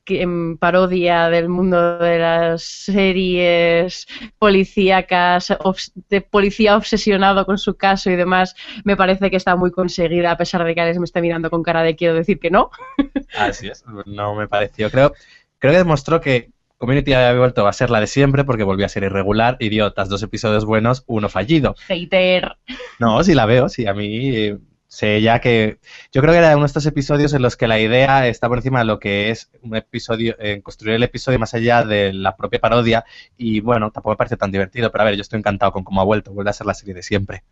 em, 0.06 0.56
parodia 0.56 1.28
del 1.28 1.48
mundo 1.50 1.98
de 1.98 2.18
las 2.18 2.62
series 2.62 4.06
policíacas, 4.38 5.54
de 6.08 6.20
policía 6.22 6.76
obsesionado 6.76 7.44
con 7.44 7.58
su 7.58 7.76
caso 7.76 8.10
y 8.10 8.16
demás, 8.16 8.56
me 8.84 8.96
parece 8.96 9.30
que 9.30 9.36
está 9.36 9.56
muy 9.56 9.70
conseguida, 9.70 10.30
a 10.30 10.36
pesar 10.38 10.64
de 10.64 10.74
que 10.74 10.80
Alex 10.80 10.98
me 10.98 11.04
está 11.04 11.20
mirando 11.20 11.50
con 11.50 11.62
cara 11.62 11.82
de 11.82 11.96
quiero 11.96 12.14
decir 12.14 12.38
que 12.38 12.50
no. 12.50 12.70
Así 13.36 13.68
es, 13.68 13.84
no 14.06 14.34
me 14.34 14.48
pareció. 14.48 14.90
Creo, 14.90 15.12
creo 15.58 15.72
que 15.72 15.78
demostró 15.78 16.20
que 16.20 16.50
Community 16.78 17.12
había 17.12 17.38
vuelto 17.38 17.66
a 17.66 17.72
ser 17.72 17.90
la 17.90 18.00
de 18.00 18.06
siempre 18.06 18.44
porque 18.44 18.62
volvió 18.62 18.86
a 18.86 18.88
ser 18.88 19.02
irregular, 19.02 19.56
idiotas, 19.58 20.08
dos 20.08 20.22
episodios 20.22 20.64
buenos, 20.64 21.02
uno 21.08 21.28
fallido. 21.28 21.74
Hater. 21.88 22.56
No, 23.00 23.22
sí 23.24 23.34
la 23.34 23.46
veo, 23.46 23.68
sí, 23.68 23.86
a 23.86 23.94
mí 23.94 24.36
eh, 24.36 24.58
sé 24.86 25.20
ya 25.20 25.40
que... 25.40 25.78
Yo 26.12 26.20
creo 26.22 26.32
que 26.32 26.38
era 26.38 26.54
uno 26.54 26.62
de 26.62 26.68
estos 26.68 26.86
episodios 26.86 27.32
en 27.34 27.42
los 27.42 27.56
que 27.56 27.66
la 27.66 27.80
idea 27.80 28.28
está 28.28 28.48
por 28.48 28.58
encima 28.58 28.78
de 28.78 28.84
lo 28.84 29.00
que 29.00 29.30
es 29.30 29.50
un 29.60 29.74
episodio, 29.74 30.36
en 30.38 30.62
construir 30.62 30.94
el 30.94 31.02
episodio 31.02 31.40
más 31.40 31.52
allá 31.52 31.82
de 31.82 32.12
la 32.12 32.36
propia 32.36 32.60
parodia 32.60 33.04
y 33.36 33.58
bueno, 33.58 33.90
tampoco 33.90 34.10
me 34.10 34.16
parece 34.16 34.36
tan 34.36 34.52
divertido, 34.52 34.92
pero 34.92 35.02
a 35.02 35.06
ver, 35.06 35.16
yo 35.16 35.22
estoy 35.22 35.40
encantado 35.40 35.72
con 35.72 35.82
cómo 35.82 36.00
ha 36.00 36.04
vuelto, 36.04 36.32
vuelve 36.32 36.50
a 36.50 36.54
ser 36.54 36.66
la 36.68 36.74
serie 36.74 36.94
de 36.94 37.02
siempre. 37.02 37.42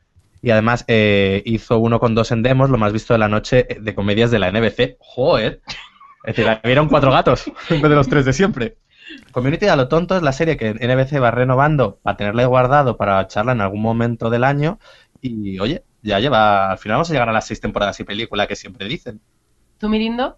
Y 0.40 0.50
además 0.50 0.84
eh, 0.86 1.42
hizo 1.46 1.78
uno 1.78 1.98
con 1.98 2.14
dos 2.14 2.30
en 2.30 2.44
demos, 2.44 2.70
lo 2.70 2.78
más 2.78 2.92
visto 2.92 3.12
de 3.12 3.18
la 3.18 3.28
noche 3.28 3.66
eh, 3.68 3.78
de 3.80 3.94
comedias 3.94 4.30
de 4.30 4.38
la 4.38 4.52
NBC. 4.52 4.96
¡Joder! 5.00 5.62
Es 6.26 6.36
decir, 6.36 6.58
vieron 6.64 6.88
cuatro 6.88 7.10
gatos 7.12 7.44
en 7.70 7.80
vez 7.80 7.88
de 7.90 7.96
los 7.96 8.08
tres 8.08 8.24
de 8.24 8.32
siempre. 8.32 8.76
Community 9.32 9.66
a 9.66 9.76
lo 9.76 9.88
tonto 9.88 10.16
es 10.16 10.22
la 10.22 10.32
serie 10.32 10.56
que 10.56 10.74
NBC 10.74 11.22
va 11.22 11.30
renovando 11.30 11.98
para 12.02 12.16
tenerla 12.16 12.44
guardado 12.46 12.96
para 12.96 13.20
echarla 13.22 13.52
en 13.52 13.60
algún 13.60 13.80
momento 13.80 14.28
del 14.30 14.42
año. 14.44 14.78
Y 15.22 15.58
oye, 15.60 15.84
ya 16.02 16.18
lleva. 16.20 16.72
Al 16.72 16.78
final 16.78 16.96
vamos 16.96 17.10
a 17.10 17.12
llegar 17.12 17.28
a 17.28 17.32
las 17.32 17.46
seis 17.46 17.60
temporadas 17.60 17.98
y 18.00 18.04
película 18.04 18.46
que 18.46 18.56
siempre 18.56 18.86
dicen. 18.88 19.20
¿Tú, 19.78 19.88
Mirindo? 19.88 20.36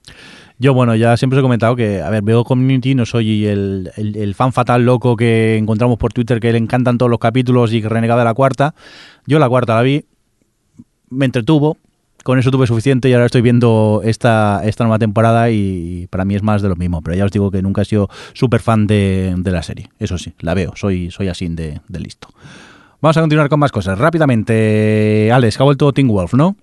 Yo, 0.59 0.75
bueno, 0.75 0.95
ya 0.97 1.17
siempre 1.17 1.39
os 1.39 1.41
he 1.41 1.45
comentado 1.45 1.77
que, 1.77 2.03
a 2.03 2.11
ver, 2.11 2.23
veo 2.23 2.43
Community, 2.45 2.95
no 2.97 3.07
soy 3.07 3.47
el, 3.47 3.91
el- 3.97 4.17
el 4.17 4.35
fan 4.35 4.53
fatal 4.53 4.85
loco 4.85 5.17
que 5.17 5.57
encontramos 5.57 5.97
por 5.97 6.13
Twitter 6.13 6.41
que 6.41 6.51
le 6.53 6.59
encantan 6.59 6.99
todos 6.99 7.09
los 7.09 7.21
capítulos 7.21 7.73
y 7.73 7.81
que 7.81 7.89
renegaba 7.89 8.21
de 8.21 8.25
la 8.25 8.35
cuarta. 8.35 8.75
Yo 9.27 9.39
la 9.39 9.49
cuarta 9.49 9.77
la 9.77 9.83
vi, 9.83 10.05
me 11.11 11.25
entretuvo, 11.27 11.79
con 12.25 12.39
eso 12.39 12.51
tuve 12.51 12.67
suficiente 12.67 13.09
y 13.09 13.13
ahora 13.13 13.27
estoy 13.27 13.43
viendo 13.43 14.03
esta, 14.05 14.63
esta 14.65 14.85
nueva 14.85 14.99
temporada 14.99 15.51
y 15.51 16.07
para 16.11 16.25
mí 16.25 16.35
es 16.35 16.43
más 16.43 16.63
de 16.63 16.69
lo 16.69 16.77
mismo. 16.77 17.03
Pero 17.03 17.17
ya 17.17 17.25
os 17.25 17.31
digo 17.31 17.51
que 17.51 17.63
nunca 17.63 17.83
he 17.83 17.85
sido 17.85 18.09
súper 18.33 18.61
fan 18.61 18.87
de, 18.87 19.35
la 19.45 19.63
serie. 19.63 19.91
Eso 19.99 20.19
sí, 20.19 20.35
la 20.41 20.55
veo, 20.55 20.73
soy, 20.77 21.11
soy 21.11 21.29
así 21.29 21.49
de, 21.49 21.81
listo. 21.89 22.29
Vamos 23.01 23.17
a 23.17 23.21
continuar 23.21 23.49
con 23.49 23.61
más 23.61 23.73
cosas. 23.73 23.99
Rápidamente, 23.99 25.31
Alex, 25.33 25.61
ha 25.61 25.65
vuelto 25.65 25.93
Teen 25.93 26.09
Wolf, 26.09 26.35
¿no? 26.35 26.57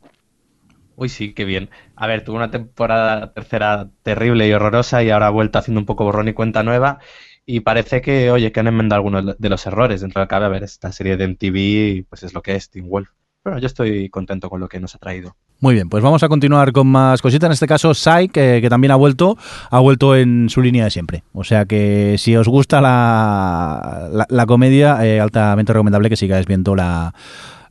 Uy, 0.97 1.09
sí, 1.09 1.33
qué 1.33 1.45
bien. 1.45 1.69
A 1.95 2.07
ver, 2.07 2.23
tuvo 2.23 2.37
una 2.37 2.51
temporada 2.51 3.33
tercera 3.33 3.89
terrible 4.03 4.47
y 4.47 4.53
horrorosa 4.53 5.03
y 5.03 5.09
ahora 5.09 5.27
ha 5.27 5.31
vuelto 5.31 5.59
haciendo 5.59 5.79
un 5.79 5.85
poco 5.85 6.03
borrón 6.05 6.27
y 6.27 6.33
cuenta 6.33 6.63
nueva. 6.63 6.99
Y 7.45 7.61
parece 7.61 8.01
que, 8.01 8.31
oye, 8.31 8.51
que 8.51 8.59
han 8.59 8.67
enmendado 8.67 8.97
algunos 8.97 9.37
de 9.37 9.49
los 9.49 9.65
errores. 9.67 10.01
Dentro 10.01 10.21
de 10.21 10.27
cabe, 10.27 10.45
a 10.45 10.49
ver, 10.49 10.63
esta 10.63 10.91
serie 10.91 11.15
de 11.15 11.27
MTV, 11.27 12.07
pues 12.09 12.23
es 12.23 12.33
lo 12.33 12.41
que 12.41 12.55
es, 12.55 12.69
Teen 12.69 12.89
Wolf. 12.89 13.09
Pero 13.45 13.59
yo 13.59 13.67
estoy 13.67 14.09
contento 14.09 14.49
con 14.49 14.59
lo 14.59 14.67
que 14.67 14.79
nos 14.79 14.95
ha 14.95 14.97
traído. 14.97 15.35
Muy 15.59 15.75
bien, 15.75 15.87
pues 15.87 16.01
vamos 16.03 16.23
a 16.23 16.27
continuar 16.27 16.71
con 16.71 16.87
más 16.87 17.21
cositas. 17.21 17.47
En 17.47 17.51
este 17.51 17.67
caso, 17.67 17.93
Sai, 17.93 18.27
que, 18.27 18.57
que 18.59 18.69
también 18.71 18.89
ha 18.89 18.95
vuelto, 18.95 19.37
ha 19.69 19.79
vuelto 19.79 20.15
en 20.15 20.49
su 20.49 20.63
línea 20.63 20.85
de 20.85 20.89
siempre. 20.89 21.23
O 21.31 21.43
sea 21.43 21.65
que 21.65 22.15
si 22.17 22.35
os 22.35 22.47
gusta 22.47 22.81
la, 22.81 24.09
la, 24.11 24.25
la 24.27 24.45
comedia, 24.47 25.05
eh, 25.05 25.19
altamente 25.21 25.73
recomendable 25.73 26.09
que 26.09 26.15
sigáis 26.15 26.47
viendo 26.47 26.75
la, 26.75 27.13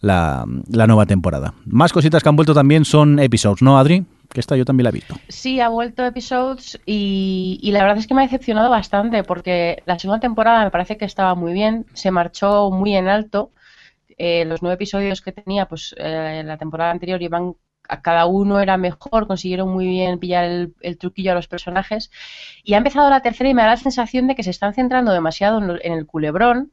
la, 0.01 0.45
la 0.71 0.87
nueva 0.87 1.07
temporada. 1.07 1.55
Más 1.67 1.93
cositas 1.93 2.23
que 2.23 2.29
han 2.29 2.37
vuelto 2.37 2.55
también 2.55 2.85
son 2.85 3.19
episodios, 3.19 3.61
¿no, 3.61 3.77
Adri? 3.77 4.05
Que 4.33 4.39
esta 4.39 4.57
yo 4.57 4.65
también 4.65 4.85
la 4.85 4.91
he 4.91 4.93
visto. 4.93 5.17
Sí, 5.29 5.59
ha 5.59 5.71
vuelto 5.71 6.05
episodes 6.07 6.81
y, 6.87 7.59
y 7.61 7.73
la 7.73 7.83
verdad 7.83 7.99
es 7.99 8.07
que 8.07 8.15
me 8.15 8.21
ha 8.23 8.25
decepcionado 8.27 8.71
bastante 8.71 9.25
porque 9.25 9.83
la 9.87 9.99
segunda 9.99 10.21
temporada 10.21 10.63
me 10.63 10.71
parece 10.71 10.97
que 10.97 11.05
estaba 11.05 11.35
muy 11.35 11.53
bien, 11.53 11.85
se 11.95 12.13
marchó 12.13 12.71
muy 12.71 12.95
en 12.95 13.09
alto. 13.09 13.51
Eh, 14.19 14.45
los 14.45 14.63
nueve 14.63 14.75
episodios 14.75 15.21
que 15.21 15.33
tenía, 15.33 15.67
pues 15.69 15.95
eh, 15.99 16.43
la 16.45 16.59
temporada 16.59 16.91
anterior 16.93 17.21
iban 17.23 17.55
a 17.89 18.01
cada 18.03 18.27
uno 18.27 18.61
era 18.61 18.77
mejor, 18.79 19.27
consiguieron 19.27 19.69
muy 19.71 19.87
bien 19.87 20.19
pillar 20.19 20.45
el, 20.47 20.75
el 20.81 20.97
truquillo 20.99 21.33
a 21.33 21.35
los 21.35 21.49
personajes. 21.49 22.11
Y 22.65 22.75
ha 22.75 22.79
empezado 22.79 23.11
la 23.11 23.21
tercera 23.23 23.51
y 23.51 23.55
me 23.55 23.63
da 23.63 23.69
la 23.69 23.77
sensación 23.77 24.27
de 24.27 24.35
que 24.35 24.43
se 24.43 24.51
están 24.51 24.75
centrando 24.75 25.13
demasiado 25.13 25.59
en, 25.59 25.67
lo- 25.69 25.83
en 25.83 25.93
el 25.93 26.07
culebrón. 26.07 26.73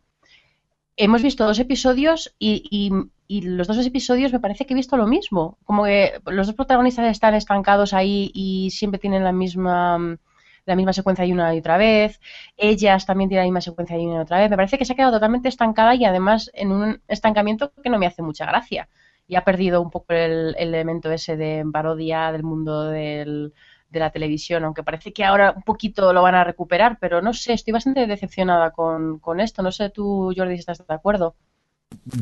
Hemos 0.98 1.22
visto 1.24 1.46
dos 1.46 1.60
episodios 1.60 2.36
y, 2.38 2.64
y- 2.70 2.92
y 3.28 3.42
los 3.44 3.68
dos 3.68 3.86
episodios 3.86 4.34
me 4.34 4.40
parece 4.40 4.66
que 4.66 4.74
he 4.74 4.76
visto 4.76 4.98
lo 4.98 5.08
mismo. 5.08 5.58
Como 5.64 5.86
que 5.86 6.22
los 6.28 6.48
dos 6.48 6.56
protagonistas 6.56 7.10
están 7.10 7.34
estancados 7.34 7.94
ahí 7.94 8.30
y 8.34 8.70
siempre 8.72 9.00
tienen 9.00 9.24
la 9.24 9.32
misma 9.32 10.18
la 10.66 10.76
misma 10.76 10.94
secuencia 10.94 11.26
y 11.26 11.32
una 11.34 11.54
y 11.56 11.60
otra 11.60 11.78
vez. 11.78 12.20
Ellas 12.58 13.06
también 13.06 13.30
tienen 13.30 13.44
la 13.44 13.48
misma 13.52 13.62
secuencia 13.62 13.98
y 13.98 14.06
una 14.06 14.18
y 14.18 14.20
otra 14.20 14.40
vez. 14.40 14.50
Me 14.50 14.56
parece 14.58 14.78
que 14.78 14.86
se 14.86 14.94
ha 14.94 14.96
quedado 14.96 15.14
totalmente 15.14 15.50
estancada 15.50 15.96
y 15.96 16.06
además 16.06 16.50
en 16.54 16.72
un 16.72 17.02
estancamiento 17.08 17.72
que 17.84 17.90
no 17.90 18.00
me 18.00 18.08
hace 18.08 18.22
mucha 18.22 18.46
gracia. 18.46 18.90
Y 19.28 19.36
ha 19.36 19.44
perdido 19.46 19.82
un 19.82 19.90
poco 19.92 20.14
el, 20.14 20.56
el 20.58 20.70
elemento 20.76 21.12
ese 21.12 21.38
de 21.38 21.64
parodia 21.72 22.32
del 22.32 22.44
mundo 22.44 22.84
de 23.90 24.00
la 24.00 24.10
televisión, 24.12 24.64
aunque 24.64 24.84
parece 24.84 25.14
que 25.14 25.24
ahora 25.26 25.54
un 25.56 25.64
poquito 25.64 26.14
lo 26.14 26.22
van 26.22 26.36
a 26.36 26.44
recuperar, 26.44 26.98
pero 27.00 27.22
no 27.22 27.34
sé, 27.34 27.54
estoy 27.54 27.74
bastante 27.74 28.08
decepcionada 28.08 28.72
con, 28.72 29.20
con 29.20 29.40
esto. 29.40 29.62
No 29.64 29.72
sé 29.72 29.90
tú, 29.90 30.34
Jordi, 30.36 30.56
si 30.56 30.60
estás 30.62 30.86
de 30.86 30.94
acuerdo. 30.94 31.36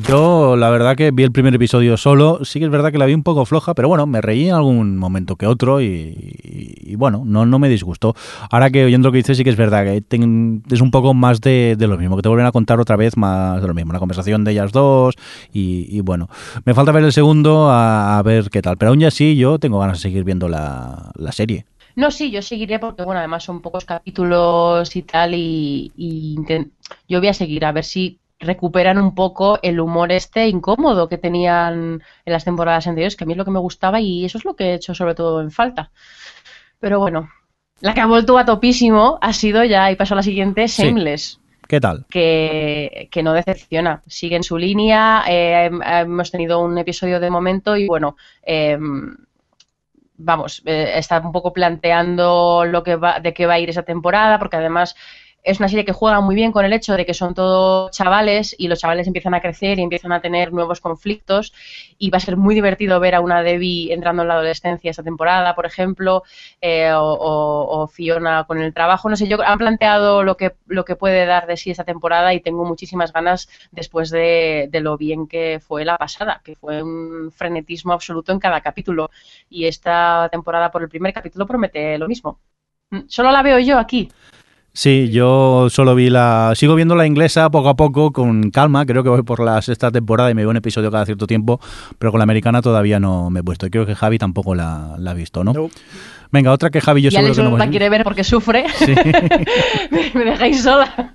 Yo, 0.06 0.56
la 0.56 0.68
verdad 0.70 0.96
que 0.96 1.10
vi 1.10 1.22
el 1.22 1.32
primer 1.32 1.54
episodio 1.54 1.96
solo. 1.96 2.44
Sí 2.44 2.58
que 2.58 2.66
es 2.66 2.70
verdad 2.70 2.92
que 2.92 2.98
la 2.98 3.06
vi 3.06 3.14
un 3.14 3.22
poco 3.22 3.44
floja, 3.44 3.74
pero 3.74 3.88
bueno, 3.88 4.06
me 4.06 4.20
reí 4.20 4.48
en 4.48 4.54
algún 4.54 4.98
momento 4.98 5.36
que 5.36 5.46
otro 5.46 5.80
y, 5.80 6.94
bueno, 6.96 7.22
no, 7.24 7.46
no 7.46 7.58
me 7.58 7.68
disgustó. 7.68 8.14
Ahora 8.50 8.70
que 8.70 8.84
oyendo 8.84 9.08
lo 9.08 9.12
que 9.12 9.18
dices, 9.18 9.36
sí 9.36 9.44
que 9.44 9.50
es 9.50 9.56
verdad 9.56 9.84
que 9.84 10.04
es 10.70 10.80
un 10.80 10.90
poco 10.90 11.14
más 11.14 11.40
de, 11.40 11.76
de 11.78 11.86
lo 11.86 11.96
mismo, 11.96 12.16
que 12.16 12.22
te 12.22 12.28
vuelven 12.28 12.46
a 12.46 12.52
contar 12.52 12.78
otra 12.78 12.96
vez 12.96 13.16
más 13.16 13.60
de 13.62 13.68
lo 13.68 13.74
mismo, 13.74 13.90
una 13.90 13.98
conversación 13.98 14.44
de 14.44 14.52
ellas 14.52 14.72
dos 14.72 15.14
y, 15.52 16.00
bueno, 16.00 16.28
me 16.64 16.74
falta 16.74 16.92
ver 16.92 17.04
el 17.04 17.12
segundo 17.12 17.70
a, 17.70 18.18
a 18.18 18.22
ver 18.22 18.50
qué 18.50 18.62
tal. 18.62 18.76
Pero 18.76 18.90
aún 18.90 19.02
así 19.04 19.36
yo 19.36 19.58
tengo 19.58 19.78
ganas 19.80 19.98
de 19.98 20.02
seguir 20.02 20.24
viendo 20.24 20.48
la, 20.48 21.10
la 21.14 21.32
serie. 21.32 21.64
No, 21.96 22.10
sí, 22.10 22.30
yo 22.30 22.40
seguiré 22.42 22.78
porque, 22.78 23.02
bueno, 23.02 23.18
además 23.18 23.44
son 23.44 23.60
pocos 23.60 23.84
capítulos 23.84 24.94
y 24.94 25.02
tal, 25.02 25.34
y, 25.34 26.36
yo 27.08 27.18
voy 27.18 27.28
a 27.28 27.34
seguir 27.34 27.64
a 27.64 27.72
ver 27.72 27.84
si 27.84 28.19
recuperan 28.40 28.98
un 28.98 29.14
poco 29.14 29.58
el 29.62 29.78
humor 29.80 30.10
este 30.12 30.48
incómodo 30.48 31.08
que 31.08 31.18
tenían 31.18 32.02
en 32.24 32.32
las 32.32 32.44
temporadas 32.44 32.86
anteriores, 32.86 33.14
que 33.16 33.24
a 33.24 33.26
mí 33.26 33.34
es 33.34 33.36
lo 33.36 33.44
que 33.44 33.50
me 33.50 33.58
gustaba 33.60 34.00
y 34.00 34.24
eso 34.24 34.38
es 34.38 34.44
lo 34.44 34.56
que 34.56 34.64
he 34.70 34.74
hecho 34.74 34.94
sobre 34.94 35.14
todo 35.14 35.40
en 35.40 35.50
falta. 35.50 35.90
Pero 36.78 36.98
bueno, 36.98 37.30
la 37.80 37.94
que 37.94 38.00
ha 38.00 38.06
vuelto 38.06 38.38
a 38.38 38.44
topísimo 38.44 39.18
ha 39.20 39.32
sido 39.32 39.62
ya, 39.64 39.90
y 39.90 39.96
paso 39.96 40.14
a 40.14 40.16
la 40.16 40.22
siguiente, 40.22 40.66
Sí. 40.68 40.82
Shameless 40.84 41.38
¿Qué 41.68 41.80
tal? 41.80 42.04
que, 42.10 43.08
que 43.12 43.22
no 43.22 43.32
decepciona. 43.32 44.02
Sigue 44.06 44.36
en 44.36 44.42
su 44.42 44.58
línea. 44.58 45.22
eh, 45.28 45.70
hemos 46.00 46.30
tenido 46.30 46.60
un 46.60 46.76
episodio 46.78 47.20
de 47.20 47.30
momento 47.30 47.76
y 47.76 47.86
bueno, 47.86 48.16
eh, 48.42 48.76
vamos, 50.16 50.62
eh, 50.66 50.92
está 50.96 51.20
un 51.20 51.32
poco 51.32 51.52
planteando 51.52 52.64
lo 52.66 52.82
que 52.82 52.96
va, 52.96 53.20
de 53.20 53.32
qué 53.32 53.46
va 53.46 53.54
a 53.54 53.58
ir 53.58 53.70
esa 53.70 53.82
temporada, 53.82 54.38
porque 54.38 54.56
además 54.56 54.94
es 55.42 55.58
una 55.58 55.68
serie 55.68 55.84
que 55.84 55.92
juega 55.92 56.20
muy 56.20 56.34
bien 56.34 56.52
con 56.52 56.64
el 56.64 56.72
hecho 56.72 56.94
de 56.94 57.06
que 57.06 57.14
son 57.14 57.34
todos 57.34 57.90
chavales 57.90 58.54
y 58.58 58.68
los 58.68 58.78
chavales 58.78 59.06
empiezan 59.06 59.34
a 59.34 59.40
crecer 59.40 59.78
y 59.78 59.82
empiezan 59.82 60.12
a 60.12 60.20
tener 60.20 60.52
nuevos 60.52 60.80
conflictos 60.80 61.52
y 61.98 62.10
va 62.10 62.18
a 62.18 62.20
ser 62.20 62.36
muy 62.36 62.54
divertido 62.54 63.00
ver 63.00 63.14
a 63.14 63.20
una 63.20 63.42
Debbie 63.42 63.92
entrando 63.92 64.22
en 64.22 64.28
la 64.28 64.34
adolescencia 64.34 64.90
esta 64.90 65.02
temporada, 65.02 65.54
por 65.54 65.66
ejemplo, 65.66 66.22
eh, 66.60 66.92
o, 66.94 67.88
Fiona 67.92 68.44
con 68.44 68.60
el 68.60 68.74
trabajo. 68.74 69.08
No 69.08 69.16
sé, 69.16 69.26
yo 69.28 69.40
han 69.42 69.58
planteado 69.58 70.22
lo 70.22 70.36
que, 70.36 70.54
lo 70.66 70.84
que 70.84 70.96
puede 70.96 71.26
dar 71.26 71.46
de 71.46 71.56
sí 71.56 71.70
esta 71.70 71.84
temporada 71.84 72.34
y 72.34 72.40
tengo 72.40 72.64
muchísimas 72.64 73.12
ganas 73.12 73.48
después 73.70 74.10
de, 74.10 74.68
de 74.70 74.80
lo 74.80 74.96
bien 74.96 75.26
que 75.26 75.60
fue 75.60 75.84
la 75.84 75.96
pasada, 75.96 76.40
que 76.44 76.54
fue 76.56 76.82
un 76.82 77.32
frenetismo 77.32 77.92
absoluto 77.92 78.32
en 78.32 78.38
cada 78.40 78.60
capítulo. 78.60 79.10
Y 79.48 79.66
esta 79.66 80.28
temporada 80.30 80.70
por 80.70 80.82
el 80.82 80.88
primer 80.88 81.12
capítulo 81.12 81.46
promete 81.46 81.98
lo 81.98 82.08
mismo. 82.08 82.38
Mm, 82.90 83.08
Solo 83.08 83.30
la 83.30 83.42
veo 83.42 83.58
yo 83.58 83.78
aquí. 83.78 84.10
Sí, 84.72 85.10
yo 85.10 85.68
solo 85.68 85.94
vi 85.94 86.10
la. 86.10 86.52
Sigo 86.54 86.74
viendo 86.74 86.94
la 86.94 87.06
inglesa 87.06 87.50
poco 87.50 87.68
a 87.68 87.76
poco, 87.76 88.12
con 88.12 88.50
calma. 88.50 88.86
Creo 88.86 89.02
que 89.02 89.08
voy 89.08 89.22
por 89.22 89.40
la 89.44 89.60
sexta 89.62 89.90
temporada 89.90 90.30
y 90.30 90.34
me 90.34 90.42
veo 90.42 90.50
un 90.50 90.56
episodio 90.56 90.90
cada 90.90 91.04
cierto 91.04 91.26
tiempo. 91.26 91.60
Pero 91.98 92.12
con 92.12 92.18
la 92.18 92.22
americana 92.24 92.62
todavía 92.62 93.00
no 93.00 93.30
me 93.30 93.40
he 93.40 93.42
puesto. 93.42 93.66
Y 93.66 93.70
creo 93.70 93.84
que 93.84 93.94
Javi 93.94 94.18
tampoco 94.18 94.54
la, 94.54 94.94
la 94.98 95.10
ha 95.10 95.14
visto, 95.14 95.42
¿no? 95.42 95.52
No. 95.52 95.70
Venga, 96.32 96.52
otra 96.52 96.70
que 96.70 96.80
Javi 96.80 97.02
yo 97.02 97.08
y 97.08 97.10
seguro 97.10 97.26
Alex 97.26 97.38
que 97.38 97.50
no 97.50 97.56
la 97.58 97.68
quiere 97.68 97.88
ver 97.88 98.04
porque 98.04 98.22
sufre. 98.22 98.66
Sí. 98.76 98.94
me, 99.90 100.12
me 100.14 100.30
dejáis 100.30 100.62
sola. 100.62 101.12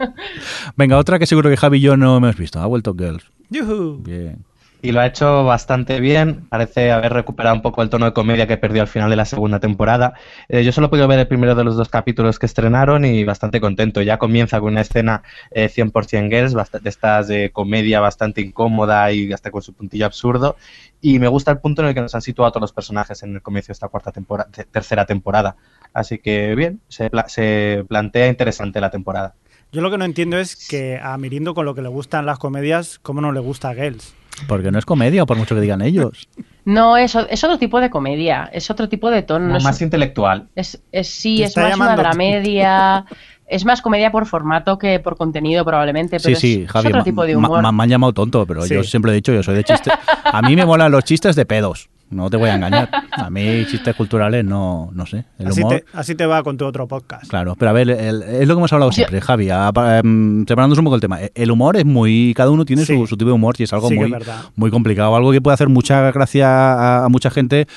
Venga, 0.76 0.98
otra 0.98 1.18
que 1.20 1.26
seguro 1.26 1.50
que 1.50 1.56
Javi 1.56 1.78
y 1.78 1.82
yo 1.82 1.96
no 1.96 2.18
hemos 2.18 2.36
visto. 2.36 2.60
Ha 2.60 2.66
vuelto 2.66 2.94
Girls. 2.98 3.24
Yujú. 3.50 4.02
Bien. 4.04 4.44
Y 4.82 4.92
lo 4.92 5.02
ha 5.02 5.06
hecho 5.06 5.44
bastante 5.44 6.00
bien. 6.00 6.46
Parece 6.50 6.92
haber 6.92 7.14
recuperado 7.14 7.56
un 7.56 7.62
poco 7.62 7.82
el 7.82 7.90
tono 7.90 8.06
de 8.06 8.14
comedia 8.14 8.48
que 8.48 8.58
perdió 8.58 8.82
al 8.82 8.88
final 8.88 9.10
de 9.10 9.16
la 9.16 9.26
segunda 9.26 9.60
temporada. 9.60 10.14
Eh, 10.50 10.64
yo 10.64 10.72
solo 10.72 10.88
he 10.88 10.90
podido 10.90 11.08
ver 11.08 11.20
el 11.20 11.28
primero 11.28 11.56
de 11.56 11.64
los 11.64 11.76
dos 11.76 11.90
capítulos 11.90 12.40
que 12.40 12.46
estrenaron 12.46 13.06
y 13.06 13.24
bastante 13.24 13.60
contento. 13.60 14.02
Ya 14.02 14.18
comienza 14.18 14.60
con 14.60 14.74
una 14.74 14.82
escena 14.82 15.24
100% 15.52 16.30
girls, 16.30 16.54
de 16.54 16.90
estas 16.90 17.28
de 17.28 17.52
comedia 17.52 18.00
bastante 18.00 18.42
incómoda 18.42 19.12
y 19.12 19.32
hasta 19.32 19.52
con 19.52 19.62
su 19.62 19.74
puntillo 19.74 20.06
absurdo. 20.06 20.56
Y 21.02 21.20
me 21.20 21.28
gusta 21.28 21.52
el 21.52 21.60
punto 21.60 21.82
en 21.82 21.90
el 21.90 21.94
que 21.94 22.02
nos 22.02 22.16
han 22.16 22.22
situado 22.22 22.52
todos 22.52 22.62
los 22.62 22.74
personajes 22.74 23.22
en 23.24 23.36
el 23.36 23.42
comienzo 23.42 23.68
de 23.68 23.74
esta 23.74 23.88
cuarta 23.88 24.12
temporada, 24.12 24.50
tercera 24.72 25.06
temporada. 25.06 25.56
Así 25.94 26.20
que 26.20 26.56
bien, 26.56 26.82
se, 26.88 27.10
se 27.28 27.86
plantea 27.88 28.28
interesante 28.28 28.82
la 28.82 28.90
temporada. 28.90 29.36
Yo 29.72 29.82
lo 29.82 29.92
que 29.92 29.98
no 29.98 30.06
entiendo 30.06 30.38
es 30.38 30.68
que 30.68 31.00
a 31.02 31.18
Mirindo 31.18 31.54
con 31.54 31.66
lo 31.66 31.76
que 31.76 31.82
le 31.82 31.90
gustan 31.90 32.26
las 32.26 32.40
comedias, 32.40 33.00
¿cómo 33.00 33.22
no 33.22 33.32
le 33.32 33.40
gusta 33.40 33.70
a 33.70 33.76
Girls? 33.76 34.14
Porque 34.48 34.72
no 34.72 34.80
es 34.80 34.86
comedia, 34.86 35.26
por 35.26 35.38
mucho 35.38 35.56
que 35.56 35.62
digan 35.62 35.82
ellos. 35.82 36.28
No, 36.66 36.98
es, 36.98 37.16
es 37.30 37.44
otro 37.44 37.58
tipo 37.60 37.80
de 37.80 37.90
comedia, 37.90 38.50
es 38.52 38.70
otro 38.72 38.90
tipo 38.90 39.10
de 39.12 39.22
tono. 39.22 39.48
No, 39.50 39.58
es, 39.58 39.64
más 39.64 39.82
intelectual. 39.82 40.48
es, 40.56 40.82
es- 40.92 41.10
sí, 41.10 41.44
es 41.44 41.56
más 41.56 41.76
una 41.76 41.96
dramedia. 41.96 43.06
Es 43.48 43.64
más 43.64 43.84
comedia 43.84 44.12
por 44.12 44.26
formato 44.26 44.80
que 44.80 45.00
por 45.00 45.16
contenido, 45.18 45.64
probablemente. 45.64 46.18
Sí, 46.18 46.24
Pero 46.30 46.40
sí, 46.40 46.64
es, 46.66 46.72
Javi, 46.72 46.88
es 46.88 46.94
otro 46.94 47.04
tipo 47.04 47.24
de 47.26 47.36
humor. 47.36 47.62
me 47.74 47.84
han 47.84 47.90
llamado 47.90 48.12
tonto, 48.12 48.44
pero 48.48 48.64
Sí. 48.64 48.74
yo 48.74 48.84
siempre 48.84 49.12
he 49.12 49.16
dicho, 49.16 49.32
yo 49.34 49.44
soy 49.44 49.54
de 49.56 49.64
chistes. 49.64 49.94
A 50.24 50.42
mí 50.42 50.56
me 50.56 50.66
molan 50.66 50.92
los 50.92 51.04
chistes 51.04 51.36
de 51.36 51.46
pedos, 51.46 51.88
no 52.10 52.30
te 52.30 52.38
voy 52.38 52.50
a 52.50 52.56
engañar. 52.56 52.90
A 53.12 53.30
mí 53.30 53.66
chistes 53.70 53.96
culturales 53.96 54.46
no, 54.46 54.90
no 54.94 55.06
sé. 55.06 55.26
El 55.40 55.48
Así 55.48 55.62
humor... 55.62 55.76
te, 55.80 55.86
así 55.94 56.16
te 56.16 56.26
va 56.26 56.44
con 56.44 56.58
tu 56.58 56.66
otro 56.66 56.88
podcast. 56.88 57.28
Claro, 57.28 57.56
pero 57.58 57.70
a 57.72 57.74
ver, 57.74 57.90
el- 57.90 58.24
es 58.24 58.48
lo 58.48 58.56
que 58.56 58.60
hemos 58.60 58.74
hablado 58.74 58.92
Yo- 58.92 58.96
siempre, 58.96 59.22
Javi, 59.22 59.50
a- 59.50 59.72
pa- 59.74 60.00
em, 60.00 60.46
separándonos 60.46 60.78
un 60.80 60.86
poco 60.86 60.96
el 60.96 61.02
tema. 61.02 61.20
El 61.34 61.52
humor 61.52 61.78
es 61.78 61.86
muy, 61.86 62.34
cada 62.36 62.52
uno 62.52 62.64
tiene 62.66 62.86
Sí. 62.86 62.96
su, 62.96 63.08
su 63.08 63.18
tipo 63.18 63.30
de 63.30 63.34
humor 63.36 63.56
y 63.58 63.64
es 63.64 63.74
algo 63.74 63.90
Sí 63.90 63.96
muy, 63.96 64.12
es 64.14 64.28
muy 64.56 64.72
complicado, 64.72 65.16
algo 65.16 65.32
que 65.32 65.42
puede 65.42 65.56
hacer 65.56 65.70
mucha 65.70 66.12
gracia 66.12 66.48
a, 66.48 67.06
a 67.06 67.10
mucha 67.10 67.30
gente, 67.30 67.68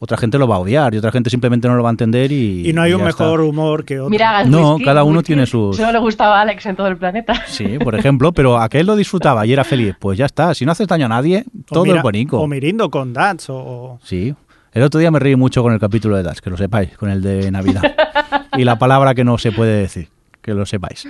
otra 0.00 0.16
gente 0.16 0.38
lo 0.38 0.46
va 0.46 0.56
a 0.56 0.58
odiar 0.60 0.94
y 0.94 0.98
otra 0.98 1.10
gente 1.10 1.28
simplemente 1.30 1.66
no 1.68 1.74
lo 1.76 1.82
va 1.82 1.88
a 1.88 1.92
entender 1.92 2.30
y... 2.30 2.68
Y 2.68 2.72
no 2.72 2.82
hay 2.82 2.90
y 2.92 2.94
un 2.94 3.06
está. 3.08 3.24
mejor 3.24 3.40
humor 3.40 3.84
que 3.84 3.98
otro. 3.98 4.10
Mira, 4.10 4.44
No, 4.44 4.74
Whisky, 4.74 4.84
cada 4.84 5.02
uno 5.04 5.18
Whisky, 5.18 5.26
tiene 5.26 5.46
sus- 5.46 5.76
Solo 5.76 5.90
le 5.92 5.98
gustaba 5.98 6.38
a 6.38 6.42
Alex 6.42 6.66
en 6.66 6.76
todo 6.76 6.86
el 6.86 6.96
planeta. 6.96 7.34
Sí, 7.46 7.78
por 7.78 7.94
ejemplo, 7.96 8.32
pero 8.32 8.58
aquel 8.58 8.86
lo 8.86 8.94
disfrutaba 8.96 9.44
y 9.46 9.52
era 9.52 9.64
feliz, 9.64 9.94
pues 9.98 10.16
ya 10.18 10.26
está, 10.26 10.54
si 10.54 10.64
no 10.64 10.72
haces 10.72 10.86
daño 10.86 11.06
a 11.06 11.08
nadie, 11.08 11.44
todo 11.66 11.84
mira- 11.84 11.96
es 11.96 12.02
bonito. 12.02 12.38
O 12.40 12.46
Mirindo 12.46 12.90
con 12.90 13.12
Dats 13.12 13.46
o... 13.50 13.98
Sí. 14.04 14.34
El 14.72 14.82
otro 14.82 15.00
día 15.00 15.10
me 15.10 15.18
reí 15.18 15.34
mucho 15.34 15.62
con 15.62 15.72
el 15.72 15.80
capítulo 15.80 16.16
de 16.16 16.22
Das, 16.22 16.40
que 16.40 16.50
lo 16.50 16.56
sepáis, 16.56 16.96
con 16.96 17.10
el 17.10 17.20
de 17.22 17.50
Navidad. 17.50 17.82
y 18.56 18.64
la 18.64 18.78
palabra 18.78 19.14
que 19.14 19.24
no 19.24 19.36
se 19.38 19.50
puede 19.50 19.80
decir, 19.80 20.08
que 20.42 20.54
lo 20.54 20.64
sepáis. 20.64 21.06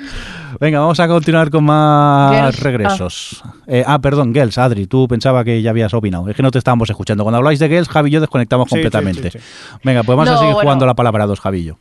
Venga, 0.60 0.80
vamos 0.80 0.98
a 1.00 1.06
continuar 1.08 1.50
con 1.50 1.64
más 1.64 2.34
Girls. 2.34 2.60
regresos. 2.60 3.42
Eh, 3.66 3.84
ah, 3.86 3.98
perdón, 4.00 4.34
Gels, 4.34 4.58
Adri, 4.58 4.86
tú 4.86 5.06
pensaba 5.06 5.44
que 5.44 5.62
ya 5.62 5.70
habías 5.70 5.94
opinado. 5.94 6.28
Es 6.28 6.34
que 6.36 6.42
no 6.42 6.50
te 6.50 6.58
estábamos 6.58 6.90
escuchando. 6.90 7.22
Cuando 7.24 7.36
habláis 7.38 7.58
de 7.58 7.68
Gels, 7.68 7.88
Javi 7.88 8.08
y 8.10 8.12
yo 8.14 8.20
desconectamos 8.20 8.68
Sí, 8.68 8.76
sí, 8.76 8.82
completamente. 8.82 9.30
sí, 9.30 9.38
Venga, 9.84 10.02
pues 10.02 10.16
vamos 10.16 10.30
a 10.30 10.38
seguir 10.38 10.54
bueno. 10.54 10.62
jugando 10.66 10.86
la 10.86 10.94
palabra 10.94 11.26
dos, 11.26 11.40
Javi 11.40 11.58
y 11.60 11.64
yo. 11.66 11.74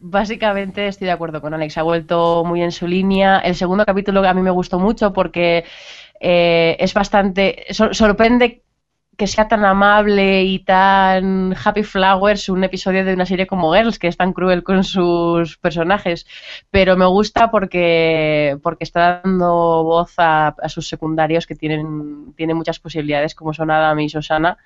Básicamente 0.00 0.86
estoy 0.88 1.06
de 1.06 1.12
acuerdo 1.12 1.40
con 1.40 1.54
Alex, 1.54 1.78
ha 1.78 1.82
vuelto 1.82 2.44
muy 2.44 2.62
en 2.62 2.72
su 2.72 2.86
línea. 2.86 3.38
El 3.38 3.54
segundo 3.54 3.84
capítulo 3.84 4.26
a 4.28 4.34
mí 4.34 4.42
me 4.42 4.50
gustó 4.50 4.78
mucho 4.78 5.12
porque 5.12 5.64
eh, 6.20 6.76
es 6.78 6.94
bastante... 6.94 7.64
sor- 7.70 7.94
sorprende 7.94 8.62
que 9.18 9.26
sea 9.26 9.48
tan 9.48 9.64
amable 9.64 10.44
y 10.44 10.60
tan 10.60 11.52
happy 11.52 11.82
flowers 11.82 12.48
un 12.48 12.62
episodio 12.62 13.04
de 13.04 13.14
una 13.14 13.26
serie 13.26 13.48
como 13.48 13.74
Girls, 13.74 13.98
que 13.98 14.06
es 14.06 14.16
tan 14.16 14.32
cruel 14.32 14.62
con 14.62 14.84
sus 14.84 15.58
personajes. 15.58 16.24
Pero 16.70 16.96
me 16.96 17.04
gusta 17.06 17.50
porque, 17.50 18.56
porque 18.62 18.84
está 18.84 19.20
dando 19.24 19.82
voz 19.82 20.14
a, 20.18 20.48
a 20.48 20.68
sus 20.68 20.88
secundarios 20.88 21.48
que 21.48 21.56
tienen, 21.56 22.32
tienen 22.36 22.56
muchas 22.56 22.78
posibilidades, 22.78 23.34
como 23.34 23.52
son 23.52 23.72
Adam 23.72 23.98
y 23.98 24.08
Susana. 24.08 24.56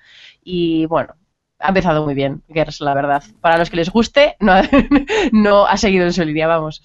Y 0.43 0.85
bueno, 0.85 1.15
ha 1.57 1.69
empezado 1.69 2.05
muy 2.05 2.13
bien, 2.13 2.43
Girls, 2.47 2.79
la 2.79 2.93
verdad. 2.93 3.23
Para 3.41 3.57
los 3.57 3.71
que 3.71 3.77
les 3.77 3.89
guste, 3.89 4.35
no 4.39 4.51
ha, 4.51 4.61
no 5.31 5.65
ha 5.65 5.77
seguido 5.77 6.05
en 6.05 6.13
su 6.13 6.23
línea, 6.23 6.45
vamos. 6.45 6.83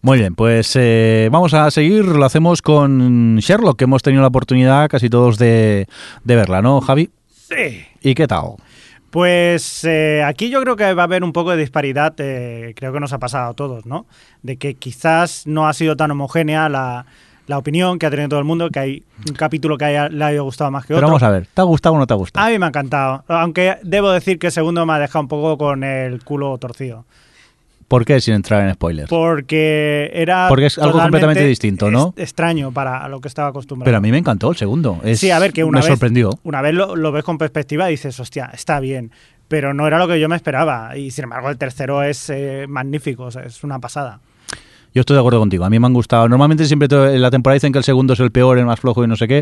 Muy 0.00 0.18
bien, 0.18 0.34
pues 0.34 0.74
eh, 0.76 1.28
vamos 1.32 1.54
a 1.54 1.70
seguir. 1.70 2.04
Lo 2.04 2.24
hacemos 2.24 2.62
con 2.62 3.36
Sherlock, 3.38 3.76
que 3.78 3.84
hemos 3.84 4.02
tenido 4.02 4.22
la 4.22 4.28
oportunidad 4.28 4.88
casi 4.88 5.10
todos 5.10 5.38
de, 5.38 5.86
de 6.24 6.36
verla, 6.36 6.62
¿no, 6.62 6.80
Javi? 6.80 7.10
Sí. 7.28 7.84
¿Y 8.02 8.14
qué 8.14 8.26
tal? 8.28 8.54
Pues 9.10 9.84
eh, 9.84 10.22
aquí 10.24 10.50
yo 10.50 10.60
creo 10.62 10.76
que 10.76 10.92
va 10.94 11.02
a 11.02 11.04
haber 11.06 11.24
un 11.24 11.32
poco 11.32 11.50
de 11.52 11.56
disparidad, 11.56 12.14
eh, 12.18 12.74
creo 12.76 12.92
que 12.92 13.00
nos 13.00 13.12
ha 13.12 13.18
pasado 13.18 13.50
a 13.50 13.54
todos, 13.54 13.86
¿no? 13.86 14.06
De 14.42 14.56
que 14.56 14.74
quizás 14.74 15.46
no 15.46 15.66
ha 15.66 15.72
sido 15.72 15.96
tan 15.96 16.10
homogénea 16.10 16.68
la, 16.68 17.06
la 17.46 17.56
opinión 17.58 17.98
que 17.98 18.04
ha 18.04 18.10
tenido 18.10 18.28
todo 18.28 18.38
el 18.40 18.44
mundo, 18.44 18.68
que 18.68 18.78
hay 18.78 19.02
un 19.26 19.34
capítulo 19.34 19.78
que 19.78 19.86
haya- 19.86 20.10
le 20.10 20.22
haya 20.24 20.40
gustado 20.42 20.70
más 20.70 20.82
que 20.84 20.88
Pero 20.88 20.98
otro. 20.98 21.08
vamos 21.08 21.22
a 21.22 21.30
ver, 21.30 21.46
¿te 21.52 21.60
ha 21.60 21.64
gustado 21.64 21.94
o 21.94 21.98
no 21.98 22.06
te 22.06 22.12
ha 22.12 22.18
gustado? 22.18 22.46
A 22.46 22.50
mí 22.50 22.58
me 22.58 22.66
ha 22.66 22.68
encantado, 22.68 23.24
aunque 23.28 23.78
debo 23.82 24.10
decir 24.10 24.38
que 24.38 24.48
el 24.48 24.52
segundo 24.52 24.84
me 24.84 24.92
ha 24.92 24.98
dejado 24.98 25.22
un 25.22 25.28
poco 25.28 25.56
con 25.56 25.82
el 25.84 26.22
culo 26.22 26.56
torcido. 26.58 27.06
¿Por 27.88 28.04
qué 28.04 28.20
sin 28.20 28.34
entrar 28.34 28.66
en 28.68 28.74
spoilers? 28.74 29.08
Porque 29.08 30.10
era. 30.12 30.46
Porque 30.48 30.66
es 30.66 30.78
algo 30.78 31.00
completamente 31.00 31.44
distinto, 31.46 31.90
¿no? 31.90 32.12
es- 32.16 32.24
extraño 32.24 32.70
para 32.70 33.08
lo 33.08 33.20
que 33.20 33.28
estaba 33.28 33.48
acostumbrado. 33.48 33.86
Pero 33.86 33.96
a 33.96 34.00
mí 34.00 34.10
me 34.10 34.18
encantó 34.18 34.50
el 34.50 34.56
segundo. 34.56 35.00
Es- 35.04 35.20
Sí, 35.20 35.30
a 35.30 35.38
ver, 35.38 35.52
que 35.54 35.64
una 35.64 35.78
me 35.78 35.84
vez, 35.84 35.88
sorprendió. 35.88 36.30
Una 36.42 36.60
vez 36.60 36.74
lo, 36.74 36.96
lo 36.96 37.12
ves 37.12 37.24
con 37.24 37.38
perspectiva 37.38 37.88
y 37.88 37.92
dices, 37.92 38.20
hostia, 38.20 38.50
está 38.52 38.78
bien. 38.80 39.10
Pero 39.48 39.72
no 39.72 39.86
era 39.86 39.98
lo 39.98 40.06
que 40.06 40.20
yo 40.20 40.28
me 40.28 40.36
esperaba. 40.36 40.94
Y 40.98 41.10
sin 41.10 41.24
embargo, 41.24 41.48
el 41.48 41.56
tercero 41.56 42.02
es 42.02 42.28
eh, 42.28 42.66
magnífico, 42.68 43.24
o 43.24 43.30
sea, 43.30 43.42
es 43.44 43.64
una 43.64 43.78
pasada. 43.78 44.20
Yo 44.94 45.00
estoy 45.00 45.14
de 45.14 45.20
acuerdo 45.20 45.38
contigo. 45.38 45.64
A 45.64 45.70
mí 45.70 45.78
me 45.78 45.86
han 45.86 45.92
gustado. 45.92 46.28
Normalmente 46.28 46.64
siempre 46.66 46.88
en 47.14 47.20
la 47.22 47.30
temporada 47.30 47.54
dicen 47.54 47.72
que 47.72 47.78
el 47.78 47.84
segundo 47.84 48.14
es 48.14 48.20
el 48.20 48.30
peor, 48.30 48.58
el 48.58 48.66
más 48.66 48.80
flojo 48.80 49.04
y 49.04 49.06
no 49.06 49.16
sé 49.16 49.28
qué. 49.28 49.38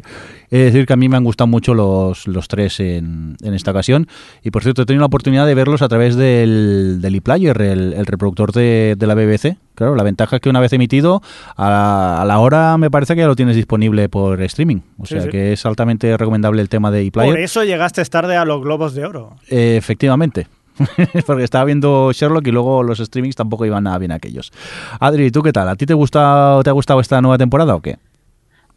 Es 0.50 0.72
decir, 0.72 0.86
que 0.86 0.92
a 0.92 0.96
mí 0.96 1.08
me 1.08 1.16
han 1.16 1.24
gustado 1.24 1.46
mucho 1.48 1.72
los, 1.74 2.26
los 2.26 2.48
tres 2.48 2.80
en, 2.80 3.36
en 3.42 3.54
esta 3.54 3.70
ocasión. 3.70 4.06
Y 4.42 4.50
por 4.50 4.62
cierto, 4.62 4.82
he 4.82 4.86
tenido 4.86 5.00
la 5.00 5.06
oportunidad 5.06 5.46
de 5.46 5.54
verlos 5.54 5.82
a 5.82 5.88
través 5.88 6.16
del, 6.16 6.98
del 7.00 7.14
ePlayer, 7.14 7.60
el, 7.62 7.92
el 7.92 8.06
reproductor 8.06 8.52
de, 8.52 8.94
de 8.98 9.06
la 9.06 9.14
BBC. 9.14 9.56
Claro, 9.74 9.94
la 9.94 10.02
ventaja 10.02 10.36
es 10.36 10.42
que 10.42 10.48
una 10.48 10.60
vez 10.60 10.72
emitido, 10.72 11.22
a 11.56 11.68
la, 11.70 12.22
a 12.22 12.24
la 12.24 12.38
hora 12.38 12.76
me 12.78 12.90
parece 12.90 13.14
que 13.14 13.20
ya 13.20 13.26
lo 13.26 13.36
tienes 13.36 13.56
disponible 13.56 14.08
por 14.08 14.40
streaming. 14.42 14.80
O 14.98 15.06
sea 15.06 15.22
sí. 15.22 15.28
que 15.28 15.52
es 15.52 15.64
altamente 15.66 16.16
recomendable 16.16 16.62
el 16.62 16.68
tema 16.68 16.90
de 16.90 17.10
Por 17.10 17.24
ePlayer. 17.24 17.40
eso 17.44 17.62
llegaste 17.64 18.02
tarde 18.06 18.36
a 18.36 18.44
los 18.44 18.62
Globos 18.62 18.94
de 18.94 19.04
Oro. 19.04 19.36
Eh, 19.48 19.76
efectivamente. 19.76 20.46
Porque 21.26 21.44
estaba 21.44 21.64
viendo 21.64 22.12
Sherlock 22.12 22.46
y 22.46 22.50
luego 22.52 22.82
los 22.82 22.98
streamings 22.98 23.36
tampoco 23.36 23.64
iban 23.66 23.84
nada 23.84 23.98
bien 23.98 24.12
aquellos. 24.12 24.52
Adri, 25.00 25.30
¿tú 25.30 25.42
qué 25.42 25.52
tal? 25.52 25.68
¿A 25.68 25.76
ti 25.76 25.86
te, 25.86 25.94
gusta, 25.94 26.60
te 26.64 26.70
ha 26.70 26.72
gustado 26.72 27.00
esta 27.00 27.20
nueva 27.20 27.38
temporada 27.38 27.74
o 27.74 27.80
qué? 27.80 27.98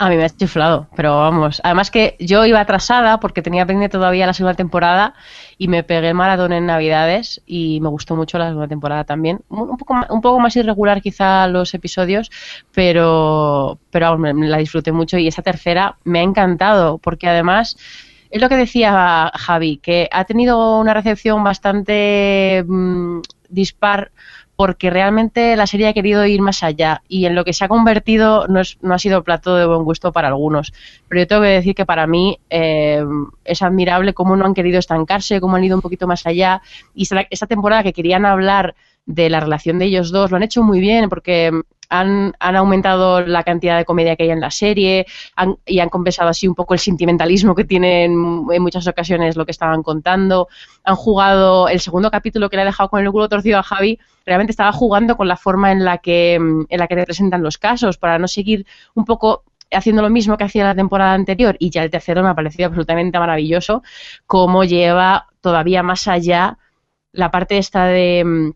A 0.02 0.08
mí 0.08 0.16
me 0.16 0.24
ha 0.24 0.30
chiflado, 0.30 0.88
pero 0.96 1.18
vamos. 1.18 1.60
Además 1.62 1.92
que 1.92 2.16
yo 2.22 2.46
iba 2.46 2.62
atrasada 2.62 3.20
porque 3.20 3.42
tenía 3.42 3.66
pendiente 3.66 3.98
todavía 3.98 4.26
la 4.26 4.32
segunda 4.34 4.56
temporada 4.56 5.14
y 5.58 5.68
me 5.68 5.84
pegué 5.84 6.08
el 6.08 6.14
maratón 6.16 6.54
en 6.54 6.66
Navidades 6.68 7.42
y 7.46 7.82
me 7.82 7.90
gustó 7.90 8.16
mucho 8.16 8.38
la 8.38 8.48
segunda 8.48 8.70
temporada 8.70 9.04
también. 9.04 9.42
Un 9.50 9.76
poco, 9.76 9.94
ma- 9.96 10.08
un 10.10 10.22
poco 10.22 10.40
más 10.40 10.56
irregular 10.56 11.02
quizá 11.02 11.48
los 11.50 11.74
episodios, 11.74 12.32
pero, 12.74 13.78
pero 13.92 14.12
vamos, 14.12 14.34
me 14.36 14.48
la 14.48 14.58
disfruté 14.60 14.94
mucho 14.94 15.18
y 15.18 15.28
esa 15.28 15.42
tercera 15.42 15.98
me 16.06 16.20
ha 16.20 16.24
encantado 16.24 16.98
porque 17.00 17.28
además 17.28 17.76
es 18.30 18.42
lo 18.42 18.50
que 18.50 18.56
decía 18.58 19.32
Javi, 19.36 19.78
que 19.78 20.08
ha 20.12 20.26
tenido 20.26 20.80
una 20.80 20.94
recepción 20.94 21.44
bastante 21.44 22.64
mm, 22.68 23.22
dispar 23.50 24.12
porque 24.56 24.90
realmente 24.90 25.56
la 25.56 25.66
serie 25.68 25.88
ha 25.88 25.94
querido 25.94 26.26
ir 26.26 26.42
más 26.42 26.64
allá 26.64 27.02
y 27.08 27.26
en 27.26 27.34
lo 27.34 27.46
que 27.46 27.54
se 27.54 27.64
ha 27.64 27.70
convertido 27.70 28.46
no, 28.50 28.60
es- 28.60 28.78
no 28.82 28.94
ha 28.94 29.00
sido 29.00 29.24
plato 29.24 29.56
de 29.56 29.66
buen 29.66 29.84
gusto 29.86 30.12
para 30.12 30.28
algunos. 30.28 30.74
Pero 31.08 31.22
yo 31.22 31.28
tengo 31.28 31.42
que 31.44 31.48
decir 31.48 31.76
que 31.76 31.86
para 31.86 32.08
mí 32.08 32.38
eh, 32.50 33.02
es 33.46 33.62
admirable 33.62 34.14
cómo 34.14 34.36
no 34.36 34.46
han 34.46 34.54
querido 34.54 34.78
estancarse, 34.80 35.40
cómo 35.40 35.56
han 35.56 35.64
ido 35.64 35.78
un 35.78 35.82
poquito 35.82 36.08
más 36.08 36.26
allá. 36.28 36.62
Y 36.94 37.08
esta 37.30 37.48
temporada 37.48 37.84
que 37.84 37.94
querían 37.94 38.26
hablar 38.26 38.76
de 39.10 39.28
la 39.30 39.40
relación 39.40 39.80
de 39.80 39.86
ellos 39.86 40.12
dos, 40.12 40.30
lo 40.30 40.38
han 40.38 40.44
hecho 40.44 40.62
muy 40.62 40.80
bien 40.80 41.10
porque 41.10 41.52
han, 41.90 42.34
han 42.40 42.56
aumentado 42.56 43.22
la 43.22 43.44
cantidad 43.44 43.76
de 43.76 43.84
comedia 43.86 44.16
que 44.16 44.22
hay 44.24 44.30
en 44.30 44.40
la 44.40 44.52
serie 44.52 45.08
han- 45.36 45.58
y 45.66 45.80
han 45.80 45.90
compensado 45.90 46.30
así 46.30 46.48
un 46.48 46.54
poco 46.54 46.76
el 46.76 46.80
sentimentalismo 46.80 47.56
que 47.56 47.64
tienen 47.66 48.12
en 48.52 48.62
muchas 48.62 48.88
ocasiones 48.88 49.36
lo 49.36 49.46
que 49.48 49.52
estaban 49.52 49.82
contando. 49.82 50.48
Han 50.84 50.96
jugado 50.96 51.68
el 51.70 51.80
segundo 51.80 52.12
capítulo 52.12 52.52
que 52.52 52.58
le 52.58 52.62
ha 52.62 52.66
dejado 52.66 52.90
con 52.90 53.04
el 53.04 53.12
culo 53.12 53.28
torcido 53.28 53.58
a 53.58 53.64
Javi, 53.64 53.98
realmente 54.28 54.52
estaba 54.52 54.72
jugando 54.72 55.18
con 55.18 55.28
la 55.28 55.38
forma 55.38 55.72
en 55.72 55.84
la 55.84 55.98
que, 55.98 56.36
en 56.36 56.68
la 56.70 56.88
que 56.88 56.94
representan 56.96 57.42
los 57.42 57.58
casos 57.58 57.98
para 57.98 58.20
no 58.20 58.28
seguir 58.28 58.68
un 58.94 59.06
poco 59.06 59.44
haciendo 59.72 60.04
lo 60.04 60.12
mismo 60.12 60.38
que 60.38 60.44
hacía 60.44 60.66
la 60.66 60.76
temporada 60.76 61.14
anterior 61.14 61.56
y 61.60 61.72
ya 61.72 61.82
el 61.84 61.90
tercero 61.90 62.22
me 62.22 62.30
ha 62.30 62.36
parecido 62.36 62.68
absolutamente 62.68 63.18
maravilloso 63.18 63.82
cómo 64.28 64.64
lleva 64.64 65.28
todavía 65.42 65.82
más 65.82 66.08
allá 66.08 66.58
la 67.12 67.32
parte 67.32 67.58
esta 67.58 67.86
de, 67.86 68.24
mm, 68.26 68.52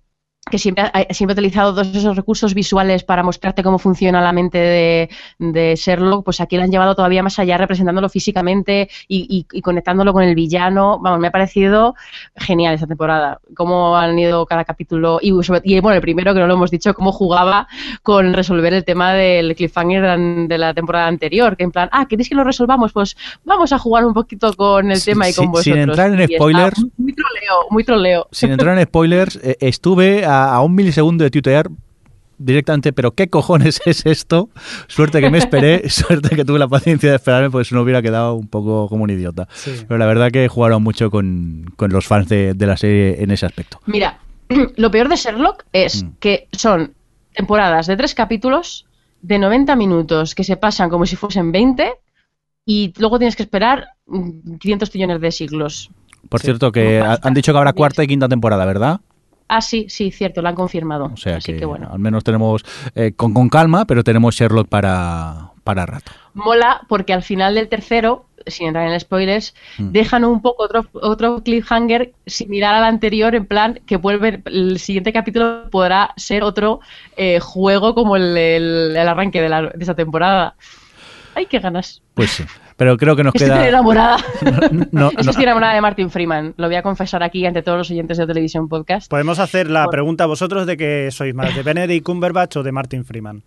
que 0.49 0.59
siempre 0.59 0.83
ha, 0.83 1.13
siempre 1.13 1.33
ha 1.33 1.35
utilizado 1.35 1.71
todos 1.71 1.95
esos 1.95 2.15
recursos 2.15 2.53
visuales 2.53 3.03
para 3.03 3.23
mostrarte 3.23 3.63
cómo 3.63 3.79
funciona 3.79 4.21
la 4.21 4.33
mente 4.33 4.57
de, 4.57 5.09
de 5.39 5.75
Sherlock, 5.75 6.25
pues 6.25 6.41
aquí 6.41 6.57
lo 6.57 6.63
han 6.63 6.71
llevado 6.71 6.95
todavía 6.95 7.23
más 7.23 7.39
allá, 7.39 7.57
representándolo 7.57 8.09
físicamente 8.09 8.89
y, 9.07 9.47
y, 9.51 9.57
y, 9.57 9.61
conectándolo 9.61 10.11
con 10.11 10.23
el 10.23 10.35
villano. 10.35 10.99
Vamos, 10.99 11.19
me 11.19 11.27
ha 11.27 11.31
parecido 11.31 11.95
genial 12.35 12.75
esta 12.75 12.87
temporada, 12.87 13.39
cómo 13.55 13.95
han 13.95 14.19
ido 14.19 14.45
cada 14.45 14.65
capítulo 14.65 15.19
y, 15.21 15.29
y 15.63 15.79
bueno, 15.79 15.95
el 15.95 16.01
primero 16.01 16.33
que 16.33 16.39
no 16.41 16.47
lo 16.47 16.55
hemos 16.55 16.71
dicho, 16.71 16.93
cómo 16.93 17.13
jugaba 17.13 17.67
con 18.01 18.33
resolver 18.33 18.73
el 18.73 18.83
tema 18.83 19.13
del 19.13 19.55
cliffhanger 19.55 20.19
de 20.49 20.57
la 20.57 20.73
temporada 20.73 21.07
anterior, 21.07 21.55
que 21.55 21.63
en 21.63 21.71
plan, 21.71 21.87
ah, 21.93 22.05
¿queréis 22.05 22.27
que 22.27 22.35
lo 22.35 22.43
resolvamos? 22.43 22.91
Pues 22.91 23.15
vamos 23.45 23.71
a 23.71 23.79
jugar 23.79 24.05
un 24.05 24.13
poquito 24.13 24.53
con 24.53 24.91
el 24.91 25.01
tema 25.01 25.29
y 25.29 25.33
con 25.33 25.51
vosotros. 25.51 25.63
Sin 25.63 25.77
entrar 25.77 26.13
en 26.13 26.27
spoilers. 26.27 26.79
Muy, 26.79 26.91
muy, 26.97 27.13
troleo, 27.13 27.55
muy 27.69 27.83
troleo. 27.83 28.27
Sin 28.31 28.51
entrar 28.51 28.77
en 28.77 28.83
spoilers, 28.83 29.37
eh, 29.37 29.57
estuve 29.61 30.25
a, 30.25 30.32
a, 30.33 30.61
un 30.61 30.75
milisegundo 30.75 31.23
de 31.23 31.29
tuitear 31.29 31.69
directamente, 32.37 32.93
pero 32.93 33.11
¿qué 33.11 33.29
cojones 33.29 33.81
es 33.85 34.05
esto? 34.05 34.49
Suerte 34.87 35.21
que 35.21 35.29
me 35.29 35.37
esperé, 35.37 35.89
suerte 35.89 36.35
que 36.35 36.45
tuve 36.45 36.59
la 36.59 36.67
paciencia 36.67 37.09
de 37.09 37.15
esperarme, 37.15 37.49
pues 37.49 37.71
no 37.71 37.81
hubiera 37.81 38.01
quedado 38.01 38.35
un 38.35 38.47
poco 38.47 38.87
como 38.89 39.03
un 39.03 39.09
idiota. 39.09 39.47
Sí. 39.53 39.71
Pero 39.87 39.97
la 39.97 40.05
verdad 40.05 40.31
que 40.31 40.47
jugaron 40.47 40.83
mucho 40.83 41.09
con, 41.09 41.65
con 41.75 41.91
los 41.91 42.05
fans 42.05 42.29
de, 42.29 42.53
de, 42.53 42.67
la 42.67 42.77
serie 42.77 43.21
en 43.23 43.31
ese 43.31 43.45
aspecto. 43.45 43.79
Mira, 43.85 44.19
lo 44.75 44.91
peor 44.91 45.09
de 45.09 45.15
Sherlock 45.15 45.65
es 45.71 46.03
mm. 46.03 46.09
que 46.19 46.47
son 46.51 46.93
temporadas 47.33 47.87
de 47.87 47.97
tres 47.97 48.13
capítulos 48.13 48.85
de 49.21 49.39
90 49.39 49.75
minutos 49.75 50.35
que 50.35 50.43
se 50.43 50.57
pasan 50.57 50.89
como 50.89 51.05
si 51.05 51.15
fuesen 51.15 51.51
20 51.51 51.93
y 52.65 52.93
luego 52.97 53.17
tienes 53.17 53.35
que 53.35 53.43
esperar 53.43 53.89
500 54.59 54.89
trillones 54.89 55.21
de 55.21 55.31
siglos. 55.31 55.89
Por 56.29 56.39
sí. 56.39 56.45
cierto, 56.45 56.71
que 56.71 57.01
han 57.01 57.33
dicho 57.33 57.51
que 57.51 57.57
habrá 57.57 57.73
cuarta 57.73 58.03
y 58.03 58.07
quinta 58.07 58.29
temporada, 58.29 58.65
¿verdad? 58.65 59.01
Ah, 59.55 59.61
sí, 59.61 59.85
sí, 59.87 60.09
cierto, 60.09 60.41
lo 60.41 60.49
han 60.49 60.55
confirmado. 60.55 61.11
O 61.13 61.17
sea 61.17 61.37
Así 61.37 61.53
que, 61.53 61.59
que 61.59 61.65
bueno. 61.65 61.89
al 61.91 61.99
menos 61.99 62.23
tenemos, 62.23 62.65
eh, 62.95 63.13
con, 63.15 63.35
con, 63.35 63.49
calma, 63.49 63.85
pero 63.85 64.03
tenemos 64.03 64.33
Sherlock 64.33 64.67
para, 64.67 65.51
para 65.63 65.85
rato. 65.85 66.11
Mola 66.33 66.81
porque 66.89 67.13
al 67.13 67.21
final 67.21 67.53
del 67.53 67.69
tercero, 67.69 68.25
sin 68.47 68.65
entrar 68.65 68.87
en 68.87 68.99
spoilers, 68.99 69.53
mm. 69.77 69.91
dejan 69.91 70.25
un 70.25 70.41
poco 70.41 70.63
otro, 70.63 70.87
otro 70.93 71.43
cliffhanger 71.43 72.13
similar 72.25 72.73
al 72.73 72.85
anterior, 72.85 73.35
en 73.35 73.45
plan 73.45 73.79
que 73.85 73.97
vuelve, 73.97 74.41
el 74.45 74.79
siguiente 74.79 75.13
capítulo 75.13 75.69
podrá 75.69 76.15
ser 76.17 76.41
otro 76.41 76.79
eh, 77.15 77.39
juego 77.39 77.93
como 77.93 78.15
el, 78.15 78.35
el, 78.35 78.95
el 78.95 79.07
arranque 79.07 79.39
de, 79.39 79.49
la, 79.49 79.61
de 79.61 79.83
esa 79.83 79.93
temporada. 79.93 80.55
¡Ay, 81.35 81.45
qué 81.47 81.59
ganas! 81.59 82.01
Pues 82.13 82.31
sí. 82.31 82.43
Pero 82.77 82.97
creo 82.97 83.15
que 83.15 83.23
nos 83.23 83.35
Estoy 83.35 83.49
queda. 83.49 83.67
enamorada. 83.67 84.17
No, 84.91 85.11
no, 85.11 85.19
Estoy 85.19 85.35
no. 85.37 85.41
enamorada 85.43 85.73
de 85.75 85.81
Martin 85.81 86.09
Freeman. 86.09 86.53
Lo 86.57 86.67
voy 86.67 86.75
a 86.75 86.81
confesar 86.83 87.23
aquí 87.23 87.45
ante 87.45 87.61
todos 87.61 87.77
los 87.77 87.91
oyentes 87.91 88.17
de 88.17 88.25
televisión 88.27 88.67
podcast. 88.67 89.09
Podemos 89.09 89.39
hacer 89.39 89.69
la 89.69 89.87
pregunta 89.87 90.23
a 90.25 90.27
vosotros 90.27 90.65
de 90.65 90.77
que 90.77 91.09
sois 91.11 91.33
más, 91.35 91.55
de 91.55 91.63
Benedict 91.63 92.05
Cumberbatch 92.05 92.57
o 92.57 92.63
de 92.63 92.71
Martin 92.71 93.05
Freeman. 93.05 93.43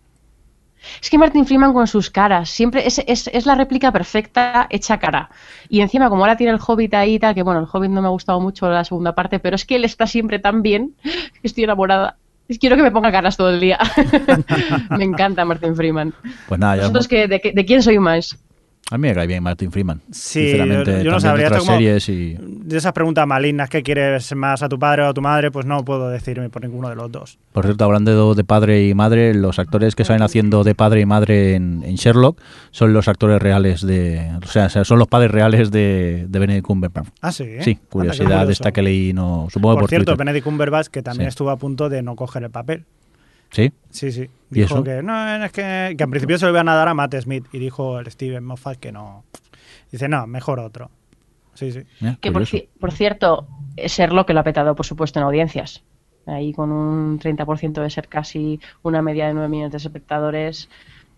Es 1.02 1.10
que 1.10 1.18
Martin 1.18 1.44
Freeman 1.46 1.72
con 1.72 1.86
sus 1.88 2.10
caras, 2.10 2.48
siempre 2.48 2.86
es, 2.86 3.02
es, 3.06 3.28
es, 3.32 3.46
la 3.46 3.56
réplica 3.56 3.90
perfecta 3.90 4.68
hecha 4.70 4.98
cara. 4.98 5.30
Y 5.68 5.80
encima, 5.80 6.08
como 6.08 6.22
ahora 6.22 6.36
tiene 6.36 6.52
el 6.52 6.60
Hobbit 6.64 6.94
ahí 6.94 7.14
y 7.14 7.18
tal, 7.18 7.34
que 7.34 7.42
bueno, 7.42 7.58
el 7.60 7.66
Hobbit 7.70 7.90
no 7.90 8.02
me 8.02 8.06
ha 8.06 8.10
gustado 8.10 8.40
mucho 8.40 8.68
la 8.68 8.84
segunda 8.84 9.14
parte, 9.14 9.40
pero 9.40 9.56
es 9.56 9.64
que 9.64 9.76
él 9.76 9.84
está 9.84 10.06
siempre 10.06 10.38
tan 10.38 10.62
bien 10.62 10.94
que 11.02 11.40
estoy 11.42 11.64
enamorada. 11.64 12.18
Quiero 12.60 12.76
que 12.76 12.82
me 12.82 12.90
ponga 12.90 13.10
caras 13.10 13.36
todo 13.36 13.50
el 13.50 13.60
día. 13.60 13.78
me 14.90 15.04
encanta 15.04 15.44
Martin 15.44 15.74
Freeman. 15.74 16.14
Pues 16.46 16.60
nada, 16.60 16.76
ya. 16.76 16.82
¿Vosotros 16.82 17.08
que, 17.08 17.26
de, 17.26 17.52
de, 17.54 17.64
quién 17.64 17.82
soy 17.82 17.98
más? 17.98 18.38
A 18.88 18.98
mí 18.98 19.08
me 19.08 19.14
cae 19.14 19.26
bien 19.26 19.42
Martin 19.42 19.72
Freeman. 19.72 20.00
Sí, 20.12 20.42
sinceramente, 20.42 21.02
yo 21.02 21.10
no 21.10 21.18
sabría. 21.18 21.50
De, 21.50 21.60
series 21.60 22.08
y... 22.08 22.36
de 22.38 22.76
esas 22.76 22.92
preguntas 22.92 23.26
malignas, 23.26 23.68
¿qué 23.68 23.82
quieres 23.82 24.32
más 24.36 24.62
a 24.62 24.68
tu 24.68 24.78
padre 24.78 25.02
o 25.02 25.08
a 25.08 25.14
tu 25.14 25.20
madre? 25.20 25.50
Pues 25.50 25.66
no 25.66 25.84
puedo 25.84 26.08
decirme 26.08 26.50
por 26.50 26.62
ninguno 26.62 26.88
de 26.88 26.94
los 26.94 27.10
dos. 27.10 27.36
Por 27.52 27.64
cierto, 27.64 27.84
hablando 27.84 28.34
de 28.36 28.44
padre 28.44 28.86
y 28.86 28.94
madre, 28.94 29.34
los 29.34 29.58
actores 29.58 29.96
que 29.96 30.04
salen 30.04 30.22
haciendo 30.22 30.62
de 30.62 30.76
padre 30.76 31.00
y 31.00 31.06
madre 31.06 31.56
en, 31.56 31.82
en 31.84 31.96
Sherlock 31.96 32.40
son 32.70 32.92
los 32.92 33.08
actores 33.08 33.42
reales 33.42 33.84
de... 33.84 34.30
O 34.44 34.46
sea, 34.46 34.68
son 34.68 34.98
los 35.00 35.08
padres 35.08 35.32
reales 35.32 35.72
de, 35.72 36.26
de 36.28 36.38
Benedict 36.38 36.66
Cumberbatch. 36.66 37.08
Ah, 37.22 37.32
sí. 37.32 37.42
¿eh? 37.44 37.62
Sí, 37.62 37.78
curiosidad 37.88 38.48
esta 38.48 38.70
que 38.70 38.82
leí, 38.82 39.12
no, 39.12 39.48
supongo 39.50 39.74
por, 39.74 39.82
por 39.82 39.90
cierto, 39.90 40.12
Twitter. 40.12 40.18
Benedict 40.26 40.44
Cumberbatch, 40.44 40.86
que 40.88 41.02
también 41.02 41.26
sí. 41.26 41.30
estuvo 41.30 41.50
a 41.50 41.56
punto 41.56 41.88
de 41.88 42.02
no 42.02 42.14
coger 42.14 42.44
el 42.44 42.50
papel. 42.50 42.84
¿Sí? 43.50 43.72
Sí, 43.90 44.12
sí. 44.12 44.28
Dijo 44.50 44.82
que 44.84 45.02
no, 45.02 45.44
es 45.44 45.52
que, 45.52 45.94
que 45.96 46.04
al 46.04 46.10
principio 46.10 46.38
se 46.38 46.46
lo 46.46 46.52
iban 46.52 46.68
a 46.68 46.74
dar 46.74 46.88
a 46.88 46.94
Matt 46.94 47.14
Smith 47.20 47.46
y 47.52 47.58
dijo 47.58 47.98
el 47.98 48.10
Steven 48.10 48.44
Moffat 48.44 48.78
que 48.78 48.92
no. 48.92 49.24
Dice, 49.90 50.08
no, 50.08 50.26
mejor 50.26 50.60
otro. 50.60 50.90
Sí, 51.54 51.72
sí. 51.72 51.80
Que 52.20 52.30
por, 52.30 52.44
por, 52.78 52.92
cierto, 52.92 53.46
Sherlock 53.76 54.26
que 54.26 54.34
lo 54.34 54.40
ha 54.40 54.44
petado, 54.44 54.74
por 54.74 54.86
supuesto, 54.86 55.18
en 55.18 55.24
audiencias. 55.24 55.82
Ahí 56.26 56.52
con 56.52 56.70
un 56.70 57.18
30% 57.18 57.82
de 57.82 57.90
ser 57.90 58.08
casi 58.08 58.60
una 58.82 59.00
media 59.00 59.28
de 59.28 59.34
9 59.34 59.48
millones 59.48 59.72
de 59.72 59.78
espectadores. 59.78 60.68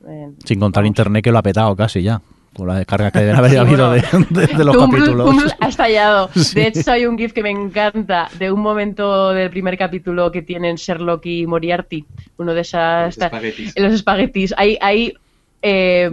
Eh, 0.06 0.30
Sin 0.44 0.60
contar 0.60 0.82
vamos. 0.82 0.90
internet 0.90 1.24
que 1.24 1.32
lo 1.32 1.38
ha 1.38 1.42
petado 1.42 1.74
casi 1.74 2.02
ya. 2.02 2.20
Con 2.58 2.66
la 2.66 2.78
descarga 2.78 3.12
que 3.12 3.20
deben 3.20 3.36
haber 3.36 3.50
sí, 3.52 3.56
habido 3.56 3.92
de, 3.92 4.02
de, 4.30 4.46
de, 4.48 4.64
los 4.64 4.76
Tumblr, 4.76 4.98
capítulos. 4.98 5.30
Tumblr 5.30 5.54
ha 5.60 5.68
estallado. 5.68 6.28
Sí. 6.34 6.56
De 6.56 6.66
hecho, 6.66 6.90
hay 6.90 7.06
un 7.06 7.16
GIF 7.16 7.32
que 7.32 7.42
me 7.42 7.50
encanta 7.50 8.28
de 8.36 8.50
un 8.50 8.60
momento 8.60 9.30
del 9.30 9.48
primer 9.48 9.78
capítulo 9.78 10.32
que 10.32 10.42
tienen 10.42 10.74
Sherlock 10.74 11.24
y 11.26 11.46
Moriarty. 11.46 12.04
Uno 12.38 12.54
de 12.54 12.62
esas. 12.62 13.16
Los 13.16 13.24
espaguetis. 13.26 13.74
Los 13.76 13.92
espaguetis. 13.92 14.54
Hay. 14.56 14.76
hay 14.80 15.14
eh, 15.62 16.10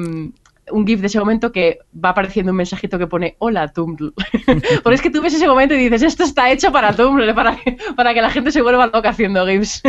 un 0.72 0.88
GIF 0.88 1.00
de 1.00 1.08
ese 1.08 1.20
momento 1.20 1.52
que 1.52 1.80
va 2.04 2.10
apareciendo 2.10 2.52
un 2.52 2.58
mensajito 2.58 3.00
que 3.00 3.08
pone 3.08 3.36
Hola 3.40 3.68
Tumblr. 3.72 4.14
Porque 4.84 4.96
es 4.96 5.02
que 5.02 5.10
tú 5.10 5.22
ves 5.22 5.34
ese 5.34 5.48
momento 5.48 5.74
y 5.74 5.78
dices, 5.78 6.04
esto 6.04 6.24
está 6.24 6.52
hecho 6.52 6.72
para 6.72 6.94
Tumblr, 6.94 7.34
para 7.34 7.56
que, 7.56 7.78
para 7.96 8.14
que 8.14 8.22
la 8.22 8.30
gente 8.30 8.52
se 8.52 8.62
vuelva 8.62 8.88
loca 8.88 9.10
haciendo 9.10 9.46
GIFs. 9.48 9.82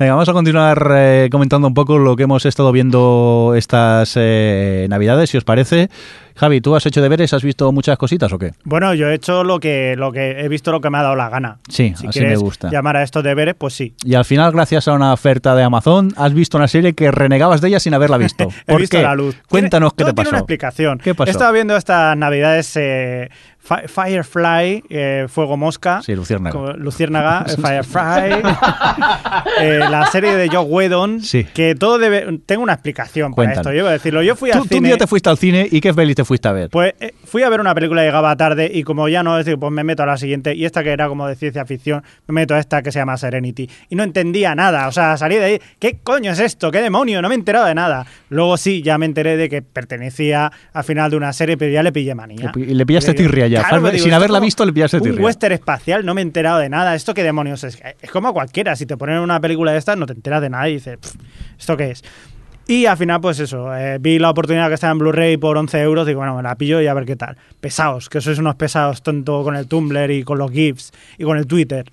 Venga, 0.00 0.14
vamos 0.14 0.30
a 0.30 0.32
continuar 0.32 0.92
eh, 0.96 1.28
comentando 1.30 1.68
un 1.68 1.74
poco 1.74 1.98
lo 1.98 2.16
que 2.16 2.22
hemos 2.22 2.46
estado 2.46 2.72
viendo 2.72 3.52
estas 3.54 4.14
eh, 4.16 4.86
navidades, 4.88 5.28
si 5.28 5.36
os 5.36 5.44
parece. 5.44 5.90
Javi, 6.36 6.62
¿tú 6.62 6.74
has 6.74 6.86
hecho 6.86 7.02
deberes? 7.02 7.34
¿Has 7.34 7.44
visto 7.44 7.70
muchas 7.70 7.98
cositas 7.98 8.32
o 8.32 8.38
qué? 8.38 8.52
Bueno, 8.64 8.94
yo 8.94 9.10
he 9.10 9.14
hecho 9.14 9.44
lo 9.44 9.60
que, 9.60 9.96
lo 9.98 10.10
que 10.10 10.40
he 10.40 10.48
visto 10.48 10.72
lo 10.72 10.80
que 10.80 10.88
me 10.88 10.96
ha 10.96 11.02
dado 11.02 11.16
la 11.16 11.28
gana. 11.28 11.58
Sí, 11.68 11.92
si 11.98 12.06
así 12.06 12.22
me 12.22 12.34
gusta. 12.36 12.70
llamar 12.70 12.96
a 12.96 13.02
estos 13.02 13.22
deberes, 13.22 13.56
pues 13.58 13.74
sí. 13.74 13.92
Y 14.02 14.14
al 14.14 14.24
final, 14.24 14.52
gracias 14.52 14.88
a 14.88 14.94
una 14.94 15.12
oferta 15.12 15.54
de 15.54 15.64
Amazon, 15.64 16.14
has 16.16 16.32
visto 16.32 16.56
una 16.56 16.68
serie 16.68 16.94
que 16.94 17.10
renegabas 17.10 17.60
de 17.60 17.68
ella 17.68 17.78
sin 17.78 17.92
haberla 17.92 18.16
visto. 18.16 18.44
he 18.66 18.72
¿Por 18.72 18.80
visto 18.80 18.96
qué? 18.96 19.02
la 19.02 19.14
luz. 19.14 19.36
Cuéntanos 19.50 19.92
qué 19.92 20.04
te 20.04 20.14
pasó. 20.14 20.14
Tiene 20.14 20.28
una 20.30 20.38
explicación. 20.38 20.98
¿Qué 20.98 21.14
pasó? 21.14 21.28
He 21.28 21.32
estado 21.32 21.52
viendo 21.52 21.76
estas 21.76 22.16
navidades 22.16 22.74
eh, 22.76 23.28
Firefly, 23.62 24.84
eh, 24.88 25.26
Fuego 25.28 25.56
Mosca. 25.56 26.00
Sí, 26.02 26.14
Luciérnaga. 26.14 26.72
Luciérnaga, 26.74 27.44
eh, 27.46 27.56
Firefly. 27.56 28.42
eh, 29.60 29.78
la 29.78 30.06
serie 30.06 30.34
de 30.34 30.48
Joe 30.48 30.64
Whedon. 30.64 31.20
Sí. 31.20 31.44
Que 31.44 31.74
todo 31.74 31.98
debe. 31.98 32.40
Tengo 32.46 32.62
una 32.62 32.72
explicación 32.72 33.34
para 33.34 33.52
esto. 33.52 33.72
Yo 33.72 33.82
voy 33.82 33.90
a 33.90 33.92
decirlo. 33.92 34.22
Yo 34.22 34.34
fui 34.34 34.50
¿Tú, 34.50 34.58
al 34.58 34.62
cine. 34.64 34.70
Tú 34.70 34.76
un 34.78 34.84
día 34.84 34.96
te 34.96 35.06
fuiste 35.06 35.28
al 35.28 35.38
cine 35.38 35.68
y 35.70 35.80
qué 35.80 35.94
feliz 35.94 36.16
te 36.16 36.24
fuiste 36.24 36.48
a 36.48 36.52
ver. 36.52 36.70
Pues 36.70 36.94
eh, 37.00 37.14
fui 37.24 37.42
a 37.42 37.48
ver 37.48 37.60
una 37.60 37.74
película, 37.74 38.02
llegaba 38.02 38.34
tarde 38.36 38.70
y 38.72 38.82
como 38.82 39.08
ya 39.08 39.22
no, 39.22 39.38
es 39.38 39.44
decir, 39.44 39.58
pues 39.58 39.70
me 39.72 39.84
meto 39.84 40.02
a 40.02 40.06
la 40.06 40.16
siguiente. 40.16 40.54
Y 40.54 40.64
esta 40.64 40.82
que 40.82 40.90
era 40.90 41.08
como 41.08 41.28
de 41.28 41.36
ciencia 41.36 41.64
ficción, 41.64 42.02
me 42.26 42.32
meto 42.34 42.54
a 42.54 42.58
esta 42.58 42.82
que 42.82 42.90
se 42.90 42.98
llama 42.98 43.16
Serenity. 43.18 43.68
Y 43.88 43.94
no 43.94 44.02
entendía 44.02 44.54
nada. 44.54 44.88
O 44.88 44.92
sea, 44.92 45.16
salí 45.16 45.36
de 45.36 45.44
ahí. 45.44 45.60
¿Qué 45.78 45.98
coño 46.02 46.32
es 46.32 46.40
esto? 46.40 46.70
¿Qué 46.70 46.80
demonio? 46.80 47.22
No 47.22 47.28
me 47.28 47.34
he 47.34 47.38
enterado 47.38 47.66
de 47.66 47.74
nada. 47.74 48.06
Luego 48.30 48.56
sí, 48.56 48.82
ya 48.82 48.98
me 48.98 49.06
enteré 49.06 49.36
de 49.36 49.48
que 49.48 49.62
pertenecía 49.62 50.50
al 50.72 50.84
final 50.84 51.10
de 51.10 51.16
una 51.16 51.32
serie, 51.32 51.56
pero 51.56 51.70
ya 51.70 51.82
le 51.82 51.92
pillé 51.92 52.14
manía. 52.14 52.52
Y 52.56 52.74
le 52.74 52.86
pillaste 52.86 53.14
tirria 53.14 53.49
ya. 53.50 53.68
Claro, 53.68 53.90
Sin 53.98 54.12
haberla 54.12 54.40
visto, 54.40 54.64
le 54.64 54.72
tirria. 54.72 54.88
Un 55.12 55.24
western 55.24 55.52
espacial, 55.52 56.04
no 56.04 56.14
me 56.14 56.20
he 56.20 56.24
enterado 56.24 56.58
de 56.58 56.68
nada. 56.68 56.94
¿Esto 56.94 57.14
qué 57.14 57.22
demonios 57.22 57.64
es? 57.64 57.80
Es 58.00 58.10
como 58.10 58.32
cualquiera. 58.32 58.76
Si 58.76 58.86
te 58.86 58.96
ponen 58.96 59.18
una 59.18 59.40
película 59.40 59.72
de 59.72 59.78
estas, 59.78 59.96
no 59.96 60.06
te 60.06 60.12
enteras 60.12 60.40
de 60.40 60.50
nada 60.50 60.68
y 60.68 60.74
dices, 60.74 60.98
¿esto 61.58 61.76
qué 61.76 61.90
es? 61.90 62.02
Y 62.70 62.86
al 62.86 62.96
final, 62.96 63.20
pues 63.20 63.40
eso, 63.40 63.74
eh, 63.76 63.98
vi 64.00 64.20
la 64.20 64.30
oportunidad 64.30 64.68
que 64.68 64.74
estaba 64.74 64.92
en 64.92 64.98
Blu-ray 64.98 65.36
por 65.38 65.56
11 65.56 65.80
euros. 65.80 66.06
Digo, 66.06 66.20
bueno, 66.20 66.36
me 66.36 66.42
la 66.44 66.54
pillo 66.54 66.80
y 66.80 66.86
a 66.86 66.94
ver 66.94 67.04
qué 67.04 67.16
tal. 67.16 67.36
Pesados, 67.60 68.08
que 68.08 68.20
sois 68.20 68.38
unos 68.38 68.54
pesados 68.54 69.02
tanto 69.02 69.42
con 69.42 69.56
el 69.56 69.66
Tumblr 69.66 70.10
y 70.12 70.22
con 70.22 70.38
los 70.38 70.52
GIFs 70.52 70.92
y 71.18 71.24
con 71.24 71.36
el 71.36 71.48
Twitter. 71.48 71.90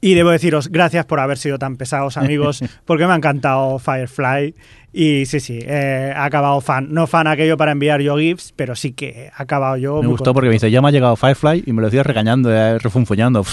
Y 0.00 0.14
debo 0.14 0.30
deciros 0.30 0.68
gracias 0.68 1.04
por 1.04 1.20
haber 1.20 1.36
sido 1.36 1.58
tan 1.58 1.76
pesados, 1.76 2.16
amigos, 2.16 2.62
porque 2.86 3.06
me 3.06 3.12
ha 3.12 3.16
encantado 3.16 3.78
Firefly. 3.78 4.54
Y 4.92 5.26
sí, 5.26 5.38
sí, 5.38 5.58
eh, 5.62 6.12
ha 6.16 6.24
acabado 6.24 6.60
fan. 6.60 6.88
No 6.90 7.06
fan 7.06 7.28
aquello 7.28 7.56
para 7.56 7.72
enviar 7.72 8.00
yo 8.00 8.16
GIFs, 8.16 8.52
pero 8.56 8.74
sí 8.74 8.92
que 8.92 9.30
ha 9.32 9.42
acabado 9.42 9.76
yo. 9.76 10.02
Me 10.02 10.08
gustó 10.08 10.34
porque 10.34 10.48
me 10.48 10.54
dice, 10.54 10.70
ya 10.70 10.82
me 10.82 10.88
ha 10.88 10.90
llegado 10.90 11.14
Firefly 11.14 11.64
y 11.66 11.72
me 11.72 11.80
lo 11.80 11.88
decía 11.88 12.02
regañando, 12.02 12.52
eh, 12.52 12.78
refunfuñando. 12.78 13.44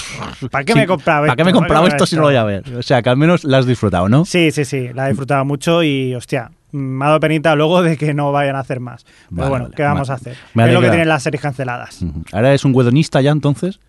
¿Para 0.49 0.65
qué 0.65 0.73
sí, 0.73 0.79
me 0.79 0.87
compraba 0.87 1.27
¿Para 1.27 1.35
qué 1.35 1.43
me 1.43 1.53
compraba 1.53 1.87
esto, 1.87 2.03
esto 2.03 2.05
si 2.07 2.15
no 2.15 2.23
lo 2.23 2.27
voy 2.29 2.37
a 2.37 2.43
ver? 2.43 2.63
O 2.75 2.81
sea, 2.81 3.03
que 3.03 3.09
al 3.09 3.17
menos 3.17 3.43
la 3.43 3.59
has 3.59 3.67
disfrutado, 3.67 4.09
¿no? 4.09 4.25
Sí, 4.25 4.49
sí, 4.51 4.65
sí, 4.65 4.89
la 4.93 5.05
he 5.05 5.09
disfrutado 5.09 5.45
mucho 5.45 5.83
y, 5.83 6.15
hostia, 6.15 6.49
me 6.71 7.05
ha 7.05 7.09
dado 7.09 7.19
penita 7.19 7.55
luego 7.55 7.83
de 7.83 7.97
que 7.97 8.13
no 8.15 8.31
vayan 8.31 8.55
a 8.55 8.59
hacer 8.59 8.79
más. 8.79 9.05
Pero 9.29 9.41
vale, 9.41 9.49
bueno, 9.49 9.69
¿qué 9.75 9.83
vamos 9.83 10.07
vale. 10.07 10.13
a 10.13 10.31
hacer? 10.31 10.33
es 10.67 10.73
lo 10.73 10.81
que 10.81 10.89
tienen 10.89 11.07
las 11.07 11.21
series 11.21 11.41
canceladas. 11.41 12.01
Uh 12.01 12.05
-huh. 12.05 12.25
¿Ahora 12.31 12.53
es 12.53 12.65
un 12.65 12.73
wedonista 12.73 13.21
ya 13.21 13.31
entonces? 13.31 13.79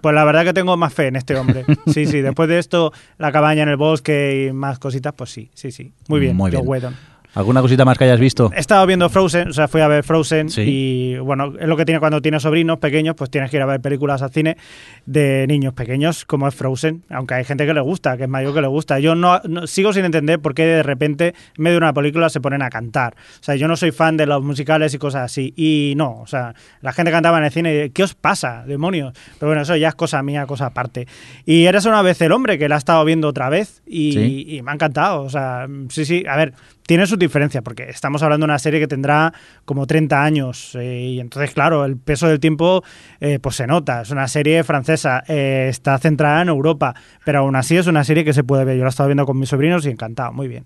Pues 0.00 0.14
la 0.14 0.24
verdad 0.24 0.44
que 0.44 0.52
tengo 0.52 0.76
más 0.76 0.92
fe 0.92 1.08
en 1.08 1.16
este 1.16 1.36
hombre. 1.36 1.64
Sí, 1.86 2.06
sí, 2.06 2.20
después 2.20 2.48
de 2.48 2.58
esto, 2.58 2.92
la 3.18 3.32
cabaña 3.32 3.62
en 3.62 3.68
el 3.70 3.76
bosque 3.76 4.46
y 4.48 4.52
más 4.52 4.78
cositas, 4.78 5.14
pues 5.16 5.30
sí, 5.30 5.50
sí, 5.54 5.70
sí. 5.72 5.92
Muy 6.08 6.20
bien, 6.20 6.36
Muy 6.36 6.50
Joe 6.50 6.60
bien. 6.60 6.68
Whedon. 6.68 6.96
¿Alguna 7.36 7.60
cosita 7.60 7.84
más 7.84 7.98
que 7.98 8.04
hayas 8.04 8.18
visto? 8.18 8.50
He 8.56 8.60
estado 8.60 8.86
viendo 8.86 9.08
Frozen, 9.10 9.48
o 9.50 9.52
sea, 9.52 9.68
fui 9.68 9.82
a 9.82 9.88
ver 9.88 10.02
Frozen 10.04 10.48
Sí. 10.48 10.62
y 10.66 11.18
bueno, 11.18 11.52
es 11.60 11.68
lo 11.68 11.76
que 11.76 11.84
tiene 11.84 12.00
cuando 12.00 12.22
tienes 12.22 12.42
sobrinos 12.42 12.78
pequeños, 12.78 13.14
pues 13.14 13.30
tienes 13.30 13.50
que 13.50 13.58
ir 13.58 13.62
a 13.62 13.66
ver 13.66 13.80
películas 13.80 14.22
al 14.22 14.30
cine 14.30 14.56
de 15.04 15.44
niños 15.46 15.74
pequeños, 15.74 16.24
como 16.24 16.48
es 16.48 16.54
Frozen, 16.54 17.04
aunque 17.10 17.34
hay 17.34 17.44
gente 17.44 17.66
que 17.66 17.74
le 17.74 17.80
gusta, 17.82 18.16
que 18.16 18.22
es 18.24 18.28
mayor 18.28 18.54
que 18.54 18.62
le 18.62 18.68
gusta. 18.68 18.98
Yo 19.00 19.14
no, 19.14 19.38
no- 19.48 19.66
sigo 19.66 19.92
sin 19.92 20.06
entender 20.06 20.40
por 20.40 20.54
qué 20.54 20.64
de 20.64 20.82
repente 20.82 21.34
en 21.56 21.62
medio 21.62 21.74
de 21.74 21.78
una 21.84 21.92
película 21.92 22.30
se 22.30 22.40
ponen 22.40 22.62
a 22.62 22.70
cantar. 22.70 23.14
O 23.40 23.42
sea, 23.42 23.54
yo 23.54 23.68
no 23.68 23.76
soy 23.76 23.90
fan 23.92 24.16
de 24.16 24.24
los 24.26 24.42
musicales 24.42 24.94
y 24.94 24.98
cosas 24.98 25.22
así. 25.24 25.52
Y 25.56 25.92
no, 25.96 26.20
o 26.22 26.26
sea, 26.26 26.54
la 26.80 26.92
gente 26.94 27.10
cantaba 27.12 27.36
en 27.38 27.44
el 27.44 27.50
cine 27.52 27.90
¿qué 27.92 28.02
os 28.02 28.14
pasa, 28.14 28.64
demonios? 28.66 29.12
Pero 29.38 29.50
bueno, 29.50 29.60
eso 29.60 29.76
ya 29.76 29.88
es 29.88 29.94
cosa 29.94 30.22
mía, 30.22 30.46
cosa 30.46 30.66
aparte. 30.66 31.06
Y 31.44 31.66
eres 31.66 31.84
una 31.84 32.00
vez 32.00 32.18
el 32.22 32.32
hombre 32.32 32.58
que 32.58 32.68
la 32.68 32.76
ha 32.76 32.78
estado 32.78 33.04
viendo 33.04 33.28
otra 33.28 33.50
vez 33.50 33.82
y, 33.86 34.12
Sí. 34.12 34.44
y 34.56 34.62
me 34.62 34.70
ha 34.70 34.74
encantado. 34.74 35.22
O 35.22 35.28
sea, 35.28 35.66
sí, 35.90 36.06
sí, 36.06 36.24
a 36.26 36.36
ver, 36.36 36.54
tiene 36.86 37.06
sus 37.06 37.18
diferencias 37.18 37.62
porque 37.62 37.84
estamos 37.90 38.22
hablando 38.22 38.44
de 38.46 38.50
una 38.52 38.58
serie 38.58 38.78
que 38.80 38.86
tendrá 38.86 39.32
como 39.64 39.86
30 39.86 40.22
años 40.22 40.74
eh, 40.74 41.00
y 41.14 41.20
entonces, 41.20 41.52
claro, 41.52 41.84
el 41.84 41.96
peso 41.96 42.28
del 42.28 42.38
tiempo 42.40 42.82
eh, 43.20 43.38
pues 43.40 43.56
se 43.56 43.66
nota. 43.66 44.02
Es 44.02 44.10
una 44.10 44.28
serie 44.28 44.62
francesa, 44.64 45.22
eh, 45.28 45.66
está 45.68 45.98
centrada 45.98 46.42
en 46.42 46.48
Europa, 46.48 46.94
pero 47.24 47.40
aún 47.40 47.56
así 47.56 47.76
es 47.76 47.86
una 47.86 48.04
serie 48.04 48.24
que 48.24 48.32
se 48.32 48.44
puede 48.44 48.64
ver. 48.64 48.76
Yo 48.76 48.82
la 48.82 48.88
he 48.88 48.90
estado 48.90 49.08
viendo 49.08 49.26
con 49.26 49.38
mis 49.38 49.48
sobrinos 49.48 49.84
y 49.86 49.90
encantado, 49.90 50.32
muy 50.32 50.48
bien. 50.48 50.64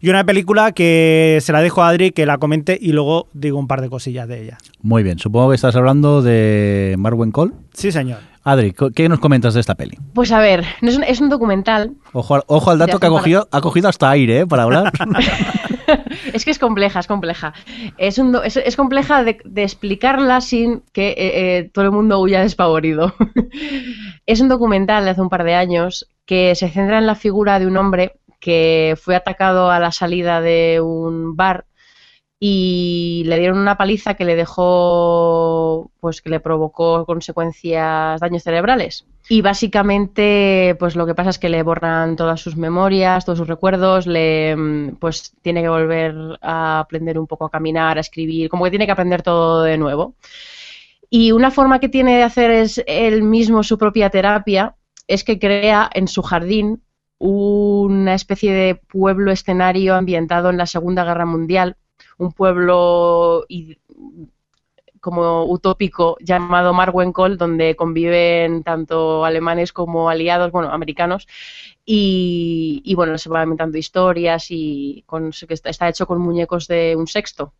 Y 0.00 0.08
una 0.10 0.24
película 0.24 0.72
que 0.72 1.38
se 1.42 1.52
la 1.52 1.60
dejo 1.60 1.82
a 1.82 1.88
Adri 1.90 2.10
que 2.10 2.24
la 2.26 2.38
comente 2.38 2.76
y 2.80 2.92
luego 2.92 3.28
digo 3.34 3.58
un 3.58 3.66
par 3.68 3.80
de 3.82 3.88
cosillas 3.90 4.26
de 4.28 4.42
ella. 4.42 4.58
Muy 4.82 5.02
bien, 5.02 5.18
supongo 5.18 5.50
que 5.50 5.54
estás 5.56 5.76
hablando 5.76 6.22
de 6.22 6.94
Marwen 6.98 7.30
Cole. 7.32 7.52
Sí, 7.74 7.92
señor. 7.92 8.18
Adri, 8.42 8.74
¿qué 8.94 9.08
nos 9.10 9.20
comentas 9.20 9.52
de 9.52 9.60
esta 9.60 9.74
peli? 9.74 9.98
Pues 10.14 10.32
a 10.32 10.38
ver, 10.40 10.64
no 10.80 10.88
es, 10.88 10.96
un, 10.96 11.04
es 11.04 11.20
un 11.20 11.28
documental. 11.28 11.92
Ojo, 12.14 12.36
al- 12.36 12.44
ojo 12.46 12.70
al 12.70 12.78
dato 12.78 12.98
que 12.98 13.06
ha 13.06 13.10
para- 13.10 13.20
cogido, 13.20 13.48
ha 13.52 13.60
cogido 13.60 13.88
hasta 13.90 14.08
aire 14.08 14.40
¿eh? 14.40 14.46
para 14.46 14.62
hablar. 14.62 14.90
es 16.32 16.44
que 16.44 16.50
es 16.50 16.58
compleja, 16.58 17.00
es 17.00 17.06
compleja. 17.06 17.52
Es, 17.98 18.20
compleja 18.76 19.24
de, 19.24 19.38
de 19.44 19.62
explicarla 19.62 20.40
sin 20.40 20.82
que 20.92 21.10
eh, 21.10 21.14
eh, 21.58 21.70
todo 21.72 21.84
el 21.84 21.92
mundo 21.92 22.20
huya 22.20 22.40
despavorido. 22.40 23.14
es 24.26 24.40
un 24.40 24.48
documental 24.48 25.04
de 25.04 25.10
hace 25.10 25.22
un 25.22 25.28
par 25.28 25.44
de 25.44 25.54
años 25.54 26.08
que 26.26 26.54
se 26.54 26.68
centra 26.68 26.98
en 26.98 27.06
la 27.06 27.14
figura 27.14 27.58
de 27.58 27.66
un 27.66 27.76
hombre 27.76 28.12
que 28.40 28.96
fue 29.00 29.14
atacado 29.14 29.70
a 29.70 29.78
la 29.78 29.92
salida 29.92 30.40
de 30.40 30.80
un 30.80 31.36
bar 31.36 31.66
y 32.42 33.22
le 33.26 33.38
dieron 33.38 33.58
una 33.58 33.76
paliza 33.76 34.14
que 34.14 34.24
le 34.24 34.34
dejó, 34.34 35.90
pues 36.00 36.22
que 36.22 36.30
le 36.30 36.40
provocó 36.40 37.04
consecuencias, 37.04 38.18
daños 38.18 38.42
cerebrales. 38.42 39.04
Y 39.28 39.42
básicamente, 39.42 40.74
pues 40.78 40.96
lo 40.96 41.04
que 41.06 41.14
pasa 41.14 41.30
es 41.30 41.38
que 41.38 41.50
le 41.50 41.62
borran 41.62 42.16
todas 42.16 42.40
sus 42.40 42.56
memorias, 42.56 43.26
todos 43.26 43.38
sus 43.38 43.46
recuerdos, 43.46 44.06
le, 44.06 44.56
mm, 44.56 44.96
pues 44.96 45.34
tiene 45.42 45.60
que 45.60 45.68
volver 45.68 46.14
a 46.40 46.80
aprender 46.80 47.18
un 47.18 47.26
poco 47.26 47.44
a 47.44 47.50
caminar, 47.50 47.98
a 47.98 48.00
escribir, 48.00 48.48
como 48.48 48.64
que 48.64 48.70
tiene 48.70 48.86
que 48.86 48.92
aprender 48.92 49.22
todo 49.22 49.62
de 49.62 49.76
nuevo. 49.76 50.14
Y 51.10 51.32
una 51.32 51.50
forma 51.50 51.78
que 51.78 51.90
tiene 51.90 52.16
de 52.16 52.22
hacer 52.22 52.50
es 52.50 52.82
él 52.86 53.22
mismo 53.22 53.62
su 53.62 53.76
propia 53.76 54.08
terapia 54.10 54.76
es 55.06 55.24
que 55.24 55.38
crea 55.38 55.90
en 55.92 56.08
su 56.08 56.22
jardín 56.22 56.82
una 57.18 58.14
especie 58.14 58.52
de 58.54 58.76
pueblo 58.76 59.30
escenario 59.30 59.94
ambientado 59.94 60.48
en 60.50 60.56
la 60.56 60.66
Segunda 60.66 61.04
Guerra 61.04 61.26
Mundial, 61.26 61.76
un 62.18 62.32
pueblo 62.32 63.46
como 65.00 65.44
utópico 65.44 66.16
llamado 66.20 66.72
Marwencol, 66.74 67.38
donde 67.38 67.74
conviven 67.74 68.62
tanto 68.62 69.24
alemanes 69.24 69.72
como 69.72 70.10
aliados, 70.10 70.52
bueno, 70.52 70.70
americanos, 70.70 71.26
y, 71.84 72.92
bueno, 72.94 73.18
se 73.18 73.28
van 73.28 73.44
inventando 73.44 73.78
historias 73.78 74.46
y 74.50 75.02
con, 75.06 75.32
que 75.32 75.54
está 75.54 75.88
hecho 75.88 76.06
con 76.06 76.20
muñecos 76.20 76.68
de 76.68 76.94
un 76.96 77.06
sexto. 77.06 77.52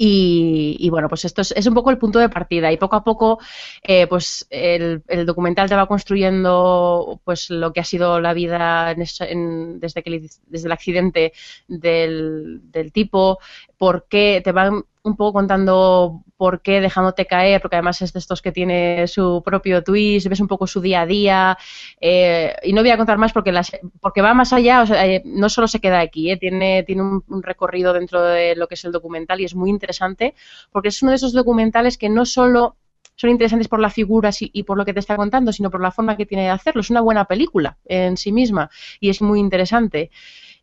Y, 0.00 0.88
bueno, 0.90 1.08
pues 1.08 1.24
esto 1.24 1.40
es, 1.40 1.50
es, 1.50 1.66
un 1.66 1.74
poco 1.74 1.90
el 1.90 1.98
punto 1.98 2.20
de 2.20 2.28
partida. 2.28 2.70
Y 2.70 2.76
poco 2.76 2.94
a 2.94 3.02
poco 3.02 3.40
eh, 3.82 4.06
pues 4.06 4.46
el, 4.48 5.02
el, 5.08 5.26
documental 5.26 5.68
te 5.68 5.74
va 5.74 5.88
construyendo 5.88 7.20
pues 7.24 7.50
lo 7.50 7.72
que 7.72 7.80
ha 7.80 7.84
sido 7.84 8.20
la 8.20 8.32
vida 8.32 8.92
en 8.92 9.02
en, 9.20 9.80
desde, 9.80 10.04
que, 10.04 10.28
desde 10.46 10.66
el 10.66 10.72
accidente 10.72 11.32
del, 11.66 12.60
del 12.70 12.92
tipo, 12.92 13.40
por 13.76 14.06
qué 14.08 14.40
te 14.44 14.52
van 14.52 14.84
un 15.08 15.16
poco 15.16 15.34
contando 15.34 16.22
por 16.38 16.62
qué 16.62 16.80
dejándote 16.80 17.26
caer, 17.26 17.60
porque 17.60 17.76
además 17.76 18.00
es 18.00 18.12
de 18.12 18.20
estos 18.20 18.40
que 18.40 18.52
tiene 18.52 19.06
su 19.08 19.42
propio 19.44 19.82
twist, 19.82 20.28
ves 20.28 20.40
un 20.40 20.46
poco 20.46 20.66
su 20.66 20.80
día 20.80 21.02
a 21.02 21.06
día, 21.06 21.58
eh, 22.00 22.54
y 22.62 22.72
no 22.72 22.82
voy 22.82 22.90
a 22.90 22.96
contar 22.96 23.18
más 23.18 23.32
porque, 23.32 23.50
las, 23.50 23.72
porque 24.00 24.22
va 24.22 24.34
más 24.34 24.52
allá, 24.52 24.82
o 24.82 24.86
sea, 24.86 25.04
eh, 25.06 25.22
no 25.24 25.48
solo 25.48 25.66
se 25.66 25.80
queda 25.80 25.98
aquí, 25.98 26.30
eh, 26.30 26.36
tiene, 26.36 26.84
tiene 26.84 27.02
un, 27.02 27.42
recorrido 27.42 27.92
dentro 27.92 28.22
de 28.22 28.54
lo 28.54 28.68
que 28.68 28.74
es 28.74 28.84
el 28.84 28.92
documental 28.92 29.40
y 29.40 29.44
es 29.44 29.54
muy 29.54 29.68
interesante, 29.68 30.34
porque 30.70 30.88
es 30.88 31.02
uno 31.02 31.10
de 31.10 31.16
esos 31.16 31.32
documentales 31.32 31.98
que 31.98 32.08
no 32.08 32.24
solo 32.24 32.76
son 33.16 33.30
interesantes 33.30 33.66
por 33.66 33.80
las 33.80 33.92
figuras 33.92 34.40
y, 34.42 34.50
y, 34.52 34.62
por 34.62 34.78
lo 34.78 34.84
que 34.84 34.94
te 34.94 35.00
está 35.00 35.16
contando, 35.16 35.52
sino 35.52 35.70
por 35.70 35.80
la 35.80 35.90
forma 35.90 36.16
que 36.16 36.24
tiene 36.24 36.44
de 36.44 36.50
hacerlo. 36.50 36.82
Es 36.82 36.90
una 36.90 37.00
buena 37.00 37.24
película 37.24 37.76
en 37.84 38.16
sí 38.16 38.30
misma 38.30 38.70
y 39.00 39.08
es 39.08 39.20
muy 39.20 39.40
interesante. 39.40 40.10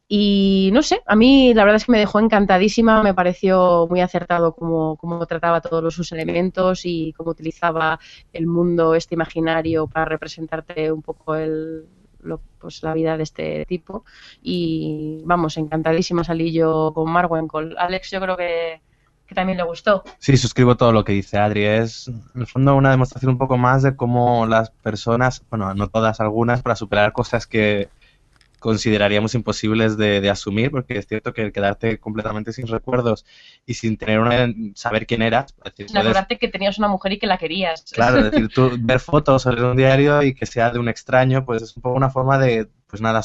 Y 0.07 0.69
no 0.71 0.83
sé, 0.83 1.01
a 1.07 1.15
mí 1.15 1.53
la 1.55 1.63
verdad 1.63 1.77
es 1.77 1.85
que 1.85 1.91
me 1.91 1.97
dejó 1.97 2.19
encantadísima, 2.19 3.01
me 3.01 3.15
pareció 3.15 3.87
muy 3.89 4.01
acertado 4.01 4.53
cómo, 4.53 4.97
cómo 4.97 5.25
trataba 5.25 5.61
todos 5.61 5.95
sus 5.95 6.11
elementos 6.11 6.81
y 6.85 7.11
cómo 7.13 7.31
utilizaba 7.31 7.99
el 8.31 8.45
mundo, 8.45 8.93
este 8.93 9.15
imaginario, 9.15 9.87
para 9.87 10.05
representarte 10.05 10.91
un 10.91 11.01
poco 11.01 11.35
el, 11.35 11.87
lo, 12.25 12.41
pues, 12.59 12.83
la 12.83 12.93
vida 12.93 13.17
de 13.17 13.23
este 13.23 13.65
tipo. 13.65 14.05
Y 14.43 15.21
vamos, 15.25 15.57
encantadísima 15.57 16.23
salí 16.23 16.51
yo 16.51 16.91
con 16.93 17.09
Marwencol. 17.11 17.75
Alex, 17.77 18.11
yo 18.11 18.19
creo 18.21 18.37
que, 18.37 18.81
que 19.25 19.35
también 19.35 19.57
le 19.57 19.63
gustó. 19.63 20.03
Sí, 20.19 20.37
suscribo 20.37 20.75
todo 20.75 20.91
lo 20.91 21.03
que 21.03 21.13
dice 21.13 21.37
Adri. 21.37 21.63
Es, 21.63 22.07
en 22.07 22.41
el 22.41 22.47
fondo, 22.47 22.75
una 22.75 22.91
demostración 22.91 23.31
un 23.31 23.37
poco 23.37 23.57
más 23.57 23.81
de 23.81 23.95
cómo 23.95 24.45
las 24.45 24.69
personas, 24.69 25.43
bueno, 25.49 25.73
no 25.73 25.87
todas, 25.87 26.19
algunas, 26.19 26.61
para 26.61 26.75
superar 26.75 27.11
cosas 27.11 27.47
que 27.47 27.89
consideraríamos 28.65 29.35
imposibles 29.35 29.95
de, 29.95 30.21
de, 30.21 30.29
asumir, 30.31 30.71
porque 30.71 30.97
es 30.97 31.05
cierto 31.05 31.33
que 31.33 31.51
quedarte 31.51 31.99
completamente 31.99 32.51
sin 32.51 32.65
recuerdos 32.65 33.23
y 33.63 33.75
sin 33.75 33.95
tener 33.95 34.19
una 34.19 34.51
saber 34.73 35.05
quién 35.05 35.21
eras. 35.21 35.53
Decir, 35.63 35.95
Acordarte 35.95 36.39
que 36.39 36.47
tenías 36.47 36.79
una 36.79 36.87
mujer 36.87 37.11
y 37.11 37.19
que 37.19 37.27
la 37.27 37.37
querías. 37.37 37.83
Claro, 37.91 38.17
es 38.17 38.31
decir, 38.31 38.49
tú 38.49 38.71
ver 38.79 38.99
fotos 38.99 39.45
o 39.45 39.51
leer 39.51 39.65
un 39.65 39.77
diario 39.77 40.23
y 40.23 40.33
que 40.33 40.47
sea 40.47 40.71
de 40.71 40.79
un 40.79 40.89
extraño, 40.89 41.45
pues 41.45 41.61
es 41.61 41.77
un 41.77 41.83
poco 41.83 41.95
una 41.95 42.09
forma 42.09 42.39
de, 42.39 42.67
pues 42.87 43.03
nada, 43.03 43.21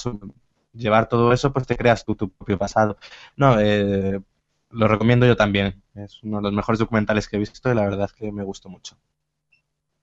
llevar 0.75 1.09
todo 1.09 1.33
eso, 1.33 1.55
pues 1.55 1.67
te 1.67 1.75
creas 1.75 2.05
tú 2.05 2.15
tu 2.15 2.29
propio 2.29 2.59
pasado. 2.59 2.99
No, 3.35 3.59
eh, 3.59 4.21
lo 4.69 4.89
recomiendo 4.89 5.25
yo 5.25 5.39
también. 5.39 5.83
Es 5.95 6.23
uno 6.23 6.37
de 6.37 6.43
los 6.43 6.53
mejores 6.53 6.81
documentales 6.81 7.29
que 7.29 7.37
he 7.37 7.39
visto 7.39 7.73
y 7.73 7.75
la 7.75 7.85
verdad 7.85 8.05
es 8.05 8.13
que 8.13 8.31
me 8.31 8.45
gustó 8.45 8.69
mucho. 8.69 8.99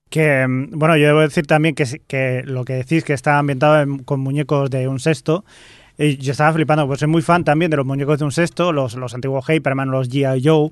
Que, 0.09 0.45
bueno, 0.71 0.95
yo 0.97 1.07
debo 1.07 1.19
decir 1.19 1.45
también 1.47 1.75
que, 1.75 2.43
lo 2.45 2.63
que 2.63 2.73
decís 2.73 3.03
que 3.03 3.13
está 3.13 3.39
ambientado 3.39 3.81
en, 3.81 3.99
con 3.99 4.19
muñecos 4.19 4.69
de 4.69 4.87
un 4.87 4.99
sexto. 4.99 5.43
Y 5.97 6.17
yo 6.17 6.31
estaba 6.31 6.53
flipando, 6.53 6.85
pues 6.85 6.99
soy 6.99 7.07
muy 7.07 7.21
fan 7.21 7.43
también 7.43 7.71
de 7.71 7.77
los 7.77 7.85
muñecos 7.85 8.19
de 8.19 8.25
un 8.25 8.31
sexto, 8.31 8.71
los, 8.71 8.95
los 8.95 9.15
antiguos 9.15 9.45
Hyperman, 9.49 9.89
los 9.89 10.09
G.I. 10.09 10.41
Joe. 10.43 10.69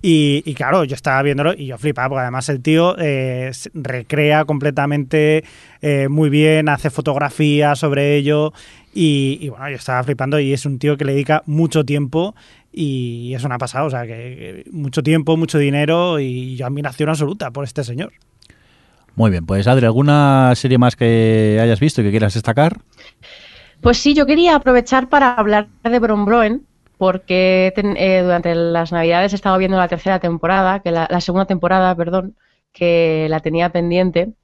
Y, 0.00 0.44
y, 0.46 0.54
claro, 0.54 0.84
yo 0.84 0.94
estaba 0.94 1.20
viéndolo 1.22 1.52
y 1.54 1.66
yo 1.66 1.76
flipaba, 1.78 2.08
porque 2.08 2.20
además 2.22 2.48
el 2.48 2.62
tío 2.62 2.94
eh, 2.98 3.50
recrea 3.74 4.44
completamente 4.44 5.42
eh, 5.82 6.06
muy 6.08 6.30
bien, 6.30 6.68
hace 6.68 6.90
fotografías 6.90 7.80
sobre 7.80 8.14
ello. 8.14 8.52
Y, 8.94 9.38
y, 9.40 9.48
bueno, 9.48 9.68
yo 9.68 9.76
estaba 9.76 10.04
flipando 10.04 10.38
y 10.38 10.52
es 10.52 10.64
un 10.64 10.78
tío 10.78 10.96
que 10.96 11.04
le 11.04 11.12
dedica 11.12 11.42
mucho 11.46 11.84
tiempo 11.84 12.36
y 12.72 13.34
es 13.34 13.42
una 13.42 13.58
pasada, 13.58 13.84
o 13.84 13.90
sea, 13.90 14.02
que, 14.02 14.64
que 14.64 14.70
mucho 14.70 15.02
tiempo, 15.02 15.36
mucho 15.36 15.58
dinero 15.58 16.20
y 16.20 16.54
yo 16.54 16.66
admiración 16.66 17.08
absoluta 17.08 17.50
por 17.50 17.64
este 17.64 17.82
señor. 17.82 18.12
Muy 19.18 19.32
bien, 19.32 19.46
pues 19.46 19.66
Adri, 19.66 19.84
¿alguna 19.84 20.52
serie 20.54 20.78
más 20.78 20.94
que 20.94 21.58
hayas 21.60 21.80
visto 21.80 22.00
y 22.00 22.04
que 22.04 22.12
quieras 22.12 22.34
destacar? 22.34 22.82
Pues 23.80 23.98
sí, 23.98 24.14
yo 24.14 24.26
quería 24.26 24.54
aprovechar 24.54 25.08
para 25.08 25.34
hablar 25.34 25.66
de 25.82 25.98
Brombroen, 25.98 26.64
porque 26.98 27.72
eh, 27.76 28.20
durante 28.22 28.54
las 28.54 28.92
Navidades 28.92 29.32
he 29.32 29.34
estado 29.34 29.58
viendo 29.58 29.76
la 29.76 29.88
tercera 29.88 30.20
temporada, 30.20 30.78
que 30.78 30.92
la, 30.92 31.08
la 31.10 31.20
segunda 31.20 31.46
temporada, 31.46 31.96
perdón, 31.96 32.36
que 32.72 33.26
la 33.28 33.40
tenía 33.40 33.70
pendiente. 33.70 34.34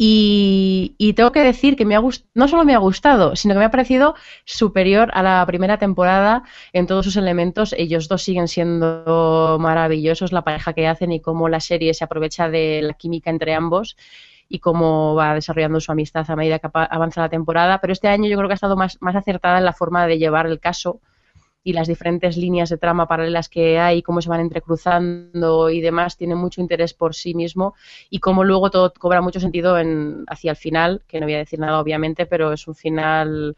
Y, 0.00 0.94
y, 0.96 1.14
tengo 1.14 1.32
que 1.32 1.42
decir 1.42 1.74
que 1.74 1.84
me 1.84 1.96
ha 1.96 2.00
no 2.34 2.46
solo 2.48 2.64
me 2.64 2.72
ha 2.72 2.78
gustado, 2.78 3.34
sino 3.34 3.54
que 3.54 3.58
me 3.58 3.64
ha 3.64 3.70
parecido 3.72 4.14
superior 4.44 5.10
a 5.12 5.24
la 5.24 5.44
primera 5.44 5.76
temporada 5.78 6.44
en 6.72 6.86
todos 6.86 7.04
sus 7.04 7.16
elementos. 7.16 7.74
Ellos 7.76 8.06
dos 8.06 8.22
siguen 8.22 8.46
siendo 8.46 9.56
maravillosos, 9.58 10.30
la 10.30 10.42
pareja 10.42 10.72
que 10.72 10.86
hacen 10.86 11.10
y 11.10 11.20
cómo 11.20 11.48
la 11.48 11.58
serie 11.58 11.94
se 11.94 12.04
aprovecha 12.04 12.48
de 12.48 12.80
la 12.82 12.94
química 12.94 13.30
entre 13.30 13.54
ambos 13.54 13.96
y 14.48 14.60
cómo 14.60 15.16
va 15.16 15.34
desarrollando 15.34 15.80
su 15.80 15.90
amistad 15.90 16.30
a 16.30 16.36
medida 16.36 16.60
que 16.60 16.68
avanza 16.72 17.20
la 17.20 17.28
temporada. 17.28 17.80
Pero 17.80 17.92
este 17.92 18.06
año 18.06 18.28
yo 18.28 18.36
creo 18.36 18.48
que 18.48 18.54
ha 18.54 18.54
estado 18.54 18.76
más, 18.76 18.98
más 19.00 19.16
acertada 19.16 19.58
en 19.58 19.64
la 19.64 19.72
forma 19.72 20.06
de 20.06 20.18
llevar 20.18 20.46
el 20.46 20.60
caso 20.60 21.00
y 21.62 21.72
las 21.72 21.88
diferentes 21.88 22.36
líneas 22.36 22.70
de 22.70 22.78
trama 22.78 23.06
paralelas 23.06 23.48
que 23.48 23.78
hay, 23.78 24.02
cómo 24.02 24.22
se 24.22 24.28
van 24.28 24.40
entrecruzando 24.40 25.70
y 25.70 25.80
demás, 25.80 26.16
tiene 26.16 26.34
mucho 26.34 26.60
interés 26.60 26.94
por 26.94 27.14
sí 27.14 27.34
mismo 27.34 27.74
y 28.10 28.20
cómo 28.20 28.44
luego 28.44 28.70
todo 28.70 28.92
cobra 28.92 29.20
mucho 29.20 29.40
sentido 29.40 29.78
en, 29.78 30.24
hacia 30.28 30.52
el 30.52 30.56
final, 30.56 31.02
que 31.06 31.20
no 31.20 31.26
voy 31.26 31.34
a 31.34 31.38
decir 31.38 31.58
nada 31.58 31.80
obviamente, 31.80 32.26
pero 32.26 32.52
es 32.52 32.66
un 32.68 32.74
final 32.74 33.56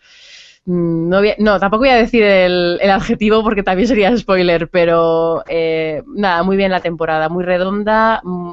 Mm, 0.67 1.09
no, 1.09 1.21
no, 1.39 1.59
tampoco 1.59 1.81
voy 1.81 1.89
a 1.89 1.97
decir 1.97 2.23
el, 2.23 2.79
adjetivo 2.91 3.43
porque 3.43 3.63
también 3.63 3.89
sería 3.89 4.17
spoiler, 4.17 4.69
pero 4.69 5.43
eh, 5.49 6.03
nada, 6.07 6.43
muy 6.43 6.57
bien 6.57 6.71
la 6.71 6.81
temporada, 6.81 7.29
muy 7.29 7.45
redonda, 7.45 8.21
mm, 8.23 8.53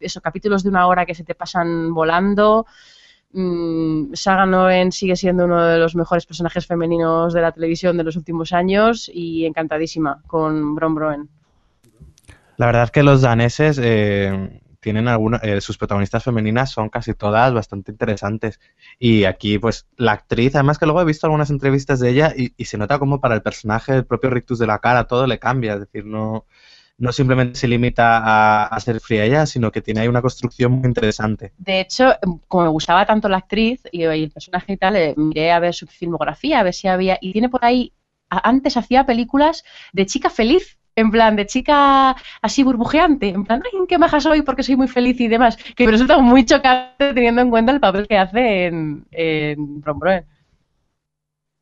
esos 0.00 0.22
capítulos 0.22 0.62
de 0.62 0.70
una 0.70 0.86
hora 0.86 1.06
que 1.06 1.14
se 1.14 1.24
te 1.24 1.34
pasan 1.34 1.94
volando. 1.94 2.66
Mm, 3.38 4.14
Saga 4.14 4.46
Noen 4.46 4.92
sigue 4.92 5.14
siendo 5.14 5.44
uno 5.44 5.62
de 5.62 5.76
los 5.76 5.94
mejores 5.94 6.24
personajes 6.24 6.66
femeninos 6.66 7.34
de 7.34 7.42
la 7.42 7.52
televisión 7.52 7.98
de 7.98 8.04
los 8.04 8.16
últimos 8.16 8.54
años 8.54 9.10
y 9.12 9.44
encantadísima 9.44 10.22
con 10.26 10.74
Bron 10.74 10.94
Broen. 10.94 11.28
La 12.56 12.64
verdad 12.64 12.84
es 12.84 12.90
que 12.92 13.02
los 13.02 13.20
daneses 13.20 13.78
eh, 13.82 14.62
tienen 14.80 15.06
algunas, 15.06 15.44
eh, 15.44 15.60
sus 15.60 15.76
protagonistas 15.76 16.24
femeninas 16.24 16.70
son 16.70 16.88
casi 16.88 17.12
todas 17.12 17.52
bastante 17.52 17.92
interesantes. 17.92 18.58
Y 18.98 19.24
aquí, 19.24 19.58
pues, 19.58 19.86
la 19.98 20.12
actriz, 20.12 20.54
además 20.54 20.78
que 20.78 20.86
luego 20.86 21.02
he 21.02 21.04
visto 21.04 21.26
algunas 21.26 21.50
entrevistas 21.50 22.00
de 22.00 22.08
ella 22.08 22.32
y, 22.34 22.64
se 22.64 22.78
nota 22.78 22.98
como 22.98 23.20
para 23.20 23.34
el 23.34 23.42
personaje, 23.42 23.96
el 23.96 24.06
propio 24.06 24.30
rictus 24.30 24.58
de 24.58 24.66
la 24.66 24.78
cara, 24.78 25.06
todo 25.06 25.26
le 25.26 25.38
cambia. 25.38 25.74
Es 25.74 25.80
decir, 25.80 26.06
no, 26.06 26.46
no 26.98 27.12
simplemente 27.12 27.58
se 27.58 27.68
limita 27.68 28.66
a, 28.66 28.80
ser 28.80 29.00
fría 29.00 29.24
ella, 29.24 29.46
sino 29.46 29.70
que 29.70 29.82
tiene 29.82 30.00
ahí 30.00 30.08
una 30.08 30.22
construcción 30.22 30.72
muy 30.72 30.86
interesante. 30.86 31.52
De 31.58 31.80
hecho, 31.80 32.14
como 32.48 32.64
me 32.64 32.70
gustaba 32.70 33.04
tanto 33.04 33.28
la 33.28 33.38
actriz 33.38 33.82
y 33.92 34.02
el 34.02 34.30
personaje 34.30 34.72
y 34.72 34.76
tal, 34.76 34.96
eh, 34.96 35.14
miré 35.16 35.52
a 35.52 35.58
ver 35.58 35.74
su 35.74 35.86
filmografía, 35.86 36.60
a 36.60 36.62
ver 36.62 36.74
si 36.74 36.88
había. 36.88 37.18
Y 37.20 37.32
tiene 37.32 37.48
por 37.48 37.64
ahí. 37.64 37.92
Antes 38.28 38.76
hacía 38.76 39.06
películas 39.06 39.62
de 39.92 40.06
chica 40.06 40.30
feliz 40.30 40.78
en 40.96 41.10
plan 41.10 41.36
de 41.36 41.46
chica 41.46 42.16
así 42.40 42.62
burbujeante, 42.62 43.28
en 43.28 43.44
plan, 43.44 43.62
ay, 43.64 43.80
qué 43.86 43.98
maja 43.98 44.18
soy 44.18 44.42
porque 44.42 44.62
soy 44.62 44.76
muy 44.76 44.88
feliz 44.88 45.20
y 45.20 45.28
demás, 45.28 45.58
que 45.76 45.86
resulta 45.86 46.18
muy 46.18 46.46
chocante 46.46 47.12
teniendo 47.12 47.42
en 47.42 47.50
cuenta 47.50 47.72
el 47.72 47.80
papel 47.80 48.08
que 48.08 48.16
hace 48.16 48.66
en, 48.66 49.04
en 49.10 49.82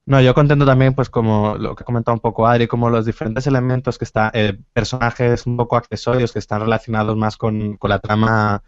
No, 0.07 0.21
yo 0.21 0.35
contento 0.35 0.67
también, 0.67 0.95
pues 0.95 1.09
como 1.09 1.57
lo 1.57 1.75
que 1.75 1.83
ha 1.83 1.87
comentado 1.87 2.15
un 2.15 2.21
poco 2.21 2.47
Adri, 2.47 2.67
como 2.67 2.91
los 2.91 3.07
diferentes 3.07 3.47
elementos 3.47 3.97
que 3.97 4.05
están, 4.05 4.31
eh, 4.35 4.59
personajes 4.75 5.47
un 5.47 5.57
poco 5.57 5.77
accesorios 5.77 6.33
que 6.33 6.39
están 6.41 6.61
relacionados 6.61 7.17
más 7.17 7.39
con, 7.39 7.77
con 7.79 7.89
la 7.91 7.99
trama 8.01 8.63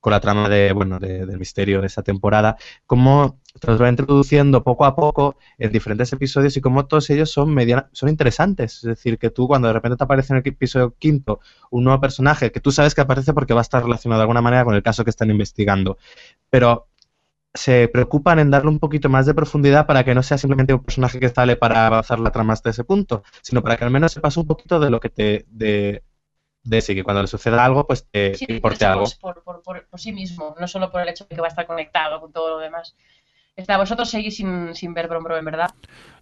con 0.00 0.12
la 0.12 0.20
trama 0.20 0.48
de, 0.48 0.72
bueno, 0.72 0.98
del 0.98 1.38
misterio 1.38 1.80
de 1.80 1.86
esta 1.88 2.02
temporada, 2.02 2.56
cómo 2.86 3.40
los 3.66 3.82
va 3.82 3.88
introduciendo 3.88 4.62
poco 4.62 4.84
a 4.84 4.94
poco 4.94 5.36
en 5.58 5.72
diferentes 5.72 6.12
episodios 6.12 6.56
y 6.56 6.60
cómo 6.60 6.86
todos 6.86 7.10
ellos 7.10 7.30
son 7.32 7.52
mediana, 7.52 7.88
son 7.92 8.08
interesantes. 8.08 8.76
Es 8.76 8.82
decir, 8.82 9.18
que 9.18 9.30
tú 9.30 9.48
cuando 9.48 9.68
de 9.68 9.74
repente 9.74 9.96
te 9.96 10.04
aparece 10.04 10.32
en 10.32 10.38
el 10.38 10.46
episodio 10.46 10.94
quinto 10.98 11.40
un 11.70 11.84
nuevo 11.84 12.00
personaje 12.00 12.52
que 12.52 12.60
tú 12.60 12.70
sabes 12.70 12.94
que 12.94 13.00
aparece 13.00 13.34
porque 13.34 13.54
va 13.54 13.60
a 13.60 13.62
estar 13.62 13.82
relacionado 13.82 14.20
de 14.20 14.24
alguna 14.24 14.42
manera 14.42 14.64
con 14.64 14.74
el 14.74 14.82
caso 14.82 15.04
que 15.04 15.10
están 15.10 15.30
investigando, 15.30 15.98
pero 16.50 16.87
se 17.58 17.88
preocupan 17.88 18.38
en 18.38 18.50
darle 18.50 18.70
un 18.70 18.78
poquito 18.78 19.08
más 19.08 19.26
de 19.26 19.34
profundidad 19.34 19.86
para 19.86 20.04
que 20.04 20.14
no 20.14 20.22
sea 20.22 20.38
simplemente 20.38 20.74
un 20.74 20.82
personaje 20.82 21.18
que 21.18 21.28
sale 21.28 21.56
para 21.56 21.86
avanzar 21.86 22.20
la 22.20 22.30
trama 22.30 22.52
hasta 22.52 22.70
ese 22.70 22.84
punto, 22.84 23.24
sino 23.42 23.62
para 23.62 23.76
que 23.76 23.84
al 23.84 23.90
menos 23.90 24.12
se 24.12 24.20
pase 24.20 24.38
un 24.40 24.46
poquito 24.46 24.78
de 24.78 24.90
lo 24.90 25.00
que 25.00 25.10
te 25.10 25.44
de, 25.48 26.02
de 26.62 26.80
sí, 26.80 26.94
que 26.94 27.02
cuando 27.02 27.22
le 27.22 27.28
suceda 27.28 27.64
algo, 27.64 27.86
pues 27.86 28.06
te, 28.10 28.36
importe 28.48 28.84
algo. 28.84 29.06
Por, 29.20 29.42
por, 29.42 29.62
por, 29.62 30.00
sí 30.00 30.12
mismo, 30.12 30.54
no 30.60 30.68
solo 30.68 30.90
por 30.90 31.00
el 31.00 31.08
hecho 31.08 31.24
de 31.24 31.34
que 31.34 31.40
va 31.40 31.48
a 31.48 31.50
estar 31.50 31.66
conectado 31.66 32.20
con 32.20 32.32
todo 32.32 32.50
lo 32.50 32.58
demás. 32.58 32.94
Está, 33.56 33.76
vosotros 33.76 34.08
seguís 34.08 34.36
sin, 34.36 34.72
sin 34.76 34.94
ver 34.94 35.08
Brombro, 35.08 35.36
en 35.36 35.44
verdad. 35.44 35.70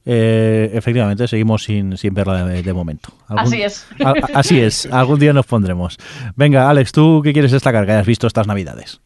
Eh, 0.07 0.71
efectivamente, 0.73 1.29
seguimos 1.29 1.65
sin, 1.65 1.99
sin 1.99 2.15
verla 2.15 2.47
de, 2.47 2.73
momento. 2.73 3.11
así 3.29 3.63
es. 3.63 3.87
así 4.35 4.59
es, 4.59 4.87
algún 4.87 5.19
día 5.19 5.35
nos 5.35 5.45
pondremos. 5.45 5.99
Venga, 6.35 6.71
Alex, 6.71 6.93
¿tú 6.93 7.21
qué 7.23 7.35
quieres 7.35 7.53
destacar 7.53 7.85
que 7.85 7.93
hayas 7.93 8.07
visto 8.07 8.27
estas 8.27 8.47
navidades? 8.47 9.03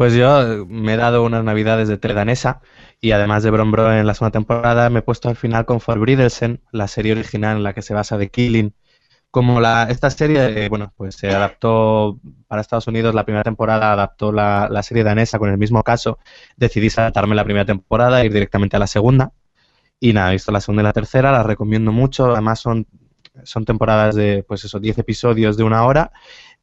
Pues 0.00 0.14
yo 0.14 0.64
me 0.66 0.94
he 0.94 0.96
dado 0.96 1.22
unas 1.22 1.44
navidades 1.44 1.86
de 1.86 1.98
teledanesa 1.98 2.62
y 3.02 3.10
además 3.10 3.42
de 3.42 3.50
Brombro 3.50 3.92
en 3.92 4.06
la 4.06 4.14
segunda 4.14 4.30
temporada 4.32 4.88
me 4.88 5.00
he 5.00 5.02
puesto 5.02 5.28
al 5.28 5.36
final 5.36 5.66
con 5.66 5.78
Bridelsen, 5.78 6.62
la 6.72 6.88
serie 6.88 7.12
original 7.12 7.58
en 7.58 7.62
la 7.62 7.74
que 7.74 7.82
se 7.82 7.92
basa 7.92 8.16
de 8.16 8.30
Killing, 8.30 8.72
como 9.30 9.60
la, 9.60 9.88
esta 9.90 10.08
serie, 10.08 10.64
eh, 10.64 10.70
bueno, 10.70 10.94
pues 10.96 11.16
se 11.16 11.28
adaptó 11.28 12.18
para 12.48 12.62
Estados 12.62 12.86
Unidos, 12.86 13.14
la 13.14 13.24
primera 13.24 13.42
temporada 13.44 13.92
adaptó 13.92 14.32
la, 14.32 14.68
la, 14.70 14.82
serie 14.82 15.04
danesa 15.04 15.38
con 15.38 15.50
el 15.50 15.58
mismo 15.58 15.82
caso, 15.82 16.18
decidí 16.56 16.88
saltarme 16.88 17.34
la 17.34 17.44
primera 17.44 17.66
temporada 17.66 18.22
e 18.22 18.24
ir 18.24 18.32
directamente 18.32 18.76
a 18.76 18.78
la 18.78 18.86
segunda. 18.86 19.32
Y 20.00 20.14
nada, 20.14 20.30
he 20.30 20.32
visto 20.32 20.50
la 20.50 20.62
segunda 20.62 20.80
y 20.80 20.84
la 20.84 20.94
tercera, 20.94 21.30
las 21.30 21.44
recomiendo 21.44 21.92
mucho, 21.92 22.32
además 22.32 22.58
son, 22.58 22.86
son 23.44 23.66
temporadas 23.66 24.14
de, 24.14 24.44
pues 24.48 24.64
eso, 24.64 24.80
10 24.80 24.96
episodios 24.96 25.58
de 25.58 25.64
una 25.64 25.84
hora. 25.84 26.10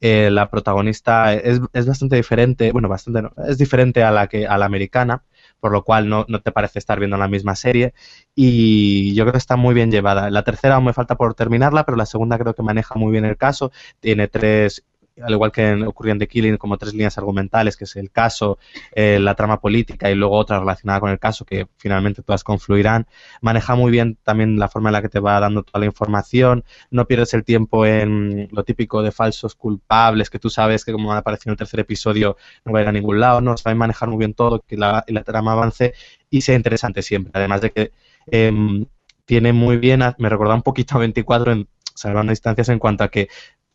Eh, 0.00 0.30
la 0.30 0.48
protagonista 0.48 1.34
es, 1.34 1.60
es, 1.72 1.86
bastante 1.86 2.16
diferente, 2.16 2.70
bueno, 2.70 2.88
bastante 2.88 3.22
no, 3.22 3.32
es 3.48 3.58
diferente 3.58 4.04
a 4.04 4.12
la 4.12 4.28
que 4.28 4.46
a 4.46 4.56
la 4.56 4.66
americana 4.66 5.24
por 5.60 5.72
lo 5.72 5.84
cual 5.84 6.08
no, 6.08 6.24
no, 6.28 6.40
te 6.40 6.52
parece 6.52 6.78
estar 6.78 6.98
viendo 6.98 7.16
la 7.16 7.28
misma 7.28 7.56
serie. 7.56 7.94
Y 8.34 9.14
yo 9.14 9.24
creo 9.24 9.32
que 9.32 9.38
está 9.38 9.56
muy 9.56 9.74
bien 9.74 9.90
llevada. 9.90 10.30
La 10.30 10.44
tercera 10.44 10.76
aún 10.76 10.84
me 10.84 10.92
falta 10.92 11.16
por 11.16 11.34
terminarla, 11.34 11.84
pero 11.84 11.96
la 11.96 12.06
segunda 12.06 12.38
creo 12.38 12.54
que 12.54 12.62
maneja 12.62 12.94
muy 12.94 13.12
bien 13.12 13.24
el 13.24 13.36
caso. 13.36 13.72
Tiene 14.00 14.28
tres 14.28 14.84
al 15.22 15.32
igual 15.32 15.52
que 15.52 15.68
en, 15.68 15.82
ocurría 15.84 16.12
en 16.12 16.18
The 16.18 16.28
Killing, 16.28 16.56
como 16.56 16.78
tres 16.78 16.92
líneas 16.92 17.18
argumentales, 17.18 17.76
que 17.76 17.84
es 17.84 17.96
el 17.96 18.10
caso, 18.10 18.58
eh, 18.92 19.18
la 19.20 19.34
trama 19.34 19.60
política 19.60 20.10
y 20.10 20.14
luego 20.14 20.36
otra 20.36 20.58
relacionada 20.60 21.00
con 21.00 21.10
el 21.10 21.18
caso, 21.18 21.44
que 21.44 21.68
finalmente 21.76 22.22
todas 22.22 22.44
confluirán. 22.44 23.06
Maneja 23.40 23.74
muy 23.74 23.90
bien 23.90 24.18
también 24.22 24.58
la 24.58 24.68
forma 24.68 24.88
en 24.90 24.94
la 24.94 25.02
que 25.02 25.08
te 25.08 25.20
va 25.20 25.40
dando 25.40 25.62
toda 25.62 25.80
la 25.80 25.86
información. 25.86 26.64
No 26.90 27.06
pierdes 27.06 27.34
el 27.34 27.44
tiempo 27.44 27.86
en 27.86 28.48
lo 28.52 28.64
típico 28.64 29.02
de 29.02 29.12
falsos 29.12 29.54
culpables, 29.54 30.30
que 30.30 30.38
tú 30.38 30.50
sabes 30.50 30.84
que 30.84 30.92
como 30.92 31.12
aparecido 31.12 31.50
en 31.50 31.54
el 31.54 31.58
tercer 31.58 31.80
episodio 31.80 32.36
no 32.64 32.72
va 32.72 32.80
a 32.80 32.82
ir 32.82 32.88
a 32.88 32.92
ningún 32.92 33.20
lado. 33.20 33.40
No, 33.40 33.56
sabe 33.56 33.74
manejar 33.74 34.08
muy 34.08 34.18
bien 34.18 34.34
todo, 34.34 34.60
que 34.66 34.76
la, 34.76 35.04
la 35.06 35.24
trama 35.24 35.52
avance 35.52 35.94
y 36.30 36.40
sea 36.40 36.54
interesante 36.54 37.02
siempre. 37.02 37.32
Además 37.34 37.60
de 37.60 37.70
que 37.70 37.92
em, 38.26 38.86
tiene 39.24 39.52
muy 39.52 39.76
bien, 39.76 40.00
me 40.18 40.28
recuerda 40.28 40.54
un 40.54 40.62
poquito 40.62 40.96
a 40.96 40.98
24 40.98 41.52
en 41.52 41.68
salvando 41.98 42.30
distancias 42.30 42.68
en 42.68 42.78
cuanto 42.78 43.04
a 43.04 43.08
que 43.08 43.28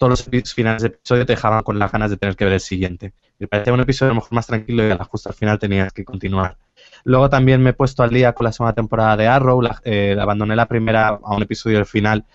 todos 0.03 0.27
los 0.29 0.53
finales 0.53 0.81
de 0.81 0.89
episodio 0.89 1.25
te 1.25 1.31
dejaban 1.31 1.63
con 1.63 1.79
las 1.79 1.89
ganas 1.89 2.09
de 2.09 2.17
tener 2.17 2.35
que 2.35 2.43
ver 2.43 2.55
el 2.55 2.59
siguiente. 2.59 3.13
Me 3.39 3.47
parecía 3.47 3.71
un 3.71 3.79
episodio 3.79 4.11
a 4.11 4.15
lo 4.15 4.19
mejor 4.19 4.33
más 4.33 4.47
tranquilo 4.47 4.85
y 4.85 4.91
a 4.91 4.95
la 4.95 5.05
justo 5.05 5.29
al 5.29 5.35
final 5.35 5.59
tenías 5.59 5.93
que 5.93 6.03
continuar. 6.03 6.57
Luego 7.05 7.29
también 7.29 7.61
me 7.63 7.69
he 7.69 7.73
puesto 7.73 8.03
al 8.03 8.09
día 8.09 8.33
con 8.33 8.43
la 8.43 8.51
segunda 8.51 8.73
temporada 8.73 9.15
de 9.15 9.27
Arrow, 9.27 9.61
eh, 9.85 10.17
abandoné 10.19 10.57
la 10.57 10.67
primera 10.67 11.07
a 11.07 11.35
un 11.35 11.41
episodio 11.41 11.77
del 11.77 11.85
final 11.85 12.25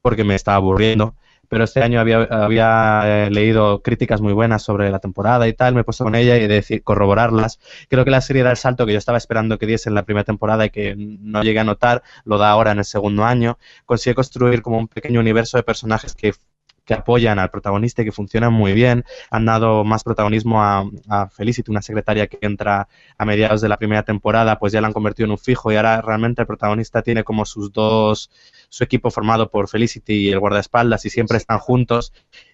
porque 0.00 0.24
me 0.24 0.34
estaba 0.34 0.56
aburriendo, 0.56 1.14
pero 1.50 1.64
este 1.64 1.82
año 1.82 2.00
había, 2.00 3.26
eh, 3.26 3.30
leído 3.30 3.82
críticas 3.82 4.22
muy 4.22 4.32
buenas 4.32 4.62
sobre 4.62 4.90
la 4.90 4.98
temporada 4.98 5.46
y 5.46 5.52
tal, 5.52 5.74
me 5.74 5.82
he 5.82 5.84
puesto 5.84 6.04
con 6.04 6.14
ella 6.14 6.38
y 6.38 6.44
he 6.44 6.48
decir, 6.48 6.82
corroborarlas. 6.82 7.60
Creo 7.90 8.06
que 8.06 8.10
la 8.10 8.22
serie 8.22 8.42
da 8.42 8.50
el 8.50 8.56
salto 8.56 8.86
que 8.86 8.92
yo 8.92 8.98
estaba 8.98 9.18
esperando 9.18 9.58
que 9.58 9.66
diese 9.66 9.90
en 9.90 9.94
la 9.94 10.04
primera 10.04 10.24
temporada 10.24 10.64
y 10.64 10.70
que 10.70 10.94
no 10.96 11.42
llegué 11.42 11.58
a 11.58 11.64
notar, 11.64 12.02
lo 12.24 12.38
da 12.38 12.48
ahora 12.48 12.72
en 12.72 12.78
el 12.78 12.86
segundo 12.86 13.24
año. 13.24 13.58
Consigue 13.84 14.14
construir 14.14 14.62
como 14.62 14.78
un 14.78 14.88
pequeño 14.88 15.20
universo 15.20 15.58
de 15.58 15.64
personajes 15.64 16.14
que 16.14 16.32
que 16.90 16.94
apoyan 16.94 17.38
al 17.38 17.50
protagonista 17.50 18.02
y 18.02 18.04
que 18.04 18.10
funcionan 18.10 18.52
muy 18.52 18.72
bien. 18.72 19.04
Han 19.30 19.44
dado 19.44 19.84
más 19.84 20.02
protagonismo 20.02 20.60
a, 20.60 20.90
a, 21.08 21.28
Felicity, 21.28 21.70
una 21.70 21.82
secretaria 21.82 22.26
que 22.26 22.38
entra 22.40 22.88
a 23.16 23.24
mediados 23.24 23.60
de 23.60 23.68
la 23.68 23.76
primera 23.76 24.02
temporada, 24.02 24.58
pues 24.58 24.72
ya 24.72 24.80
la 24.80 24.88
han 24.88 24.92
convertido 24.92 25.26
en 25.26 25.30
un 25.30 25.38
fijo 25.38 25.70
y 25.70 25.76
ahora 25.76 26.00
realmente 26.00 26.42
el 26.42 26.48
protagonista 26.48 27.02
tiene 27.02 27.22
como 27.22 27.44
sus 27.44 27.72
dos, 27.72 28.32
su 28.68 28.82
equipo 28.82 29.12
formado 29.12 29.52
por 29.52 29.68
Felicity 29.68 30.14
y 30.14 30.32
el 30.32 30.40
guardaespaldas 30.40 31.06
y 31.06 31.10
siempre 31.10 31.36
están 31.36 31.60
juntos 31.60 32.12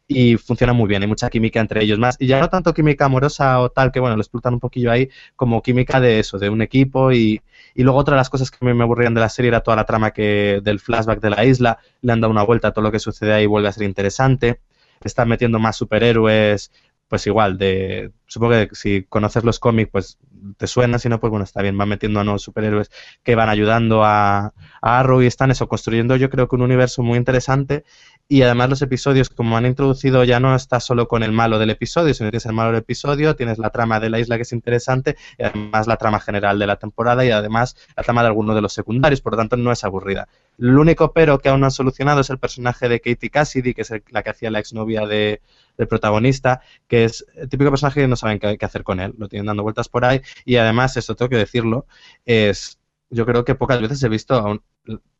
y 0.09 0.37
funciona 0.37 0.73
muy 0.73 0.89
bien, 0.89 1.03
hay 1.03 1.09
mucha 1.09 1.29
química 1.31 1.61
entre 1.61 1.83
ellos 1.83 1.99
más. 1.99 2.17
Y 2.21 2.27
ya 2.27 2.41
no 2.41 2.49
tanto 2.49 2.73
química 2.73 3.07
amorosa 3.07 3.61
o 3.61 3.71
tal, 3.71 3.91
que 3.91 4.01
bueno, 4.01 4.17
lo 4.17 4.23
explotan 4.23 4.55
un 4.55 4.61
poquillo 4.61 4.91
ahí, 4.93 5.09
como 5.35 5.63
química 5.63 6.01
de 6.01 6.21
eso, 6.21 6.39
de 6.39 6.49
un 6.49 6.63
equipo. 6.63 7.13
Y, 7.13 7.43
y 7.75 7.83
luego 7.83 7.99
otra 7.99 8.15
de 8.15 8.21
las 8.21 8.31
cosas 8.31 8.51
que 8.51 8.65
me, 8.65 8.83
aburrían 8.83 9.15
de 9.15 9.21
la 9.21 9.29
serie 9.29 9.49
era 9.49 9.63
toda 9.63 9.77
la 9.77 9.85
trama 9.85 10.13
que 10.13 10.61
del 10.63 10.79
flashback 10.81 11.21
de 11.21 11.31
la 11.31 11.45
isla, 11.45 11.79
le 12.03 12.13
han 12.13 12.21
dado 12.21 12.31
una 12.31 12.45
vuelta 12.45 12.69
a 12.69 12.73
todo 12.73 12.85
lo 12.85 12.93
que 12.93 13.01
sucede 13.01 13.33
ahí 13.33 13.47
vuelve 13.47 13.69
a 13.69 13.73
ser 13.73 13.83
interesante. 13.85 14.61
Están 15.03 15.29
metiendo 15.29 15.59
más 15.59 15.77
superhéroes, 15.77 16.71
pues 17.09 17.27
igual, 17.27 17.59
de 17.59 18.13
supongo 18.27 18.53
que 18.53 18.69
si 18.73 19.05
conoces 19.05 19.45
los 19.45 19.59
cómics, 19.59 19.91
pues 19.91 20.19
te 20.57 20.67
suena, 20.67 20.99
si 20.99 21.09
no, 21.09 21.21
pues 21.21 21.31
bueno, 21.31 21.45
está 21.45 21.63
bien, 21.63 21.77
van 21.77 21.89
metiendo 21.89 22.21
a 22.21 22.25
nuevos 22.25 22.43
superhéroes 22.43 22.91
que 23.23 23.35
van 23.35 23.49
ayudando 23.49 24.05
a, 24.05 24.53
a 24.81 24.99
Arrow 24.99 25.23
y 25.23 25.27
están 25.27 25.51
eso, 25.51 25.69
construyendo 25.69 26.17
yo 26.17 26.31
creo 26.31 26.49
que 26.49 26.57
un 26.57 26.63
universo 26.63 27.03
muy 27.03 27.19
interesante 27.19 27.85
y 28.29 28.43
además 28.43 28.71
los 28.71 28.83
episodios, 28.83 29.31
como 29.31 29.57
han 29.57 29.67
introducido, 29.67 30.25
ya 30.25 30.41
no 30.41 30.55
está 30.57 30.81
solo 30.81 31.07
con 31.07 31.23
el 31.23 31.31
malo 31.31 31.61
del 31.61 31.71
episodio, 31.71 32.13
sino 32.13 32.27
que 32.27 32.33
tienes 32.33 32.47
el 32.47 32.55
malo 32.55 32.73
del 32.73 32.81
episodio, 32.81 33.37
tienes 33.37 33.59
la 33.59 33.71
trama 33.71 34.01
de 34.01 34.11
la 34.11 34.19
isla 34.19 34.37
que 34.37 34.43
es 34.43 34.53
interesante, 34.53 35.17
y 35.39 35.45
además 35.45 35.87
la 35.87 35.97
trama 35.97 36.19
general 36.19 36.59
de 36.59 36.67
la 36.67 36.77
temporada 36.77 37.25
y 37.25 37.31
además 37.31 37.77
la 37.97 38.03
trama 38.03 38.23
de 38.23 38.29
alguno 38.29 38.55
de 38.55 38.63
los 38.63 38.73
secundarios, 38.73 39.21
por 39.21 39.35
lo 39.35 39.39
tanto 39.39 39.57
no 39.57 39.71
es 39.71 39.85
aburrida. 39.85 40.27
Lo 40.59 40.81
único 40.81 41.13
pero 41.13 41.39
que 41.39 41.51
aún 41.51 41.61
no 41.61 41.67
han 41.67 41.73
solucionado 41.73 42.21
es 42.21 42.31
el 42.31 42.39
personaje 42.39 42.89
de 42.89 43.01
Katie 43.01 43.31
Cassidy, 43.31 43.75
que 43.75 43.83
es 43.83 43.93
la 44.11 44.25
que 44.25 44.31
hacía 44.31 44.51
la 44.51 44.59
exnovia 44.59 45.07
de, 45.07 45.41
del 45.77 45.89
protagonista, 45.89 46.61
que 46.89 47.05
es 47.05 47.25
el 47.37 47.49
típico 47.49 47.71
personaje 47.71 48.01
que 48.01 48.09
no 48.09 48.17
saben 48.17 48.39
qué, 48.39 48.57
qué 48.59 48.65
hacer 48.65 48.83
con 48.83 49.01
él, 49.01 49.15
lo 49.19 49.29
tienen 49.29 49.47
dando 49.47 49.63
vueltas 49.63 49.89
por 49.89 50.05
ahí, 50.05 50.21
y 50.45 50.57
además, 50.57 50.97
esto 50.97 51.15
tengo 51.15 51.31
que 51.31 51.37
decirlo, 51.37 51.87
es 52.25 52.79
yo 53.11 53.27
creo 53.27 53.45
que 53.45 53.55
pocas 53.55 53.81
veces 53.81 54.03
he 54.03 54.09
visto 54.09 54.35
a 54.35 54.59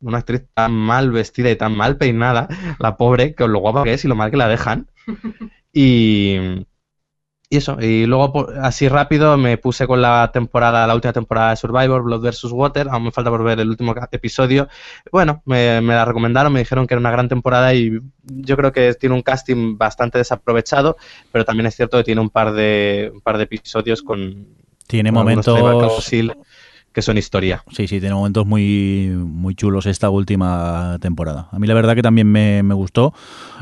una 0.01 0.17
actriz 0.17 0.45
tan 0.53 0.73
mal 0.73 1.11
vestida 1.11 1.49
y 1.49 1.55
tan 1.55 1.75
mal 1.75 1.97
peinada, 1.97 2.47
la 2.79 2.97
pobre, 2.97 3.35
con 3.35 3.51
lo 3.51 3.59
guapa 3.59 3.83
que 3.83 3.93
es 3.93 4.05
y 4.05 4.07
lo 4.07 4.15
mal 4.15 4.31
que 4.31 4.37
la 4.37 4.47
dejan. 4.47 4.89
Y, 5.79 6.65
y 7.49 7.57
eso, 7.57 7.77
y 7.79 8.05
luego 8.05 8.49
así 8.61 8.89
rápido 8.89 9.37
me 9.37 9.57
puse 9.57 9.87
con 9.87 10.01
la 10.01 10.31
temporada, 10.33 10.85
la 10.85 10.93
última 10.93 11.13
temporada 11.13 11.51
de 11.51 11.55
Survivor, 11.55 12.03
Blood 12.03 12.21
vs. 12.21 12.51
Water, 12.51 12.87
aún 12.89 13.05
me 13.05 13.11
falta 13.11 13.29
por 13.29 13.41
ver 13.41 13.61
el 13.61 13.69
último 13.69 13.95
episodio. 14.11 14.67
Bueno, 15.13 15.41
me, 15.45 15.79
me, 15.79 15.93
la 15.93 16.03
recomendaron, 16.03 16.51
me 16.51 16.59
dijeron 16.59 16.85
que 16.85 16.93
era 16.93 16.99
una 16.99 17.11
gran 17.11 17.29
temporada 17.29 17.73
y 17.73 17.99
yo 18.23 18.57
creo 18.57 18.73
que 18.73 18.93
tiene 18.95 19.15
un 19.15 19.21
casting 19.21 19.77
bastante 19.77 20.17
desaprovechado, 20.17 20.97
pero 21.31 21.45
también 21.45 21.67
es 21.67 21.75
cierto 21.75 21.97
que 21.97 22.03
tiene 22.03 22.19
un 22.19 22.29
par 22.29 22.51
de, 22.51 23.11
un 23.13 23.21
par 23.21 23.37
de 23.37 23.45
episodios 23.45 24.01
con... 24.01 24.47
Tiene 24.85 25.13
momentos 25.13 25.57
que 26.93 27.01
son 27.01 27.17
historia. 27.17 27.63
Sí, 27.71 27.87
sí, 27.87 27.99
tiene 27.99 28.15
momentos 28.15 28.45
muy, 28.45 29.11
muy 29.15 29.53
chulos 29.53 29.85
esta 29.85 30.09
última 30.09 30.97
temporada. 30.99 31.47
A 31.51 31.59
mí 31.59 31.67
la 31.67 31.75
verdad 31.75 31.95
que 31.95 32.01
también 32.01 32.31
me, 32.31 32.73
gustó. 32.73 33.13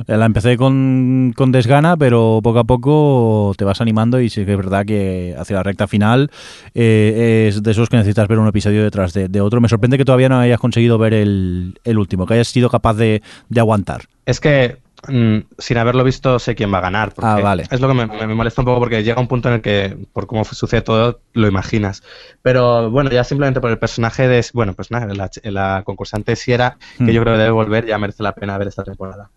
Eh, 0.08 0.16
la 0.16 0.26
empecé 0.26 0.56
con, 0.56 1.34
con, 1.36 1.52
desgana, 1.52 1.98
pero 1.98 2.40
poco 2.42 2.60
a 2.60 2.64
poco 2.64 3.54
te 3.58 3.66
vas 3.66 3.82
animando 3.82 4.22
y 4.22 4.30
sí 4.30 4.46
que 4.46 4.52
es 4.52 4.58
verdad 4.58 4.86
que 4.86 5.36
hacia 5.38 5.58
la 5.58 5.64
recta 5.64 5.88
final 5.88 6.32
eh, 6.74 7.48
es 7.50 7.62
de 7.62 7.72
esos 7.72 7.90
que 7.90 7.98
necesitas 7.98 8.28
ver 8.28 8.40
un 8.40 8.48
episodio 8.48 8.84
detrás 8.84 9.14
de, 9.14 9.42
otro. 9.42 9.60
Me 9.60 9.68
sorprende 9.68 9.98
que 9.98 10.06
todavía 10.06 10.30
no 10.30 10.40
hayas 10.40 10.60
conseguido 10.60 10.98
ver 10.98 11.14
el, 11.14 11.80
el 11.84 11.98
último, 11.98 12.26
que 12.26 12.36
hayas 12.36 12.48
sido 12.48 12.70
capaz 12.70 12.94
de, 12.94 13.22
de 13.50 13.60
aguantar. 13.60 14.06
Es 14.26 14.40
que 14.40 14.78
Mm, 15.08 15.48
sin 15.58 15.78
haberlo 15.78 16.04
visto 16.04 16.40
sé 16.40 16.56
quién 16.56 16.74
va 16.74 16.80
a 16.80 16.82
ganar. 16.82 17.14
ah, 17.22 17.40
vale. 17.42 17.64
Es 17.70 17.82
lo 17.82 17.88
que 17.88 17.94
me, 17.94 18.36
molesta 18.36 18.62
un 18.62 18.66
poco 18.66 18.80
porque 18.80 19.04
llega 19.04 19.20
un 19.20 19.28
punto 19.28 19.50
en 19.50 19.56
el 19.56 19.62
que, 19.62 19.98
por 20.14 20.28
cómo 20.28 20.44
sucede 20.44 20.82
todo, 20.82 21.20
lo 21.34 21.48
imaginas. 21.48 22.04
Pero 22.42 22.90
bueno, 22.90 23.10
ya 23.12 23.24
simplemente 23.24 23.62
por 23.62 23.72
el 23.72 23.78
personaje 23.78 24.28
de, 24.28 24.46
bueno, 24.54 24.74
pues 24.74 24.92
nada, 24.92 25.14
la, 25.14 25.30
la 25.44 25.84
concursante 25.86 26.36
Sierra, 26.36 26.78
que 26.98 27.04
hmm. 27.04 27.10
yo 27.10 27.22
creo 27.22 27.34
que 27.36 27.40
debe 27.40 27.52
volver, 27.52 27.86
ya 27.86 27.98
merece 27.98 28.24
la 28.24 28.34
pena 28.34 28.58
ver 28.58 28.68
esta 28.68 28.84
temporada. 28.84 29.30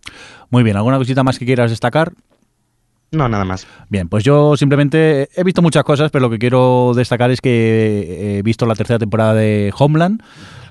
Muy 0.51 0.63
bien, 0.63 0.77
¿alguna 0.77 0.99
cosita 0.99 1.23
más 1.23 1.39
que 1.39 1.47
quieras 1.47 1.71
destacar? 1.71 2.13
No, 3.11 3.29
nada 3.29 3.45
más. 3.45 3.67
Bien, 3.89 4.09
pues 4.09 4.23
yo 4.23 4.57
simplemente 4.57 5.29
he 5.35 5.43
visto 5.43 5.63
muchas 5.63 5.83
cosas, 5.83 6.11
pero 6.11 6.23
lo 6.23 6.31
que 6.31 6.39
quiero 6.39 6.93
destacar 6.95 7.31
es 7.31 7.41
que 7.41 8.39
he 8.39 8.43
visto 8.43 8.67
la 8.67 8.75
tercera 8.75 8.99
temporada 8.99 9.35
de 9.35 9.73
Homeland. 9.79 10.23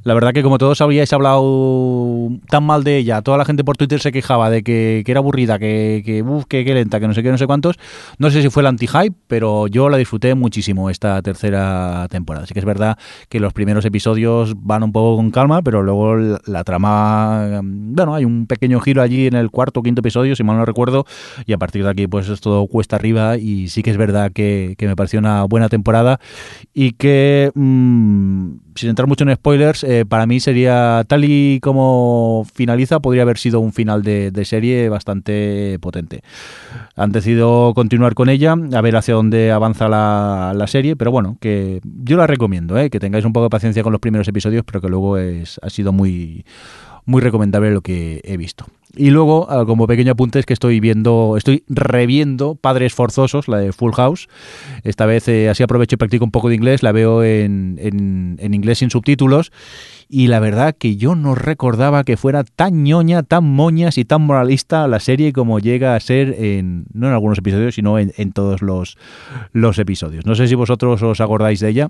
La 0.07 0.13
verdad 0.13 0.31
que 0.31 0.41
como 0.41 0.57
todos 0.57 0.79
habríais 0.79 1.11
hablado 1.11 2.29
tan 2.49 2.63
mal 2.63 2.85
de 2.85 2.95
ella, 2.95 3.21
toda 3.21 3.37
la 3.37 3.43
gente 3.43 3.65
por 3.65 3.75
Twitter 3.75 3.99
se 3.99 4.13
quejaba 4.13 4.49
de 4.49 4.63
que, 4.63 5.03
era 5.05 5.19
aburrida, 5.19 5.59
que, 5.59 6.01
que, 6.05 6.23
que, 6.63 6.73
lenta, 6.73 7.01
que 7.01 7.09
no 7.09 7.13
sé 7.13 7.23
qué, 7.23 7.29
no 7.29 7.37
sé 7.37 7.45
cuántos. 7.45 7.75
No 8.17 8.31
sé 8.31 8.41
si 8.41 8.49
fue 8.49 8.63
el 8.63 8.67
anti-hype, 8.67 9.17
pero 9.27 9.67
yo 9.67 9.89
la 9.89 9.97
disfruté 9.97 10.33
muchísimo 10.33 10.89
esta 10.89 11.21
tercera 11.21 12.07
temporada. 12.09 12.45
Así 12.45 12.53
que 12.53 12.61
es 12.61 12.65
verdad 12.65 12.97
que 13.27 13.41
los 13.41 13.51
primeros 13.51 13.83
episodios 13.83 14.53
van 14.55 14.83
un 14.83 14.93
poco 14.93 15.17
con 15.17 15.29
calma, 15.29 15.61
pero 15.61 15.83
luego 15.83 16.15
la, 16.15 16.63
trama, 16.63 17.59
bueno, 17.61 18.15
hay 18.15 18.23
un 18.23 18.47
pequeño 18.47 18.79
giro 18.79 19.01
allí 19.01 19.27
en 19.27 19.35
el 19.35 19.51
cuarto 19.51 19.81
o 19.81 19.83
quinto 19.83 19.99
episodio, 19.99 20.37
si 20.37 20.43
mal 20.45 20.55
no 20.55 20.63
recuerdo, 20.63 21.05
y 21.45 21.51
a 21.51 21.57
partir 21.57 21.83
de 21.83 21.89
aquí 21.89 22.07
pues 22.07 22.29
es 22.29 22.39
todo 22.39 22.65
cuesta 22.67 22.95
arriba 22.95 23.35
y 23.35 23.67
sí 23.67 23.83
que 23.83 23.89
es 23.89 23.97
verdad 23.97 24.31
que, 24.31 24.77
me 24.79 24.95
pareció 24.95 25.19
una 25.19 25.43
buena 25.43 25.67
temporada 25.67 26.21
y 26.73 26.93
que, 26.93 27.51
mm, 27.53 28.66
sin 28.77 28.89
entrar 28.89 29.07
mucho 29.07 29.23
en 29.23 29.35
spoilers, 29.35 29.83
eh, 29.83 30.05
para 30.07 30.25
mí 30.25 30.39
sería, 30.39 31.03
tal 31.07 31.25
y 31.25 31.59
como 31.61 32.45
finaliza, 32.53 32.99
podría 32.99 33.23
haber 33.23 33.37
sido 33.37 33.59
un 33.59 33.73
final 33.73 34.03
de, 34.03 34.31
serie 34.45 34.87
bastante 34.89 35.77
potente. 35.81 36.21
Han 36.95 37.11
decidido 37.11 37.73
continuar 37.75 38.13
con 38.13 38.29
ella, 38.29 38.55
a 38.73 38.81
ver 38.81 38.95
hacia 38.95 39.15
dónde 39.15 39.51
avanza 39.51 39.89
la, 39.89 40.65
serie, 40.67 40.95
pero 40.95 41.11
bueno, 41.11 41.37
que 41.39 41.81
yo 41.83 42.17
la 42.17 42.27
recomiendo, 42.27 42.77
eh, 42.77 42.89
que 42.89 42.99
tengáis 42.99 43.25
un 43.25 43.33
poco 43.33 43.45
de 43.45 43.49
paciencia 43.49 43.83
con 43.83 43.91
los 43.91 44.01
primeros 44.01 44.27
episodios, 44.27 44.63
pero 44.65 44.81
que 44.81 44.89
luego 44.89 45.17
es, 45.17 45.59
ha 45.63 45.69
sido 45.69 45.91
muy, 45.91 46.45
muy 47.05 47.21
recomendable 47.21 47.71
lo 47.71 47.81
que 47.81 48.21
he 48.23 48.37
visto. 48.37 48.65
Y 48.97 49.11
luego, 49.11 49.47
ah, 49.49 49.65
como 49.65 49.87
pequeño 49.87 50.13
apunte, 50.13 50.39
es 50.39 50.45
que 50.45 50.53
estoy 50.53 50.79
viendo, 50.79 51.35
estoy 51.37 51.63
reviendo 51.67 52.55
Padres 52.55 52.93
Forzosos, 52.93 53.47
la 53.47 53.57
de 53.59 53.71
Full 53.71 53.93
House. 53.93 54.27
Esta 54.83 55.05
vez 55.05 55.27
eh, 55.27 55.49
así 55.49 55.63
aprovecho 55.63 55.95
y 55.95 55.97
practico 55.97 56.25
un 56.25 56.31
poco 56.31 56.49
de 56.49 56.55
inglés, 56.55 56.83
la 56.83 56.91
veo 56.91 57.23
en, 57.23 57.77
en, 57.79 58.53
inglés 58.53 58.79
sin 58.79 58.89
subtítulos. 58.89 59.51
Y 60.09 60.27
la 60.27 60.39
verdad 60.39 60.75
que 60.77 60.95
yo 60.95 61.15
no 61.15 61.35
recordaba 61.35 62.03
que 62.03 62.17
fuera 62.17 62.43
tan 62.43 62.83
ñoña, 62.83 63.23
tan 63.23 63.43
moñas 63.43 63.97
y 63.97 64.05
tan 64.05 64.21
moralista 64.21 64.87
la 64.87 64.99
serie 64.99 65.33
como 65.33 65.59
llega 65.59 65.95
a 65.95 65.99
ser 65.99 66.35
en, 66.39 66.85
no 66.93 67.07
en 67.07 67.13
algunos 67.13 67.37
episodios, 67.37 67.75
sino 67.75 67.99
en, 67.99 68.13
en 68.17 68.31
todos 68.31 68.61
los, 68.61 68.97
los 69.51 69.77
episodios. 69.79 70.25
No 70.25 70.35
sé 70.35 70.47
si 70.47 70.55
vosotros 70.55 71.01
os 71.03 71.21
acordáis 71.21 71.59
de 71.59 71.69
ella. 71.69 71.89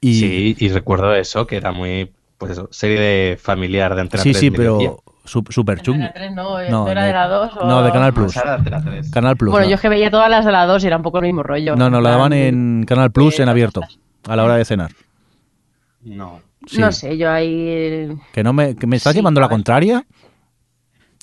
Y... 0.00 0.14
Sí, 0.14 0.56
y 0.58 0.68
recuerdo 0.68 1.14
eso, 1.14 1.46
que 1.46 1.56
era 1.56 1.72
muy 1.72 2.10
pues 2.40 2.52
eso, 2.52 2.68
serie 2.72 2.98
de 2.98 3.36
familiar 3.36 3.94
de 3.94 4.00
Antena 4.00 4.22
sí, 4.22 4.32
Sí, 4.32 4.40
sí, 4.40 4.50
pero 4.50 5.02
super 5.30 5.80
chungo. 5.80 6.04
No, 6.34 6.58
no, 6.68 6.88
era 6.88 7.04
de 7.04 7.12
la 7.12 7.28
2 7.28 7.56
o... 7.56 7.66
No, 7.66 7.82
de 7.82 7.92
Canal 7.92 8.12
Plus. 8.12 8.34
Canal 9.12 9.36
Plus. 9.36 9.52
Bueno, 9.52 9.68
yo 9.68 9.76
es 9.76 9.80
que 9.80 9.88
veía 9.88 10.10
todas 10.10 10.28
las 10.28 10.44
de 10.44 10.52
la 10.52 10.66
2 10.66 10.84
y 10.84 10.86
era 10.86 10.96
un 10.96 11.02
poco 11.02 11.18
el 11.18 11.24
mismo 11.24 11.42
rollo. 11.42 11.76
No, 11.76 11.90
no, 11.90 12.00
la 12.00 12.10
daban 12.10 12.32
en 12.32 12.84
Canal 12.86 13.10
Plus 13.10 13.38
en 13.40 13.48
abierto, 13.48 13.82
a 14.28 14.36
la 14.36 14.44
hora 14.44 14.56
de 14.56 14.64
cenar. 14.64 14.90
No. 16.02 16.40
No 16.76 16.92
sé, 16.92 17.16
yo 17.16 17.30
ahí... 17.30 18.08
¿Que 18.32 18.42
no 18.42 18.52
me, 18.52 18.76
que 18.76 18.86
me 18.86 18.96
estás 18.96 19.14
llevando 19.14 19.40
la 19.40 19.48
contraria? 19.48 20.04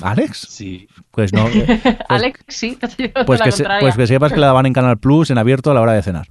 ¿Alex? 0.01 0.47
Sí. 0.49 0.87
Pues 1.11 1.33
no. 1.33 1.45
Pues, 1.47 1.97
Alex, 2.07 2.39
sí, 2.47 2.77
pues, 2.79 2.95
que 2.95 3.09
pues 3.25 3.95
que 3.95 4.07
sepas 4.07 4.31
que 4.31 4.39
la 4.39 4.47
daban 4.47 4.65
en 4.65 4.73
Canal 4.73 4.97
Plus 4.97 5.31
en 5.31 5.37
abierto 5.37 5.71
a 5.71 5.73
la 5.73 5.81
hora 5.81 5.93
de 5.93 6.01
cenar. 6.01 6.27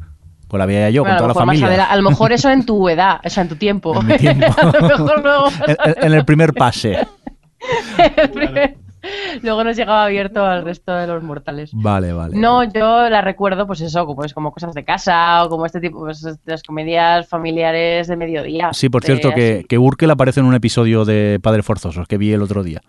Pues 0.48 0.58
la 0.58 0.66
veía 0.66 0.90
yo 0.90 1.04
con 1.04 1.16
toda 1.16 1.28
la 1.28 1.34
familia. 1.34 1.84
a 1.84 1.96
lo 1.96 2.08
mejor 2.08 2.32
eso 2.32 2.50
en 2.50 2.64
tu 2.64 2.88
edad, 2.88 3.20
o 3.24 3.28
sea, 3.28 3.42
en 3.42 3.48
tu 3.48 3.56
tiempo. 3.56 4.00
En, 4.00 4.16
tiempo. 4.16 4.46
en, 5.96 6.12
el 6.12 6.24
primer 6.24 6.52
pase. 6.54 7.06
Luego 9.42 9.62
nos 9.62 9.76
llegaba 9.76 10.04
abierto 10.04 10.44
al 10.44 10.64
resto 10.64 10.92
de 10.92 11.06
los 11.06 11.22
mortales. 11.22 11.70
Vale, 11.72 12.12
vale. 12.12 12.36
No, 12.36 12.64
yo 12.64 13.08
la 13.08 13.20
recuerdo, 13.20 13.66
pues 13.66 13.80
eso, 13.80 14.04
como, 14.06 14.24
es 14.24 14.34
como 14.34 14.52
cosas 14.52 14.74
de 14.74 14.84
casa 14.84 15.44
o 15.44 15.48
como 15.48 15.66
este 15.66 15.80
tipo, 15.80 16.00
pues, 16.00 16.26
las 16.44 16.62
comedias 16.62 17.28
familiares 17.28 18.08
de 18.08 18.16
mediodía. 18.16 18.70
Sí, 18.72 18.88
por 18.88 19.04
cierto, 19.04 19.32
que, 19.32 19.64
que 19.68 19.78
Urkel 19.78 20.10
aparece 20.10 20.40
en 20.40 20.46
un 20.46 20.54
episodio 20.54 21.04
de 21.04 21.38
Padre 21.42 21.62
Forzosos 21.62 22.08
que 22.08 22.18
vi 22.18 22.32
el 22.32 22.42
otro 22.42 22.62
día 22.64 22.82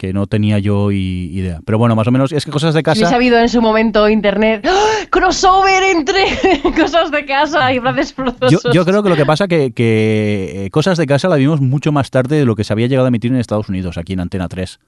que 0.00 0.14
no 0.14 0.26
tenía 0.26 0.58
yo 0.58 0.90
idea. 0.90 1.60
Pero 1.66 1.76
bueno, 1.76 1.94
más 1.94 2.08
o 2.08 2.10
menos, 2.10 2.32
es 2.32 2.46
que 2.46 2.50
cosas 2.50 2.72
de 2.72 2.82
casa... 2.82 3.06
ha 3.06 3.10
sabido 3.10 3.38
en 3.38 3.50
su 3.50 3.60
momento 3.60 4.08
internet, 4.08 4.66
¡Ah! 4.66 5.04
crossover 5.10 5.82
entre 5.82 6.24
cosas 6.74 7.10
de 7.10 7.26
casa 7.26 7.70
y 7.74 7.80
frases 7.80 8.14
yo, 8.50 8.60
yo 8.72 8.86
creo 8.86 9.02
que 9.02 9.10
lo 9.10 9.16
que 9.16 9.26
pasa 9.26 9.46
que, 9.46 9.72
que 9.72 10.64
eh, 10.64 10.70
cosas 10.70 10.96
de 10.96 11.04
casa 11.04 11.28
la 11.28 11.36
vimos 11.36 11.60
mucho 11.60 11.92
más 11.92 12.10
tarde 12.10 12.38
de 12.38 12.46
lo 12.46 12.56
que 12.56 12.64
se 12.64 12.72
había 12.72 12.86
llegado 12.86 13.04
a 13.04 13.08
emitir 13.08 13.30
en 13.30 13.36
Estados 13.36 13.68
Unidos, 13.68 13.98
aquí 13.98 14.14
en 14.14 14.20
Antena 14.20 14.48
3. 14.48 14.80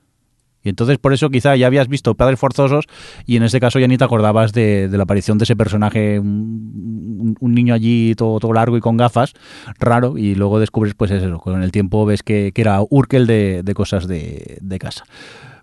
Y 0.63 0.69
entonces 0.69 0.99
por 0.99 1.13
eso 1.13 1.31
quizá 1.31 1.57
ya 1.57 1.67
habías 1.67 1.89
visto 1.89 2.15
Padres 2.15 2.39
Forzosos 2.39 2.87
y 3.27 3.37
en 3.37 3.43
este 3.43 3.61
caso 3.61 3.79
ya 3.79 3.89
ni 3.89 3.99
te 3.99 4.05
acordabas 4.05 4.53
de, 4.53 4.89
la 4.91 5.03
aparición 5.03 5.39
de 5.39 5.45
ese 5.45 5.57
personaje, 5.57 6.21
un, 6.21 7.37
niño 7.41 7.75
allí 7.75 8.15
todo, 8.15 8.39
todo, 8.39 8.53
largo 8.53 8.77
y 8.77 8.81
con 8.81 8.97
gafas, 8.97 9.35
raro, 9.79 10.17
y 10.17 10.35
luego 10.35 10.61
descubres 10.61 10.95
pues 10.95 11.11
eso, 11.11 11.39
con 11.39 11.63
el 11.63 11.73
tiempo 11.73 12.07
ves 12.07 12.23
que, 12.23 12.53
era 12.55 12.81
Urkel 12.89 13.27
de, 13.27 13.73
cosas 13.75 14.07
de, 14.07 14.79
casa. 14.79 15.05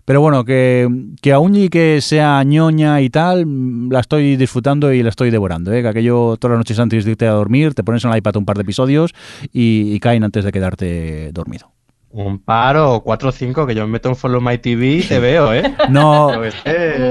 Pero 0.04 0.20
bueno, 0.20 0.44
que, 0.44 0.88
que 1.22 1.32
aún 1.32 1.54
y 1.54 1.68
que 1.68 2.00
sea 2.00 2.42
ñoña 2.42 3.00
y 3.00 3.10
tal, 3.10 3.88
la 3.90 4.00
estoy 4.00 4.36
disfrutando 4.36 4.92
y 4.92 5.02
la 5.02 5.08
estoy 5.08 5.30
devorando. 5.30 5.72
¿eh? 5.72 5.82
Que 5.82 5.88
aquello 5.88 6.36
todas 6.36 6.52
las 6.52 6.58
noches 6.58 6.78
antes 6.78 7.04
de 7.04 7.12
irte 7.12 7.26
a 7.26 7.32
dormir, 7.32 7.74
te 7.74 7.84
pones 7.84 8.04
en 8.04 8.10
el 8.10 8.18
iPad 8.18 8.36
un 8.36 8.44
par 8.44 8.56
de 8.56 8.62
episodios 8.62 9.14
y 9.52 9.98
caen 10.00 10.24
antes 10.24 10.44
de 10.44 10.52
quedarte 10.52 11.30
dormido. 11.32 11.70
Un 12.12 12.40
paro 12.40 12.94
o 12.94 13.04
cuatro 13.04 13.28
o 13.28 13.32
cinco 13.32 13.66
que 13.66 13.74
yo 13.74 13.86
me 13.86 13.92
meto 13.92 14.08
en 14.08 14.16
Follow 14.16 14.40
My 14.40 14.58
TV 14.58 14.86
y 14.96 15.02
te 15.02 15.20
veo, 15.20 15.54
¿eh? 15.54 15.74
No. 15.88 16.30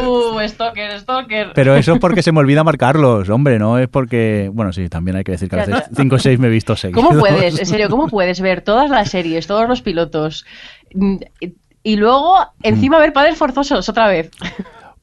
Uh, 0.06 0.40
stalker, 0.48 1.00
stalker. 1.00 1.52
Pero 1.54 1.76
eso 1.76 1.94
es 1.94 2.00
porque 2.00 2.22
se 2.22 2.32
me 2.32 2.40
olvida 2.40 2.64
marcarlos, 2.64 3.30
hombre, 3.30 3.60
no 3.60 3.78
es 3.78 3.88
porque. 3.88 4.50
Bueno, 4.54 4.74
sí, 4.74 4.90
también 4.90 5.18
hay 5.18 5.24
que 5.24 5.34
decir 5.34 5.50
que 5.50 5.56
a 5.56 5.66
veces 5.66 5.90
cinco 5.96 6.16
o 6.16 6.20
seis 6.20 6.38
me 6.40 6.48
he 6.48 6.50
visto 6.50 6.76
seguidos. 6.76 7.04
¿Cómo 7.04 7.20
puedes, 7.20 7.60
en 7.60 7.66
serio, 7.66 7.90
cómo 7.90 8.08
puedes 8.08 8.42
ver 8.42 8.62
todas 8.62 8.90
las 8.90 9.10
series, 9.10 9.48
todos 9.48 9.68
los 9.70 9.82
pilotos 9.82 10.46
mm, 10.94 11.18
y 11.84 11.96
luego 11.96 12.38
encima 12.64 13.00
ver 13.00 13.14
padres 13.14 13.38
forzosos 13.38 13.88
otra 13.88 14.08
vez? 14.08 14.32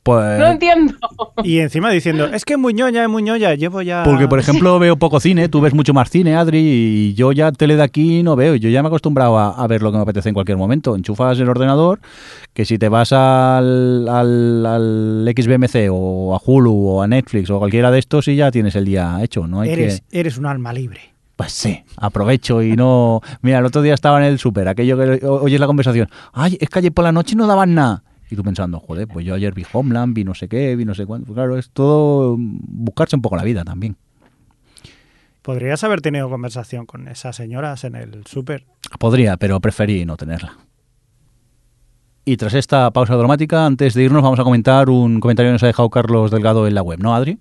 Pues... 0.07 0.39
No 0.39 0.47
entiendo. 0.47 0.95
Y 1.43 1.59
encima 1.59 1.91
diciendo, 1.91 2.27
es 2.27 2.45
que 2.45 2.53
es 2.53 2.59
muy 2.61 2.73
ñoña, 2.75 3.03
es 3.03 3.09
muy 3.09 3.25
ñoña, 3.25 3.55
llevo 3.55 3.83
ya... 3.83 4.05
Porque, 4.05 4.29
por 4.29 4.39
ejemplo, 4.39 4.79
veo 4.79 4.97
poco 4.97 5.19
cine, 5.19 5.49
tú 5.49 5.61
ves 5.61 5.75
mucho 5.75 5.93
más 5.95 6.11
cine, 6.11 6.37
Adri, 6.37 6.61
y 6.61 7.15
yo 7.15 7.33
ya 7.33 7.51
tele 7.51 7.75
de 7.75 7.83
aquí 7.83 8.23
no 8.23 8.37
veo. 8.37 8.55
Yo 8.55 8.69
ya 8.69 8.85
me 8.85 8.87
he 8.87 8.91
acostumbrado 8.91 9.37
a, 9.37 9.67
ver 9.67 9.83
lo 9.83 9.91
que 9.91 9.97
me 9.97 10.03
apetece 10.05 10.29
en 10.29 10.35
cualquier 10.35 10.59
momento. 10.59 10.95
Enchufas 10.95 11.41
el 11.41 11.49
ordenador, 11.49 11.99
que 12.53 12.65
si 12.65 12.79
te 12.79 12.89
vas 12.89 13.13
al, 13.13 14.09
al, 14.09 15.35
XBMC 15.37 15.89
o 15.91 16.37
a 16.37 16.41
Hulu 16.45 16.89
o 16.89 17.03
a 17.03 17.09
Netflix 17.09 17.51
o 17.51 17.59
cualquiera 17.59 17.91
de 17.91 17.99
estos 17.99 18.29
y 18.29 18.37
ya 18.37 18.53
tienes 18.53 18.77
el 18.77 18.85
día 18.85 19.19
hecho, 19.23 19.49
¿no? 19.49 19.63
Hay 19.63 19.71
eres, 19.71 20.05
eres 20.13 20.39
un 20.39 20.47
alma 20.47 20.73
libre. 20.73 21.01
Pues 21.35 21.51
sí, 21.51 21.83
aprovecho 21.97 22.63
y 22.63 22.77
no... 22.77 23.23
Mira, 23.43 23.59
el 23.59 23.65
otro 23.65 23.83
día 23.83 23.95
estaba 23.95 24.19
en 24.21 24.27
el 24.27 24.39
súper, 24.39 24.69
aquello 24.69 24.97
que 24.97 25.27
oyes 25.27 25.59
la 25.59 25.67
conversación. 25.67 26.09
Ay, 26.33 26.57
es 26.61 26.69
que 26.69 26.79
ayer 26.79 26.93
por 26.93 27.03
la 27.03 27.11
noche 27.11 27.35
no 27.35 27.49
daban 27.49 27.75
nada. 27.75 28.05
Y 28.31 28.37
tú 28.37 28.43
pensando, 28.43 28.81
joder, 28.81 29.07
pues 29.07 29.25
yo 29.25 29.35
ayer 29.35 29.55
vi 29.55 29.65
Homeland, 29.73 30.15
vi 30.15 30.25
no 30.25 30.35
sé 30.35 30.49
qué, 30.49 30.75
vi 30.75 30.85
no 30.85 30.95
sé 30.95 31.07
cuánto. 31.07 31.27
Pues 31.27 31.37
claro, 31.37 31.59
es 31.59 31.71
todo 31.71 32.37
buscarse 32.39 33.17
un 33.17 33.23
poco 33.23 33.37
la 33.37 33.45
vida 33.45 33.65
también. 33.65 33.97
¿Podrías 35.43 35.85
haber 35.85 36.01
tenido 36.01 36.29
conversación 36.29 36.87
con 36.87 37.07
esas 37.07 37.37
señoras 37.37 37.85
en 37.85 37.95
el 37.95 38.27
súper? 38.27 38.65
Podría, 38.99 39.37
pero 39.37 39.61
preferí 39.61 40.05
no 40.05 40.17
tenerla. 40.17 40.57
Y 42.25 42.37
tras 42.37 42.55
esta 42.55 42.91
pausa 42.91 43.15
dramática, 43.15 43.65
antes 43.65 43.95
de 43.95 44.03
irnos, 44.03 44.25
vamos 44.25 44.41
a 44.41 44.43
comentar 44.43 44.91
un 44.91 45.21
comentario 45.21 45.51
que 45.51 45.53
nos 45.53 45.63
ha 45.63 45.69
dejado 45.69 45.89
Carlos 45.91 46.33
Delgado 46.33 46.67
en 46.67 46.75
la 46.75 46.83
web, 46.83 46.99
¿no, 46.99 47.15
Adri? 47.15 47.39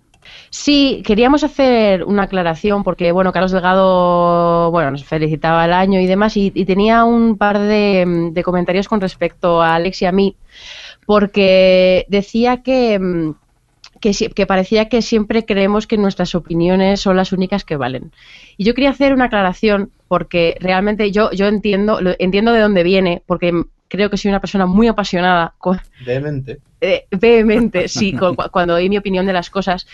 Sí, 0.49 1.03
queríamos 1.05 1.43
hacer 1.43 2.03
una 2.03 2.23
aclaración 2.23 2.83
porque, 2.83 3.11
bueno, 3.11 3.31
Carlos 3.31 3.51
Delgado, 3.51 4.71
bueno, 4.71 4.91
nos 4.91 5.03
felicitaba 5.03 5.65
el 5.65 5.73
año 5.73 5.99
y 5.99 6.05
demás 6.05 6.37
y, 6.37 6.51
y 6.53 6.65
tenía 6.65 7.03
un 7.03 7.37
par 7.37 7.59
de, 7.59 8.31
de, 8.31 8.43
comentarios 8.43 8.87
con 8.87 9.01
respecto 9.01 9.61
a 9.61 9.75
Alex 9.75 10.01
y 10.01 10.05
a 10.05 10.11
mí 10.11 10.35
porque 11.05 12.05
decía 12.09 12.63
que, 12.63 13.33
que, 14.01 14.11
que, 14.33 14.45
parecía 14.45 14.89
que 14.89 15.01
siempre 15.01 15.45
creemos 15.45 15.87
que 15.87 15.97
nuestras 15.97 16.35
opiniones 16.35 17.01
son 17.01 17.15
las 17.15 17.31
únicas 17.31 17.63
que 17.63 17.77
valen. 17.77 18.11
Y 18.57 18.65
yo 18.65 18.73
quería 18.73 18.89
hacer 18.89 19.13
una 19.13 19.25
aclaración 19.25 19.91
porque 20.07 20.57
realmente 20.59 21.11
yo, 21.11 21.31
yo 21.31 21.47
entiendo, 21.47 21.99
entiendo 22.19 22.51
de 22.51 22.59
dónde 22.59 22.83
viene, 22.83 23.21
porque 23.25 23.65
creo 23.87 24.09
que 24.09 24.17
soy 24.17 24.29
una 24.29 24.39
persona 24.39 24.65
muy 24.65 24.87
apasionada. 24.87 25.53
Con, 25.57 25.79
vehemente. 26.05 26.59
Eh, 26.81 27.07
vehemente, 27.09 27.87
sí, 27.87 28.13
con, 28.13 28.35
cuando 28.35 28.73
doy 28.73 28.89
mi 28.89 28.97
opinión 28.97 29.25
de 29.25 29.33
las 29.33 29.49
cosas. 29.49 29.87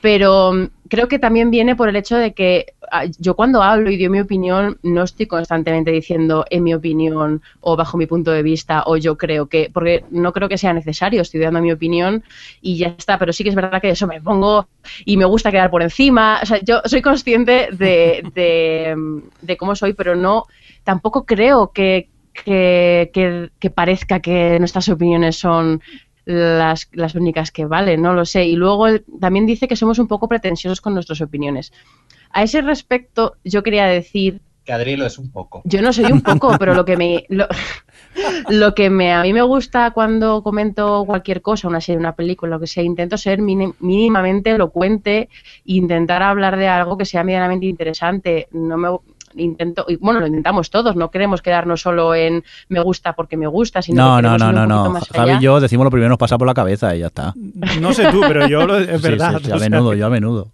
Pero 0.00 0.50
um, 0.50 0.68
creo 0.88 1.08
que 1.08 1.18
también 1.18 1.50
viene 1.50 1.74
por 1.74 1.88
el 1.88 1.96
hecho 1.96 2.16
de 2.16 2.34
que 2.34 2.74
uh, 2.92 3.10
yo 3.18 3.34
cuando 3.34 3.62
hablo 3.62 3.90
y 3.90 3.96
doy 3.96 4.08
mi 4.08 4.20
opinión 4.20 4.78
no 4.82 5.02
estoy 5.02 5.26
constantemente 5.26 5.90
diciendo 5.90 6.44
en 6.50 6.62
mi 6.62 6.74
opinión 6.74 7.42
o 7.60 7.76
bajo 7.76 7.96
mi 7.96 8.06
punto 8.06 8.30
de 8.30 8.42
vista 8.42 8.84
o 8.86 8.96
yo 8.96 9.16
creo 9.16 9.46
que, 9.46 9.70
porque 9.72 10.04
no 10.10 10.32
creo 10.32 10.48
que 10.48 10.58
sea 10.58 10.72
necesario, 10.72 11.22
estoy 11.22 11.40
dando 11.40 11.60
mi 11.60 11.72
opinión 11.72 12.22
y 12.60 12.76
ya 12.76 12.94
está, 12.98 13.18
pero 13.18 13.32
sí 13.32 13.42
que 13.42 13.50
es 13.50 13.56
verdad 13.56 13.80
que 13.80 13.90
eso 13.90 14.06
me 14.06 14.20
pongo 14.20 14.68
y 15.04 15.16
me 15.16 15.24
gusta 15.24 15.50
quedar 15.50 15.70
por 15.70 15.82
encima. 15.82 16.40
O 16.42 16.46
sea, 16.46 16.60
yo 16.60 16.80
soy 16.84 17.02
consciente 17.02 17.70
de, 17.72 18.22
de, 18.34 19.22
de 19.40 19.56
cómo 19.56 19.74
soy, 19.74 19.94
pero 19.94 20.14
no, 20.14 20.44
tampoco 20.84 21.24
creo 21.24 21.72
que, 21.72 22.08
que, 22.44 23.10
que, 23.12 23.50
que, 23.58 23.70
parezca 23.70 24.20
que 24.20 24.58
nuestras 24.58 24.88
opiniones 24.88 25.36
son 25.36 25.80
las, 26.26 26.88
las, 26.92 27.14
únicas 27.14 27.50
que 27.50 27.64
valen, 27.64 28.02
no 28.02 28.12
lo 28.12 28.24
sé. 28.24 28.44
Y 28.44 28.56
luego 28.56 28.88
él, 28.88 29.04
también 29.20 29.46
dice 29.46 29.68
que 29.68 29.76
somos 29.76 29.98
un 29.98 30.08
poco 30.08 30.28
pretenciosos 30.28 30.80
con 30.80 30.94
nuestras 30.94 31.20
opiniones. 31.20 31.72
A 32.30 32.42
ese 32.42 32.60
respecto, 32.60 33.36
yo 33.44 33.62
quería 33.62 33.86
decir... 33.86 34.40
Que 34.64 34.72
Adri 34.72 34.96
lo 34.96 35.06
es 35.06 35.18
un 35.18 35.30
poco. 35.30 35.62
Yo 35.64 35.80
no 35.80 35.92
soy 35.92 36.06
un 36.06 36.22
poco, 36.22 36.56
pero 36.58 36.74
lo 36.74 36.84
que 36.84 36.96
me... 36.96 37.24
Lo, 37.28 37.46
lo, 38.48 38.74
que 38.74 38.88
me, 38.88 39.12
a 39.12 39.22
mí 39.22 39.32
me 39.32 39.42
gusta 39.42 39.90
cuando 39.90 40.42
comento 40.42 41.04
cualquier 41.06 41.42
cosa, 41.42 41.68
una 41.68 41.80
serie, 41.80 41.98
una 41.98 42.14
película, 42.14 42.56
lo 42.56 42.60
que 42.60 42.66
sea, 42.66 42.82
intento 42.82 43.18
ser 43.18 43.40
mínimamente 43.40 44.50
elocuente 44.50 45.18
e 45.18 45.28
intentar 45.64 46.22
hablar 46.22 46.56
de 46.56 46.66
algo 46.66 46.96
que 46.96 47.04
sea 47.04 47.24
medianamente 47.24 47.66
interesante. 47.66 48.48
No 48.52 48.76
me 48.78 48.88
intento, 49.36 49.86
y 49.88 49.96
bueno, 49.96 50.20
lo 50.20 50.26
intentamos 50.26 50.70
todos, 50.70 50.96
no 50.96 51.10
queremos 51.10 51.42
quedarnos 51.42 51.80
solo 51.80 52.14
en 52.14 52.44
me 52.68 52.80
gusta 52.80 53.14
porque 53.14 53.36
me 53.36 53.46
gusta, 53.46 53.82
sino 53.82 54.04
no, 54.04 54.16
que 54.16 54.22
no, 54.22 54.52
no, 54.52 54.66
no, 54.66 54.66
no. 54.66 55.00
Javi 55.00 55.32
y 55.32 55.40
yo 55.40 55.60
decimos 55.60 55.84
lo 55.84 55.90
primero 55.90 56.08
nos 56.10 56.18
pasa 56.18 56.38
por 56.38 56.46
la 56.46 56.54
cabeza 56.54 56.94
y 56.94 57.00
ya 57.00 57.06
está. 57.06 57.34
No 57.80 57.92
sé 57.92 58.10
tú, 58.10 58.20
pero 58.26 58.46
yo 58.48 58.66
lo, 58.66 58.78
es 58.78 59.02
verdad. 59.02 59.38
Sí, 59.38 59.44
sí, 59.44 59.44
sí, 59.46 59.52
a 59.52 59.56
menudo, 59.56 59.94
yo 59.94 60.06
a 60.06 60.10
menudo. 60.10 60.48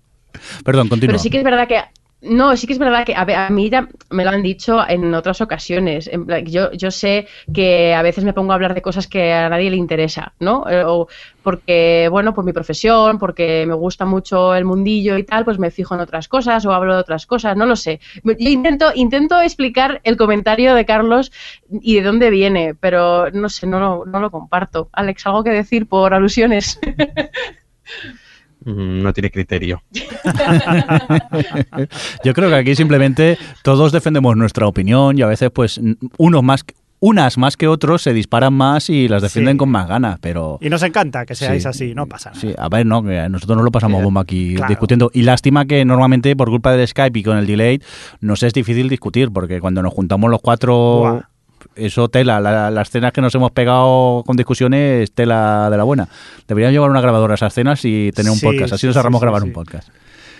Perdón, 0.64 0.88
continúa. 0.88 1.12
Pero 1.12 1.18
sí 1.18 1.30
que 1.30 1.38
es 1.38 1.44
verdad 1.44 1.68
que 1.68 1.82
no, 2.22 2.56
sí 2.56 2.68
que 2.68 2.72
es 2.72 2.78
verdad 2.78 3.04
que 3.04 3.14
a, 3.14 3.46
a, 3.46 3.50
mí 3.50 3.68
ya 3.68 3.88
me 4.10 4.24
lo 4.24 4.30
han 4.30 4.42
dicho 4.42 4.78
en 4.88 5.12
otras 5.12 5.40
ocasiones. 5.40 6.08
Yo, 6.44 6.70
yo 6.72 6.90
sé 6.92 7.26
que 7.52 7.94
a 7.94 8.02
veces 8.02 8.24
me 8.24 8.32
pongo 8.32 8.52
a 8.52 8.54
hablar 8.54 8.74
de 8.74 8.82
cosas 8.82 9.08
que 9.08 9.32
a 9.32 9.48
nadie 9.48 9.70
le 9.70 9.76
interesa, 9.76 10.32
¿no? 10.38 10.64
O 10.86 11.08
porque, 11.42 12.08
bueno, 12.10 12.32
por 12.32 12.44
mi 12.44 12.52
profesión, 12.52 13.18
porque 13.18 13.64
me 13.66 13.74
gusta 13.74 14.04
mucho 14.04 14.54
el 14.54 14.64
mundillo 14.64 15.18
y 15.18 15.24
tal, 15.24 15.44
pues 15.44 15.58
me 15.58 15.72
fijo 15.72 15.94
en 15.96 16.00
otras 16.00 16.28
cosas 16.28 16.64
o 16.64 16.72
hablo 16.72 16.94
de 16.94 17.00
otras 17.00 17.26
cosas, 17.26 17.56
no 17.56 17.66
lo 17.66 17.74
sé. 17.74 18.00
Yo 18.22 18.48
intento, 18.48 18.92
intento 18.94 19.40
explicar 19.40 20.00
el 20.04 20.16
comentario 20.16 20.74
de 20.76 20.86
Carlos 20.86 21.32
y 21.68 21.96
de 21.96 22.02
dónde 22.02 22.30
viene, 22.30 22.76
pero 22.78 23.30
no 23.32 23.48
sé, 23.48 23.66
no 23.66 23.80
lo, 23.80 24.06
no 24.06 24.20
lo 24.20 24.30
comparto. 24.30 24.88
Alex, 24.92 25.26
¿algo 25.26 25.42
que 25.42 25.50
decir 25.50 25.88
por 25.88 26.14
alusiones? 26.14 26.78
no 28.64 29.12
tiene 29.12 29.30
criterio. 29.30 29.82
Yo 32.24 32.34
creo 32.34 32.48
que 32.48 32.56
aquí 32.56 32.74
simplemente 32.74 33.38
todos 33.62 33.92
defendemos 33.92 34.36
nuestra 34.36 34.66
opinión 34.66 35.18
y 35.18 35.22
a 35.22 35.26
veces 35.26 35.50
pues 35.50 35.80
unos 36.18 36.42
más 36.42 36.64
unas 37.02 37.36
más 37.36 37.56
que 37.56 37.66
otros 37.66 38.02
se 38.02 38.12
disparan 38.12 38.54
más 38.54 38.88
y 38.88 39.08
las 39.08 39.22
defienden 39.22 39.54
sí. 39.54 39.58
con 39.58 39.70
más 39.70 39.88
ganas, 39.88 40.20
pero... 40.20 40.58
Y 40.60 40.70
nos 40.70 40.84
encanta 40.84 41.26
que 41.26 41.34
seáis 41.34 41.64
sí, 41.64 41.68
así, 41.68 41.94
no 41.96 42.06
pasa 42.06 42.30
nada. 42.30 42.40
Sí, 42.40 42.54
a 42.56 42.68
ver, 42.68 42.86
no, 42.86 43.02
que 43.02 43.28
nosotros 43.28 43.58
no 43.58 43.64
lo 43.64 43.72
pasamos 43.72 44.04
bomba 44.04 44.20
aquí 44.20 44.54
claro. 44.54 44.68
discutiendo. 44.68 45.10
Y 45.12 45.22
lástima 45.22 45.64
que 45.64 45.84
normalmente 45.84 46.36
por 46.36 46.48
culpa 46.48 46.70
del 46.70 46.86
Skype 46.86 47.18
y 47.18 47.24
con 47.24 47.38
el 47.38 47.46
delay 47.48 47.82
nos 48.20 48.44
es 48.44 48.52
difícil 48.52 48.88
discutir, 48.88 49.32
porque 49.32 49.60
cuando 49.60 49.82
nos 49.82 49.92
juntamos 49.92 50.30
los 50.30 50.40
cuatro... 50.40 51.00
Buah 51.00 51.31
eso 51.74 52.08
tela, 52.08 52.40
la, 52.40 52.70
las 52.70 52.88
escenas 52.88 53.12
que 53.12 53.20
nos 53.20 53.34
hemos 53.34 53.50
pegado 53.50 54.22
con 54.26 54.36
discusiones, 54.36 55.12
tela 55.12 55.68
de 55.70 55.76
la 55.76 55.84
buena. 55.84 56.08
Deberíamos 56.48 56.72
llevar 56.72 56.90
una 56.90 57.00
grabadora 57.00 57.34
a 57.34 57.36
esas 57.36 57.52
escenas 57.52 57.84
y 57.84 58.10
tener 58.12 58.30
un 58.30 58.38
sí, 58.38 58.46
podcast, 58.46 58.72
así 58.72 58.86
nos 58.86 58.96
ahorramos 58.96 59.20
sí, 59.20 59.24
grabar 59.24 59.42
un 59.42 59.52
podcast. 59.52 59.88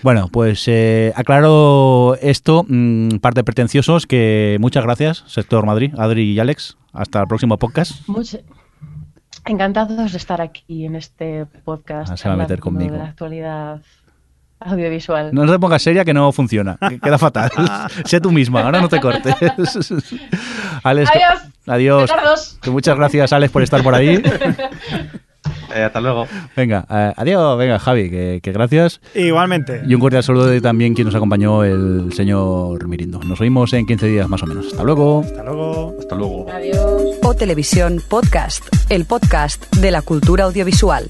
Bueno, 0.03 0.28
pues 0.32 0.65
eh, 0.66 1.12
aclaro 1.15 2.16
esto, 2.20 2.65
mmm, 2.69 3.19
parte 3.19 3.44
pretenciosos, 3.44 4.07
que 4.07 4.57
muchas 4.61 4.82
gracias, 4.82 5.24
Sector 5.28 5.65
Madrid, 5.65 5.94
Adri 5.97 6.32
y 6.32 6.40
Alex. 6.40 6.77
Hasta 6.93 7.20
el 7.20 7.28
próximo 7.28 7.57
podcast. 7.59 8.07
Mucho. 8.09 8.39
Encantados 9.44 10.12
de 10.12 10.19
estar 10.19 10.40
aquí 10.40 10.86
en 10.86 10.97
este 10.97 11.47
podcast. 11.65 12.12
Ah, 12.12 12.16
se 12.16 12.28
va 12.28 12.35
a 12.35 12.36
meter 12.36 12.61
conmigo. 12.61 12.93
De 12.93 12.99
la 12.99 13.07
actualidad 13.07 13.81
audiovisual. 14.66 15.30
No 15.32 15.51
te 15.51 15.59
pongas 15.59 15.82
seria 15.82 16.05
que 16.05 16.14
no 16.14 16.32
funciona, 16.32 16.78
que 16.89 16.98
queda 16.98 17.18
fatal. 17.18 17.51
sé 18.05 18.20
tú 18.20 18.30
misma, 18.32 18.62
ahora 18.62 18.80
no 18.80 18.89
te 18.89 19.01
cortes. 19.01 19.34
Alex, 20.82 21.10
adiós. 21.10 21.43
Adiós. 21.66 22.59
Muchas 22.66 22.97
gracias, 22.97 23.32
Alex, 23.32 23.52
por 23.52 23.62
estar 23.62 23.82
por 23.82 23.94
ahí. 23.94 24.22
Eh, 25.74 25.82
hasta 25.82 26.01
luego. 26.01 26.26
Venga, 26.55 26.86
eh, 26.89 27.12
adiós, 27.16 27.59
venga, 27.59 27.78
Javi, 27.78 28.10
que, 28.10 28.40
que, 28.43 28.52
gracias. 28.52 29.01
Igualmente. 29.14 29.82
Y 29.86 29.94
un 29.94 30.01
cordial 30.01 30.22
saludo 30.22 30.47
de 30.47 30.60
también 30.60 30.94
quien 30.94 31.06
nos 31.06 31.14
acompañó, 31.14 31.64
el 31.64 32.12
señor 32.12 32.86
Mirindo. 32.86 33.20
Nos 33.20 33.40
oímos 33.40 33.72
en 33.72 33.86
15 33.86 34.06
días 34.06 34.28
más 34.28 34.43
o 34.43 34.47
menos. 34.47 34.66
Hasta 34.66 34.82
luego. 34.82 35.22
Hasta 35.22 35.43
luego. 35.43 35.97
Hasta 35.98 36.14
luego. 36.14 36.47
Adiós. 36.52 37.18
O 37.22 37.34
Televisión 37.34 38.02
Podcast, 38.09 38.64
el 38.90 39.06
podcast 39.06 39.74
de 39.76 39.90
la 39.90 40.02
cultura 40.02 40.44
audiovisual. 40.44 41.09